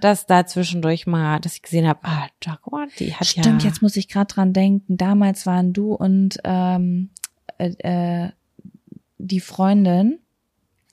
dass 0.00 0.26
da 0.26 0.46
zwischendurch 0.46 1.06
mal, 1.06 1.40
dass 1.40 1.54
ich 1.54 1.62
gesehen 1.62 1.88
habe, 1.88 2.00
ah, 2.02 2.26
Jaguar, 2.42 2.86
die 2.98 3.14
hat 3.14 3.26
Stimmt, 3.26 3.46
ja. 3.46 3.50
Stimmt, 3.52 3.64
jetzt 3.64 3.82
muss 3.82 3.96
ich 3.96 4.08
gerade 4.08 4.32
dran 4.32 4.52
denken. 4.52 4.96
Damals 4.96 5.46
waren 5.46 5.72
du 5.72 5.94
und 5.94 6.38
ähm, 6.44 7.10
äh, 7.58 7.70
äh, 7.78 8.30
die 9.18 9.40
Freundin, 9.40 10.18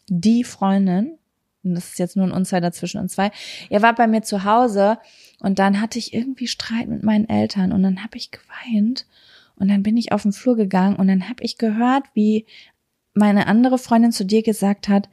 die 0.07 0.43
Freundin, 0.43 1.18
und 1.63 1.75
das 1.75 1.89
ist 1.89 1.99
jetzt 1.99 2.15
nur 2.15 2.25
ein 2.25 2.31
Unsider 2.31 2.71
zwischen 2.71 2.99
uns 2.99 3.13
zwei, 3.13 3.31
ihr 3.69 3.81
wart 3.81 3.97
bei 3.97 4.07
mir 4.07 4.21
zu 4.21 4.43
Hause 4.43 4.97
und 5.39 5.59
dann 5.59 5.81
hatte 5.81 5.99
ich 5.99 6.13
irgendwie 6.13 6.47
Streit 6.47 6.87
mit 6.87 7.03
meinen 7.03 7.27
Eltern 7.27 7.71
und 7.71 7.83
dann 7.83 8.03
habe 8.03 8.17
ich 8.17 8.31
geweint 8.31 9.05
und 9.55 9.67
dann 9.67 9.83
bin 9.83 9.97
ich 9.97 10.11
auf 10.11 10.23
den 10.23 10.31
Flur 10.31 10.55
gegangen 10.55 10.95
und 10.95 11.07
dann 11.07 11.29
habe 11.29 11.43
ich 11.43 11.57
gehört, 11.57 12.05
wie 12.13 12.45
meine 13.13 13.47
andere 13.47 13.77
Freundin 13.77 14.11
zu 14.11 14.25
dir 14.25 14.41
gesagt 14.41 14.87
hat, 14.87 15.09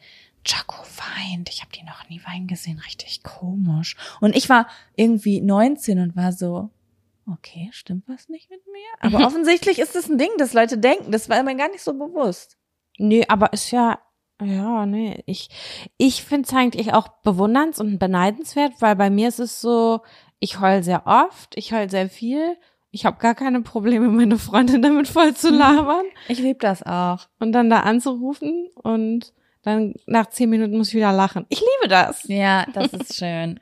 Jaco 0.47 0.76
weint. 0.97 1.51
Ich 1.51 1.61
habe 1.61 1.72
die 1.72 1.82
noch 1.82 2.09
nie 2.09 2.20
weinen 2.24 2.47
gesehen, 2.47 2.78
richtig 2.78 3.22
komisch. 3.24 3.97
Und 4.20 4.36
ich 4.36 4.49
war 4.49 4.68
irgendwie 4.94 5.40
19 5.40 5.99
und 5.99 6.16
war 6.16 6.32
so, 6.32 6.70
okay, 7.30 7.68
stimmt 7.72 8.09
was 8.09 8.28
nicht 8.28 8.49
mit 8.51 8.61
mir? 8.66 8.86
Aber 9.01 9.26
offensichtlich 9.26 9.80
ist 9.80 9.94
das 9.94 10.09
ein 10.09 10.18
Ding, 10.18 10.30
das 10.38 10.53
Leute 10.53 10.78
denken. 10.78 11.11
Das 11.11 11.28
war 11.28 11.42
mir 11.42 11.57
gar 11.57 11.70
nicht 11.70 11.82
so 11.82 11.92
bewusst. 11.94 12.57
Nee, 12.99 13.24
aber 13.28 13.53
ist 13.53 13.72
ja 13.72 13.99
ja, 14.43 14.84
nee, 14.84 15.22
ich, 15.26 15.49
ich 15.97 16.22
finde 16.22 16.47
es 16.47 16.55
eigentlich 16.55 16.93
auch 16.93 17.09
bewunderns- 17.24 17.80
und 17.80 17.99
beneidenswert, 17.99 18.72
weil 18.80 18.95
bei 18.97 19.09
mir 19.09 19.28
ist 19.28 19.39
es 19.39 19.61
so, 19.61 20.03
ich 20.39 20.61
heul 20.61 20.82
sehr 20.82 21.07
oft, 21.07 21.57
ich 21.57 21.72
heul 21.72 21.89
sehr 21.89 22.09
viel. 22.09 22.57
Ich 22.91 23.05
habe 23.05 23.18
gar 23.18 23.34
keine 23.34 23.62
Probleme, 23.62 24.09
meine 24.09 24.39
Freundin 24.39 24.82
damit 24.82 25.09
voll 25.09 25.34
zu 25.34 25.51
mhm. 25.51 25.59
labern. 25.59 26.05
Ich 26.28 26.39
liebe 26.39 26.59
das 26.59 26.82
auch. 26.82 27.28
Und 27.39 27.53
dann 27.53 27.70
da 27.70 27.80
anzurufen 27.80 28.68
und 28.74 29.32
dann 29.62 29.95
nach 30.07 30.26
zehn 30.26 30.49
Minuten 30.49 30.76
muss 30.76 30.89
ich 30.89 30.95
wieder 30.95 31.12
lachen. 31.12 31.47
Ich 31.49 31.61
liebe 31.61 31.89
das. 31.89 32.24
Ja, 32.28 32.66
das 32.72 32.93
ist 32.93 33.14
schön. 33.16 33.59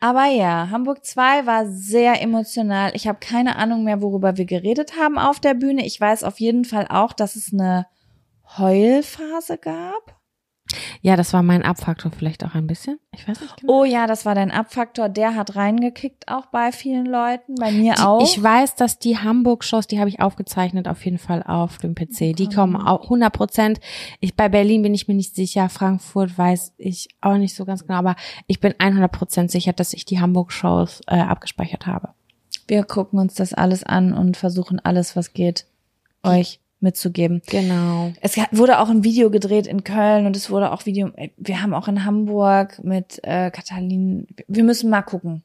Aber 0.00 0.26
ja, 0.26 0.68
Hamburg 0.70 1.04
2 1.04 1.46
war 1.46 1.66
sehr 1.66 2.20
emotional. 2.22 2.90
Ich 2.94 3.06
habe 3.06 3.20
keine 3.20 3.56
Ahnung 3.56 3.84
mehr, 3.84 4.02
worüber 4.02 4.36
wir 4.36 4.46
geredet 4.46 4.98
haben 4.98 5.18
auf 5.18 5.38
der 5.38 5.54
Bühne. 5.54 5.86
Ich 5.86 6.00
weiß 6.00 6.24
auf 6.24 6.40
jeden 6.40 6.64
Fall 6.64 6.88
auch, 6.88 7.12
dass 7.12 7.36
es 7.36 7.52
eine 7.52 7.86
Heulphase 8.58 9.58
gab. 9.58 10.22
Ja, 11.00 11.16
das 11.16 11.32
war 11.32 11.42
mein 11.42 11.62
Abfaktor 11.64 12.10
vielleicht 12.10 12.44
auch 12.44 12.54
ein 12.54 12.66
bisschen. 12.66 12.98
Ich 13.12 13.26
weiß 13.28 13.40
nicht 13.40 13.56
genau. 13.60 13.80
Oh 13.80 13.84
ja, 13.84 14.06
das 14.06 14.24
war 14.24 14.34
dein 14.34 14.50
Abfaktor. 14.50 15.08
Der 15.08 15.34
hat 15.34 15.56
reingekickt 15.56 16.28
auch 16.28 16.46
bei 16.46 16.72
vielen 16.72 17.06
Leuten, 17.06 17.56
bei 17.56 17.72
mir 17.72 17.94
Die, 17.94 18.00
auch. 18.00 18.22
Ich 18.22 18.40
weiß, 18.40 18.76
dass 18.76 18.98
die 18.98 19.18
Hamburg-Shows, 19.18 19.86
die 19.86 19.98
habe 19.98 20.08
ich 20.08 20.20
aufgezeichnet, 20.20 20.88
auf 20.88 21.04
jeden 21.04 21.18
Fall 21.18 21.42
auf 21.42 21.78
dem 21.78 21.94
PC. 21.94 22.34
Die 22.36 22.48
kommen 22.48 22.76
auch 22.76 23.04
100 23.04 23.32
Prozent. 23.32 23.80
Ich, 24.20 24.36
bei 24.36 24.48
Berlin 24.48 24.82
bin 24.82 24.94
ich 24.94 25.08
mir 25.08 25.14
nicht 25.14 25.34
sicher. 25.34 25.68
Frankfurt 25.68 26.38
weiß 26.38 26.74
ich 26.78 27.08
auch 27.20 27.36
nicht 27.36 27.54
so 27.54 27.64
ganz 27.64 27.86
genau. 27.86 27.98
Aber 27.98 28.16
ich 28.46 28.60
bin 28.60 28.74
100 28.78 29.10
Prozent 29.10 29.50
sicher, 29.50 29.72
dass 29.72 29.92
ich 29.92 30.04
die 30.04 30.20
Hamburg-Shows 30.20 31.02
äh, 31.06 31.16
abgespeichert 31.20 31.86
habe. 31.86 32.10
Wir 32.68 32.84
gucken 32.84 33.18
uns 33.18 33.34
das 33.34 33.52
alles 33.52 33.82
an 33.82 34.14
und 34.14 34.36
versuchen 34.36 34.78
alles, 34.80 35.16
was 35.16 35.32
geht, 35.32 35.66
euch 36.22 36.61
mitzugeben. 36.82 37.42
Genau. 37.46 38.12
Es 38.20 38.36
wurde 38.50 38.78
auch 38.78 38.88
ein 38.88 39.04
Video 39.04 39.30
gedreht 39.30 39.66
in 39.66 39.84
Köln 39.84 40.26
und 40.26 40.36
es 40.36 40.50
wurde 40.50 40.72
auch 40.72 40.86
Video, 40.86 41.10
wir 41.36 41.62
haben 41.62 41.74
auch 41.74 41.88
in 41.88 42.04
Hamburg 42.04 42.82
mit 42.82 43.20
äh, 43.22 43.50
Katalin, 43.50 44.26
wir 44.48 44.64
müssen 44.64 44.90
mal 44.90 45.02
gucken. 45.02 45.42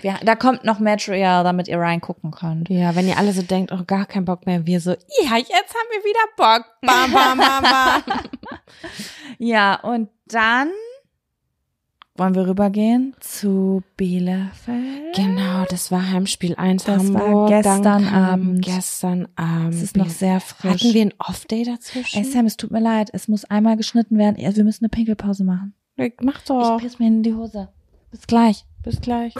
Wir, 0.00 0.14
da 0.24 0.34
kommt 0.34 0.64
noch 0.64 0.78
Material, 0.78 1.44
damit 1.44 1.68
ihr 1.68 1.78
reingucken 1.78 2.30
könnt. 2.30 2.70
Ja, 2.70 2.96
wenn 2.96 3.06
ihr 3.06 3.18
alle 3.18 3.32
so 3.32 3.42
denkt, 3.42 3.70
oh, 3.72 3.84
gar 3.86 4.06
keinen 4.06 4.24
Bock 4.24 4.46
mehr, 4.46 4.66
wir 4.66 4.80
so, 4.80 4.92
ja, 4.92 5.36
jetzt 5.36 5.52
haben 5.52 5.90
wir 5.90 6.04
wieder 6.04 6.20
Bock. 6.36 6.64
Bam, 6.80 7.12
bam, 7.12 7.38
bam, 7.38 7.62
bam. 7.62 8.02
Ja, 9.38 9.80
und 9.80 10.08
dann 10.26 10.70
wollen 12.16 12.34
wir 12.36 12.46
rübergehen 12.46 13.14
zu 13.20 13.82
Bielefeld. 13.96 15.14
genau, 15.16 15.64
das 15.68 15.90
war 15.90 16.10
Heimspiel 16.12 16.54
1 16.54 16.84
Das 16.84 17.12
war 17.12 17.22
Hamburg. 17.22 17.48
gestern 17.48 17.82
Dann 17.82 18.04
kam 18.04 18.14
Abend. 18.24 18.64
Gestern 18.64 19.28
Abend. 19.34 19.74
Es 19.74 19.82
ist 19.82 19.96
noch 19.96 20.08
sehr 20.08 20.38
frisch. 20.40 20.70
Hatten 20.70 20.94
wir 20.94 21.02
ein 21.02 21.14
Off-Day 21.18 21.64
dazwischen? 21.64 22.18
Ey 22.18 22.24
Sam, 22.24 22.46
es 22.46 22.56
tut 22.56 22.70
mir 22.70 22.80
leid, 22.80 23.10
es 23.12 23.26
muss 23.26 23.44
einmal 23.46 23.76
geschnitten 23.76 24.16
werden. 24.16 24.36
Wir 24.36 24.64
müssen 24.64 24.84
eine 24.84 24.90
Pinkelpause 24.90 25.42
machen. 25.44 25.74
Mach 26.22 26.38
Ich 26.38 26.44
doch. 26.44 26.78
piss 26.80 26.98
mir 27.00 27.08
in 27.08 27.22
die 27.24 27.34
Hose. 27.34 27.68
Bis 28.10 28.26
gleich. 28.26 28.64
Bis 28.84 29.00
gleich. 29.00 29.34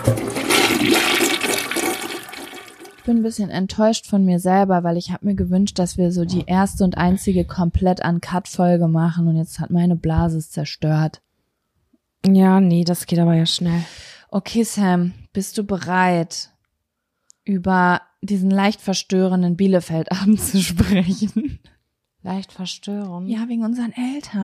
Ich 2.97 3.05
bin 3.07 3.19
ein 3.19 3.23
bisschen 3.23 3.51
enttäuscht 3.51 4.07
von 4.07 4.25
mir 4.25 4.41
selber, 4.41 4.83
weil 4.83 4.97
ich 4.97 5.13
habe 5.13 5.27
mir 5.27 5.35
gewünscht, 5.35 5.79
dass 5.79 5.99
wir 5.99 6.11
so 6.11 6.25
die 6.25 6.45
erste 6.47 6.85
und 6.85 6.97
einzige 6.97 7.45
komplett 7.45 8.03
uncut 8.05 8.49
Folge 8.49 8.89
machen 8.89 9.29
und 9.29 9.37
jetzt 9.37 9.61
hat 9.61 9.71
meine 9.71 9.95
Blase 9.95 10.39
es 10.39 10.51
zerstört. 10.51 11.21
Ja, 12.27 12.61
nee, 12.61 12.85
das 12.85 13.07
geht 13.07 13.19
aber 13.19 13.35
ja 13.35 13.47
schnell. 13.47 13.85
Okay, 14.31 14.63
Sam, 14.63 15.13
bist 15.33 15.59
du 15.59 15.65
bereit, 15.65 16.51
über 17.45 18.01
diesen 18.23 18.51
leicht 18.51 18.81
verstörenden 18.81 19.57
Bielefeld-Abend 19.57 20.41
zu 20.41 20.63
sprechen? 20.63 21.61
Leicht 22.23 22.53
verstören. 22.53 23.29
Ja, 23.29 23.49
wegen 23.49 23.65
unseren 23.65 23.93
Eltern. 23.93 24.43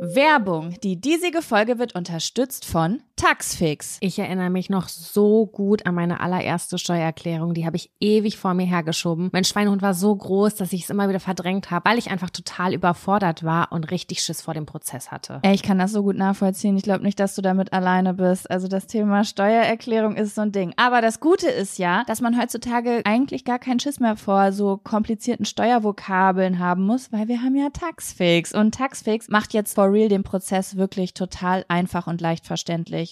Werbung. 0.00 0.74
Die 0.82 1.00
diesige 1.00 1.42
Folge 1.42 1.78
wird 1.78 1.94
unterstützt 1.94 2.64
von 2.64 3.02
Taxfix. 3.22 3.98
Ich 4.00 4.18
erinnere 4.18 4.50
mich 4.50 4.68
noch 4.68 4.88
so 4.88 5.46
gut 5.46 5.86
an 5.86 5.94
meine 5.94 6.18
allererste 6.18 6.76
Steuererklärung. 6.76 7.54
Die 7.54 7.64
habe 7.64 7.76
ich 7.76 7.92
ewig 8.00 8.36
vor 8.36 8.52
mir 8.52 8.66
hergeschoben. 8.66 9.30
Mein 9.32 9.44
Schweinehund 9.44 9.80
war 9.80 9.94
so 9.94 10.12
groß, 10.16 10.56
dass 10.56 10.72
ich 10.72 10.82
es 10.82 10.90
immer 10.90 11.08
wieder 11.08 11.20
verdrängt 11.20 11.70
habe, 11.70 11.88
weil 11.88 11.98
ich 11.98 12.10
einfach 12.10 12.30
total 12.30 12.74
überfordert 12.74 13.44
war 13.44 13.70
und 13.70 13.92
richtig 13.92 14.22
Schiss 14.22 14.42
vor 14.42 14.54
dem 14.54 14.66
Prozess 14.66 15.12
hatte. 15.12 15.38
Ey, 15.42 15.54
ich 15.54 15.62
kann 15.62 15.78
das 15.78 15.92
so 15.92 16.02
gut 16.02 16.16
nachvollziehen. 16.16 16.76
Ich 16.76 16.82
glaube 16.82 17.04
nicht, 17.04 17.20
dass 17.20 17.36
du 17.36 17.42
damit 17.42 17.72
alleine 17.72 18.14
bist. 18.14 18.50
Also 18.50 18.66
das 18.66 18.88
Thema 18.88 19.22
Steuererklärung 19.22 20.16
ist 20.16 20.34
so 20.34 20.40
ein 20.40 20.50
Ding. 20.50 20.74
Aber 20.76 21.00
das 21.00 21.20
Gute 21.20 21.46
ist 21.46 21.78
ja, 21.78 22.02
dass 22.08 22.22
man 22.22 22.36
heutzutage 22.40 23.02
eigentlich 23.04 23.44
gar 23.44 23.60
keinen 23.60 23.78
Schiss 23.78 24.00
mehr 24.00 24.16
vor 24.16 24.50
so 24.50 24.80
komplizierten 24.82 25.44
Steuervokabeln 25.44 26.58
haben 26.58 26.84
muss, 26.86 27.12
weil 27.12 27.28
wir 27.28 27.40
haben 27.40 27.54
ja 27.54 27.70
Taxfix. 27.70 28.52
Und 28.52 28.74
Taxfix 28.74 29.28
macht 29.28 29.54
jetzt 29.54 29.76
for 29.76 29.92
real 29.92 30.08
den 30.08 30.24
Prozess 30.24 30.74
wirklich 30.76 31.14
total 31.14 31.64
einfach 31.68 32.08
und 32.08 32.20
leicht 32.20 32.46
verständlich. 32.46 33.11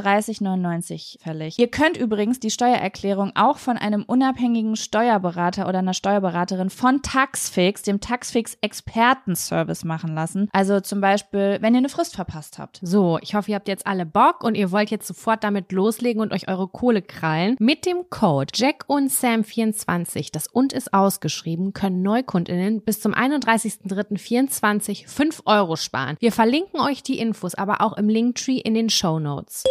39,99 0.00 1.20
fällig. 1.20 1.58
Ihr 1.58 1.68
könnt 1.68 1.96
übrigens 1.96 2.40
die 2.40 2.50
Steuererklärung 2.50 3.32
auch 3.34 3.58
von 3.58 3.76
einem 3.76 4.04
unabhängigen 4.04 4.76
Steuerberater 4.76 5.68
oder 5.68 5.78
einer 5.80 5.94
Steuerberaterin 5.94 6.70
von 6.70 7.02
Taxfix, 7.02 7.82
dem 7.82 8.00
Taxfix 8.00 8.56
Expertenservice 8.60 9.84
machen 9.84 10.14
lassen. 10.14 10.48
Also 10.52 10.80
zum 10.80 11.00
Beispiel, 11.00 11.58
wenn 11.60 11.74
ihr 11.74 11.78
eine 11.78 11.88
Frist 11.88 12.16
verpasst 12.16 12.58
habt. 12.58 12.80
So, 12.82 13.18
ich 13.22 13.34
hoffe, 13.34 13.50
ihr 13.50 13.56
habt 13.56 13.68
jetzt 13.68 13.86
alle 13.86 14.06
Bock 14.06 14.42
und 14.42 14.54
ihr 14.54 14.72
wollt 14.72 14.90
jetzt 14.90 15.06
sofort 15.06 15.44
damit 15.44 15.72
loslegen 15.72 16.22
und 16.22 16.32
euch 16.32 16.48
eure 16.48 16.68
Kohle 16.68 17.02
krallen. 17.02 17.56
Mit 17.58 17.86
dem 17.86 18.08
Code 18.10 18.52
Jack 18.54 18.84
und 18.86 19.10
Sam 19.10 19.44
24, 19.44 20.32
das 20.32 20.46
und 20.46 20.72
ist 20.72 20.94
ausgeschrieben, 20.94 21.72
können 21.72 22.02
Neukundinnen 22.02 22.82
bis 22.82 23.00
zum 23.00 23.14
31.03.24 23.14 25.08
5 25.08 25.42
Euro 25.46 25.76
sparen. 25.76 26.16
Wir 26.20 26.32
verlinken 26.32 26.80
euch 26.80 27.02
die 27.02 27.18
Infos 27.18 27.54
aber 27.54 27.80
auch 27.80 27.96
im 27.96 28.08
Linktree 28.08 28.58
in 28.58 28.74
den 28.74 28.90
Show 28.90 29.18
Notes. 29.18 29.64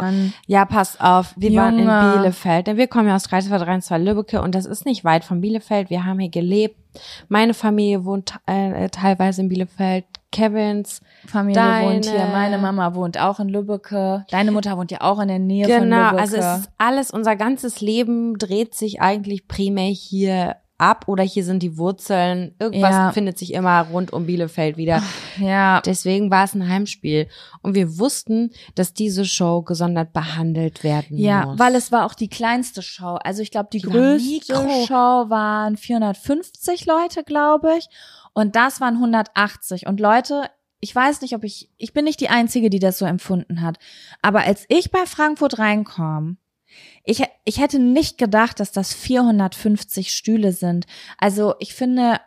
Dann 0.00 0.32
Ja, 0.46 0.64
pass 0.64 1.00
auf, 1.00 1.34
wir 1.36 1.54
waren 1.56 1.78
in 1.78 1.86
Junge. 1.86 2.12
Bielefeld. 2.16 2.66
denn 2.66 2.76
Wir 2.76 2.86
kommen 2.86 3.08
ja 3.08 3.16
aus 3.16 3.28
Kreisvertrag 3.28 3.82
2 3.82 3.98
Lübbecke 3.98 4.40
und 4.42 4.54
das 4.54 4.66
ist 4.66 4.84
nicht 4.86 5.04
weit 5.04 5.24
von 5.24 5.40
Bielefeld. 5.40 5.90
Wir 5.90 6.04
haben 6.04 6.18
hier 6.18 6.30
gelebt. 6.30 6.76
Meine 7.28 7.54
Familie 7.54 8.04
wohnt 8.04 8.34
äh, 8.46 8.88
teilweise 8.88 9.42
in 9.42 9.48
Bielefeld. 9.48 10.04
Kevins. 10.30 11.00
Familie 11.26 11.62
Deine- 11.62 11.86
wohnt 11.94 12.04
hier, 12.06 12.26
meine 12.32 12.58
Mama 12.58 12.94
wohnt 12.94 13.18
auch 13.18 13.40
in 13.40 13.48
Lübbecke. 13.48 14.26
Deine 14.30 14.52
Mutter 14.52 14.76
wohnt 14.76 14.90
ja 14.90 15.00
auch 15.00 15.18
in 15.20 15.28
der 15.28 15.38
Nähe 15.38 15.66
von 15.66 15.84
Genau, 15.84 16.10
Lübbecke. 16.10 16.20
also 16.20 16.36
es 16.36 16.58
ist 16.60 16.70
alles, 16.76 17.10
unser 17.10 17.34
ganzes 17.36 17.80
Leben 17.80 18.36
dreht 18.36 18.74
sich 18.74 19.00
eigentlich 19.00 19.48
primär 19.48 19.88
hier 19.90 20.56
ab 20.78 21.04
oder 21.08 21.22
hier 21.24 21.44
sind 21.44 21.62
die 21.62 21.76
Wurzeln. 21.76 22.54
Irgendwas 22.60 22.90
Ja. 22.92 23.12
findet 23.12 23.36
sich 23.38 23.52
immer 23.52 23.82
rund 23.82 24.12
um 24.12 24.26
Bielefeld 24.26 24.76
wieder. 24.76 25.02
ja, 25.38 25.80
Deswegen 25.84 26.30
war 26.30 26.44
es 26.44 26.54
ein 26.54 26.68
Heimspiel. 26.68 27.28
Und 27.62 27.74
wir 27.74 27.98
wussten, 27.98 28.50
dass 28.76 28.94
diese 28.94 29.24
Show 29.24 29.62
gesondert 29.62 30.12
behandelt 30.12 30.84
werden 30.84 31.18
ja, 31.18 31.46
muss. 31.46 31.58
weil 31.58 31.74
es 31.74 31.90
war 31.92 32.06
auch 32.06 32.14
die 32.14 32.28
kleinste 32.28 32.80
Show. 32.82 33.18
Also 33.24 33.42
ich 33.42 33.50
glaube, 33.50 33.68
die, 33.72 33.78
Die 33.80 33.88
größte 33.88 34.62
mikro. 34.62 34.86
Show 34.86 35.30
waren 35.30 35.76
450 35.76 36.86
Leute, 36.86 37.24
glaube 37.24 37.76
ich. 37.78 37.88
Und 38.32 38.56
das 38.56 38.80
waren 38.80 38.94
180. 38.94 39.86
Und 39.86 39.98
Leute, 40.00 40.44
ich 40.80 40.94
weiß 40.94 41.22
nicht, 41.22 41.34
ob 41.34 41.42
ich, 41.42 41.70
ich 41.76 41.92
bin 41.92 42.04
nicht 42.04 42.20
die 42.20 42.28
Einzige, 42.28 42.70
die 42.70 42.78
das 42.78 42.98
so 42.98 43.04
empfunden 43.04 43.62
hat. 43.62 43.78
Aber 44.22 44.42
als 44.42 44.64
ich 44.68 44.92
bei 44.92 45.06
Frankfurt 45.06 45.58
reinkam, 45.58 46.36
ich, 47.08 47.22
ich 47.44 47.58
hätte 47.58 47.78
nicht 47.78 48.18
gedacht, 48.18 48.60
dass 48.60 48.70
das 48.70 48.92
450 48.92 50.12
Stühle 50.12 50.52
sind. 50.52 50.86
Also 51.16 51.54
ich 51.58 51.74
finde, 51.74 52.20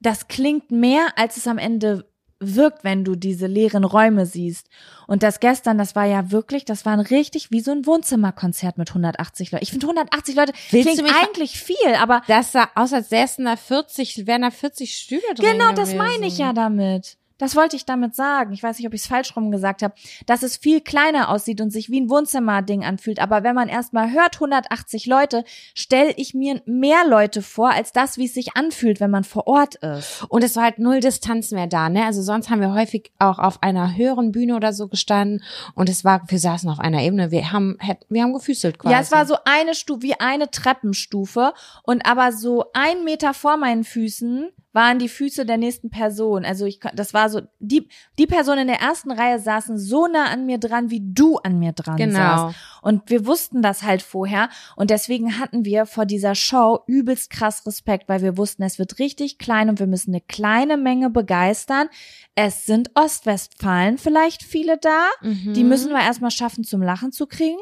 das 0.00 0.26
klingt 0.26 0.72
mehr, 0.72 1.06
als 1.16 1.36
es 1.36 1.46
am 1.46 1.58
Ende 1.58 2.10
wirkt, 2.40 2.82
wenn 2.82 3.04
du 3.04 3.14
diese 3.14 3.46
leeren 3.46 3.84
Räume 3.84 4.26
siehst. 4.26 4.68
Und 5.06 5.22
das 5.22 5.38
gestern, 5.38 5.78
das 5.78 5.94
war 5.94 6.06
ja 6.06 6.32
wirklich, 6.32 6.64
das 6.64 6.84
war 6.86 6.94
ein 6.94 7.00
richtig 7.00 7.52
wie 7.52 7.60
so 7.60 7.70
ein 7.70 7.86
Wohnzimmerkonzert 7.86 8.78
mit 8.78 8.88
180 8.88 9.52
Leuten. 9.52 9.62
Ich 9.62 9.70
finde 9.70 9.86
180 9.86 10.34
Leute 10.34 10.52
Willst 10.70 10.88
klingt 10.88 10.98
du 10.98 11.04
mich 11.04 11.14
eigentlich 11.14 11.60
viel, 11.60 11.94
aber 12.00 12.22
Das 12.26 12.50
sah 12.50 12.68
aus, 12.74 12.92
als 12.92 13.10
säßen 13.10 13.44
da 13.44 13.56
40, 13.56 14.26
wären 14.26 14.42
da 14.42 14.50
40 14.50 14.96
Stühle 14.96 15.22
drin 15.36 15.52
genau 15.52 15.68
das 15.72 15.90
gewesen. 15.90 15.98
meine 15.98 16.26
ich 16.26 16.38
ja 16.38 16.52
damit. 16.52 17.16
Das 17.40 17.56
wollte 17.56 17.74
ich 17.74 17.86
damit 17.86 18.14
sagen. 18.14 18.52
Ich 18.52 18.62
weiß 18.62 18.78
nicht, 18.78 18.86
ob 18.86 18.92
ich 18.92 19.00
es 19.00 19.06
falsch 19.06 19.34
rum 19.34 19.50
gesagt 19.50 19.82
habe, 19.82 19.94
dass 20.26 20.42
es 20.42 20.58
viel 20.58 20.80
kleiner 20.80 21.30
aussieht 21.30 21.60
und 21.60 21.70
sich 21.70 21.90
wie 21.90 22.00
ein 22.00 22.10
Wohnzimmerding 22.10 22.84
anfühlt. 22.84 23.18
Aber 23.18 23.42
wenn 23.42 23.54
man 23.54 23.68
erstmal 23.68 24.12
hört 24.12 24.36
180 24.36 25.06
Leute, 25.06 25.44
stelle 25.74 26.12
ich 26.16 26.34
mir 26.34 26.60
mehr 26.66 27.06
Leute 27.08 27.40
vor, 27.40 27.70
als 27.70 27.92
das, 27.92 28.18
wie 28.18 28.26
es 28.26 28.34
sich 28.34 28.56
anfühlt, 28.56 29.00
wenn 29.00 29.10
man 29.10 29.24
vor 29.24 29.46
Ort 29.46 29.76
ist. 29.76 30.24
Und 30.28 30.44
es 30.44 30.54
war 30.54 30.64
halt 30.64 30.78
null 30.78 31.00
Distanz 31.00 31.50
mehr 31.50 31.66
da, 31.66 31.88
ne? 31.88 32.04
Also 32.04 32.20
sonst 32.22 32.50
haben 32.50 32.60
wir 32.60 32.74
häufig 32.74 33.10
auch 33.18 33.38
auf 33.38 33.62
einer 33.62 33.96
höheren 33.96 34.32
Bühne 34.32 34.54
oder 34.54 34.74
so 34.74 34.88
gestanden 34.88 35.42
und 35.74 35.88
es 35.88 36.04
war, 36.04 36.22
wir 36.28 36.38
saßen 36.38 36.68
auf 36.68 36.78
einer 36.78 37.02
Ebene, 37.02 37.30
wir 37.30 37.52
haben, 37.52 37.78
wir 38.10 38.22
haben 38.22 38.34
gefüßelt 38.34 38.78
quasi. 38.78 38.92
Ja, 38.92 39.00
es 39.00 39.12
war 39.12 39.24
so 39.24 39.36
eine 39.46 39.74
Stufe, 39.74 40.02
wie 40.02 40.20
eine 40.20 40.50
Treppenstufe 40.50 41.54
und 41.84 42.04
aber 42.04 42.32
so 42.32 42.66
ein 42.74 43.04
Meter 43.04 43.32
vor 43.32 43.56
meinen 43.56 43.84
Füßen 43.84 44.50
waren 44.72 44.98
die 44.98 45.08
Füße 45.08 45.44
der 45.46 45.56
nächsten 45.56 45.90
Person. 45.90 46.44
Also 46.44 46.64
ich, 46.64 46.78
das 46.94 47.12
war 47.12 47.28
so, 47.28 47.40
die, 47.58 47.88
die 48.18 48.26
Person 48.26 48.58
in 48.58 48.68
der 48.68 48.80
ersten 48.80 49.10
Reihe 49.10 49.38
saßen 49.40 49.78
so 49.78 50.06
nah 50.06 50.26
an 50.26 50.46
mir 50.46 50.58
dran, 50.58 50.90
wie 50.90 51.00
du 51.02 51.38
an 51.38 51.58
mir 51.58 51.72
dran 51.72 51.96
Genau. 51.96 52.12
saßt. 52.18 52.56
Und 52.82 53.10
wir 53.10 53.26
wussten 53.26 53.62
das 53.62 53.82
halt 53.82 54.00
vorher. 54.02 54.48
Und 54.76 54.90
deswegen 54.90 55.38
hatten 55.40 55.64
wir 55.64 55.86
vor 55.86 56.06
dieser 56.06 56.34
Show 56.34 56.80
übelst 56.86 57.30
krass 57.30 57.66
Respekt, 57.66 58.08
weil 58.08 58.22
wir 58.22 58.36
wussten, 58.36 58.62
es 58.62 58.78
wird 58.78 58.98
richtig 58.98 59.38
klein 59.38 59.68
und 59.68 59.80
wir 59.80 59.86
müssen 59.88 60.12
eine 60.12 60.20
kleine 60.20 60.76
Menge 60.76 61.10
begeistern. 61.10 61.88
Es 62.34 62.64
sind 62.66 62.90
Ostwestfalen 62.94 63.98
vielleicht 63.98 64.42
viele 64.42 64.78
da. 64.78 65.06
Die 65.22 65.62
Mhm. 65.64 65.68
müssen 65.68 65.90
wir 65.90 66.00
erstmal 66.00 66.30
schaffen, 66.30 66.64
zum 66.64 66.80
Lachen 66.82 67.12
zu 67.12 67.26
kriegen. 67.26 67.58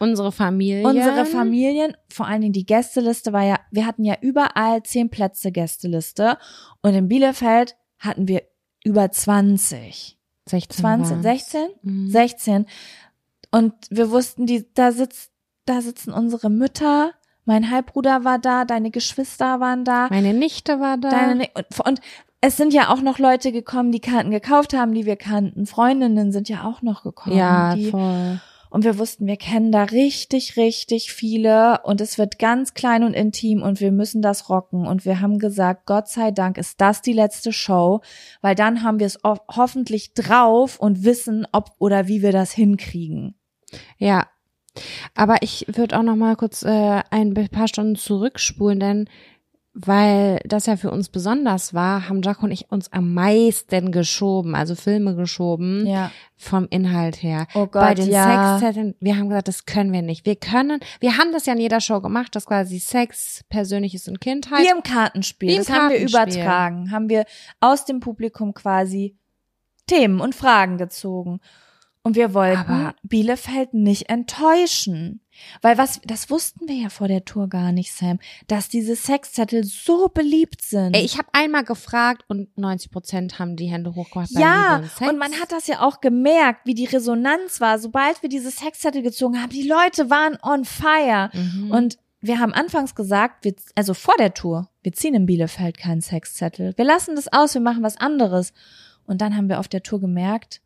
Unsere 0.00 0.32
Familie. 0.32 0.82
Unsere 0.86 1.26
Familien, 1.26 1.94
vor 2.10 2.26
allen 2.26 2.40
Dingen 2.40 2.54
die 2.54 2.64
Gästeliste 2.64 3.32
war 3.34 3.44
ja, 3.44 3.60
wir 3.70 3.86
hatten 3.86 4.04
ja 4.04 4.16
überall 4.20 4.82
zehn 4.82 5.10
Plätze 5.10 5.52
Gästeliste 5.52 6.38
und 6.80 6.94
in 6.94 7.06
Bielefeld 7.06 7.76
hatten 7.98 8.26
wir 8.26 8.42
über 8.82 9.10
20. 9.10 10.18
16. 10.48 10.80
20, 10.80 11.16
war's. 11.16 11.22
16? 11.22 11.68
Mhm. 11.82 12.10
16. 12.10 12.66
Und 13.50 13.74
wir 13.90 14.10
wussten, 14.10 14.46
die, 14.46 14.66
da 14.72 14.90
sitzt, 14.90 15.32
da 15.66 15.82
sitzen 15.82 16.12
unsere 16.12 16.48
Mütter, 16.48 17.12
mein 17.44 17.70
Halbbruder 17.70 18.24
war 18.24 18.38
da, 18.38 18.64
deine 18.64 18.90
Geschwister 18.90 19.60
waren 19.60 19.84
da, 19.84 20.08
Meine 20.08 20.32
Nichte 20.32 20.80
war 20.80 20.96
da. 20.96 21.10
deine, 21.10 21.48
und, 21.54 21.80
und 21.86 22.00
es 22.40 22.56
sind 22.56 22.72
ja 22.72 22.88
auch 22.88 23.02
noch 23.02 23.18
Leute 23.18 23.52
gekommen, 23.52 23.92
die 23.92 24.00
Karten 24.00 24.30
gekauft 24.30 24.72
haben, 24.72 24.94
die 24.94 25.04
wir 25.04 25.16
kannten. 25.16 25.66
Freundinnen 25.66 26.32
sind 26.32 26.48
ja 26.48 26.64
auch 26.64 26.80
noch 26.80 27.02
gekommen. 27.02 27.36
ja, 27.36 27.74
die, 27.74 27.90
voll. 27.90 28.40
Und 28.70 28.84
wir 28.84 28.98
wussten, 28.98 29.26
wir 29.26 29.36
kennen 29.36 29.72
da 29.72 29.84
richtig, 29.84 30.56
richtig 30.56 31.12
viele 31.12 31.80
und 31.82 32.00
es 32.00 32.16
wird 32.18 32.38
ganz 32.38 32.72
klein 32.72 33.02
und 33.02 33.14
intim 33.14 33.62
und 33.62 33.80
wir 33.80 33.92
müssen 33.92 34.22
das 34.22 34.48
rocken. 34.48 34.86
Und 34.86 35.04
wir 35.04 35.20
haben 35.20 35.38
gesagt, 35.38 35.86
Gott 35.86 36.08
sei 36.08 36.30
Dank 36.30 36.56
ist 36.56 36.80
das 36.80 37.02
die 37.02 37.12
letzte 37.12 37.52
Show, 37.52 38.00
weil 38.40 38.54
dann 38.54 38.82
haben 38.82 39.00
wir 39.00 39.06
es 39.06 39.18
ho- 39.24 39.40
hoffentlich 39.48 40.14
drauf 40.14 40.78
und 40.78 41.04
wissen, 41.04 41.46
ob 41.52 41.72
oder 41.78 42.06
wie 42.06 42.22
wir 42.22 42.32
das 42.32 42.52
hinkriegen. 42.52 43.34
Ja. 43.98 44.28
Aber 45.16 45.38
ich 45.40 45.66
würde 45.68 45.98
auch 45.98 46.04
noch 46.04 46.14
mal 46.14 46.36
kurz 46.36 46.62
äh, 46.62 47.02
ein 47.10 47.34
paar 47.50 47.66
Stunden 47.66 47.96
zurückspulen, 47.96 48.78
denn 48.78 49.08
weil 49.72 50.40
das 50.44 50.66
ja 50.66 50.76
für 50.76 50.90
uns 50.90 51.08
besonders 51.08 51.74
war, 51.74 52.08
haben 52.08 52.22
Jaco 52.22 52.44
und 52.46 52.50
ich 52.50 52.70
uns 52.72 52.92
am 52.92 53.14
meisten 53.14 53.92
geschoben, 53.92 54.54
also 54.56 54.74
Filme 54.74 55.14
geschoben 55.14 55.86
Ja. 55.86 56.10
vom 56.36 56.66
Inhalt 56.70 57.22
her. 57.22 57.46
Oh 57.54 57.66
Gott, 57.66 57.82
Bei 57.82 57.94
den 57.94 58.10
ja. 58.10 58.58
Sexzetteln, 58.58 58.94
wir 59.00 59.16
haben 59.16 59.28
gesagt, 59.28 59.46
das 59.48 59.66
können 59.66 59.92
wir 59.92 60.02
nicht. 60.02 60.26
Wir 60.26 60.34
können, 60.36 60.80
wir 60.98 61.18
haben 61.18 61.32
das 61.32 61.46
ja 61.46 61.52
in 61.52 61.60
jeder 61.60 61.80
Show 61.80 62.00
gemacht, 62.00 62.34
dass 62.34 62.46
quasi 62.46 62.80
Sex, 62.80 63.44
Persönliches 63.48 64.08
und 64.08 64.20
Kindheit. 64.20 64.64
Wie 64.64 64.70
im 64.70 64.82
Kartenspiel. 64.82 65.48
Wie 65.50 65.54
im 65.54 65.58
das 65.58 65.70
haben 65.70 65.90
wir 65.90 65.98
Kartenspiel. 66.08 66.40
übertragen. 66.42 66.90
Haben 66.90 67.08
wir 67.08 67.24
aus 67.60 67.84
dem 67.84 68.00
Publikum 68.00 68.54
quasi 68.54 69.16
Themen 69.86 70.20
und 70.20 70.34
Fragen 70.34 70.78
gezogen. 70.78 71.40
Und 72.02 72.16
wir 72.16 72.32
wollten 72.32 72.58
Aber- 72.70 72.94
Bielefeld 73.02 73.74
nicht 73.74 74.08
enttäuschen. 74.08 75.20
Weil 75.62 75.78
was, 75.78 76.00
das 76.04 76.30
wussten 76.30 76.68
wir 76.68 76.74
ja 76.74 76.88
vor 76.90 77.08
der 77.08 77.24
Tour 77.24 77.48
gar 77.48 77.72
nicht, 77.72 77.92
Sam, 77.92 78.18
dass 78.46 78.68
diese 78.68 78.94
Sexzettel 78.96 79.64
so 79.64 80.08
beliebt 80.08 80.62
sind. 80.62 80.94
Ey, 80.94 81.02
ich 81.04 81.18
habe 81.18 81.28
einmal 81.32 81.64
gefragt 81.64 82.24
und 82.28 82.56
90 82.58 82.90
Prozent 82.90 83.38
haben 83.38 83.56
die 83.56 83.66
Hände 83.66 83.94
hochgemacht. 83.94 84.34
bei 84.34 84.40
ja, 84.40 84.82
und, 85.00 85.08
und 85.08 85.18
man 85.18 85.32
hat 85.40 85.52
das 85.52 85.66
ja 85.66 85.80
auch 85.80 86.00
gemerkt, 86.00 86.66
wie 86.66 86.74
die 86.74 86.84
Resonanz 86.84 87.60
war. 87.60 87.78
Sobald 87.78 88.22
wir 88.22 88.28
diese 88.28 88.50
Sexzettel 88.50 89.02
gezogen 89.02 89.40
haben, 89.40 89.50
die 89.50 89.66
Leute 89.66 90.10
waren 90.10 90.36
on 90.42 90.64
fire. 90.64 91.30
Mhm. 91.32 91.70
Und 91.70 91.98
wir 92.20 92.38
haben 92.38 92.52
anfangs 92.52 92.94
gesagt, 92.94 93.44
wir, 93.44 93.54
also 93.74 93.94
vor 93.94 94.14
der 94.18 94.34
Tour, 94.34 94.68
wir 94.82 94.92
ziehen 94.92 95.14
in 95.14 95.26
Bielefeld 95.26 95.78
keinen 95.78 96.02
Sexzettel. 96.02 96.74
Wir 96.76 96.84
lassen 96.84 97.16
das 97.16 97.32
aus, 97.32 97.54
wir 97.54 97.62
machen 97.62 97.82
was 97.82 97.96
anderes. 97.96 98.52
Und 99.06 99.22
dann 99.22 99.36
haben 99.36 99.48
wir 99.48 99.58
auf 99.58 99.68
der 99.68 99.82
Tour 99.82 100.00
gemerkt, 100.00 100.60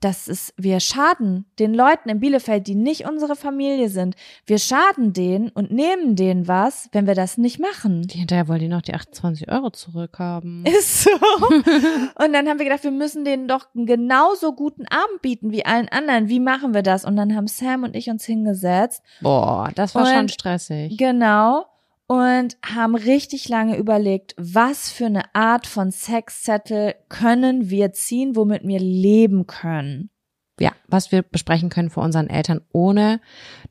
dass 0.00 0.28
es, 0.28 0.52
wir 0.56 0.78
schaden 0.80 1.46
den 1.58 1.74
Leuten 1.74 2.08
in 2.08 2.20
Bielefeld, 2.20 2.66
die 2.66 2.74
nicht 2.76 3.06
unsere 3.08 3.34
Familie 3.36 3.88
sind. 3.88 4.14
Wir 4.46 4.58
schaden 4.58 5.12
denen 5.12 5.48
und 5.48 5.70
nehmen 5.72 6.14
denen 6.16 6.46
was, 6.46 6.88
wenn 6.92 7.06
wir 7.06 7.14
das 7.14 7.36
nicht 7.38 7.58
machen. 7.58 8.02
die 8.02 8.18
hinterher 8.18 8.46
wollen 8.48 8.60
die 8.60 8.68
noch 8.68 8.82
die 8.82 8.94
28 8.94 9.50
Euro 9.50 9.70
zurückhaben. 9.70 10.64
Ist 10.78 11.04
so. 11.04 11.10
Und 11.10 12.32
dann 12.32 12.48
haben 12.48 12.58
wir 12.58 12.64
gedacht, 12.64 12.84
wir 12.84 12.90
müssen 12.90 13.24
denen 13.24 13.48
doch 13.48 13.66
einen 13.74 13.86
genauso 13.86 14.52
guten 14.54 14.86
Abend 14.86 15.20
bieten 15.22 15.50
wie 15.52 15.64
allen 15.66 15.88
anderen. 15.88 16.28
Wie 16.28 16.40
machen 16.40 16.74
wir 16.74 16.82
das? 16.82 17.04
Und 17.04 17.16
dann 17.16 17.34
haben 17.34 17.46
Sam 17.48 17.82
und 17.84 17.96
ich 17.96 18.08
uns 18.10 18.24
hingesetzt 18.24 19.02
Boah, 19.20 19.70
das 19.74 19.94
war 19.94 20.02
Und- 20.02 20.14
schon 20.14 20.28
stressig. 20.28 20.96
Genau. 20.96 21.64
Und 22.08 22.56
haben 22.64 22.94
richtig 22.94 23.50
lange 23.50 23.76
überlegt, 23.76 24.34
was 24.38 24.90
für 24.90 25.06
eine 25.06 25.34
Art 25.34 25.66
von 25.66 25.92
Sexzettel 25.92 26.94
können 27.10 27.68
wir 27.68 27.92
ziehen, 27.92 28.34
womit 28.34 28.66
wir 28.66 28.80
leben 28.80 29.46
können. 29.46 30.10
Ja, 30.58 30.72
was 30.86 31.12
wir 31.12 31.22
besprechen 31.22 31.68
können 31.68 31.90
vor 31.90 32.02
unseren 32.02 32.30
Eltern, 32.30 32.62
ohne 32.72 33.20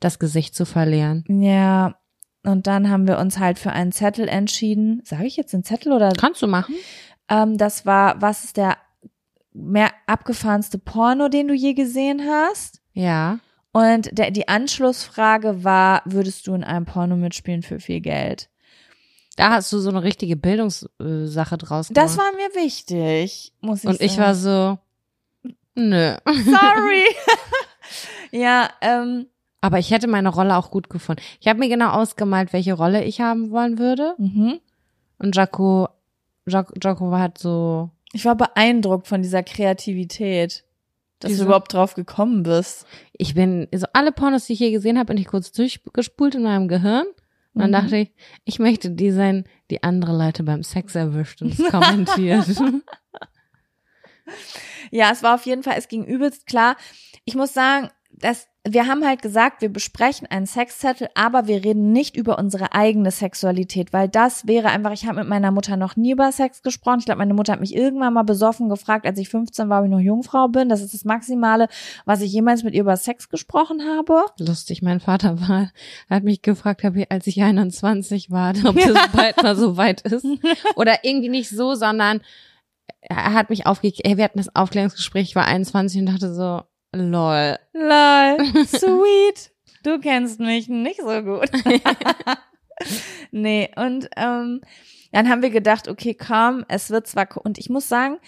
das 0.00 0.20
Gesicht 0.20 0.54
zu 0.54 0.64
verlieren. 0.64 1.24
Ja. 1.28 1.96
Und 2.44 2.68
dann 2.68 2.88
haben 2.88 3.08
wir 3.08 3.18
uns 3.18 3.38
halt 3.38 3.58
für 3.58 3.72
einen 3.72 3.92
Zettel 3.92 4.28
entschieden. 4.28 5.02
Sage 5.04 5.26
ich 5.26 5.36
jetzt 5.36 5.52
den 5.52 5.64
Zettel 5.64 5.92
oder? 5.92 6.12
Kannst 6.12 6.40
du 6.40 6.46
machen? 6.46 6.76
Ähm, 7.28 7.58
das 7.58 7.84
war, 7.84 8.22
was 8.22 8.44
ist 8.44 8.56
der 8.56 8.76
mehr 9.52 9.90
abgefahrenste 10.06 10.78
Porno, 10.78 11.28
den 11.28 11.48
du 11.48 11.54
je 11.54 11.74
gesehen 11.74 12.22
hast? 12.26 12.80
Ja. 12.92 13.40
Und 13.72 14.08
der, 14.16 14.30
die 14.30 14.48
Anschlussfrage 14.48 15.62
war, 15.64 16.02
würdest 16.04 16.46
du 16.46 16.54
in 16.54 16.64
einem 16.64 16.86
Porno 16.86 17.16
mitspielen 17.16 17.62
für 17.62 17.80
viel 17.80 18.00
Geld? 18.00 18.48
Da 19.36 19.50
hast 19.50 19.72
du 19.72 19.78
so 19.78 19.90
eine 19.90 20.02
richtige 20.02 20.36
Bildungssache 20.36 21.58
draus 21.58 21.88
gemacht. 21.88 21.96
Das 21.96 22.18
war 22.18 22.32
mir 22.32 22.60
wichtig, 22.60 23.52
muss 23.60 23.84
ich 23.84 23.90
Und 23.90 24.00
ich 24.00 24.12
sagen. 24.12 24.22
war 24.22 24.34
so, 24.34 24.78
nö. 25.76 26.16
Sorry. 26.26 27.04
ja, 28.32 28.68
ähm, 28.80 29.26
Aber 29.60 29.78
ich 29.78 29.90
hätte 29.90 30.08
meine 30.08 30.30
Rolle 30.30 30.56
auch 30.56 30.70
gut 30.70 30.90
gefunden. 30.90 31.22
Ich 31.40 31.46
habe 31.46 31.58
mir 31.60 31.68
genau 31.68 31.90
ausgemalt, 31.90 32.52
welche 32.52 32.74
Rolle 32.74 33.04
ich 33.04 33.20
haben 33.20 33.50
wollen 33.50 33.78
würde. 33.78 34.14
mhm. 34.18 34.60
Und 35.20 35.34
Jaco, 35.36 35.88
Jaco, 36.46 36.72
Jaco 36.82 37.10
war 37.10 37.18
halt 37.20 37.38
so, 37.38 37.90
ich 38.12 38.24
war 38.24 38.36
beeindruckt 38.36 39.08
von 39.08 39.20
dieser 39.22 39.42
Kreativität, 39.42 40.64
dass 41.20 41.30
Wieso? 41.32 41.42
du 41.42 41.46
überhaupt 41.48 41.72
drauf 41.72 41.94
gekommen 41.94 42.42
bist. 42.42 42.86
ich 43.12 43.34
bin, 43.34 43.66
so 43.74 43.86
alle 43.92 44.12
Pornos, 44.12 44.46
die 44.46 44.52
ich 44.54 44.60
je 44.60 44.70
gesehen 44.70 44.98
habe, 44.98 45.06
bin 45.12 45.18
ich 45.18 45.26
kurz 45.26 45.52
durchgespult 45.52 46.34
in 46.36 46.42
meinem 46.44 46.68
Gehirn. 46.68 47.06
Und 47.54 47.62
dann 47.62 47.70
Mhm. 47.70 47.72
dachte 47.72 47.96
ich, 47.96 48.12
ich 48.44 48.58
möchte 48.60 48.90
die 48.90 49.10
sein, 49.10 49.44
die 49.70 49.82
andere 49.82 50.16
Leute 50.16 50.44
beim 50.44 50.62
Sex 50.62 50.94
erwischt 50.94 51.42
und 51.42 51.58
es 51.58 51.64
kommentiert. 51.70 52.46
Ja, 54.90 55.10
es 55.10 55.22
war 55.22 55.34
auf 55.34 55.46
jeden 55.46 55.62
Fall, 55.62 55.74
es 55.76 55.88
ging 55.88 56.04
übelst 56.04 56.46
klar. 56.46 56.76
Ich 57.24 57.34
muss 57.34 57.52
sagen, 57.54 57.88
dass 58.12 58.46
wir 58.72 58.86
haben 58.86 59.04
halt 59.04 59.22
gesagt, 59.22 59.62
wir 59.62 59.68
besprechen 59.68 60.26
einen 60.30 60.46
Sexzettel, 60.46 61.08
aber 61.14 61.46
wir 61.46 61.64
reden 61.64 61.92
nicht 61.92 62.16
über 62.16 62.38
unsere 62.38 62.72
eigene 62.72 63.10
Sexualität, 63.10 63.92
weil 63.92 64.08
das 64.08 64.46
wäre 64.46 64.68
einfach, 64.68 64.92
ich 64.92 65.06
habe 65.06 65.20
mit 65.20 65.28
meiner 65.28 65.50
Mutter 65.50 65.76
noch 65.76 65.96
nie 65.96 66.12
über 66.12 66.30
Sex 66.32 66.62
gesprochen. 66.62 67.00
Ich 67.00 67.04
glaube, 67.04 67.18
meine 67.18 67.34
Mutter 67.34 67.52
hat 67.52 67.60
mich 67.60 67.74
irgendwann 67.74 68.14
mal 68.14 68.22
besoffen 68.22 68.68
gefragt, 68.68 69.06
als 69.06 69.18
ich 69.18 69.28
15 69.28 69.68
war, 69.68 69.80
ob 69.80 69.86
ich 69.86 69.90
noch 69.90 70.00
Jungfrau 70.00 70.48
bin. 70.48 70.68
Das 70.68 70.80
ist 70.80 70.94
das 70.94 71.04
Maximale, 71.04 71.68
was 72.04 72.20
ich 72.20 72.32
jemals 72.32 72.62
mit 72.62 72.74
ihr 72.74 72.82
über 72.82 72.96
Sex 72.96 73.28
gesprochen 73.28 73.82
habe. 73.82 74.24
Lustig, 74.38 74.82
mein 74.82 75.00
Vater 75.00 75.40
war, 75.48 75.70
hat 76.10 76.24
mich 76.24 76.42
gefragt, 76.42 76.84
als 77.10 77.26
ich 77.26 77.42
21 77.42 78.30
war, 78.30 78.54
ob 78.64 78.76
das 78.76 79.08
bald 79.12 79.42
mal 79.42 79.56
so 79.56 79.76
weit 79.76 80.02
ist. 80.02 80.26
Oder 80.76 81.04
irgendwie 81.04 81.28
nicht 81.28 81.50
so, 81.50 81.74
sondern 81.74 82.20
er 83.00 83.34
hat 83.34 83.50
mich 83.50 83.66
aufgeklärt, 83.66 84.16
wir 84.16 84.24
hatten 84.24 84.38
das 84.38 84.54
Aufklärungsgespräch, 84.54 85.28
ich 85.28 85.36
war 85.36 85.46
21 85.46 86.00
und 86.00 86.06
dachte 86.06 86.34
so, 86.34 86.62
lol. 86.94 87.58
Lol, 87.72 88.38
sweet. 88.66 89.50
Du 89.82 89.98
kennst 90.00 90.40
mich 90.40 90.68
nicht 90.68 91.00
so 91.00 91.22
gut. 91.22 91.50
nee, 93.30 93.70
und 93.76 94.08
ähm, 94.16 94.60
dann 95.12 95.28
haben 95.28 95.42
wir 95.42 95.50
gedacht, 95.50 95.88
okay, 95.88 96.14
komm, 96.14 96.64
es 96.68 96.90
wird 96.90 97.06
zwar, 97.06 97.28
und 97.44 97.58
ich 97.58 97.70
muss 97.70 97.88
sagen, 97.88 98.18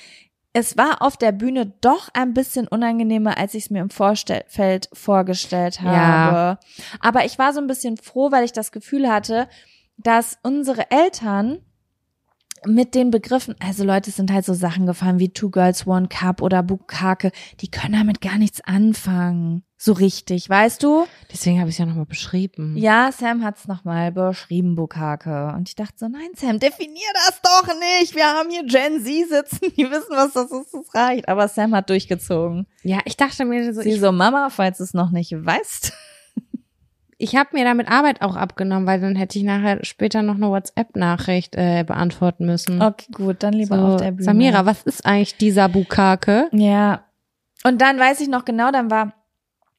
es 0.53 0.77
war 0.77 1.03
auf 1.03 1.17
der 1.17 1.33
Bühne 1.33 1.73
doch 1.81 2.09
ein 2.13 2.35
bisschen 2.35 2.67
unangenehmer, 2.67 3.39
als 3.39 3.55
ich 3.55 3.65
es 3.65 3.71
mir 3.71 3.81
im 3.81 3.91
Vorfeld 3.91 4.89
vorgestellt 4.93 5.81
habe. 5.81 5.95
Ja. 5.95 6.61
Aber 6.99 7.25
ich 7.25 7.39
war 7.39 7.53
so 7.53 7.61
ein 7.61 7.69
bisschen 7.69 7.97
froh, 7.97 8.33
weil 8.33 8.45
ich 8.45 8.53
das 8.53 8.73
Gefühl 8.73 9.09
hatte, 9.09 9.49
dass 9.97 10.39
unsere 10.43 10.91
Eltern 10.91 11.61
mit 12.67 12.95
den 12.95 13.11
Begriffen, 13.11 13.55
also 13.61 13.85
Leute 13.85 14.11
es 14.11 14.17
sind 14.17 14.33
halt 14.33 14.45
so 14.45 14.55
Sachen 14.55 14.87
gefallen 14.87 15.19
wie 15.19 15.33
Two 15.33 15.51
Girls 15.51 15.87
One 15.87 16.09
Cup 16.09 16.43
oder 16.43 16.63
Bukake, 16.63 17.33
die 17.61 17.71
können 17.71 17.95
damit 17.95 18.21
gar 18.21 18.39
nichts 18.39 18.61
anfangen. 18.61 19.63
So 19.83 19.95
richtig, 19.95 20.51
weißt 20.51 20.83
du? 20.83 21.07
Deswegen 21.33 21.59
habe 21.59 21.71
ich 21.71 21.77
es 21.77 21.79
ja 21.79 21.87
nochmal 21.87 22.05
beschrieben. 22.05 22.77
Ja, 22.77 23.11
Sam 23.13 23.43
hat's 23.43 23.67
nochmal 23.67 24.13
beschrieben, 24.13 24.75
Bukake. 24.75 25.55
Und 25.57 25.71
ich 25.71 25.75
dachte 25.75 25.95
so, 25.97 26.07
nein, 26.07 26.29
Sam, 26.37 26.59
definier 26.59 27.09
das 27.15 27.41
doch 27.41 27.67
nicht. 27.99 28.15
Wir 28.15 28.27
haben 28.27 28.51
hier 28.51 28.65
Gen 28.65 29.03
Z 29.03 29.29
sitzen, 29.31 29.73
die 29.79 29.91
wissen, 29.91 30.11
was 30.11 30.35
das 30.35 30.51
ist, 30.51 30.75
das 30.75 30.95
reicht. 30.95 31.29
Aber 31.31 31.49
Sam 31.49 31.75
hat 31.75 31.89
durchgezogen. 31.89 32.67
Ja, 32.83 32.99
ich 33.07 33.17
dachte 33.17 33.47
mir 33.47 33.73
so, 33.73 33.81
Sie 33.81 33.99
so, 33.99 34.13
Mama, 34.13 34.51
falls 34.51 34.79
du 34.79 34.85
es 34.85 34.93
noch 34.93 35.11
nicht 35.13 35.33
weißt. 35.33 35.95
Ich 37.21 37.37
habe 37.37 37.51
mir 37.53 37.65
damit 37.65 37.91
Arbeit 37.91 38.23
auch 38.23 38.35
abgenommen, 38.35 38.87
weil 38.87 39.01
dann 39.01 39.15
hätte 39.15 39.39
ich 39.39 39.45
nachher 39.45 39.85
später 39.85 40.23
noch 40.23 40.37
eine 40.37 40.49
WhatsApp-Nachricht 40.49 41.55
äh, 41.55 41.85
beantworten 41.87 42.47
müssen. 42.47 42.81
Okay, 42.81 43.13
gut, 43.13 43.43
dann 43.43 43.53
lieber 43.53 43.77
so, 43.77 43.83
auf 43.83 44.01
der 44.01 44.13
Bühne. 44.13 44.25
Samira, 44.25 44.65
was 44.65 44.83
ist 44.85 45.05
eigentlich 45.05 45.37
dieser 45.37 45.69
Bukake? 45.69 46.49
Ja. 46.53 47.05
Und 47.63 47.83
dann 47.83 47.99
weiß 47.99 48.23
ich 48.23 48.29
noch 48.29 48.47
genau, 48.47 48.73
dann 48.73 48.91
war, 48.91 49.13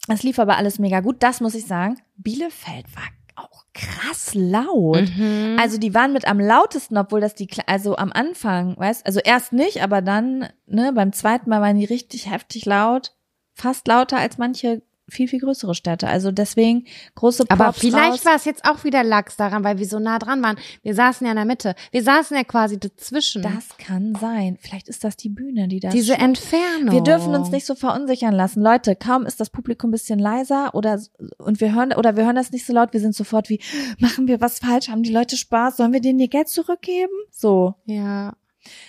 es 0.08 0.22
lief 0.22 0.38
aber 0.38 0.58
alles 0.58 0.78
mega 0.78 1.00
gut. 1.00 1.18
Das 1.24 1.42
muss 1.42 1.56
ich 1.56 1.66
sagen. 1.66 2.00
Bielefeld 2.16 2.86
war 2.96 3.04
auch 3.44 3.66
krass 3.74 4.34
laut. 4.36 5.10
Mhm. 5.18 5.58
Also 5.60 5.80
die 5.80 5.96
waren 5.96 6.14
mit 6.14 6.28
am 6.28 6.40
lautesten, 6.40 6.96
obwohl 6.98 7.22
das 7.22 7.34
die, 7.34 7.50
also 7.66 7.96
am 7.96 8.12
Anfang, 8.12 8.78
weißt, 8.78 9.04
also 9.04 9.20
erst 9.20 9.52
nicht, 9.52 9.82
aber 9.82 10.04
dann, 10.04 10.48
ne, 10.68 10.92
beim 10.94 11.12
zweiten 11.12 11.50
Mal 11.50 11.62
waren 11.62 11.80
die 11.80 11.86
richtig 11.86 12.30
heftig 12.30 12.66
laut. 12.66 13.16
Fast 13.56 13.88
lauter 13.88 14.18
als 14.20 14.38
manche 14.38 14.84
viel, 15.12 15.28
viel 15.28 15.40
größere 15.40 15.76
Städte. 15.76 16.08
Also 16.08 16.32
deswegen 16.32 16.86
große 17.16 17.46
Props 17.46 17.60
Aber 17.62 17.74
vielleicht 17.74 18.26
war 18.26 18.36
es 18.36 18.46
jetzt 18.46 18.66
auch 18.66 18.84
wieder 18.84 19.04
Lachs 19.04 19.36
daran, 19.38 19.64
weil 19.64 19.78
wir 19.78 19.86
so 19.86 20.00
nah 20.00 20.18
dran 20.20 20.42
waren. 20.42 20.58
Wir 20.84 20.96
saßen 20.96 21.26
ja 21.26 21.32
in 21.32 21.36
der 21.38 21.46
Mitte. 21.46 21.76
Wir 21.92 22.04
saßen 22.04 22.36
ja 22.36 22.44
quasi 22.44 22.80
dazwischen. 22.80 23.42
Das 23.44 23.78
kann 23.78 24.16
sein. 24.20 24.58
Vielleicht 24.62 24.88
ist 24.88 25.04
das 25.04 25.18
die 25.18 25.30
Bühne, 25.30 25.68
die 25.68 25.80
das 25.80 25.94
Diese 25.94 26.14
schon- 26.16 26.24
Entfernung. 26.24 26.94
Wir 26.94 27.02
dürfen 27.04 27.36
uns 27.36 27.52
nicht 27.52 27.66
so 27.66 27.76
verunsichern 27.76 28.34
lassen. 28.34 28.62
Leute, 28.62 28.96
kaum 28.96 29.26
ist 29.26 29.40
das 29.40 29.50
Publikum 29.50 29.90
ein 29.90 29.92
bisschen 29.92 30.20
leiser 30.20 30.74
oder 30.74 31.00
und 31.38 31.60
wir 31.62 31.74
hören 31.76 31.94
oder 31.94 32.16
wir 32.16 32.26
hören 32.26 32.36
das 32.36 32.52
nicht 32.52 32.66
so 32.66 32.74
laut, 32.74 32.94
wir 32.94 33.00
sind 33.00 33.16
sofort 33.16 33.50
wie 33.50 33.62
machen 34.00 34.28
wir 34.28 34.40
was 34.42 34.60
falsch, 34.60 34.90
haben 34.90 35.04
die 35.04 35.12
Leute 35.12 35.38
Spaß, 35.38 35.78
sollen 35.78 35.94
wir 35.94 36.02
denen 36.02 36.20
ihr 36.20 36.28
Geld 36.30 36.48
zurückgeben? 36.48 37.12
So. 37.32 37.76
Ja, 37.86 38.34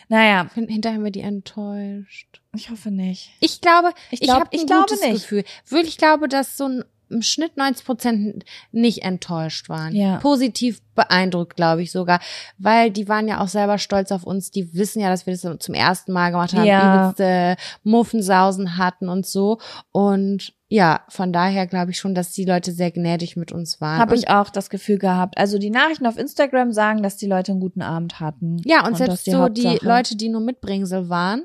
Naja, 0.08 0.50
hin- 0.54 0.68
hinterher 0.68 0.96
haben 0.98 1.04
wir 1.04 1.10
die 1.10 1.20
enttäuscht. 1.22 2.41
Ich 2.54 2.70
hoffe 2.70 2.90
nicht. 2.90 3.30
Ich 3.40 3.60
glaube, 3.60 3.90
Ich 4.10 4.20
ich, 4.22 4.28
glaub- 4.28 4.40
habe 4.40 4.50
ein 4.52 4.58
ich 4.60 4.66
glaube 4.66 4.82
gutes 4.88 5.00
nicht. 5.00 5.12
Gefühl. 5.14 5.44
Wirklich, 5.68 5.90
ich 5.92 5.98
glaube, 5.98 6.28
dass 6.28 6.56
so 6.56 6.66
ein 6.68 6.84
im 7.08 7.20
Schnitt 7.20 7.58
90 7.58 7.84
Prozent 7.84 8.44
nicht 8.70 9.02
enttäuscht 9.02 9.68
waren. 9.68 9.94
Ja. 9.94 10.16
Positiv 10.20 10.80
beeindruckt, 10.94 11.56
glaube 11.56 11.82
ich 11.82 11.92
sogar, 11.92 12.20
weil 12.56 12.90
die 12.90 13.06
waren 13.06 13.28
ja 13.28 13.42
auch 13.42 13.48
selber 13.48 13.76
stolz 13.76 14.10
auf 14.12 14.24
uns. 14.24 14.50
Die 14.50 14.72
wissen 14.72 14.98
ja, 15.00 15.10
dass 15.10 15.26
wir 15.26 15.34
das 15.36 15.58
zum 15.58 15.74
ersten 15.74 16.10
Mal 16.12 16.30
gemacht 16.30 16.54
haben, 16.54 16.64
Ja. 16.64 17.10
übelste 17.10 17.56
Muffensausen 17.84 18.78
hatten 18.78 19.10
und 19.10 19.26
so. 19.26 19.58
Und 19.90 20.54
ja, 20.68 21.02
von 21.10 21.34
daher 21.34 21.66
glaube 21.66 21.90
ich 21.90 21.98
schon, 21.98 22.14
dass 22.14 22.32
die 22.32 22.46
Leute 22.46 22.72
sehr 22.72 22.90
gnädig 22.90 23.36
mit 23.36 23.52
uns 23.52 23.78
waren. 23.82 23.98
Habe 23.98 24.14
Und 24.14 24.18
ich 24.20 24.30
auch 24.30 24.48
das 24.48 24.70
Gefühl 24.70 24.96
gehabt. 24.96 25.36
Also 25.36 25.58
die 25.58 25.68
Nachrichten 25.68 26.06
auf 26.06 26.16
Instagram 26.16 26.72
sagen, 26.72 27.02
dass 27.02 27.18
die 27.18 27.26
Leute 27.26 27.52
einen 27.52 27.60
guten 27.60 27.82
Abend 27.82 28.20
hatten. 28.20 28.56
Ja, 28.64 28.86
und, 28.86 28.92
das 28.92 28.98
selbst 28.98 29.26
die 29.26 29.32
so 29.32 29.48
die 29.50 29.68
Hauptsache. 29.68 29.86
Leute, 29.86 30.16
die 30.16 30.30
nur 30.30 30.40
Mitbringsel 30.40 31.10
waren, 31.10 31.44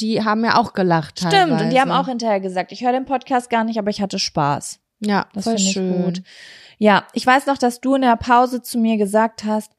die 0.00 0.24
haben 0.24 0.44
ja 0.44 0.56
auch 0.56 0.72
gelacht. 0.72 1.18
Stimmt, 1.18 1.32
teilweise. 1.32 1.64
und 1.64 1.70
die 1.70 1.80
haben 1.80 1.90
auch 1.90 2.08
hinterher 2.08 2.40
gesagt, 2.40 2.72
ich 2.72 2.82
höre 2.82 2.92
den 2.92 3.04
Podcast 3.04 3.50
gar 3.50 3.64
nicht, 3.64 3.78
aber 3.78 3.90
ich 3.90 4.00
hatte 4.00 4.18
Spaß. 4.18 4.80
ja, 5.00 5.26
Das 5.34 5.44
finde 5.44 5.60
ich 5.62 5.70
schön. 5.72 6.02
gut. 6.04 6.22
Ja, 6.78 7.06
ich 7.12 7.26
weiß 7.26 7.46
noch, 7.46 7.58
dass 7.58 7.80
du 7.80 7.94
in 7.94 8.02
der 8.02 8.16
Pause 8.16 8.62
zu 8.62 8.78
mir 8.78 8.96
gesagt 8.96 9.44
hast, 9.44 9.72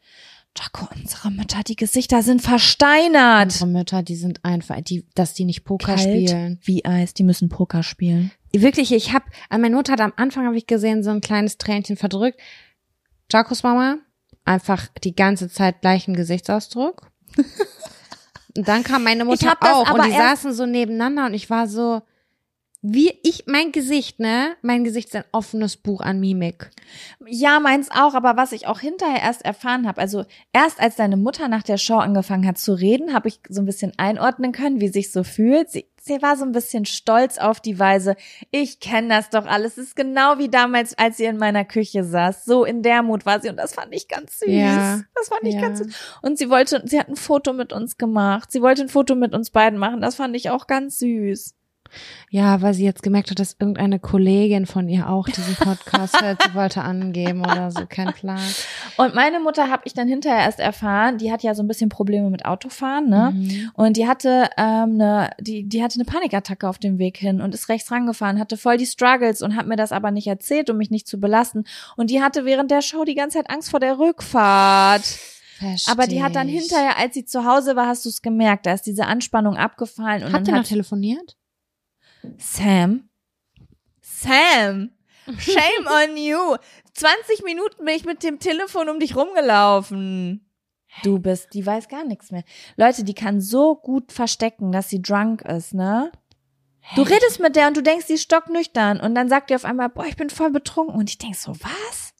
Jaco, 0.56 0.88
unsere 0.96 1.32
Mütter, 1.32 1.64
die 1.64 1.76
Gesichter 1.76 2.22
sind 2.22 2.42
versteinert. 2.42 3.46
Unsere 3.46 3.66
Mütter, 3.68 4.04
die 4.04 4.16
sind 4.16 4.46
einfach, 4.46 4.80
die, 4.82 5.04
dass 5.16 5.34
die 5.34 5.46
nicht 5.46 5.64
Poker 5.66 5.96
Kalt 5.96 6.02
spielen. 6.02 6.60
wie 6.64 6.86
Eis, 6.86 7.16
die 7.16 7.24
müssen 7.24 7.50
Poker 7.50 7.82
spielen. 7.82 8.32
Wirklich, 8.54 8.92
ich 8.94 9.14
habe, 9.14 9.26
an 9.50 9.62
meine 9.62 9.76
Mutter 9.76 9.94
hat 9.94 10.02
am 10.02 10.14
Anfang 10.16 10.46
habe 10.46 10.56
ich 10.56 10.68
gesehen, 10.68 11.04
so 11.04 11.10
ein 11.10 11.22
kleines 11.22 11.58
Tränchen 11.58 11.98
verdrückt. 11.98 12.40
Jacos 13.32 13.64
Mama, 13.64 13.98
einfach 14.46 14.90
die 15.04 15.16
ganze 15.16 15.50
Zeit 15.50 15.82
gleichen 15.82 16.14
Gesichtsausdruck. 16.16 17.10
und 18.58 18.68
dann 18.68 18.84
kam 18.84 19.04
meine 19.04 19.26
Mutter 19.26 19.58
auch 19.62 19.88
aber 19.88 20.04
und 20.04 20.06
die 20.08 20.12
saßen 20.16 20.54
so 20.54 20.66
nebeneinander 20.66 21.26
und 21.26 21.34
ich 21.34 21.50
war 21.50 21.68
so, 21.68 22.02
wie 22.86 23.18
ich, 23.24 23.46
mein 23.48 23.72
Gesicht, 23.72 24.20
ne? 24.20 24.58
Mein 24.62 24.84
Gesicht 24.84 25.08
ist 25.08 25.16
ein 25.16 25.24
offenes 25.32 25.78
Buch 25.78 26.02
an 26.02 26.20
Mimik. 26.20 26.70
Ja, 27.26 27.62
meins 27.62 27.90
auch, 27.90 28.14
aber 28.14 28.36
was 28.36 28.52
ich 28.52 28.68
auch 28.68 28.82
hinterher 28.82 29.22
erst 29.22 29.46
erfahren 29.46 29.88
habe, 29.88 30.02
also 30.02 30.26
erst 30.52 30.82
als 30.82 30.98
deine 30.98 31.16
Mutter 31.16 31.48
nach 31.48 31.64
der 31.64 31.78
Show 31.78 31.98
angefangen 31.98 32.46
hat 32.46 32.58
zu 32.58 32.74
reden, 32.74 33.14
habe 33.14 33.30
ich 33.30 33.40
so 33.48 33.62
ein 33.62 33.66
bisschen 33.66 33.94
einordnen 33.98 34.52
können, 34.52 34.82
wie 34.82 34.90
sich 34.90 35.14
so 35.14 35.24
fühlt. 35.24 35.72
Sie, 35.72 35.86
sie 36.06 36.22
war 36.22 36.36
so 36.36 36.44
ein 36.44 36.52
bisschen 36.52 36.86
stolz 36.86 37.38
auf 37.38 37.60
die 37.62 37.80
Weise, 37.80 38.16
ich 38.52 38.80
kenne 38.80 39.08
das 39.10 39.30
doch 39.30 39.46
alles. 39.46 39.78
Es 39.78 39.88
ist 39.90 39.96
genau 39.96 40.38
wie 40.38 40.50
damals, 40.50 40.98
als 40.98 41.18
sie 41.18 41.26
in 41.26 41.38
meiner 41.38 41.66
Küche 41.66 42.04
saß. 42.04 42.46
So 42.46 42.66
in 42.66 42.82
der 42.84 43.04
Mut 43.04 43.26
war 43.26 43.42
sie 43.42 43.50
und 43.50 43.58
das 43.58 43.74
fand 43.74 43.94
ich 43.94 44.08
ganz 44.08 44.40
süß. 44.40 44.50
Ja. 44.50 45.02
Das 45.16 45.30
fand 45.30 45.44
ich 45.44 45.56
Ja. 45.56 45.62
ganz 45.62 45.80
süß. 45.80 45.96
Und 46.22 46.38
sie 46.38 46.50
wollte, 46.50 46.82
sie 46.86 47.00
hat 47.00 47.08
ein 47.10 47.16
Foto 47.16 47.54
mit 47.54 47.72
uns 47.74 47.98
gemacht. 47.98 48.52
Sie 48.52 48.62
wollte 48.62 48.82
ein 48.84 48.90
Foto 48.90 49.16
mit 49.16 49.34
uns 49.34 49.50
beiden 49.50 49.80
machen. 49.80 50.02
Das 50.02 50.16
fand 50.16 50.36
ich 50.36 50.50
auch 50.50 50.68
ganz 50.68 51.00
süß. 51.00 51.56
Ja, 52.30 52.62
weil 52.62 52.74
sie 52.74 52.84
jetzt 52.84 53.04
gemerkt 53.04 53.30
hat, 53.30 53.40
dass 53.40 53.56
irgendeine 53.60 54.00
Kollegin 54.00 54.66
von 54.66 54.90
ihr 54.90 55.10
auch 55.10 55.28
diesen 55.28 55.56
Podcast 55.56 56.22
hört. 56.22 56.42
Sie 56.42 56.54
wollte 56.56 56.82
angeben 56.82 57.42
oder 57.42 57.70
so, 57.72 57.86
kein 57.88 58.14
Plan. 58.14 58.42
Und 58.98 59.14
meine 59.16 59.40
Mutter 59.40 59.70
habe 59.70 59.84
ich 59.86 59.94
dann 59.94 60.08
hinterher 60.08 60.44
erst 60.44 60.60
erfahren, 60.60 61.18
die 61.18 61.32
hat 61.32 61.44
ja 61.44 61.54
so 61.54 61.64
ein 61.64 61.68
bisschen 61.68 61.90
Probleme 61.90 62.30
mit 62.30 62.46
Autofahren, 62.46 63.10
ne? 63.10 63.32
Mhm. 63.34 63.72
Und 63.74 63.98
die 63.98 64.08
hatte 64.08 64.50
ähm, 64.58 64.94
eine, 65.02 65.30
die, 65.40 65.68
die 65.68 65.84
hatte 65.84 65.96
eine 65.96 66.06
Panikattacke 66.06 66.68
auf 66.68 66.80
dem 66.80 66.98
Weg 66.98 67.18
hin 67.18 67.42
und 67.42 67.54
ist 67.54 67.70
rechts 67.70 67.92
rangefahren, 67.92 68.40
hatte 68.40 68.58
voll 68.58 68.78
die 68.78 68.86
Struggles 68.86 69.42
und 69.42 69.56
hat 69.56 69.68
mir 69.68 69.76
das 69.76 69.92
aber 69.92 70.12
nicht 70.12 70.28
erzählt, 70.28 70.70
um 70.70 70.78
mich 70.78 70.90
nicht 70.90 71.08
zu 71.08 71.20
belasten. 71.20 71.66
Und 71.98 72.10
die 72.10 72.22
hatte 72.22 72.46
während 72.46 72.72
der 72.72 72.82
Show 72.82 73.04
die 73.04 73.16
ganze 73.16 73.38
Zeit 73.38 73.50
Angst 73.50 73.70
vor 73.70 73.80
der 73.80 74.00
Rückfahrt. 74.00 75.04
Aber 75.88 76.08
die 76.08 76.24
hat 76.24 76.36
dann 76.36 76.48
hinterher, 76.48 76.98
als 76.98 77.14
sie 77.14 77.26
zu 77.26 77.46
Hause 77.46 77.76
war, 77.76 77.88
hast 77.88 78.06
du 78.06 78.10
es 78.10 78.22
gemerkt, 78.22 78.66
da 78.66 78.74
ist 78.74 78.86
diese 78.86 79.06
Anspannung 79.06 79.56
abgefallen 79.56 80.24
und 80.24 80.32
ihr 80.32 80.40
dann 80.40 80.46
noch 80.46 80.62
hat 80.62 80.68
telefoniert? 80.68 81.38
Sam, 82.38 83.10
Sam, 84.02 84.92
shame 85.38 85.88
on 85.88 86.18
you. 86.18 86.58
20 86.94 87.44
Minuten 87.44 87.86
bin 87.86 87.96
ich 87.96 88.06
mit 88.06 88.24
dem 88.24 88.40
Telefon 88.40 88.90
um 88.90 89.00
dich 89.00 89.16
rumgelaufen. 89.16 90.50
Du 91.02 91.20
bist, 91.20 91.54
die 91.54 91.66
weiß 91.66 91.88
gar 91.88 92.04
nichts 92.06 92.32
mehr. 92.32 92.44
Leute, 92.78 93.04
die 93.04 93.16
kann 93.16 93.42
so 93.42 93.76
gut 93.76 94.12
verstecken, 94.12 94.72
dass 94.72 94.90
sie 94.90 95.02
drunk 95.02 95.42
ist, 95.42 95.74
ne? 95.74 96.12
Du 96.96 97.02
redest 97.02 97.40
mit 97.40 97.56
der 97.56 97.68
und 97.68 97.78
du 97.78 97.82
denkst, 97.82 98.06
sie 98.08 98.16
ist 98.16 98.24
stocknüchtern 98.24 99.00
und 99.00 99.16
dann 99.16 99.30
sagt 99.30 99.50
die 99.50 99.56
auf 99.56 99.66
einmal, 99.66 99.90
boah, 99.90 100.06
ich 100.06 100.18
bin 100.18 100.30
voll 100.30 100.52
betrunken 100.52 100.96
und 100.96 101.10
ich 101.10 101.18
denk 101.18 101.36
so, 101.36 101.54
was? 101.54 102.14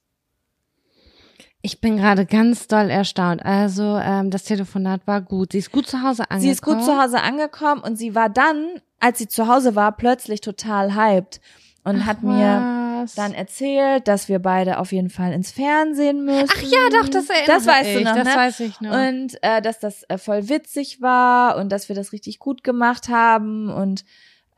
Ich 1.62 1.80
bin 1.80 1.98
gerade 1.98 2.26
ganz 2.26 2.68
doll 2.68 2.90
erstaunt. 2.90 3.46
Also, 3.46 3.98
ähm, 3.98 4.32
das 4.32 4.44
Telefonat 4.44 5.06
war 5.06 5.22
gut. 5.22 5.54
Sie 5.54 5.60
ist 5.60 5.72
gut 5.72 5.88
zu 5.88 6.02
Hause 6.02 6.24
angekommen. 6.24 6.42
Sie 6.42 6.50
ist 6.50 6.62
gut 6.62 6.84
zu 6.84 7.02
Hause 7.02 7.22
angekommen 7.22 7.82
und 7.82 7.96
sie 7.96 8.16
war 8.16 8.30
dann, 8.30 8.82
als 9.04 9.18
sie 9.20 9.28
zu 9.28 9.48
Hause 9.48 9.76
war, 9.76 9.92
plötzlich 9.98 10.40
total 10.42 10.96
hyped 10.96 11.42
und 11.84 12.06
hat 12.06 12.24
mir 12.24 13.02
Was? 13.02 13.16
dann 13.16 13.34
erzählt, 13.34 14.08
dass 14.08 14.30
wir 14.30 14.40
beide 14.40 14.80
auf 14.80 14.94
jeden 14.94 15.10
Fall 15.10 15.34
ins 15.34 15.52
Fernsehen 15.52 16.24
müssen. 16.24 16.48
Ach 16.50 16.62
ja, 16.62 16.80
doch, 16.90 17.10
das 17.10 17.30
erinnere 17.30 17.48
Das 17.58 17.68
weißt 17.68 17.90
ich. 17.90 17.98
du 17.98 18.04
noch, 18.06 18.16
Das 18.16 18.28
ne? 18.28 18.36
weiß 18.36 18.60
ich 18.62 18.82
noch. 18.82 18.92
Und 18.92 19.38
äh, 19.44 19.62
dass 19.62 19.80
das 19.80 20.04
äh, 20.08 20.18
voll 20.18 20.48
witzig 20.48 21.02
war 21.02 21.58
und 21.58 21.70
dass 21.72 21.90
wir 21.90 21.96
das 21.96 22.14
richtig 22.14 22.40
gut 22.40 22.64
gemacht 22.64 23.10
haben 23.10 23.70
und 23.70 24.06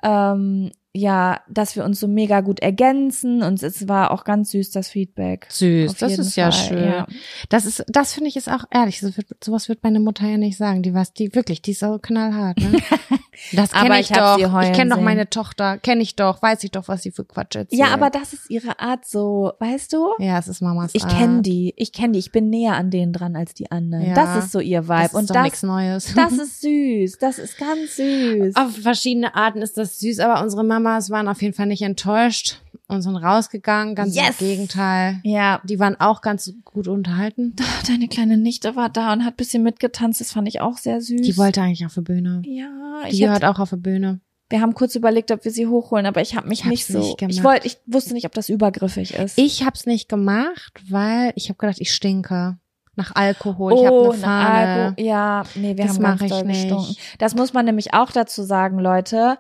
ähm, 0.04 0.72
ja, 0.98 1.42
dass 1.50 1.76
wir 1.76 1.84
uns 1.84 2.00
so 2.00 2.08
mega 2.08 2.40
gut 2.42 2.62
ergänzen 2.62 3.42
und 3.44 3.62
es 3.64 3.88
war 3.90 4.12
auch 4.12 4.24
ganz 4.24 4.52
süß 4.52 4.72
das 4.72 4.88
Feedback. 4.90 5.48
Süß, 5.50 5.96
das 5.96 6.18
ist 6.18 6.36
ja 6.38 6.52
Fall, 6.52 6.68
schön. 6.68 6.84
ja. 6.88 7.08
Das 7.50 7.66
ist, 7.66 7.84
das 7.88 8.14
finde 8.14 8.30
ich 8.30 8.38
ist 8.38 8.48
auch 8.50 8.64
ehrlich. 8.72 9.02
Das 9.02 9.18
wird, 9.18 9.28
sowas 9.44 9.68
wird 9.68 9.84
meine 9.84 10.00
Mutter 10.00 10.26
ja 10.26 10.38
nicht 10.38 10.56
sagen. 10.58 10.84
Die 10.84 10.94
was, 10.94 11.12
die 11.14 11.34
wirklich, 11.36 11.62
die 11.62 11.72
ist 11.72 11.80
so 11.80 11.98
knallhart. 12.00 12.60
Ne? 12.60 12.78
Das 13.52 13.74
Aber 13.74 13.84
kenne 13.84 14.00
ich 14.00 14.12
ich, 14.12 14.18
doch. 14.18 14.62
Ich 14.62 14.74
kenne 14.74 14.96
doch 14.96 15.02
meine 15.02 15.30
Tochter. 15.30 15.78
Kenne 15.78 16.02
ich 16.02 16.16
doch. 16.16 16.42
Weiß 16.42 16.64
ich 16.64 16.72
doch, 16.72 16.88
was 16.88 17.04
sie 17.04 17.12
für 17.12 17.26
Quatsch 17.26 17.56
erzählt. 17.56 17.80
Ja, 17.80 17.94
aber 17.94 18.10
das 18.10 18.34
ist 18.34 18.50
ihre 18.50 18.80
Art 18.80 19.06
so, 19.06 19.54
weißt 19.60 19.94
du? 19.94 20.14
ja, 20.20 20.38
es 20.40 20.48
ist 20.48 20.62
Mamas 20.62 20.92
Ich 20.94 21.04
Art. 21.04 21.18
kenne 21.18 21.42
die, 21.42 21.74
ich 21.78 21.92
kenne 21.94 22.14
die, 22.14 22.20
ich 22.20 22.32
bin 22.32 22.50
näher 22.50 22.76
an 22.76 22.92
denen 22.92 23.14
dran 23.14 23.36
als 23.36 23.54
die 23.54 23.72
anderen. 23.72 24.06
Ja. 24.08 24.14
Das 24.14 24.44
ist 24.46 24.52
so 24.52 24.60
ihr 24.60 24.84
Vibe 24.88 24.96
Das 25.04 25.08
ist 25.08 25.14
und 25.16 25.30
doch 25.30 25.34
das, 25.36 25.44
nichts 25.44 25.64
Neues. 25.64 26.14
das 26.16 26.34
ist 26.38 26.62
süß, 26.62 27.18
das 27.20 27.40
ist 27.40 27.58
ganz 27.58 27.96
süß. 27.96 28.56
Auf 28.56 28.76
verschiedene 28.82 29.36
Arten 29.36 29.62
ist 29.62 29.78
das 29.78 30.00
süß, 30.00 30.20
aber 30.20 30.42
unsere 30.44 30.64
Mamas 30.64 31.10
waren 31.10 31.28
auf 31.28 31.42
jeden 31.42 31.54
Fall 31.54 31.68
nicht 31.68 31.82
enttäuscht 31.82 32.62
und 32.88 33.02
sind 33.02 33.16
rausgegangen. 33.16 33.96
Ganz 33.96 34.16
Yes! 34.16 34.40
im 34.42 34.48
Gegenteil. 34.48 35.20
Ja, 35.24 35.62
Die 35.64 35.80
waren 35.80 36.00
auch 36.00 36.22
ganz 36.22 36.54
gut 36.64 36.88
unterhalten. 36.88 37.56
deine 37.88 38.08
kleine 38.08 38.38
Nichte 38.38 38.76
war 38.76 38.90
da 38.90 39.12
und 39.14 39.26
hat 39.26 39.38
bisschen 39.38 39.64
mitgetanzt, 39.64 40.22
das 40.22 40.32
fand 40.32 40.48
ich 40.48 40.62
auch 40.62 40.78
sehr 40.78 41.02
süß. 41.02 41.22
Die 41.22 41.38
wollte 41.38 41.62
eigentlich 41.62 41.86
auf 41.86 41.94
die 41.96 42.02
Bühne. 42.02 42.42
Ja, 42.46 42.70
Die 43.10 43.14
ich 43.16 43.20
gehört 43.22 43.44
auch 43.46 43.60
auf 43.60 43.72
die 43.72 43.78
Bühne. 43.78 44.20
wir 44.50 44.62
haben 44.62 44.74
kurz 44.76 44.94
überlegt, 44.96 45.32
ob 45.32 45.44
wir 45.44 45.52
sie 45.52 45.66
hochholen, 45.68 46.06
aber 46.06 46.22
ich 46.22 46.36
habe 46.36 46.48
mich 46.48 46.60
Ich 46.60 46.66
hab's 46.66 46.72
nicht 46.72 46.86
so. 46.88 47.00
nicht 47.00 47.18
gemacht. 47.18 47.34
ich 47.36 47.44
wollte, 47.44 47.68
ich 47.68 47.78
wusste 47.88 48.14
nicht, 48.14 48.26
ob 48.26 48.34
das 48.34 48.50
übergriffig 48.50 49.14
ist. 49.16 49.38
Ich 49.40 49.66
hab's 49.66 49.86
nicht 49.88 50.08
gemacht, 50.10 50.74
weil 50.90 51.34
ich 51.36 51.50
habe 51.50 51.58
gedacht, 51.58 51.78
ich 51.82 51.92
stinke 51.92 52.58
nach 52.98 53.14
Alkohol. 53.16 53.74
ich 53.74 53.86
habe 53.86 53.96
oh, 53.96 54.12
eine 54.12 54.22
nach 54.22 54.28
Fahne. 54.28 54.84
Alkohol. 54.86 55.06
Ja, 55.06 55.44
nee, 55.56 55.76
wir 55.76 55.86
Das 55.86 55.96
haben 55.96 56.04
ganz 56.04 56.22
ich 56.22 56.30
doll 56.30 56.44
nicht. 56.46 56.62
gestunken. 56.70 56.96
Das 57.18 57.36
muss 57.36 57.52
man 57.54 57.66
nämlich 57.66 57.94
auch 57.94 58.12
dazu 58.12 58.44
sagen, 58.44 58.78
Leute. 58.80 59.38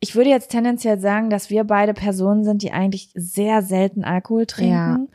Ich 0.00 0.14
würde 0.14 0.30
jetzt 0.30 0.50
tendenziell 0.50 0.98
sagen, 0.98 1.28
dass 1.28 1.50
wir 1.50 1.64
beide 1.64 1.92
Personen 1.92 2.42
sind, 2.44 2.62
die 2.62 2.72
eigentlich 2.72 3.10
sehr 3.14 3.62
selten 3.62 4.02
Alkohol 4.02 4.46
trinken. 4.46 5.08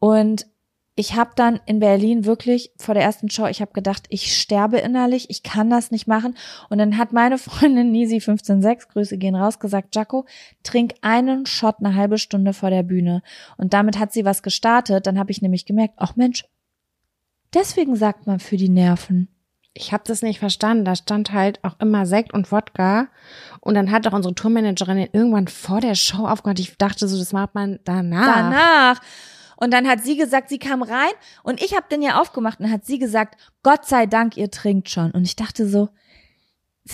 Und 0.00 0.46
ich 0.94 1.14
habe 1.14 1.30
dann 1.36 1.58
in 1.64 1.78
Berlin 1.78 2.26
wirklich 2.26 2.70
vor 2.76 2.94
der 2.94 3.02
ersten 3.02 3.30
Show, 3.30 3.46
ich 3.46 3.62
habe 3.62 3.72
gedacht, 3.72 4.04
ich 4.10 4.38
sterbe 4.38 4.78
innerlich, 4.78 5.30
ich 5.30 5.42
kann 5.42 5.70
das 5.70 5.90
nicht 5.90 6.06
machen. 6.06 6.36
Und 6.68 6.78
dann 6.78 6.98
hat 6.98 7.12
meine 7.12 7.38
Freundin 7.38 7.92
Nisi 7.92 8.16
156, 8.16 8.90
Grüße 8.90 9.16
gehen 9.16 9.34
raus, 9.34 9.58
gesagt, 9.58 9.94
Jaco, 9.94 10.26
trink 10.62 10.94
einen 11.00 11.46
Shot 11.46 11.76
eine 11.78 11.94
halbe 11.94 12.18
Stunde 12.18 12.52
vor 12.52 12.68
der 12.68 12.82
Bühne. 12.82 13.22
Und 13.56 13.72
damit 13.72 13.98
hat 13.98 14.12
sie 14.12 14.24
was 14.24 14.42
gestartet. 14.42 15.06
Dann 15.06 15.18
habe 15.18 15.30
ich 15.30 15.40
nämlich 15.40 15.64
gemerkt, 15.64 15.94
ach 15.96 16.16
Mensch, 16.16 16.44
deswegen 17.54 17.96
sagt 17.96 18.26
man 18.26 18.38
für 18.38 18.58
die 18.58 18.68
Nerven. 18.68 19.28
Ich 19.74 19.92
habe 19.92 20.04
das 20.06 20.22
nicht 20.22 20.38
verstanden. 20.38 20.84
Da 20.84 20.94
stand 20.94 21.32
halt 21.32 21.62
auch 21.64 21.78
immer 21.80 22.04
Sekt 22.06 22.34
und 22.34 22.52
Wodka. 22.52 23.08
Und 23.60 23.74
dann 23.74 23.90
hat 23.90 24.06
auch 24.06 24.12
unsere 24.12 24.34
Tourmanagerin 24.34 25.08
irgendwann 25.12 25.48
vor 25.48 25.80
der 25.80 25.94
Show 25.94 26.26
aufgehört. 26.26 26.58
Ich 26.58 26.76
dachte 26.76 27.08
so, 27.08 27.18
das 27.18 27.32
macht 27.32 27.54
man 27.54 27.80
danach. 27.84 28.26
Danach. 28.26 29.00
Und 29.56 29.72
dann 29.72 29.86
hat 29.86 30.02
sie 30.02 30.16
gesagt, 30.16 30.48
sie 30.48 30.58
kam 30.58 30.82
rein 30.82 31.12
und 31.44 31.62
ich 31.62 31.76
habe 31.76 31.86
den 31.88 32.02
ja 32.02 32.20
aufgemacht 32.20 32.58
und 32.58 32.68
hat 32.68 32.84
sie 32.84 32.98
gesagt, 32.98 33.40
Gott 33.62 33.86
sei 33.86 34.06
Dank, 34.06 34.36
ihr 34.36 34.50
trinkt 34.50 34.90
schon. 34.90 35.12
Und 35.12 35.22
ich 35.22 35.36
dachte 35.36 35.68
so, 35.68 35.88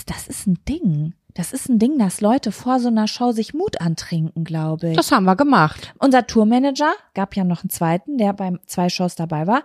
das 0.07 0.29
ist 0.29 0.47
ein 0.47 0.59
Ding. 0.69 1.15
Das 1.39 1.53
ist 1.53 1.69
ein 1.69 1.79
Ding, 1.79 2.01
dass 2.01 2.21
Leute 2.21 2.51
vor 2.51 2.81
so 2.81 2.89
einer 2.89 3.07
Show 3.07 3.31
sich 3.31 3.55
Mut 3.55 3.81
antrinken, 3.81 4.43
glaube 4.43 4.91
ich. 4.91 4.97
Das 4.97 5.13
haben 5.13 5.23
wir 5.23 5.37
gemacht. 5.37 5.95
Unser 6.01 6.27
Tourmanager, 6.27 6.93
gab 7.15 7.37
ja 7.37 7.45
noch 7.45 7.63
einen 7.63 7.71
zweiten, 7.71 8.19
der 8.19 8.33
bei 8.33 8.55
zwei 8.67 8.89
Shows 8.89 9.15
dabei 9.15 9.47
war, 9.47 9.63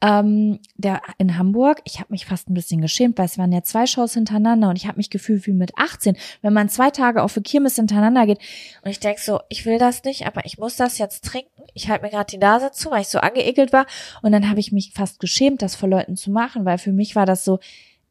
ähm, 0.00 0.58
der 0.74 1.00
in 1.18 1.38
Hamburg, 1.38 1.80
ich 1.84 2.00
habe 2.00 2.08
mich 2.10 2.26
fast 2.26 2.50
ein 2.50 2.54
bisschen 2.54 2.80
geschämt, 2.80 3.18
weil 3.18 3.26
es 3.26 3.38
waren 3.38 3.52
ja 3.52 3.62
zwei 3.62 3.86
Shows 3.86 4.14
hintereinander 4.14 4.68
und 4.68 4.74
ich 4.74 4.88
habe 4.88 4.96
mich 4.96 5.10
gefühlt 5.10 5.46
wie 5.46 5.52
mit 5.52 5.70
18, 5.78 6.16
wenn 6.40 6.52
man 6.52 6.68
zwei 6.68 6.90
Tage 6.90 7.22
auf 7.22 7.36
eine 7.36 7.44
Kirmes 7.44 7.76
hintereinander 7.76 8.26
geht 8.26 8.40
und 8.82 8.90
ich 8.90 8.98
denk 8.98 9.20
so, 9.20 9.38
ich 9.48 9.64
will 9.64 9.78
das 9.78 10.02
nicht, 10.02 10.26
aber 10.26 10.44
ich 10.44 10.58
muss 10.58 10.74
das 10.74 10.98
jetzt 10.98 11.24
trinken. 11.24 11.62
Ich 11.72 11.88
halte 11.88 12.04
mir 12.04 12.10
gerade 12.10 12.32
die 12.32 12.38
Nase 12.38 12.72
zu, 12.72 12.90
weil 12.90 13.02
ich 13.02 13.08
so 13.08 13.20
angeekelt 13.20 13.72
war 13.72 13.86
und 14.22 14.32
dann 14.32 14.50
habe 14.50 14.58
ich 14.58 14.72
mich 14.72 14.90
fast 14.92 15.20
geschämt, 15.20 15.62
das 15.62 15.76
vor 15.76 15.88
Leuten 15.88 16.16
zu 16.16 16.32
machen, 16.32 16.64
weil 16.64 16.78
für 16.78 16.92
mich 16.92 17.14
war 17.14 17.26
das 17.26 17.44
so, 17.44 17.60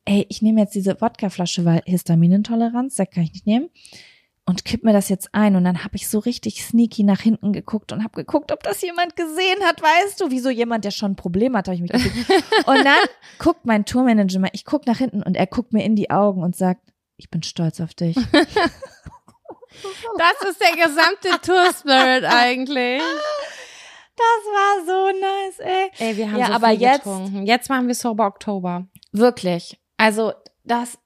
ey, 0.06 0.26
ich 0.30 0.42
nehme 0.42 0.62
jetzt 0.62 0.76
diese 0.76 1.00
Wodkaflasche, 1.00 1.64
weil 1.66 1.82
Histaminintoleranz, 1.86 2.96
da 2.96 3.06
kann 3.06 3.24
ich 3.24 3.34
nicht 3.34 3.46
nehmen 3.48 3.70
und 4.46 4.66
kipp 4.66 4.84
mir 4.84 4.94
das 4.94 5.10
jetzt 5.10 5.30
ein 5.34 5.56
und 5.56 5.64
dann 5.64 5.84
habe 5.84 5.96
ich 5.96 6.10
so 6.10 6.18
richtig 6.20 6.64
sneaky 6.66 7.04
nach 7.04 7.22
hinten 7.22 7.54
geguckt 7.54 7.92
und 7.92 8.04
habe 8.04 8.16
geguckt, 8.16 8.52
ob 8.52 8.64
das 8.64 8.82
jemand 8.82 9.16
gesehen 9.16 9.62
hat, 9.64 9.82
weißt 9.82 10.20
du, 10.20 10.32
wie 10.32 10.40
so 10.40 10.50
jemand, 10.50 10.84
der 10.84 10.92
schon 10.92 11.12
ein 11.12 11.16
Problem 11.16 11.56
hat, 11.56 11.68
habe 11.68 11.76
ich 11.76 11.82
mich 11.82 11.92
geguckt. 11.92 12.42
und 12.68 12.84
dann 12.84 12.98
guckt 13.38 13.66
mein 13.66 13.86
Tourmanager 13.86 14.40
mal, 14.40 14.50
ich 14.54 14.66
guck 14.66 14.88
nach 14.88 14.98
hinten 14.98 15.22
und 15.24 15.36
er 15.38 15.46
guckt 15.48 15.74
mir 15.74 15.84
in 15.86 15.96
die 15.96 16.10
Augen 16.10 16.42
und 16.44 16.56
sagt, 16.56 16.82
ich 17.18 17.30
bin 17.30 17.44
stolz 17.44 17.80
auf 17.80 17.94
dich. 17.94 18.18
Das 20.18 20.50
ist 20.50 20.60
der 20.62 20.86
gesamte 20.86 21.30
Tour-Spirit 21.42 22.26
eigentlich. 22.26 23.02
Das 24.16 24.44
war 24.52 24.86
so 24.86 25.20
nice, 25.20 25.60
ey. 25.60 25.92
Ey, 26.10 26.18
wir 26.18 26.32
haben 26.32 26.40
Ja, 26.40 26.48
so 26.48 26.54
aber 26.54 26.70
viel 26.72 26.82
jetzt- 26.82 27.04
getrunken. 27.04 27.46
Jetzt 27.46 27.70
machen 27.70 27.88
wir 27.88 27.96
Sober 27.96 28.28
Oktober. 28.28 28.88
Wirklich. 29.14 29.80
Also, 30.02 30.34
das 30.64 30.98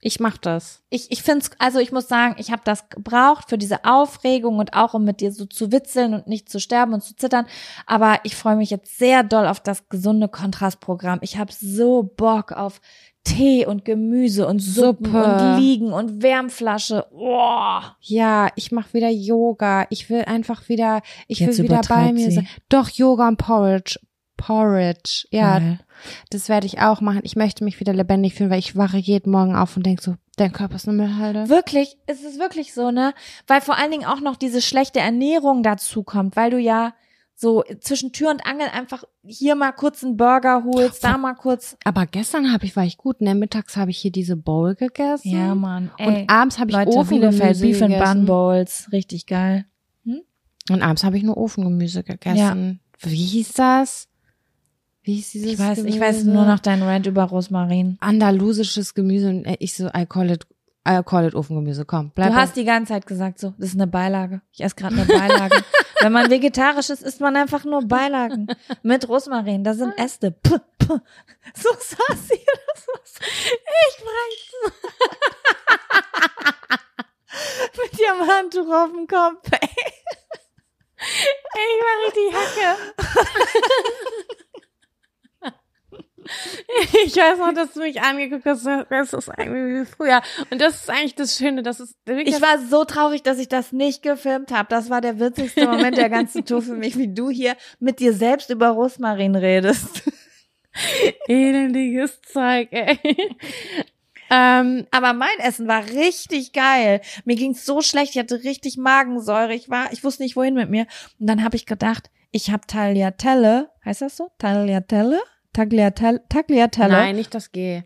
Ich 0.00 0.20
mach 0.20 0.38
das. 0.38 0.82
ich, 0.90 1.10
ich 1.10 1.22
finde 1.22 1.40
es, 1.40 1.50
also 1.58 1.80
ich 1.80 1.92
muss 1.92 2.08
sagen, 2.08 2.36
ich 2.38 2.50
habe 2.50 2.62
das 2.64 2.88
gebraucht 2.88 3.50
für 3.50 3.58
diese 3.58 3.84
Aufregung 3.84 4.58
und 4.58 4.72
auch 4.72 4.94
um 4.94 5.04
mit 5.04 5.20
dir 5.20 5.32
so 5.32 5.44
zu 5.44 5.70
witzeln 5.70 6.14
und 6.14 6.26
nicht 6.26 6.48
zu 6.48 6.60
sterben 6.60 6.94
und 6.94 7.02
zu 7.02 7.14
zittern. 7.14 7.46
Aber 7.84 8.20
ich 8.22 8.36
freue 8.36 8.56
mich 8.56 8.70
jetzt 8.70 8.96
sehr 8.96 9.22
doll 9.22 9.46
auf 9.46 9.60
das 9.60 9.88
gesunde 9.90 10.28
Kontrastprogramm. 10.28 11.18
Ich 11.20 11.36
habe 11.36 11.52
so 11.52 12.04
Bock 12.16 12.52
auf 12.52 12.80
Tee 13.24 13.66
und 13.66 13.84
Gemüse 13.84 14.46
und 14.46 14.60
Suppen 14.60 15.12
Suppe. 15.12 15.24
und 15.24 15.60
Liegen 15.60 15.92
und 15.92 16.22
Wärmflasche. 16.22 17.06
Oh. 17.12 17.80
Ja, 18.00 18.48
ich 18.56 18.72
mach 18.72 18.94
wieder 18.94 19.10
Yoga. 19.10 19.86
Ich 19.90 20.08
will 20.08 20.22
einfach 20.22 20.68
wieder, 20.70 21.02
ich 21.26 21.40
Jetzt 21.40 21.58
will 21.58 21.64
wieder 21.64 21.82
bei 21.86 22.12
mir 22.12 22.30
sein. 22.30 22.48
Doch, 22.70 22.88
Yoga 22.88 23.28
und 23.28 23.36
Porridge. 23.36 23.98
Porridge. 24.38 25.26
Ja, 25.30 25.58
Geil. 25.58 25.80
das 26.30 26.48
werde 26.48 26.66
ich 26.66 26.80
auch 26.80 27.02
machen. 27.02 27.20
Ich 27.24 27.36
möchte 27.36 27.62
mich 27.64 27.78
wieder 27.80 27.92
lebendig 27.92 28.34
fühlen, 28.34 28.48
weil 28.48 28.58
ich 28.58 28.74
wache 28.74 28.96
jeden 28.96 29.30
Morgen 29.30 29.54
auf 29.54 29.76
und 29.76 29.84
denk 29.84 30.00
so, 30.00 30.14
dein 30.36 30.52
Körper 30.52 30.76
ist 30.76 30.88
eine 30.88 30.96
Müllhalde. 30.96 31.50
Wirklich, 31.50 31.98
es 32.06 32.22
ist 32.22 32.38
wirklich 32.38 32.72
so, 32.72 32.90
ne? 32.90 33.12
Weil 33.46 33.60
vor 33.60 33.76
allen 33.76 33.90
Dingen 33.90 34.06
auch 34.06 34.20
noch 34.20 34.36
diese 34.36 34.62
schlechte 34.62 35.00
Ernährung 35.00 35.62
dazu 35.62 36.02
kommt, 36.02 36.36
weil 36.36 36.50
du 36.50 36.58
ja 36.58 36.94
so 37.34 37.62
zwischen 37.80 38.12
Tür 38.12 38.30
und 38.30 38.46
Angel 38.46 38.68
einfach 38.72 39.04
hier 39.24 39.54
mal 39.54 39.72
kurz 39.72 40.02
einen 40.02 40.16
Burger 40.16 40.64
holst, 40.64 41.04
da 41.04 41.18
mal 41.18 41.34
kurz. 41.34 41.76
Aber 41.84 42.06
gestern 42.06 42.52
habe 42.52 42.64
ich, 42.64 42.74
war 42.74 42.84
ich 42.84 42.96
gut, 42.96 43.20
ne? 43.20 43.34
Mittags 43.34 43.76
habe 43.76 43.90
ich 43.90 43.98
hier 43.98 44.10
diese 44.10 44.36
Bowl 44.36 44.74
gegessen. 44.74 45.60
Mann. 45.60 45.90
Und 45.98 46.28
abends 46.28 46.58
habe 46.58 46.70
ich 46.70 46.76
Leute, 46.76 46.90
Ofengemüse 46.90 47.60
Beef 47.60 47.82
and 47.82 47.98
Bun. 47.98 48.26
Bowls, 48.26 48.88
richtig 48.92 49.26
geil. 49.26 49.66
Und 50.70 50.82
abends 50.82 51.04
habe 51.04 51.16
ich 51.16 51.22
nur 51.22 51.36
Ofengemüse 51.36 52.02
gegessen. 52.02 52.80
Wie 53.00 53.24
hieß 53.24 53.52
das? 53.54 54.08
Wie 55.08 55.14
hieß 55.14 55.30
dieses 55.30 55.52
Ich 55.52 55.58
weiß, 55.58 55.78
Gemüse? 55.78 55.96
ich 55.96 56.02
weiß 56.02 56.24
nur 56.24 56.44
noch 56.44 56.58
deinen 56.58 56.82
Rant 56.82 57.06
über 57.06 57.24
Rosmarin. 57.24 57.96
Andalusisches 58.00 58.92
Gemüse 58.92 59.30
und 59.30 59.46
ich 59.58 59.74
so, 59.74 59.86
I 59.86 60.04
call 60.06 60.30
it, 60.30 60.46
I 60.86 61.00
call 61.02 61.24
it 61.26 61.34
Ofengemüse. 61.34 61.86
Komm, 61.86 62.12
bleib 62.14 62.28
Du 62.28 62.34
hast 62.36 62.56
die 62.56 62.66
ganze 62.66 62.92
Zeit 62.92 63.06
gesagt, 63.06 63.38
so, 63.38 63.54
das 63.56 63.70
ist 63.70 63.76
eine 63.76 63.86
Beilage. 63.86 64.42
Ich 64.52 64.60
esse 64.62 64.74
gerade 64.74 64.96
eine 64.96 65.06
Beilage. 65.06 65.64
Wenn 66.02 66.12
man 66.12 66.28
vegetarisch 66.28 66.90
ist, 66.90 67.02
isst 67.02 67.22
man 67.22 67.36
einfach 67.36 67.64
nur 67.64 67.88
Beilagen. 67.88 68.48
Mit 68.82 69.08
Rosmarin, 69.08 69.64
da 69.64 69.72
sind 69.72 69.96
Äste. 69.96 70.30
Puh, 70.30 70.58
puh. 70.78 70.98
So 71.54 71.70
saß 71.70 72.28
sie. 72.28 72.40
Das 72.74 72.86
war 72.86 73.00
so. 73.04 73.24
Ich 73.88 73.96
brech 74.04 74.52
Mit 77.92 77.98
ihrem 77.98 78.28
Handtuch 78.28 78.68
auf 78.70 78.90
dem 78.92 79.06
Kopf. 79.06 79.50
Ey. 79.52 79.70
Ich 81.54 81.80
war 81.80 81.96
richtig 82.06 82.28
Hacke. 82.34 82.76
Ich 87.04 87.16
weiß 87.16 87.38
noch, 87.38 87.54
dass 87.54 87.72
du 87.72 87.80
mich 87.80 88.00
angeguckt 88.00 88.44
hast. 88.44 88.66
Das 88.66 89.12
ist 89.12 89.28
eigentlich 89.30 89.82
wie 89.82 89.86
früher. 89.86 90.20
Und 90.50 90.60
das 90.60 90.76
ist 90.76 90.90
eigentlich 90.90 91.14
das 91.14 91.36
Schöne. 91.36 91.62
Das 91.62 91.80
ist 91.80 91.94
wirklich 92.04 92.34
Ich 92.34 92.42
war 92.42 92.58
so 92.58 92.84
traurig, 92.84 93.22
dass 93.22 93.38
ich 93.38 93.48
das 93.48 93.72
nicht 93.72 94.02
gefilmt 94.02 94.50
habe. 94.50 94.68
Das 94.68 94.90
war 94.90 95.00
der 95.00 95.18
witzigste 95.18 95.66
Moment 95.66 95.96
der 95.96 96.10
ganzen 96.10 96.44
Tour 96.44 96.62
für 96.62 96.74
mich, 96.74 96.96
wie 96.98 97.12
du 97.12 97.30
hier 97.30 97.56
mit 97.78 98.00
dir 98.00 98.12
selbst 98.12 98.50
über 98.50 98.68
Rosmarin 98.68 99.34
redest. 99.34 100.02
elendiges 101.28 102.20
Zeug, 102.22 102.68
ey. 102.70 102.98
ähm, 104.30 104.86
Aber 104.90 105.12
mein 105.12 105.38
Essen 105.38 105.66
war 105.68 105.84
richtig 105.88 106.52
geil. 106.52 107.00
Mir 107.24 107.36
ging's 107.36 107.64
so 107.64 107.80
schlecht, 107.80 108.14
ich 108.14 108.18
hatte 108.18 108.44
richtig 108.44 108.76
Magensäure. 108.76 109.54
Ich 109.54 109.68
war, 109.68 109.92
ich 109.92 110.04
wusste 110.04 110.22
nicht 110.22 110.36
wohin 110.36 110.54
mit 110.54 110.70
mir. 110.70 110.86
Und 111.18 111.26
dann 111.28 111.42
habe 111.42 111.56
ich 111.56 111.66
gedacht, 111.66 112.10
ich 112.30 112.50
habe 112.50 112.66
Tagliatelle, 112.66 113.70
heißt 113.84 114.02
das 114.02 114.16
so? 114.16 114.30
Tagliatelle? 114.38 115.20
Tagliatelle? 115.58 116.22
Tagliatelle? 116.28 116.92
nein, 116.92 117.16
nicht 117.16 117.34
das 117.34 117.50
G. 117.50 117.82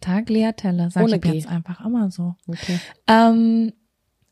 Tagliatelle, 0.00 0.90
sag 0.90 1.04
Ohne 1.04 1.16
ich 1.16 1.22
G. 1.22 1.32
jetzt 1.32 1.48
einfach 1.48 1.84
immer 1.84 2.10
so. 2.10 2.34
Okay. 2.46 2.78
Ähm, 3.06 3.72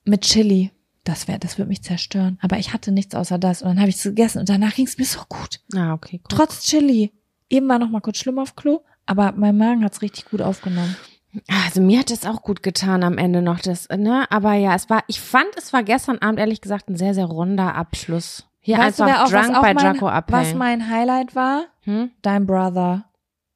mit 0.04 0.22
Chili. 0.22 0.70
Das 1.04 1.26
wäre, 1.26 1.38
das 1.38 1.58
würde 1.58 1.68
mich 1.68 1.82
zerstören. 1.82 2.38
Aber 2.42 2.58
ich 2.58 2.72
hatte 2.72 2.92
nichts 2.92 3.14
außer 3.14 3.38
das. 3.38 3.62
Und 3.62 3.70
dann 3.70 3.80
habe 3.80 3.88
ich 3.88 3.96
es 3.96 4.02
gegessen 4.02 4.38
und 4.38 4.48
danach 4.48 4.74
ging's 4.74 4.98
mir 4.98 5.04
so 5.04 5.20
gut. 5.28 5.60
Ah, 5.74 5.94
okay, 5.94 6.18
gut. 6.18 6.28
Trotz 6.28 6.62
Chili. 6.64 7.12
Eben 7.48 7.68
war 7.68 7.78
noch 7.78 7.90
mal 7.90 8.00
kurz 8.00 8.18
schlimm 8.18 8.38
auf 8.38 8.54
Klo, 8.54 8.82
aber 9.06 9.32
mein 9.32 9.56
Magen 9.56 9.84
hat's 9.84 10.02
richtig 10.02 10.26
gut 10.26 10.42
aufgenommen. 10.42 10.94
Also 11.48 11.80
mir 11.80 11.98
hat 11.98 12.10
es 12.10 12.26
auch 12.26 12.42
gut 12.42 12.62
getan 12.62 13.02
am 13.02 13.18
Ende 13.18 13.40
noch 13.40 13.60
das, 13.60 13.88
ne? 13.88 14.30
Aber 14.30 14.52
ja, 14.52 14.74
es 14.74 14.90
war, 14.90 15.02
ich 15.08 15.20
fand, 15.20 15.48
es 15.56 15.72
war 15.72 15.82
gestern 15.82 16.18
Abend 16.18 16.38
ehrlich 16.38 16.60
gesagt 16.60 16.88
ein 16.88 16.96
sehr, 16.96 17.14
sehr 17.14 17.24
runder 17.24 17.74
Abschluss. 17.74 18.46
Hier 18.62 18.78
weißt 18.78 19.00
du, 19.00 19.04
einfach 19.04 19.14
wer 19.14 19.24
auch, 19.24 19.32
was 19.32 19.46
drunk 19.48 19.62
bei 19.62 19.74
mein, 19.74 19.84
Jaco 19.84 20.06
was 20.06 20.14
abhängen. 20.14 20.58
mein 20.58 20.88
Highlight 20.88 21.34
war? 21.34 21.64
hm? 21.82 22.10
Dein 22.22 22.46
Brother. 22.46 23.04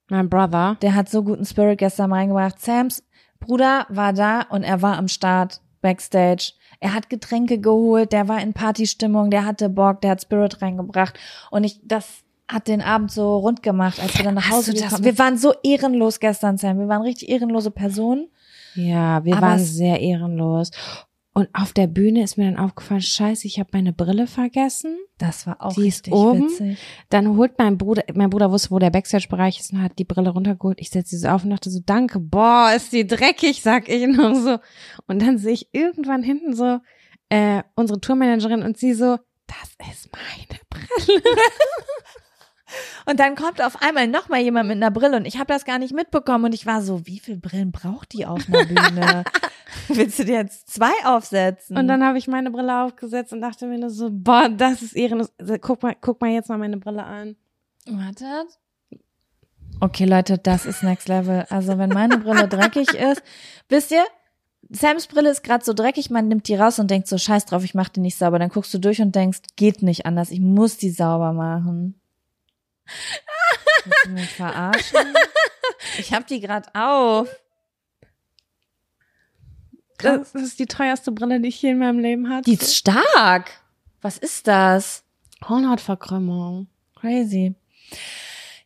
Mein 0.08 0.28
Brother. 0.28 0.76
Der 0.82 0.94
hat 0.94 1.08
so 1.08 1.22
guten 1.22 1.44
Spirit 1.44 1.78
gestern 1.78 2.12
reingebracht. 2.12 2.60
Sams 2.60 3.02
Bruder 3.40 3.86
war 3.88 4.12
da 4.12 4.42
und 4.42 4.62
er 4.62 4.82
war 4.82 4.96
am 4.98 5.08
Start, 5.08 5.60
backstage. 5.80 6.52
Er 6.80 6.94
hat 6.94 7.08
Getränke 7.08 7.58
geholt, 7.58 8.12
der 8.12 8.28
war 8.28 8.40
in 8.40 8.52
Partystimmung, 8.52 9.30
der 9.30 9.44
hatte 9.44 9.68
Bock, 9.68 10.00
der 10.00 10.12
hat 10.12 10.22
Spirit 10.22 10.60
reingebracht. 10.60 11.18
Und 11.50 11.64
ich, 11.64 11.80
das 11.84 12.24
hat 12.48 12.68
den 12.68 12.82
Abend 12.82 13.10
so 13.10 13.38
rund 13.38 13.62
gemacht, 13.62 14.00
als 14.00 14.16
wir 14.16 14.24
dann 14.24 14.34
nach 14.34 14.50
Hause 14.50 14.72
du 14.72 14.80
gekommen 14.80 15.04
Wir 15.04 15.18
waren 15.18 15.38
so 15.38 15.54
ehrenlos 15.62 16.20
gestern, 16.20 16.58
Sam. 16.58 16.78
Wir 16.78 16.88
waren 16.88 17.02
richtig 17.02 17.28
ehrenlose 17.28 17.70
Personen. 17.70 18.28
Ja, 18.74 19.24
wir 19.24 19.36
Aber 19.36 19.48
waren 19.48 19.58
sehr 19.58 20.00
ehrenlos. 20.00 20.70
Und 21.36 21.50
auf 21.52 21.74
der 21.74 21.86
Bühne 21.86 22.22
ist 22.22 22.38
mir 22.38 22.50
dann 22.50 22.58
aufgefallen, 22.58 23.02
scheiße, 23.02 23.46
ich 23.46 23.58
habe 23.58 23.68
meine 23.74 23.92
Brille 23.92 24.26
vergessen. 24.26 24.96
Das 25.18 25.46
war 25.46 25.62
auch 25.62 25.74
Die 25.74 25.86
ist 25.86 26.06
richtig 26.06 26.14
oben. 26.14 26.44
witzig. 26.44 26.78
Dann 27.10 27.36
holt 27.36 27.58
mein 27.58 27.76
Bruder, 27.76 28.04
mein 28.14 28.30
Bruder 28.30 28.50
wusste, 28.50 28.70
wo 28.70 28.78
der 28.78 28.88
Backstage-Bereich 28.88 29.60
ist 29.60 29.70
und 29.70 29.82
hat 29.82 29.98
die 29.98 30.06
Brille 30.06 30.30
runtergeholt. 30.30 30.80
Ich 30.80 30.88
setze 30.88 31.10
sie 31.10 31.18
so 31.18 31.28
auf 31.28 31.44
und 31.44 31.50
dachte 31.50 31.68
so, 31.68 31.80
danke, 31.84 32.20
boah, 32.20 32.72
ist 32.74 32.90
die 32.94 33.06
dreckig, 33.06 33.60
sag 33.60 33.86
ich 33.90 34.06
noch 34.06 34.34
so. 34.34 34.56
Und 35.08 35.20
dann 35.20 35.36
sehe 35.36 35.52
ich 35.52 35.68
irgendwann 35.72 36.22
hinten 36.22 36.56
so 36.56 36.78
äh, 37.28 37.62
unsere 37.74 38.00
Tourmanagerin 38.00 38.62
und 38.62 38.78
sie 38.78 38.94
so, 38.94 39.18
das 39.46 39.88
ist 39.92 40.08
meine 40.12 40.58
Brille. 40.70 41.22
Und 43.06 43.20
dann 43.20 43.34
kommt 43.34 43.62
auf 43.62 43.82
einmal 43.82 44.06
noch 44.06 44.28
mal 44.28 44.40
jemand 44.40 44.68
mit 44.68 44.76
einer 44.76 44.90
Brille 44.90 45.16
und 45.16 45.26
ich 45.26 45.38
habe 45.38 45.52
das 45.52 45.64
gar 45.64 45.78
nicht 45.78 45.94
mitbekommen 45.94 46.46
und 46.46 46.54
ich 46.54 46.66
war 46.66 46.82
so, 46.82 47.06
wie 47.06 47.18
viel 47.18 47.36
Brillen 47.36 47.72
braucht 47.72 48.12
die 48.12 48.26
auf 48.26 48.42
einer 48.48 48.64
Bühne? 48.64 49.24
Willst 49.88 50.18
du 50.18 50.24
dir 50.24 50.36
jetzt 50.36 50.72
zwei 50.72 50.92
aufsetzen? 51.04 51.76
Und 51.76 51.88
dann 51.88 52.04
habe 52.04 52.18
ich 52.18 52.28
meine 52.28 52.50
Brille 52.50 52.84
aufgesetzt 52.84 53.32
und 53.32 53.40
dachte 53.40 53.66
mir 53.66 53.78
nur 53.78 53.90
so, 53.90 54.08
boah, 54.10 54.48
das 54.48 54.82
ist 54.82 54.96
ehrenlos. 54.96 55.32
Also, 55.38 55.56
Guck 55.60 55.82
mal, 55.82 55.96
guck 56.00 56.20
mal 56.20 56.30
jetzt 56.30 56.48
mal 56.48 56.58
meine 56.58 56.76
Brille 56.76 57.04
an. 57.04 57.36
Warte. 57.86 58.46
Okay, 59.80 60.04
Leute, 60.04 60.38
das 60.38 60.64
ist 60.64 60.82
Next 60.82 61.08
Level. 61.08 61.44
Also 61.50 61.78
wenn 61.78 61.90
meine 61.90 62.18
Brille 62.18 62.48
dreckig 62.48 62.94
ist, 62.94 63.22
wisst 63.68 63.90
ihr, 63.90 64.04
Sams 64.70 65.06
Brille 65.06 65.30
ist 65.30 65.42
gerade 65.42 65.64
so 65.64 65.72
dreckig, 65.72 66.10
man 66.10 66.28
nimmt 66.28 66.48
die 66.48 66.56
raus 66.56 66.78
und 66.78 66.90
denkt 66.90 67.06
so, 67.08 67.18
scheiß 67.18 67.44
drauf, 67.44 67.62
ich 67.62 67.74
mach 67.74 67.88
die 67.88 68.00
nicht 68.00 68.18
sauber. 68.18 68.38
Dann 68.38 68.48
guckst 68.48 68.72
du 68.74 68.78
durch 68.78 69.00
und 69.00 69.14
denkst, 69.14 69.40
geht 69.56 69.82
nicht 69.82 70.06
anders, 70.06 70.30
ich 70.30 70.40
muss 70.40 70.76
die 70.76 70.90
sauber 70.90 71.32
machen. 71.32 72.00
Willst 73.84 74.04
du 74.06 74.10
mich 74.10 74.30
verarschen? 74.30 75.14
Ich 75.98 76.12
hab 76.12 76.26
die 76.26 76.40
gerade 76.40 76.68
auf. 76.74 77.28
Das 79.98 80.34
ist 80.34 80.58
die 80.58 80.66
teuerste 80.66 81.10
Brille, 81.12 81.40
die 81.40 81.48
ich 81.48 81.62
je 81.62 81.70
in 81.70 81.78
meinem 81.78 81.98
Leben 81.98 82.28
hatte. 82.28 82.50
Die 82.50 82.56
ist 82.56 82.76
stark. 82.76 83.50
Was 84.02 84.18
ist 84.18 84.46
das? 84.46 85.04
Hornhautverkrümmung. 85.48 86.68
Crazy. 87.00 87.54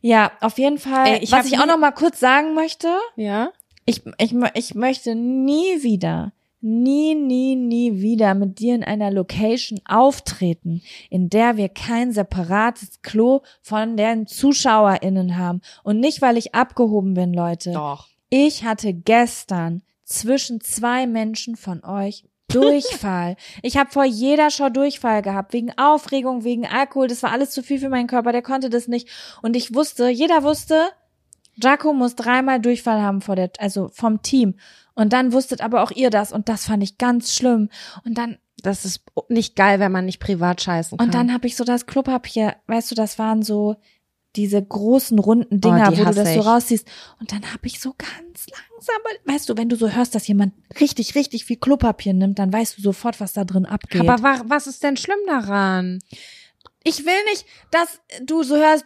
Ja, 0.01 0.31
auf 0.41 0.57
jeden 0.57 0.77
Fall. 0.77 1.07
Ey, 1.07 1.19
ich 1.19 1.31
was 1.31 1.45
ich 1.45 1.59
auch 1.59 1.65
noch 1.65 1.77
mal 1.77 1.91
kurz 1.91 2.19
sagen 2.19 2.53
möchte, 2.53 2.89
Ja? 3.15 3.51
ich, 3.85 4.01
ich, 4.17 4.33
ich 4.55 4.75
möchte 4.75 5.15
nie 5.15 5.83
wieder, 5.83 6.33
nie, 6.61 7.15
nie, 7.15 7.55
nie 7.55 8.01
wieder 8.01 8.35
mit 8.35 8.59
dir 8.59 8.75
in 8.75 8.83
einer 8.83 9.11
Location 9.11 9.79
auftreten, 9.85 10.81
in 11.09 11.29
der 11.29 11.57
wir 11.57 11.69
kein 11.69 12.11
separates 12.11 13.01
Klo 13.01 13.41
von 13.61 13.97
den 13.97 14.27
ZuschauerInnen 14.27 15.37
haben. 15.37 15.61
Und 15.83 15.99
nicht, 15.99 16.21
weil 16.21 16.37
ich 16.37 16.55
abgehoben 16.55 17.13
bin, 17.13 17.33
Leute. 17.33 17.71
Doch. 17.73 18.07
Ich 18.29 18.63
hatte 18.63 18.93
gestern 18.93 19.81
zwischen 20.05 20.61
zwei 20.61 21.07
Menschen 21.07 21.55
von 21.55 21.83
euch 21.83 22.23
Durchfall. 22.47 23.35
ich 23.61 23.77
habe 23.77 23.91
vor 23.91 24.03
jeder 24.03 24.49
Show 24.49 24.69
Durchfall 24.69 25.21
gehabt, 25.21 25.53
wegen 25.53 25.71
Aufregung, 25.77 26.43
wegen 26.43 26.65
Alkohol. 26.65 27.07
Das 27.07 27.23
war 27.23 27.31
alles 27.31 27.51
zu 27.51 27.63
viel 27.63 27.79
für 27.79 27.89
meinen 27.89 28.07
Körper, 28.07 28.31
der 28.31 28.41
konnte 28.41 28.69
das 28.69 28.87
nicht. 28.87 29.09
Und 29.41 29.55
ich 29.55 29.73
wusste, 29.73 30.09
jeder 30.09 30.43
wusste, 30.43 30.89
Jaco 31.55 31.93
muss 31.93 32.15
dreimal 32.15 32.59
Durchfall 32.59 33.01
haben 33.01 33.21
vor 33.21 33.35
der, 33.35 33.51
also 33.59 33.89
vom 33.93 34.21
Team. 34.21 34.55
Und 34.93 35.13
dann 35.13 35.33
wusstet 35.33 35.61
aber 35.61 35.83
auch 35.83 35.91
ihr 35.91 36.09
das. 36.09 36.31
Und 36.31 36.49
das 36.49 36.65
fand 36.65 36.83
ich 36.83 36.97
ganz 36.97 37.33
schlimm. 37.35 37.69
Und 38.05 38.17
dann 38.17 38.37
Das 38.63 38.85
ist 38.85 39.01
nicht 39.29 39.55
geil, 39.55 39.79
wenn 39.79 39.91
man 39.91 40.05
nicht 40.05 40.19
privat 40.19 40.61
scheißen 40.61 40.97
kann. 40.97 41.07
und 41.07 41.13
dann 41.15 41.33
habe 41.33 41.47
ich 41.47 41.55
so 41.55 41.63
das 41.63 41.87
Klopapier, 41.87 42.55
weißt 42.67 42.91
du, 42.91 42.95
das 42.95 43.17
waren 43.17 43.41
so 43.41 43.75
diese 44.35 44.63
großen 44.63 45.17
runden 45.19 45.59
Dinger, 45.59 45.87
Oh, 45.87 45.91
die 45.91 45.97
wo 45.99 46.05
du 46.05 46.13
das 46.13 46.33
so 46.33 46.39
ich. 46.39 46.45
rausziehst. 46.45 46.87
Und 47.19 47.31
dann 47.31 47.41
habe 47.51 47.65
ich 47.67 47.79
so 47.81 47.93
ganz 47.97 48.45
langsam, 48.47 49.01
weißt 49.25 49.49
du, 49.49 49.57
wenn 49.57 49.67
du 49.67 49.75
so 49.75 49.89
hörst, 49.89 50.13
dass 50.15 50.27
jemand 50.27 50.53
richtig, 50.79 51.15
richtig 51.15 51.43
viel 51.45 51.57
Klopapier 51.57 52.13
nimmt, 52.13 52.37
dann 52.39 52.53
weißt 52.53 52.77
du 52.77 52.81
sofort, 52.81 53.19
was 53.19 53.33
da 53.33 53.43
drin 53.43 53.65
abgeht. 53.65 54.07
Aber 54.07 54.21
wa 54.23 54.41
was 54.45 54.67
ist 54.67 54.83
denn 54.83 54.95
schlimm 54.97 55.19
daran? 55.27 55.99
ich 56.83 57.05
will 57.05 57.23
nicht, 57.31 57.45
dass 57.71 57.99
du 58.25 58.41
so 58.43 58.55
hörst, 58.55 58.85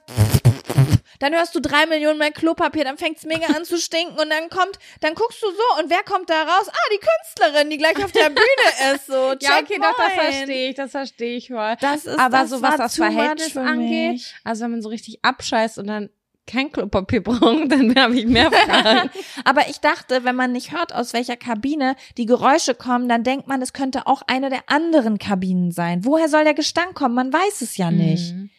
dann 1.19 1.33
hörst 1.33 1.55
du 1.55 1.59
drei 1.59 1.85
Millionen 1.85 2.19
mehr 2.19 2.31
Klopapier, 2.31 2.83
dann 2.83 2.97
fängt's 2.97 3.23
mega 3.23 3.47
an 3.47 3.65
zu 3.65 3.77
stinken 3.77 4.17
und 4.19 4.29
dann 4.29 4.49
kommt, 4.49 4.79
dann 5.01 5.13
guckst 5.15 5.41
du 5.41 5.47
so 5.47 5.81
und 5.81 5.89
wer 5.89 6.03
kommt 6.03 6.29
da 6.29 6.43
raus? 6.43 6.67
Ah, 6.69 6.89
die 6.93 6.99
Künstlerin, 6.99 7.69
die 7.69 7.77
gleich 7.77 8.03
auf 8.03 8.11
der 8.11 8.29
Bühne 8.29 8.93
ist, 8.95 9.07
so. 9.07 9.35
Check 9.35 9.69
moin. 9.79 10.49
ich, 10.49 10.75
das 10.75 10.91
verstehe 10.91 11.37
ich 11.37 11.47
voll. 11.47 11.75
Das 11.79 12.05
ist, 12.05 12.19
Aber 12.19 12.39
das 12.39 12.49
so 12.49 12.61
was 12.61 12.71
war 12.71 12.77
das 12.77 12.95
Verhältnis 12.95 13.57
angeht, 13.57 14.33
also 14.43 14.63
wenn 14.63 14.71
man 14.71 14.81
so 14.81 14.89
richtig 14.89 15.19
abscheißt 15.23 15.77
und 15.79 15.87
dann 15.87 16.09
kein 16.47 16.71
Klopapier 16.71 17.23
braucht, 17.23 17.71
dann 17.71 17.95
habe 17.95 18.15
ich 18.19 18.25
mehr 18.25 18.51
Fragen. 18.51 19.09
Aber 19.43 19.67
ich 19.69 19.79
dachte, 19.79 20.23
wenn 20.23 20.35
man 20.35 20.51
nicht 20.51 20.71
hört, 20.71 20.93
aus 20.93 21.13
welcher 21.13 21.37
Kabine 21.37 21.95
die 22.17 22.25
Geräusche 22.25 22.75
kommen, 22.75 23.09
dann 23.09 23.23
denkt 23.23 23.47
man, 23.47 23.61
es 23.61 23.73
könnte 23.73 24.07
auch 24.07 24.21
eine 24.27 24.49
der 24.49 24.63
anderen 24.67 25.17
Kabinen 25.17 25.71
sein. 25.71 26.05
Woher 26.05 26.29
soll 26.29 26.43
der 26.43 26.53
Gestank 26.53 26.93
kommen? 26.93 27.15
Man 27.15 27.33
weiß 27.33 27.61
es 27.61 27.77
ja 27.77 27.91
nicht. 27.91 28.33
Mhm. 28.33 28.49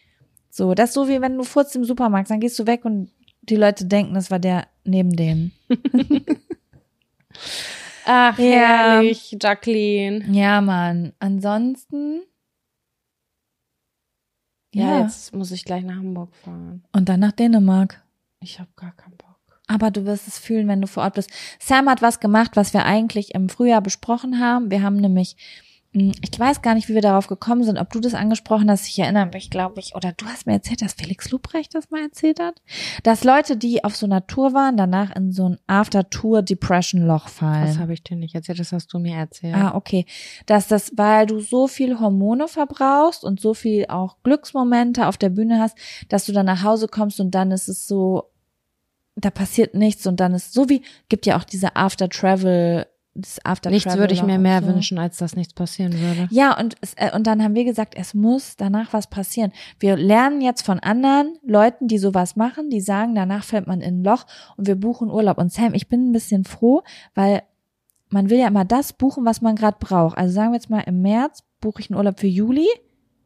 So, 0.57 0.73
das 0.75 0.89
ist 0.91 0.95
so 0.95 1.07
wie 1.07 1.21
wenn 1.21 1.37
du 1.37 1.45
furzt 1.45 1.77
im 1.77 1.85
Supermarkt, 1.85 2.31
dann 2.31 2.41
gehst 2.41 2.59
du 2.59 2.67
weg 2.67 2.87
und 2.87 3.11
die 3.43 3.57
Leute 3.57 3.85
denken, 3.85 4.15
das 4.15 4.31
war 4.31 4.39
der 4.39 4.67
neben 4.85 5.15
denen. 5.15 5.53
Ach, 8.07 8.39
Ja. 8.39 8.45
herrlich, 8.45 9.37
Jacqueline. 9.41 10.25
Ja, 10.31 10.61
Mann. 10.61 11.13
Ansonsten. 11.19 12.23
Ja, 14.73 14.99
Ja. 14.99 15.01
jetzt 15.03 15.35
muss 15.35 15.51
ich 15.51 15.65
gleich 15.65 15.85
nach 15.85 15.97
Hamburg 15.97 16.35
fahren. 16.37 16.85
Und 16.93 17.09
dann 17.09 17.21
nach 17.21 17.33
Dänemark. 17.33 18.03
Ich 18.41 18.59
habe 18.59 18.71
gar 18.77 18.93
keinen 18.93 19.17
Bock. 19.17 19.27
Aber 19.67 19.91
du 19.91 20.05
wirst 20.07 20.29
es 20.29 20.39
fühlen, 20.39 20.69
wenn 20.69 20.81
du 20.81 20.87
vor 20.87 21.03
Ort 21.03 21.15
bist. 21.17 21.31
Sam 21.59 21.89
hat 21.91 22.01
was 22.01 22.21
gemacht, 22.21 22.53
was 22.55 22.73
wir 22.73 22.85
eigentlich 22.85 23.35
im 23.35 23.49
Frühjahr 23.49 23.83
besprochen 23.83 24.39
haben. 24.41 24.71
Wir 24.71 24.83
haben 24.83 24.97
nämlich, 24.97 25.37
ich 25.97 26.39
weiß 26.39 26.61
gar 26.61 26.75
nicht, 26.75 26.89
wie 26.89 26.95
wir 26.95 27.01
darauf 27.01 27.27
gekommen 27.27 27.65
sind, 27.65 27.79
ob 27.79 27.91
du 27.91 28.01
das 28.01 28.13
angesprochen 28.13 28.71
hast. 28.71 28.87
Ich 28.87 28.99
erinnere 28.99 29.27
mich, 29.27 29.49
glaube 29.49 29.81
ich, 29.81 29.95
oder 29.95 30.13
du 30.13 30.27
hast 30.27 30.47
mir 30.47 30.53
erzählt, 30.53 30.83
dass 30.83 30.93
Felix 30.93 31.31
Lubrecht 31.31 31.75
das 31.75 31.91
mal 31.91 32.03
erzählt 32.03 32.39
hat, 32.39 32.61
dass 33.03 33.25
Leute, 33.25 33.57
die 33.57 33.83
auf 33.83 33.97
so 33.97 34.05
einer 34.05 34.27
Tour 34.27 34.53
waren, 34.53 34.77
danach 34.77 35.17
in 35.17 35.33
so 35.33 35.49
ein 35.49 35.59
After-Tour-Depression-Loch 35.67 37.29
fallen. 37.29 37.67
Das 37.67 37.79
habe 37.79 37.95
ich 37.95 38.03
dir 38.03 38.17
nicht 38.17 38.35
erzählt, 38.35 38.59
das 38.59 38.73
hast 38.73 38.93
du 38.93 38.99
mir 38.99 39.17
erzählt. 39.17 39.55
Ah, 39.55 39.75
okay. 39.75 40.05
Dass 40.45 40.69
das, 40.69 40.93
weil 40.97 41.27
du 41.27 41.41
so 41.41 41.67
viel 41.67 41.99
Hormone 41.99 42.47
verbrauchst 42.47 43.25
und 43.25 43.41
so 43.41 43.55
viel 43.55 43.87
auch 43.89 44.19
Glücksmomente 44.23 45.07
auf 45.07 45.17
der 45.17 45.31
Bühne 45.31 45.61
hast, 45.61 45.79
dass 46.11 46.27
du 46.27 46.33
dann 46.33 46.47
nach 46.47 46.63
Hause 46.63 46.89
kommst 46.89 47.21
und 47.21 47.35
dann 47.35 47.51
ist 47.51 47.69
es 47.69 47.87
so, 47.87 48.31
da 49.15 49.31
passiert 49.31 49.75
nichts 49.75 50.07
und 50.07 50.21
dann 50.21 50.35
ist 50.35 50.53
so 50.53 50.69
wie, 50.69 50.83
gibt 51.09 51.25
ja 51.25 51.39
auch 51.39 51.45
diese 51.45 51.75
After-Travel, 51.75 52.87
das 53.17 53.45
after 53.45 53.71
Nichts 53.71 53.97
würde 53.97 54.15
ich 54.15 54.23
mir 54.23 54.39
mehr 54.39 54.61
so. 54.63 54.69
wünschen, 54.69 54.99
als 54.99 55.17
dass 55.19 55.37
nichts 55.37 55.55
passieren 55.55 55.93
würde. 55.99 56.29
Ja, 56.31 56.59
und, 56.59 56.75
es, 56.81 56.95
äh, 56.95 57.11
und 57.15 57.27
dann 57.27 57.43
haben 57.43 57.55
wir 57.55 57.65
gesagt, 57.65 57.95
es 57.97 58.15
muss 58.15 58.57
danach 58.57 58.93
was 58.93 59.07
passieren. 59.09 59.53
Wir 59.79 59.97
lernen 59.97 60.41
jetzt 60.41 60.63
von 60.63 60.79
anderen 60.81 61.37
Leuten, 61.43 61.89
die 61.89 61.99
sowas 61.99 62.37
machen, 62.37 62.71
die 62.71 62.81
sagen, 62.81 63.15
danach 63.15 63.45
fällt 63.45 63.67
man 63.67 63.81
in 63.81 64.01
ein 64.01 64.05
Loch 64.05 64.27
und 64.57 64.67
wir 64.67 64.77
buchen 64.77 65.11
Urlaub. 65.11 65.39
Und 65.39 65.53
Sam, 65.53 65.75
ich 65.75 65.89
bin 65.89 66.09
ein 66.11 66.13
bisschen 66.13 66.45
froh, 66.45 66.83
weil 67.15 67.43
man 68.09 68.31
will 68.31 68.39
ja 68.39 68.47
immer 68.49 68.65
das 68.65 68.93
buchen, 68.93 69.25
was 69.25 69.41
man 69.41 69.57
gerade 69.57 69.79
braucht. 69.81 70.17
Also 70.17 70.33
sagen 70.35 70.51
wir 70.53 70.57
jetzt 70.57 70.71
mal, 70.71 70.81
im 70.81 71.03
März 71.03 71.43
buche 71.61 71.81
ich 71.81 71.91
einen 71.91 71.97
Urlaub 71.99 72.21
für 72.21 72.29
Juli, 72.29 72.69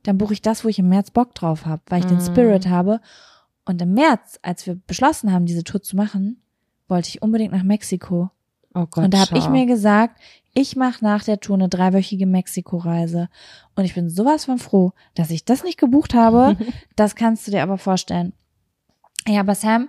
dann 0.04 0.16
buche 0.16 0.32
ich 0.32 0.40
das, 0.40 0.64
wo 0.64 0.68
ich 0.68 0.78
im 0.78 0.88
März 0.88 1.10
Bock 1.10 1.34
drauf 1.34 1.66
habe, 1.66 1.82
weil 1.88 2.00
ich 2.00 2.06
den 2.06 2.16
Mhm. 2.16 2.22
Spirit 2.26 2.68
habe. 2.68 3.00
Und 3.66 3.82
im 3.82 3.92
März, 3.92 4.38
als 4.42 4.66
wir 4.66 4.76
beschlossen 4.86 5.32
haben, 5.32 5.44
diese 5.44 5.64
Tour 5.64 5.82
zu 5.82 5.96
machen, 5.96 6.40
wollte 6.88 7.08
ich 7.08 7.22
unbedingt 7.22 7.52
nach 7.52 7.62
Mexiko. 7.62 8.30
Oh 8.74 8.86
Gott. 8.86 9.05
Und 9.05 9.14
da 9.14 9.20
habe 9.20 9.38
ich 9.38 9.48
mir 9.48 9.66
gesagt, 9.66 10.20
ich 10.55 10.76
mache 10.76 11.05
nach 11.05 11.24
der 11.24 11.40
Tour 11.40 11.56
eine 11.56 11.68
dreiwöchige 11.68 12.26
Mexiko-Reise. 12.26 13.28
Und 13.76 13.84
ich 13.84 13.94
bin 13.94 14.10
sowas 14.10 14.47
von 14.47 14.59
froh, 14.59 14.92
dass 15.14 15.30
ich 15.30 15.44
das 15.44 15.64
nicht 15.64 15.78
gebucht 15.78 16.14
habe. 16.14 16.56
das 16.97 17.14
kannst 17.14 17.47
du 17.47 17.52
dir 17.52 17.62
aber 17.62 17.78
vorstellen. 17.78 18.32
Ja, 19.26 19.40
aber 19.40 19.55
Sam 19.55 19.88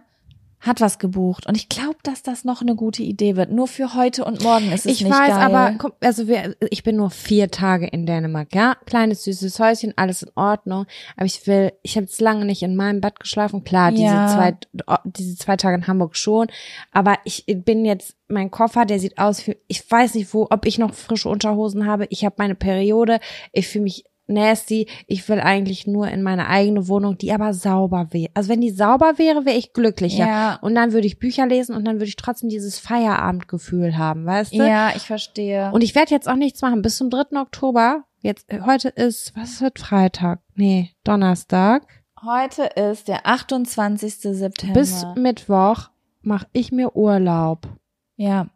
hat 0.62 0.80
was 0.80 1.00
gebucht. 1.00 1.48
Und 1.48 1.58
ich 1.58 1.70
glaube, 1.70 1.98
dass 2.04 2.22
das 2.22 2.44
noch 2.46 2.62
eine 2.62 2.76
gute 2.76 3.02
Idee 3.02 3.36
wird. 3.36 3.52
Nur 3.52 3.68
für 3.68 3.96
heute 3.96 4.24
und 4.24 4.44
morgen 4.44 4.72
ist 4.72 4.86
es 4.86 4.94
ich 4.94 5.02
nicht 5.04 5.12
weiß, 5.12 5.30
geil. 5.30 5.40
aber 5.40 5.76
komm, 5.80 5.92
also 6.02 6.28
wir, 6.28 6.56
ich 6.70 6.84
bin 6.84 6.96
nur 6.98 7.10
vier 7.10 7.50
Tage 7.50 7.88
in 7.88 8.06
Dänemark, 8.06 8.54
ja, 8.54 8.76
kleines 8.86 9.24
süßes 9.24 9.60
Häuschen, 9.60 9.94
alles 9.96 10.22
in 10.22 10.30
Ordnung. 10.36 10.86
Aber 11.18 11.26
ich 11.26 11.46
will, 11.48 11.74
ich 11.82 11.96
habe 11.96 12.06
jetzt 12.06 12.22
lange 12.22 12.46
nicht 12.46 12.62
in 12.62 12.76
meinem 12.76 13.02
Bett 13.02 13.20
geschlafen. 13.20 13.64
Klar, 13.64 13.92
diese 13.92 14.04
Ja. 14.04 14.28
zwei, 14.28 14.56
diese 15.04 15.36
zwei 15.36 15.58
Tage 15.58 15.78
in 15.78 15.88
Hamburg 15.88 16.16
schon. 16.16 16.48
Aber 16.92 17.18
ich 17.26 17.44
bin 17.48 17.84
jetzt, 17.84 18.16
mein 18.28 18.52
Koffer, 18.52 18.86
der 18.86 19.00
sieht 19.00 19.18
aus 19.18 19.46
wie, 19.48 19.58
ich 19.68 19.90
weiß 19.90 20.14
nicht 20.14 20.34
wo, 20.34 20.48
ob 20.50 20.66
ich 20.66 20.78
noch 20.78 20.94
frische 20.94 21.28
Unterhosen 21.28 21.86
habe. 21.88 22.06
Ich 22.12 22.24
habe 22.24 22.36
meine 22.38 22.56
Periode. 22.56 23.20
Ich 23.52 23.68
fühle 23.68 23.84
mich 23.86 24.06
nasty. 24.28 24.88
Ich 25.08 25.28
will 25.30 25.40
eigentlich 25.40 25.88
nur 25.88 26.08
in 26.08 26.24
meine 26.24 26.48
eigene 26.48 26.88
Wohnung, 26.88 27.18
die 27.18 27.32
aber 27.32 27.54
sauber 27.54 28.08
wäre. 28.12 28.32
Also 28.34 28.50
wenn 28.50 28.62
die 28.62 28.72
sauber 28.72 29.18
wäre, 29.18 29.46
wäre 29.46 29.58
ich 29.58 29.74
glücklicher. 29.74 30.26
Ja. 30.26 30.60
Und 30.62 30.76
dann 30.76 30.94
würde 30.94 31.08
ich 31.08 31.20
Bücher 31.20 31.46
lesen 31.48 31.76
und 31.76 31.86
dann 31.86 31.96
würde 31.96 32.06
ich 32.06 32.16
trotzdem 32.16 32.50
dieses 32.50 32.80
Feierabendgefühl 32.80 33.98
haben, 33.98 34.26
weißt 34.26 34.54
du? 34.54 34.58
ja, 34.58 34.92
ich 34.96 35.04
verstehe. 35.04 35.72
Und 35.72 35.84
ich 35.84 35.96
werde 35.96 36.12
jetzt 36.12 36.30
auch 36.30 36.36
nichts 36.36 36.62
machen 36.62 36.82
bis 36.82 36.98
zum 36.98 37.10
3. 37.10 37.40
Oktober. 37.40 38.04
Jetzt, 38.22 38.52
äh, 38.52 38.62
heute 38.62 38.90
ist, 38.90 39.36
was 39.36 39.52
ist 39.52 39.62
heute? 39.62 39.82
Freitag? 39.82 40.40
Nee, 40.56 40.92
Donnerstag. 41.04 41.88
heute 42.24 42.64
ist 42.64 43.08
der 43.08 43.26
28. 43.26 44.16
September. 44.38 44.80
Bis 44.80 45.06
Mittwoch 45.16 45.90
mache 46.22 46.48
ich 46.54 46.72
mir 46.72 46.96
Urlaub. 46.96 47.68
Ja. 48.16 48.48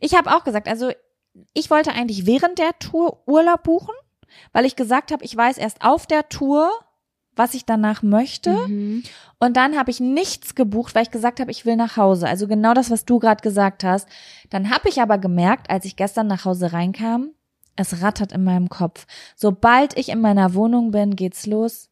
Ich 0.00 0.14
habe 0.14 0.34
auch 0.34 0.44
gesagt, 0.44 0.66
also 0.66 0.90
ich 1.52 1.70
wollte 1.70 1.92
eigentlich 1.92 2.26
während 2.26 2.58
der 2.58 2.78
Tour 2.78 3.22
Urlaub 3.26 3.62
buchen, 3.62 3.94
weil 4.52 4.64
ich 4.64 4.76
gesagt 4.76 5.12
habe, 5.12 5.24
ich 5.24 5.36
weiß 5.36 5.58
erst 5.58 5.82
auf 5.84 6.06
der 6.06 6.28
Tour, 6.28 6.70
was 7.34 7.54
ich 7.54 7.64
danach 7.64 8.02
möchte. 8.02 8.50
Mhm. 8.50 9.02
Und 9.38 9.56
dann 9.56 9.78
habe 9.78 9.90
ich 9.90 10.00
nichts 10.00 10.54
gebucht, 10.54 10.94
weil 10.94 11.04
ich 11.04 11.10
gesagt 11.10 11.40
habe, 11.40 11.50
ich 11.50 11.64
will 11.64 11.76
nach 11.76 11.96
Hause. 11.96 12.28
Also 12.28 12.46
genau 12.46 12.74
das, 12.74 12.90
was 12.90 13.04
du 13.04 13.18
gerade 13.18 13.42
gesagt 13.42 13.84
hast. 13.84 14.08
Dann 14.50 14.70
habe 14.70 14.88
ich 14.88 15.00
aber 15.00 15.18
gemerkt, 15.18 15.70
als 15.70 15.84
ich 15.84 15.96
gestern 15.96 16.26
nach 16.26 16.44
Hause 16.44 16.72
reinkam, 16.72 17.30
es 17.74 18.02
rattert 18.02 18.32
in 18.32 18.44
meinem 18.44 18.68
Kopf. 18.68 19.06
Sobald 19.34 19.96
ich 19.96 20.10
in 20.10 20.20
meiner 20.20 20.52
Wohnung 20.54 20.90
bin, 20.90 21.16
geht's 21.16 21.46
los. 21.46 21.88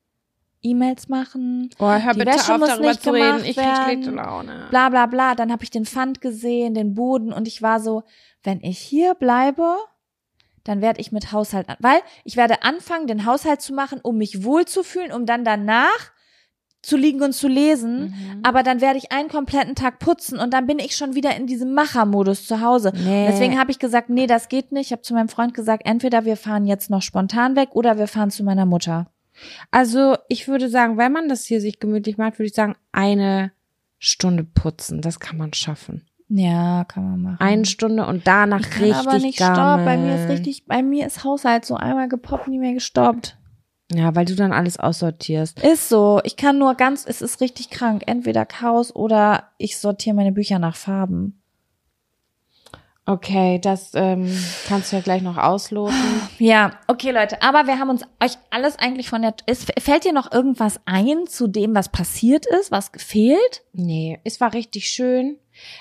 E-Mails 0.62 1.08
machen, 1.08 1.70
Oh, 1.78 1.86
hör 1.86 2.12
Die 2.12 2.18
bitte 2.18 2.32
Wäsche 2.34 2.52
auf, 2.52 2.58
muss 2.58 2.68
darüber 2.68 2.88
nicht 2.88 3.02
zu 3.02 3.10
reden. 3.12 3.44
Ich 3.46 3.56
krieg 3.56 3.76
schlechte 3.82 4.10
Laune. 4.10 4.66
bla 4.68 4.90
bla 4.90 5.06
bla. 5.06 5.34
Dann 5.34 5.50
habe 5.50 5.64
ich 5.64 5.70
den 5.70 5.86
Pfand 5.86 6.20
gesehen, 6.20 6.74
den 6.74 6.92
Boden 6.94 7.32
und 7.32 7.48
ich 7.48 7.62
war 7.62 7.80
so, 7.80 8.02
wenn 8.42 8.60
ich 8.60 8.78
hier 8.78 9.14
bleibe, 9.14 9.76
dann 10.64 10.80
werde 10.80 11.00
ich 11.00 11.12
mit 11.12 11.32
Haushalt 11.32 11.68
an, 11.68 11.76
weil 11.80 12.00
ich 12.24 12.36
werde 12.36 12.62
anfangen, 12.62 13.06
den 13.06 13.24
Haushalt 13.26 13.60
zu 13.60 13.72
machen, 13.72 14.00
um 14.02 14.18
mich 14.18 14.44
wohlzufühlen, 14.44 15.12
um 15.12 15.26
dann 15.26 15.44
danach 15.44 16.12
zu 16.82 16.96
liegen 16.96 17.20
und 17.20 17.34
zu 17.34 17.46
lesen, 17.46 18.04
Mhm. 18.08 18.40
aber 18.42 18.62
dann 18.62 18.80
werde 18.80 18.96
ich 18.98 19.12
einen 19.12 19.28
kompletten 19.28 19.74
Tag 19.74 19.98
putzen 19.98 20.38
und 20.38 20.54
dann 20.54 20.66
bin 20.66 20.78
ich 20.78 20.96
schon 20.96 21.14
wieder 21.14 21.36
in 21.36 21.46
diesem 21.46 21.74
Machermodus 21.74 22.46
zu 22.46 22.62
Hause. 22.62 22.92
Nee. 22.94 23.26
Deswegen 23.28 23.58
habe 23.58 23.70
ich 23.70 23.78
gesagt, 23.78 24.08
nee, 24.08 24.26
das 24.26 24.48
geht 24.48 24.72
nicht. 24.72 24.86
Ich 24.86 24.92
habe 24.92 25.02
zu 25.02 25.12
meinem 25.12 25.28
Freund 25.28 25.52
gesagt, 25.52 25.82
entweder 25.84 26.24
wir 26.24 26.38
fahren 26.38 26.64
jetzt 26.66 26.88
noch 26.88 27.02
spontan 27.02 27.54
weg 27.54 27.70
oder 27.72 27.98
wir 27.98 28.06
fahren 28.06 28.30
zu 28.30 28.44
meiner 28.44 28.64
Mutter. 28.64 29.10
Also 29.70 30.16
ich 30.28 30.48
würde 30.48 30.70
sagen, 30.70 30.96
wenn 30.96 31.12
man 31.12 31.28
das 31.28 31.44
hier 31.44 31.60
sich 31.60 31.80
gemütlich 31.80 32.16
macht, 32.16 32.38
würde 32.38 32.46
ich 32.48 32.54
sagen, 32.54 32.76
eine 32.92 33.52
Stunde 33.98 34.44
putzen. 34.44 35.02
Das 35.02 35.20
kann 35.20 35.36
man 35.36 35.52
schaffen. 35.52 36.06
Ja, 36.32 36.84
kann 36.84 37.10
man 37.10 37.22
machen. 37.22 37.40
Eine 37.40 37.64
Stunde 37.64 38.06
und 38.06 38.26
danach 38.26 38.60
ich 38.60 38.70
kann 38.70 38.84
richtig 38.84 39.06
aber 39.08 39.18
nicht 39.18 39.36
stopp. 39.36 39.84
Bei 39.84 39.96
mir 39.96 40.14
ist 40.14 40.28
richtig, 40.28 40.64
bei 40.64 40.80
mir 40.82 41.06
ist 41.06 41.24
Haushalt 41.24 41.64
so 41.64 41.74
einmal 41.74 42.08
gepoppt, 42.08 42.46
nie 42.46 42.58
mehr 42.58 42.72
gestoppt. 42.72 43.36
Ja, 43.92 44.14
weil 44.14 44.24
du 44.24 44.36
dann 44.36 44.52
alles 44.52 44.78
aussortierst. 44.78 45.60
Ist 45.64 45.88
so. 45.88 46.20
Ich 46.22 46.36
kann 46.36 46.58
nur 46.58 46.76
ganz, 46.76 47.04
es 47.04 47.20
ist 47.20 47.40
richtig 47.40 47.70
krank. 47.70 48.04
Entweder 48.06 48.46
Chaos 48.46 48.94
oder 48.94 49.48
ich 49.58 49.78
sortiere 49.78 50.14
meine 50.14 50.30
Bücher 50.30 50.60
nach 50.60 50.76
Farben. 50.76 51.40
Okay, 53.06 53.58
das 53.58 53.90
ähm, 53.94 54.30
kannst 54.68 54.92
du 54.92 54.96
ja 54.96 55.02
gleich 55.02 55.22
noch 55.22 55.36
ausloten. 55.36 55.96
Ja, 56.38 56.78
okay, 56.86 57.10
Leute. 57.10 57.42
Aber 57.42 57.66
wir 57.66 57.78
haben 57.80 57.90
uns 57.90 58.02
euch 58.22 58.38
alles 58.50 58.78
eigentlich 58.78 59.10
von 59.10 59.22
der. 59.22 59.34
Es, 59.46 59.66
fällt 59.80 60.04
dir 60.04 60.12
noch 60.12 60.30
irgendwas 60.30 60.80
ein 60.86 61.26
zu 61.26 61.48
dem, 61.48 61.74
was 61.74 61.88
passiert 61.88 62.46
ist, 62.46 62.70
was 62.70 62.92
gefehlt? 62.92 63.64
Nee, 63.72 64.20
es 64.22 64.40
war 64.40 64.54
richtig 64.54 64.86
schön. 64.86 65.38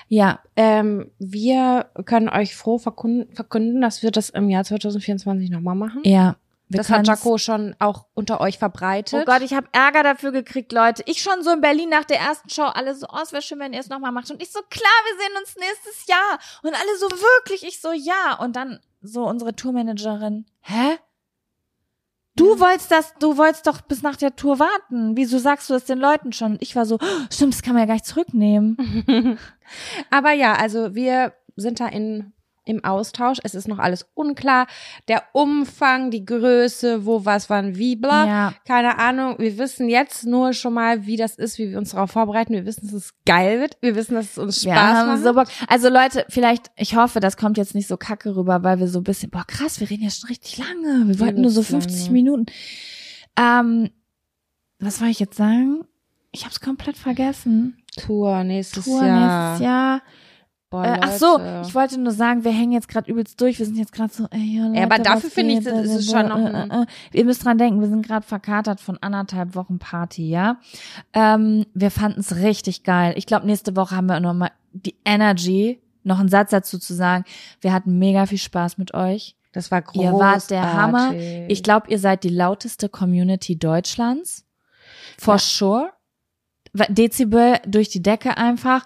Ja, 0.08 0.40
Ähm, 0.56 1.10
wir 1.18 1.90
können 2.04 2.28
euch 2.28 2.54
froh 2.56 2.78
verkünden, 2.78 3.34
verkünden, 3.34 3.80
dass 3.80 4.02
wir 4.02 4.10
das 4.10 4.30
im 4.30 4.50
Jahr 4.50 4.64
2024 4.64 5.50
nochmal 5.50 5.74
machen. 5.74 6.02
ja. 6.04 6.36
Das 6.72 6.88
hat 6.88 7.04
Jaco 7.08 7.36
schon 7.36 7.74
auch 7.80 8.06
unter 8.14 8.40
euch 8.40 8.58
verbreitet. 8.58 9.22
Oh 9.22 9.24
Gott, 9.24 9.42
ich 9.42 9.54
habe 9.54 9.66
Ärger 9.72 10.04
dafür 10.04 10.30
gekriegt, 10.30 10.70
Leute. 10.70 11.02
Ich 11.06 11.20
schon 11.20 11.42
so 11.42 11.50
in 11.50 11.60
Berlin 11.60 11.88
nach 11.88 12.04
der 12.04 12.20
ersten 12.20 12.48
Show, 12.48 12.62
alle 12.62 12.94
so, 12.94 13.08
oh, 13.12 13.18
es 13.20 13.32
wäre 13.32 13.42
schön, 13.42 13.58
wenn 13.58 13.72
ihr 13.72 13.80
es 13.80 13.88
nochmal 13.88 14.12
macht. 14.12 14.30
Und 14.30 14.40
ich 14.40 14.52
so, 14.52 14.60
klar, 14.70 14.92
wir 15.06 15.18
sehen 15.18 15.36
uns 15.40 15.56
nächstes 15.56 16.06
Jahr. 16.06 16.38
Und 16.62 16.74
alle 16.80 16.96
so, 17.00 17.10
wirklich? 17.10 17.64
Ich 17.66 17.80
so, 17.80 17.90
ja. 17.90 18.38
Und 18.40 18.54
dann 18.54 18.78
so 19.02 19.26
unsere 19.26 19.56
Tourmanagerin, 19.56 20.46
hä? 20.60 20.98
Du 22.36 22.60
wolltest 22.60 22.92
das, 22.92 23.14
du 23.18 23.36
wolltest 23.36 23.66
doch 23.66 23.80
bis 23.80 24.02
nach 24.02 24.14
der 24.16 24.36
Tour 24.36 24.60
warten. 24.60 25.16
Wieso 25.16 25.38
sagst 25.38 25.68
du 25.68 25.74
das 25.74 25.86
den 25.86 25.98
Leuten 25.98 26.32
schon? 26.32 26.52
Und 26.52 26.62
ich 26.62 26.76
war 26.76 26.86
so, 26.86 26.98
oh, 27.02 27.06
stimmt, 27.32 27.54
das 27.54 27.62
kann 27.62 27.72
man 27.74 27.80
ja 27.82 27.86
gar 27.86 27.94
nicht 27.94 28.06
zurücknehmen. 28.06 28.76
Aber 30.10 30.32
ja, 30.32 30.54
also 30.54 30.94
wir 30.94 31.32
sind 31.56 31.80
da 31.80 31.88
in 31.88 32.32
im 32.70 32.84
Austausch. 32.84 33.38
Es 33.42 33.54
ist 33.54 33.68
noch 33.68 33.78
alles 33.78 34.06
unklar. 34.14 34.66
Der 35.08 35.24
Umfang, 35.32 36.10
die 36.10 36.24
Größe, 36.24 37.04
wo 37.04 37.24
was 37.24 37.50
wann 37.50 37.76
wie 37.76 37.96
bla. 37.96 38.26
Ja. 38.26 38.54
Keine 38.66 38.98
Ahnung. 38.98 39.36
Wir 39.38 39.58
wissen 39.58 39.88
jetzt 39.88 40.24
nur 40.24 40.52
schon 40.52 40.74
mal, 40.74 41.06
wie 41.06 41.16
das 41.16 41.36
ist, 41.36 41.58
wie 41.58 41.70
wir 41.70 41.78
uns 41.78 41.90
darauf 41.90 42.12
vorbereiten. 42.12 42.52
Wir 42.52 42.66
wissen, 42.66 42.86
dass 42.86 42.94
es 42.94 43.14
geil 43.26 43.60
wird. 43.60 43.76
Wir 43.80 43.94
wissen, 43.94 44.14
dass 44.14 44.32
es 44.32 44.38
uns 44.38 44.64
Wir 44.64 44.72
Spaß 44.72 44.96
haben 44.96 45.08
macht. 45.08 45.22
so 45.22 45.34
Bock. 45.34 45.48
Also 45.68 45.88
Leute, 45.88 46.24
vielleicht, 46.28 46.70
ich 46.76 46.96
hoffe, 46.96 47.20
das 47.20 47.36
kommt 47.36 47.58
jetzt 47.58 47.74
nicht 47.74 47.88
so 47.88 47.96
kacke 47.96 48.36
rüber, 48.36 48.62
weil 48.62 48.78
wir 48.78 48.88
so 48.88 49.00
ein 49.00 49.04
bisschen, 49.04 49.30
boah 49.30 49.44
krass, 49.46 49.80
wir 49.80 49.90
reden 49.90 50.04
ja 50.04 50.10
schon 50.10 50.28
richtig 50.28 50.58
lange. 50.58 51.08
Wir 51.08 51.18
wollten 51.18 51.40
nur 51.40 51.50
so 51.50 51.62
Übelst 51.62 51.88
50 51.90 52.00
lange. 52.02 52.12
Minuten. 52.12 52.46
Ähm, 53.36 53.90
was 54.78 55.00
wollte 55.00 55.12
ich 55.12 55.20
jetzt 55.20 55.36
sagen? 55.36 55.84
Ich 56.32 56.44
hab's 56.44 56.60
komplett 56.60 56.96
vergessen. 56.96 57.79
Tour 57.96 58.44
nächstes 58.44 58.84
Tour 58.84 59.04
Jahr. 59.04 59.48
nächstes 59.50 59.64
Jahr. 59.66 60.02
Boah, 60.70 60.84
Äh, 60.84 60.98
ach 61.02 61.12
so, 61.12 61.40
ich 61.66 61.74
wollte 61.74 61.98
nur 61.98 62.12
sagen, 62.12 62.44
wir 62.44 62.52
hängen 62.52 62.70
jetzt 62.70 62.86
gerade 62.86 63.10
übelst 63.10 63.40
durch. 63.40 63.58
Wir 63.58 63.66
sind 63.66 63.76
jetzt 63.76 63.90
gerade 63.92 64.12
so, 64.12 64.28
ey, 64.30 64.38
ja, 64.58 64.66
Leute, 64.68 64.78
Ja, 64.78 64.84
aber 64.84 64.98
dafür 65.00 65.28
finde 65.30 65.54
ich, 65.54 65.64
das 65.64 65.84
ist 65.88 66.10
schon 66.12 66.28
noch 66.28 66.38
Äh, 66.38 66.44
ein- 66.54 66.70
äh, 66.70 66.82
äh. 66.82 66.86
Ihr 67.12 67.24
müsst 67.24 67.44
dran 67.44 67.58
denken, 67.58 67.80
wir 67.80 67.88
sind 67.88 68.06
gerade 68.06 68.24
verkatert 68.24 68.80
von 68.80 68.96
anderthalb 69.00 69.56
Wochen 69.56 69.80
Party, 69.80 70.28
ja. 70.30 70.58
Ähm, 71.12 71.66
wir 71.74 71.90
fanden 71.90 72.20
es 72.20 72.36
richtig 72.36 72.84
geil. 72.84 73.14
Ich 73.16 73.26
glaube, 73.26 73.46
nächste 73.46 73.74
Woche 73.74 73.96
haben 73.96 74.06
wir 74.06 74.20
noch 74.20 74.32
mal 74.34 74.52
die 74.72 74.94
Energy, 75.04 75.80
noch 76.04 76.20
einen 76.20 76.28
Satz 76.28 76.50
dazu 76.50 76.78
zu 76.78 76.94
sagen. 76.94 77.24
Wir 77.60 77.72
hatten 77.72 77.98
mega 77.98 78.26
viel 78.26 78.38
Spaß 78.38 78.78
mit 78.78 78.94
euch. 78.94 79.34
das 79.52 79.72
war 79.72 79.82
großartig. 79.82 80.12
Ihr 80.12 80.18
wart 80.20 80.50
der 80.52 80.72
Hammer. 80.74 81.12
Ich 81.48 81.64
glaube, 81.64 81.90
ihr 81.90 81.98
seid 81.98 82.22
die 82.22 82.28
lauteste 82.28 82.88
Community 82.88 83.58
Deutschlands. 83.58 84.44
For 85.18 85.34
Ja. 85.34 85.38
sure. 85.40 85.90
Dezibel 86.72 87.58
durch 87.66 87.88
die 87.88 88.02
Decke 88.02 88.36
einfach. 88.36 88.84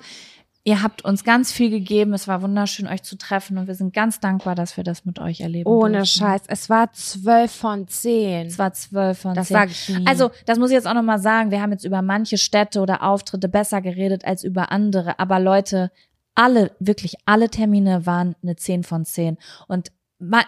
Ihr 0.67 0.83
habt 0.83 1.05
uns 1.05 1.25
ganz 1.25 1.53
viel 1.53 1.69
gegeben. 1.69 2.15
Es 2.15 2.27
war 2.27 2.41
wunderschön, 2.41 2.87
euch 2.87 3.03
zu 3.03 3.19
treffen 3.19 3.59
und 3.59 3.67
wir 3.67 3.75
sind 3.75 3.93
ganz 3.93 4.21
dankbar, 4.21 4.55
dass 4.55 4.79
wir 4.79 4.85
das 4.85 5.05
mit 5.05 5.19
euch 5.19 5.43
erleben 5.43 5.69
Ohne 5.69 5.99
durften. 5.99 6.21
Scheiß. 6.21 6.43
Es 6.47 6.71
war 6.71 6.91
zwölf 6.95 7.53
von 7.53 7.87
zehn. 7.87 8.47
Es 8.47 8.59
war 8.59 8.73
zwölf 8.73 9.19
von 9.19 9.35
Das 9.35 9.49
zehn. 9.49 9.55
sag 9.55 9.71
ich 9.71 9.89
nie. 9.91 10.07
Also, 10.07 10.31
das 10.47 10.59
muss 10.59 10.71
ich 10.71 10.75
jetzt 10.75 10.87
auch 10.87 10.95
nochmal 10.95 11.19
sagen. 11.19 11.51
Wir 11.51 11.61
haben 11.61 11.73
jetzt 11.73 11.85
über 11.85 12.01
manche 12.01 12.39
Städte 12.39 12.81
oder 12.81 13.03
Auftritte 13.03 13.51
besser 13.51 13.83
geredet 13.83 14.25
als 14.25 14.43
über 14.43 14.73
andere. 14.73 15.19
Aber 15.19 15.39
Leute, 15.39 15.91
alle, 16.35 16.73
wirklich 16.81 17.17
alle 17.27 17.51
Termine 17.51 18.07
waren 18.07 18.35
eine 18.43 18.57
10 18.57 18.85
von 18.85 19.05
10. 19.05 19.37
Und 19.69 19.93
ma 20.19 20.43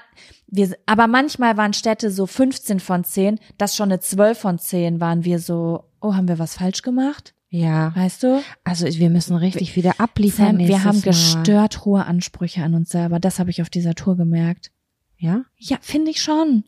wir, 0.46 0.74
aber 0.86 1.08
manchmal 1.08 1.56
waren 1.56 1.74
Städte 1.74 2.10
so 2.10 2.26
15 2.26 2.80
von 2.80 3.04
10, 3.04 3.38
das 3.58 3.76
schon 3.76 3.90
eine 3.90 4.00
12 4.00 4.38
von 4.38 4.58
10 4.58 5.00
waren 5.00 5.24
wir 5.24 5.40
so, 5.40 5.84
oh, 6.06 6.14
haben 6.14 6.28
wir 6.28 6.38
was 6.38 6.56
falsch 6.56 6.82
gemacht? 6.82 7.34
ja. 7.48 7.94
Weißt 7.96 8.22
du? 8.22 8.42
Also 8.64 8.86
wir 8.86 9.08
müssen 9.08 9.36
richtig 9.36 9.76
wieder 9.76 9.98
abliefern. 10.00 10.58
Sam, 10.58 10.68
wir 10.68 10.84
haben 10.84 10.96
Mal. 10.98 11.02
gestört 11.04 11.84
hohe 11.84 12.04
Ansprüche 12.04 12.62
an 12.62 12.74
uns 12.74 12.90
selber. 12.90 13.18
Das 13.20 13.38
habe 13.38 13.50
ich 13.50 13.62
auf 13.62 13.70
dieser 13.70 13.94
Tour 13.94 14.16
gemerkt. 14.16 14.72
Ja? 15.16 15.44
Ja, 15.56 15.78
finde 15.80 16.10
ich 16.10 16.20
schon. 16.20 16.64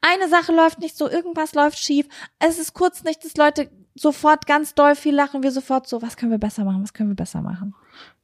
Eine 0.00 0.28
Sache 0.28 0.52
läuft 0.52 0.80
nicht 0.80 0.96
so, 0.96 1.08
irgendwas 1.08 1.54
läuft 1.54 1.78
schief. 1.78 2.06
Es 2.38 2.58
ist 2.58 2.74
kurz 2.74 3.02
nicht, 3.04 3.24
dass 3.24 3.36
Leute 3.36 3.70
sofort 3.94 4.46
ganz 4.46 4.74
doll 4.74 4.94
viel 4.94 5.14
lachen, 5.14 5.42
wir 5.42 5.52
sofort 5.52 5.88
so, 5.88 6.02
was 6.02 6.16
können 6.16 6.32
wir 6.32 6.38
besser 6.38 6.64
machen, 6.64 6.82
was 6.82 6.92
können 6.92 7.10
wir 7.10 7.16
besser 7.16 7.40
machen. 7.40 7.74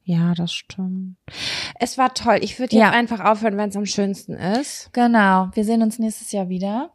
Ja, 0.03 0.33
das 0.35 0.53
stimmt. 0.53 1.15
Es 1.79 1.97
war 1.97 2.13
toll. 2.13 2.39
Ich 2.41 2.59
würde 2.59 2.75
jetzt 2.75 2.81
Ja. 2.81 2.91
einfach 2.91 3.21
aufhören, 3.21 3.57
wenn 3.57 3.69
es 3.69 3.75
am 3.77 3.85
schönsten 3.85 4.33
ist. 4.33 4.89
Genau, 4.93 5.49
wir 5.53 5.63
sehen 5.63 5.81
uns 5.81 5.97
nächstes 5.97 6.31
Jahr 6.31 6.49
wieder. 6.49 6.91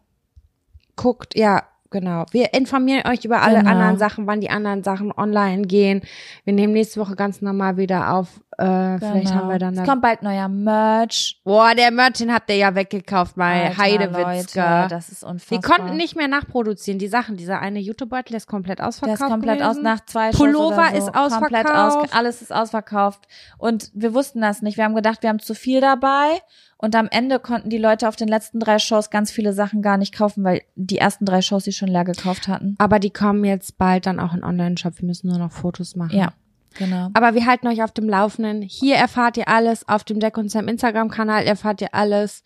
Guckt, 0.97 1.37
ja, 1.37 1.65
genau. 1.91 2.25
Wir 2.33 2.55
informieren 2.55 3.07
euch 3.07 3.25
über 3.25 3.43
alle 3.43 3.59
Genau. 3.61 3.71
anderen 3.71 3.99
Sachen, 3.99 4.27
wann 4.27 4.41
die 4.41 4.51
anderen 4.51 4.83
Sachen 4.83 5.13
online 5.13 5.63
gehen. 5.63 6.03
Wir 6.45 6.53
nehmen 6.53 6.73
nächste 6.73 7.01
Woche 7.01 7.17
ganz 7.17 7.41
normal 7.43 7.77
wieder 7.77 8.13
auf. 8.15 8.41
Äh, 8.61 8.99
Vielleicht 8.99 9.27
Genau. 9.29 9.35
haben 9.37 9.49
wir 9.51 9.59
dann 9.61 9.79
Es 9.79 9.89
kommt 9.89 10.03
bald 10.03 10.23
neuer 10.23 10.49
Merch. 10.49 11.41
Boah, 11.45 11.75
der 11.77 11.93
Merch, 11.93 12.15
den 12.15 12.35
habt 12.35 12.51
ihr 12.51 12.57
ja 12.57 12.75
weggekauft 12.75 13.37
bei 13.37 13.73
Heidewitzka. 13.77 14.83
Leute, 14.83 14.95
das 14.95 15.11
ist 15.11 15.23
unfassbar. 15.23 15.59
Die 15.59 15.65
konnten 15.65 15.97
nicht 15.97 16.17
mehr 16.17 16.27
nachproduzieren. 16.27 16.99
Die 16.99 17.07
Sachen, 17.07 17.37
dieser 17.37 17.61
eine 17.61 17.79
YouTube-Beutel, 17.79 18.31
der 18.31 18.39
ist 18.39 18.49
komplett 18.49 18.81
Der 18.81 18.89
ausverkauft. 18.89 19.21
ist 19.23 19.29
komplett 19.29 19.63
aus 19.63 19.77
gewesen. 19.77 19.83
nach 19.85 20.05
zwei 20.07 20.31
Pullover 20.33 20.89
so. 20.91 20.97
ist 20.97 21.13
Komplett 21.13 21.67
ausverkauft. 21.67 22.05
aus, 22.07 22.13
alles 22.13 22.43
ist 22.43 22.53
ausverkauft. 22.53 23.29
Und 23.59 23.91
wir 23.95 24.13
wussten 24.13 24.41
das 24.41 24.61
nicht. 24.61 24.77
Wir 24.77 24.85
haben 24.85 24.95
gedacht, 24.97 25.23
wir 25.23 25.29
haben 25.31 25.39
zu 25.39 25.55
viel 25.55 25.81
dabei. 25.81 26.41
Und 26.79 26.95
am 26.97 27.09
Ende 27.11 27.39
konnten 27.41 27.71
die 27.71 27.79
Leute 27.79 28.09
auf 28.09 28.17
den 28.17 28.29
letzten 28.29 28.61
drei 28.61 28.79
Shows 28.79 29.11
ganz 29.11 29.31
viele 29.31 29.53
Sachen 29.53 29.83
gar 29.83 29.97
nicht 29.99 30.15
kaufen, 30.17 30.43
weil 30.45 30.63
die 30.77 30.99
ersten 30.99 31.25
drei 31.25 31.43
Shows 31.43 31.65
sie 31.65 31.73
schon 31.73 31.89
leer 31.89 32.05
gekauft 32.05 32.47
hatten. 32.49 32.75
Aber 32.79 32.99
die 32.99 33.11
kommen 33.11 33.45
jetzt 33.45 33.79
bald 33.79 34.07
dann 34.07 34.19
auch 34.21 34.33
in 34.35 34.43
Online-Shop. 34.45 34.95
Wir 34.99 35.07
müssen 35.07 35.29
nur 35.29 35.39
noch 35.39 35.51
Fotos 35.53 35.97
machen. 35.97 36.17
Ja, 36.17 36.33
genau. 36.79 37.11
Aber 37.15 37.35
wir 37.35 37.45
halten 37.47 37.67
euch 37.67 37.83
auf 37.83 37.93
dem 37.93 38.09
Laufenden. 38.09 38.63
Hier 38.63 38.97
erfahrt 38.97 39.37
ihr 39.37 39.49
alles. 39.49 39.87
Auf 39.89 40.05
dem 40.05 40.21
Jack 40.21 40.39
und 40.39 40.51
Sam 40.51 40.69
Instagram-Kanal 40.69 41.45
erfahrt 41.45 41.81
ihr 41.83 41.95
alles. 41.95 42.43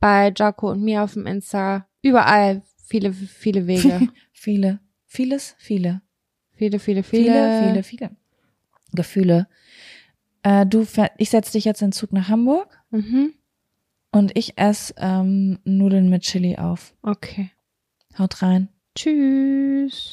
Bei 0.00 0.32
Jaco 0.36 0.70
und 0.70 0.82
mir 0.82 1.02
auf 1.02 1.12
dem 1.14 1.26
Insta. 1.26 1.86
Überall. 2.02 2.62
Viele, 2.86 3.12
viele 3.12 3.66
Wege. 3.66 4.08
viele, 4.32 4.80
vieles, 5.06 5.54
viele, 5.58 6.00
viele, 6.56 6.78
viele, 6.78 7.02
viele. 7.02 7.02
viele, 7.02 7.62
viele, 7.62 7.82
viele 7.82 8.10
Gefühle. 8.92 9.46
Äh, 10.42 10.66
du, 10.66 10.86
ich 11.18 11.30
setz 11.30 11.52
dich 11.52 11.64
jetzt 11.64 11.82
in 11.82 11.88
den 11.88 11.92
Zug 11.92 12.12
nach 12.12 12.28
Hamburg 12.28 12.78
Mhm. 12.90 13.32
und 14.10 14.36
ich 14.36 14.58
esse 14.58 14.92
ähm, 14.98 15.58
Nudeln 15.64 16.10
mit 16.10 16.22
Chili 16.22 16.56
auf. 16.58 16.94
Okay. 17.02 17.50
Haut 18.18 18.42
rein. 18.42 18.68
Tschüss. 18.94 20.12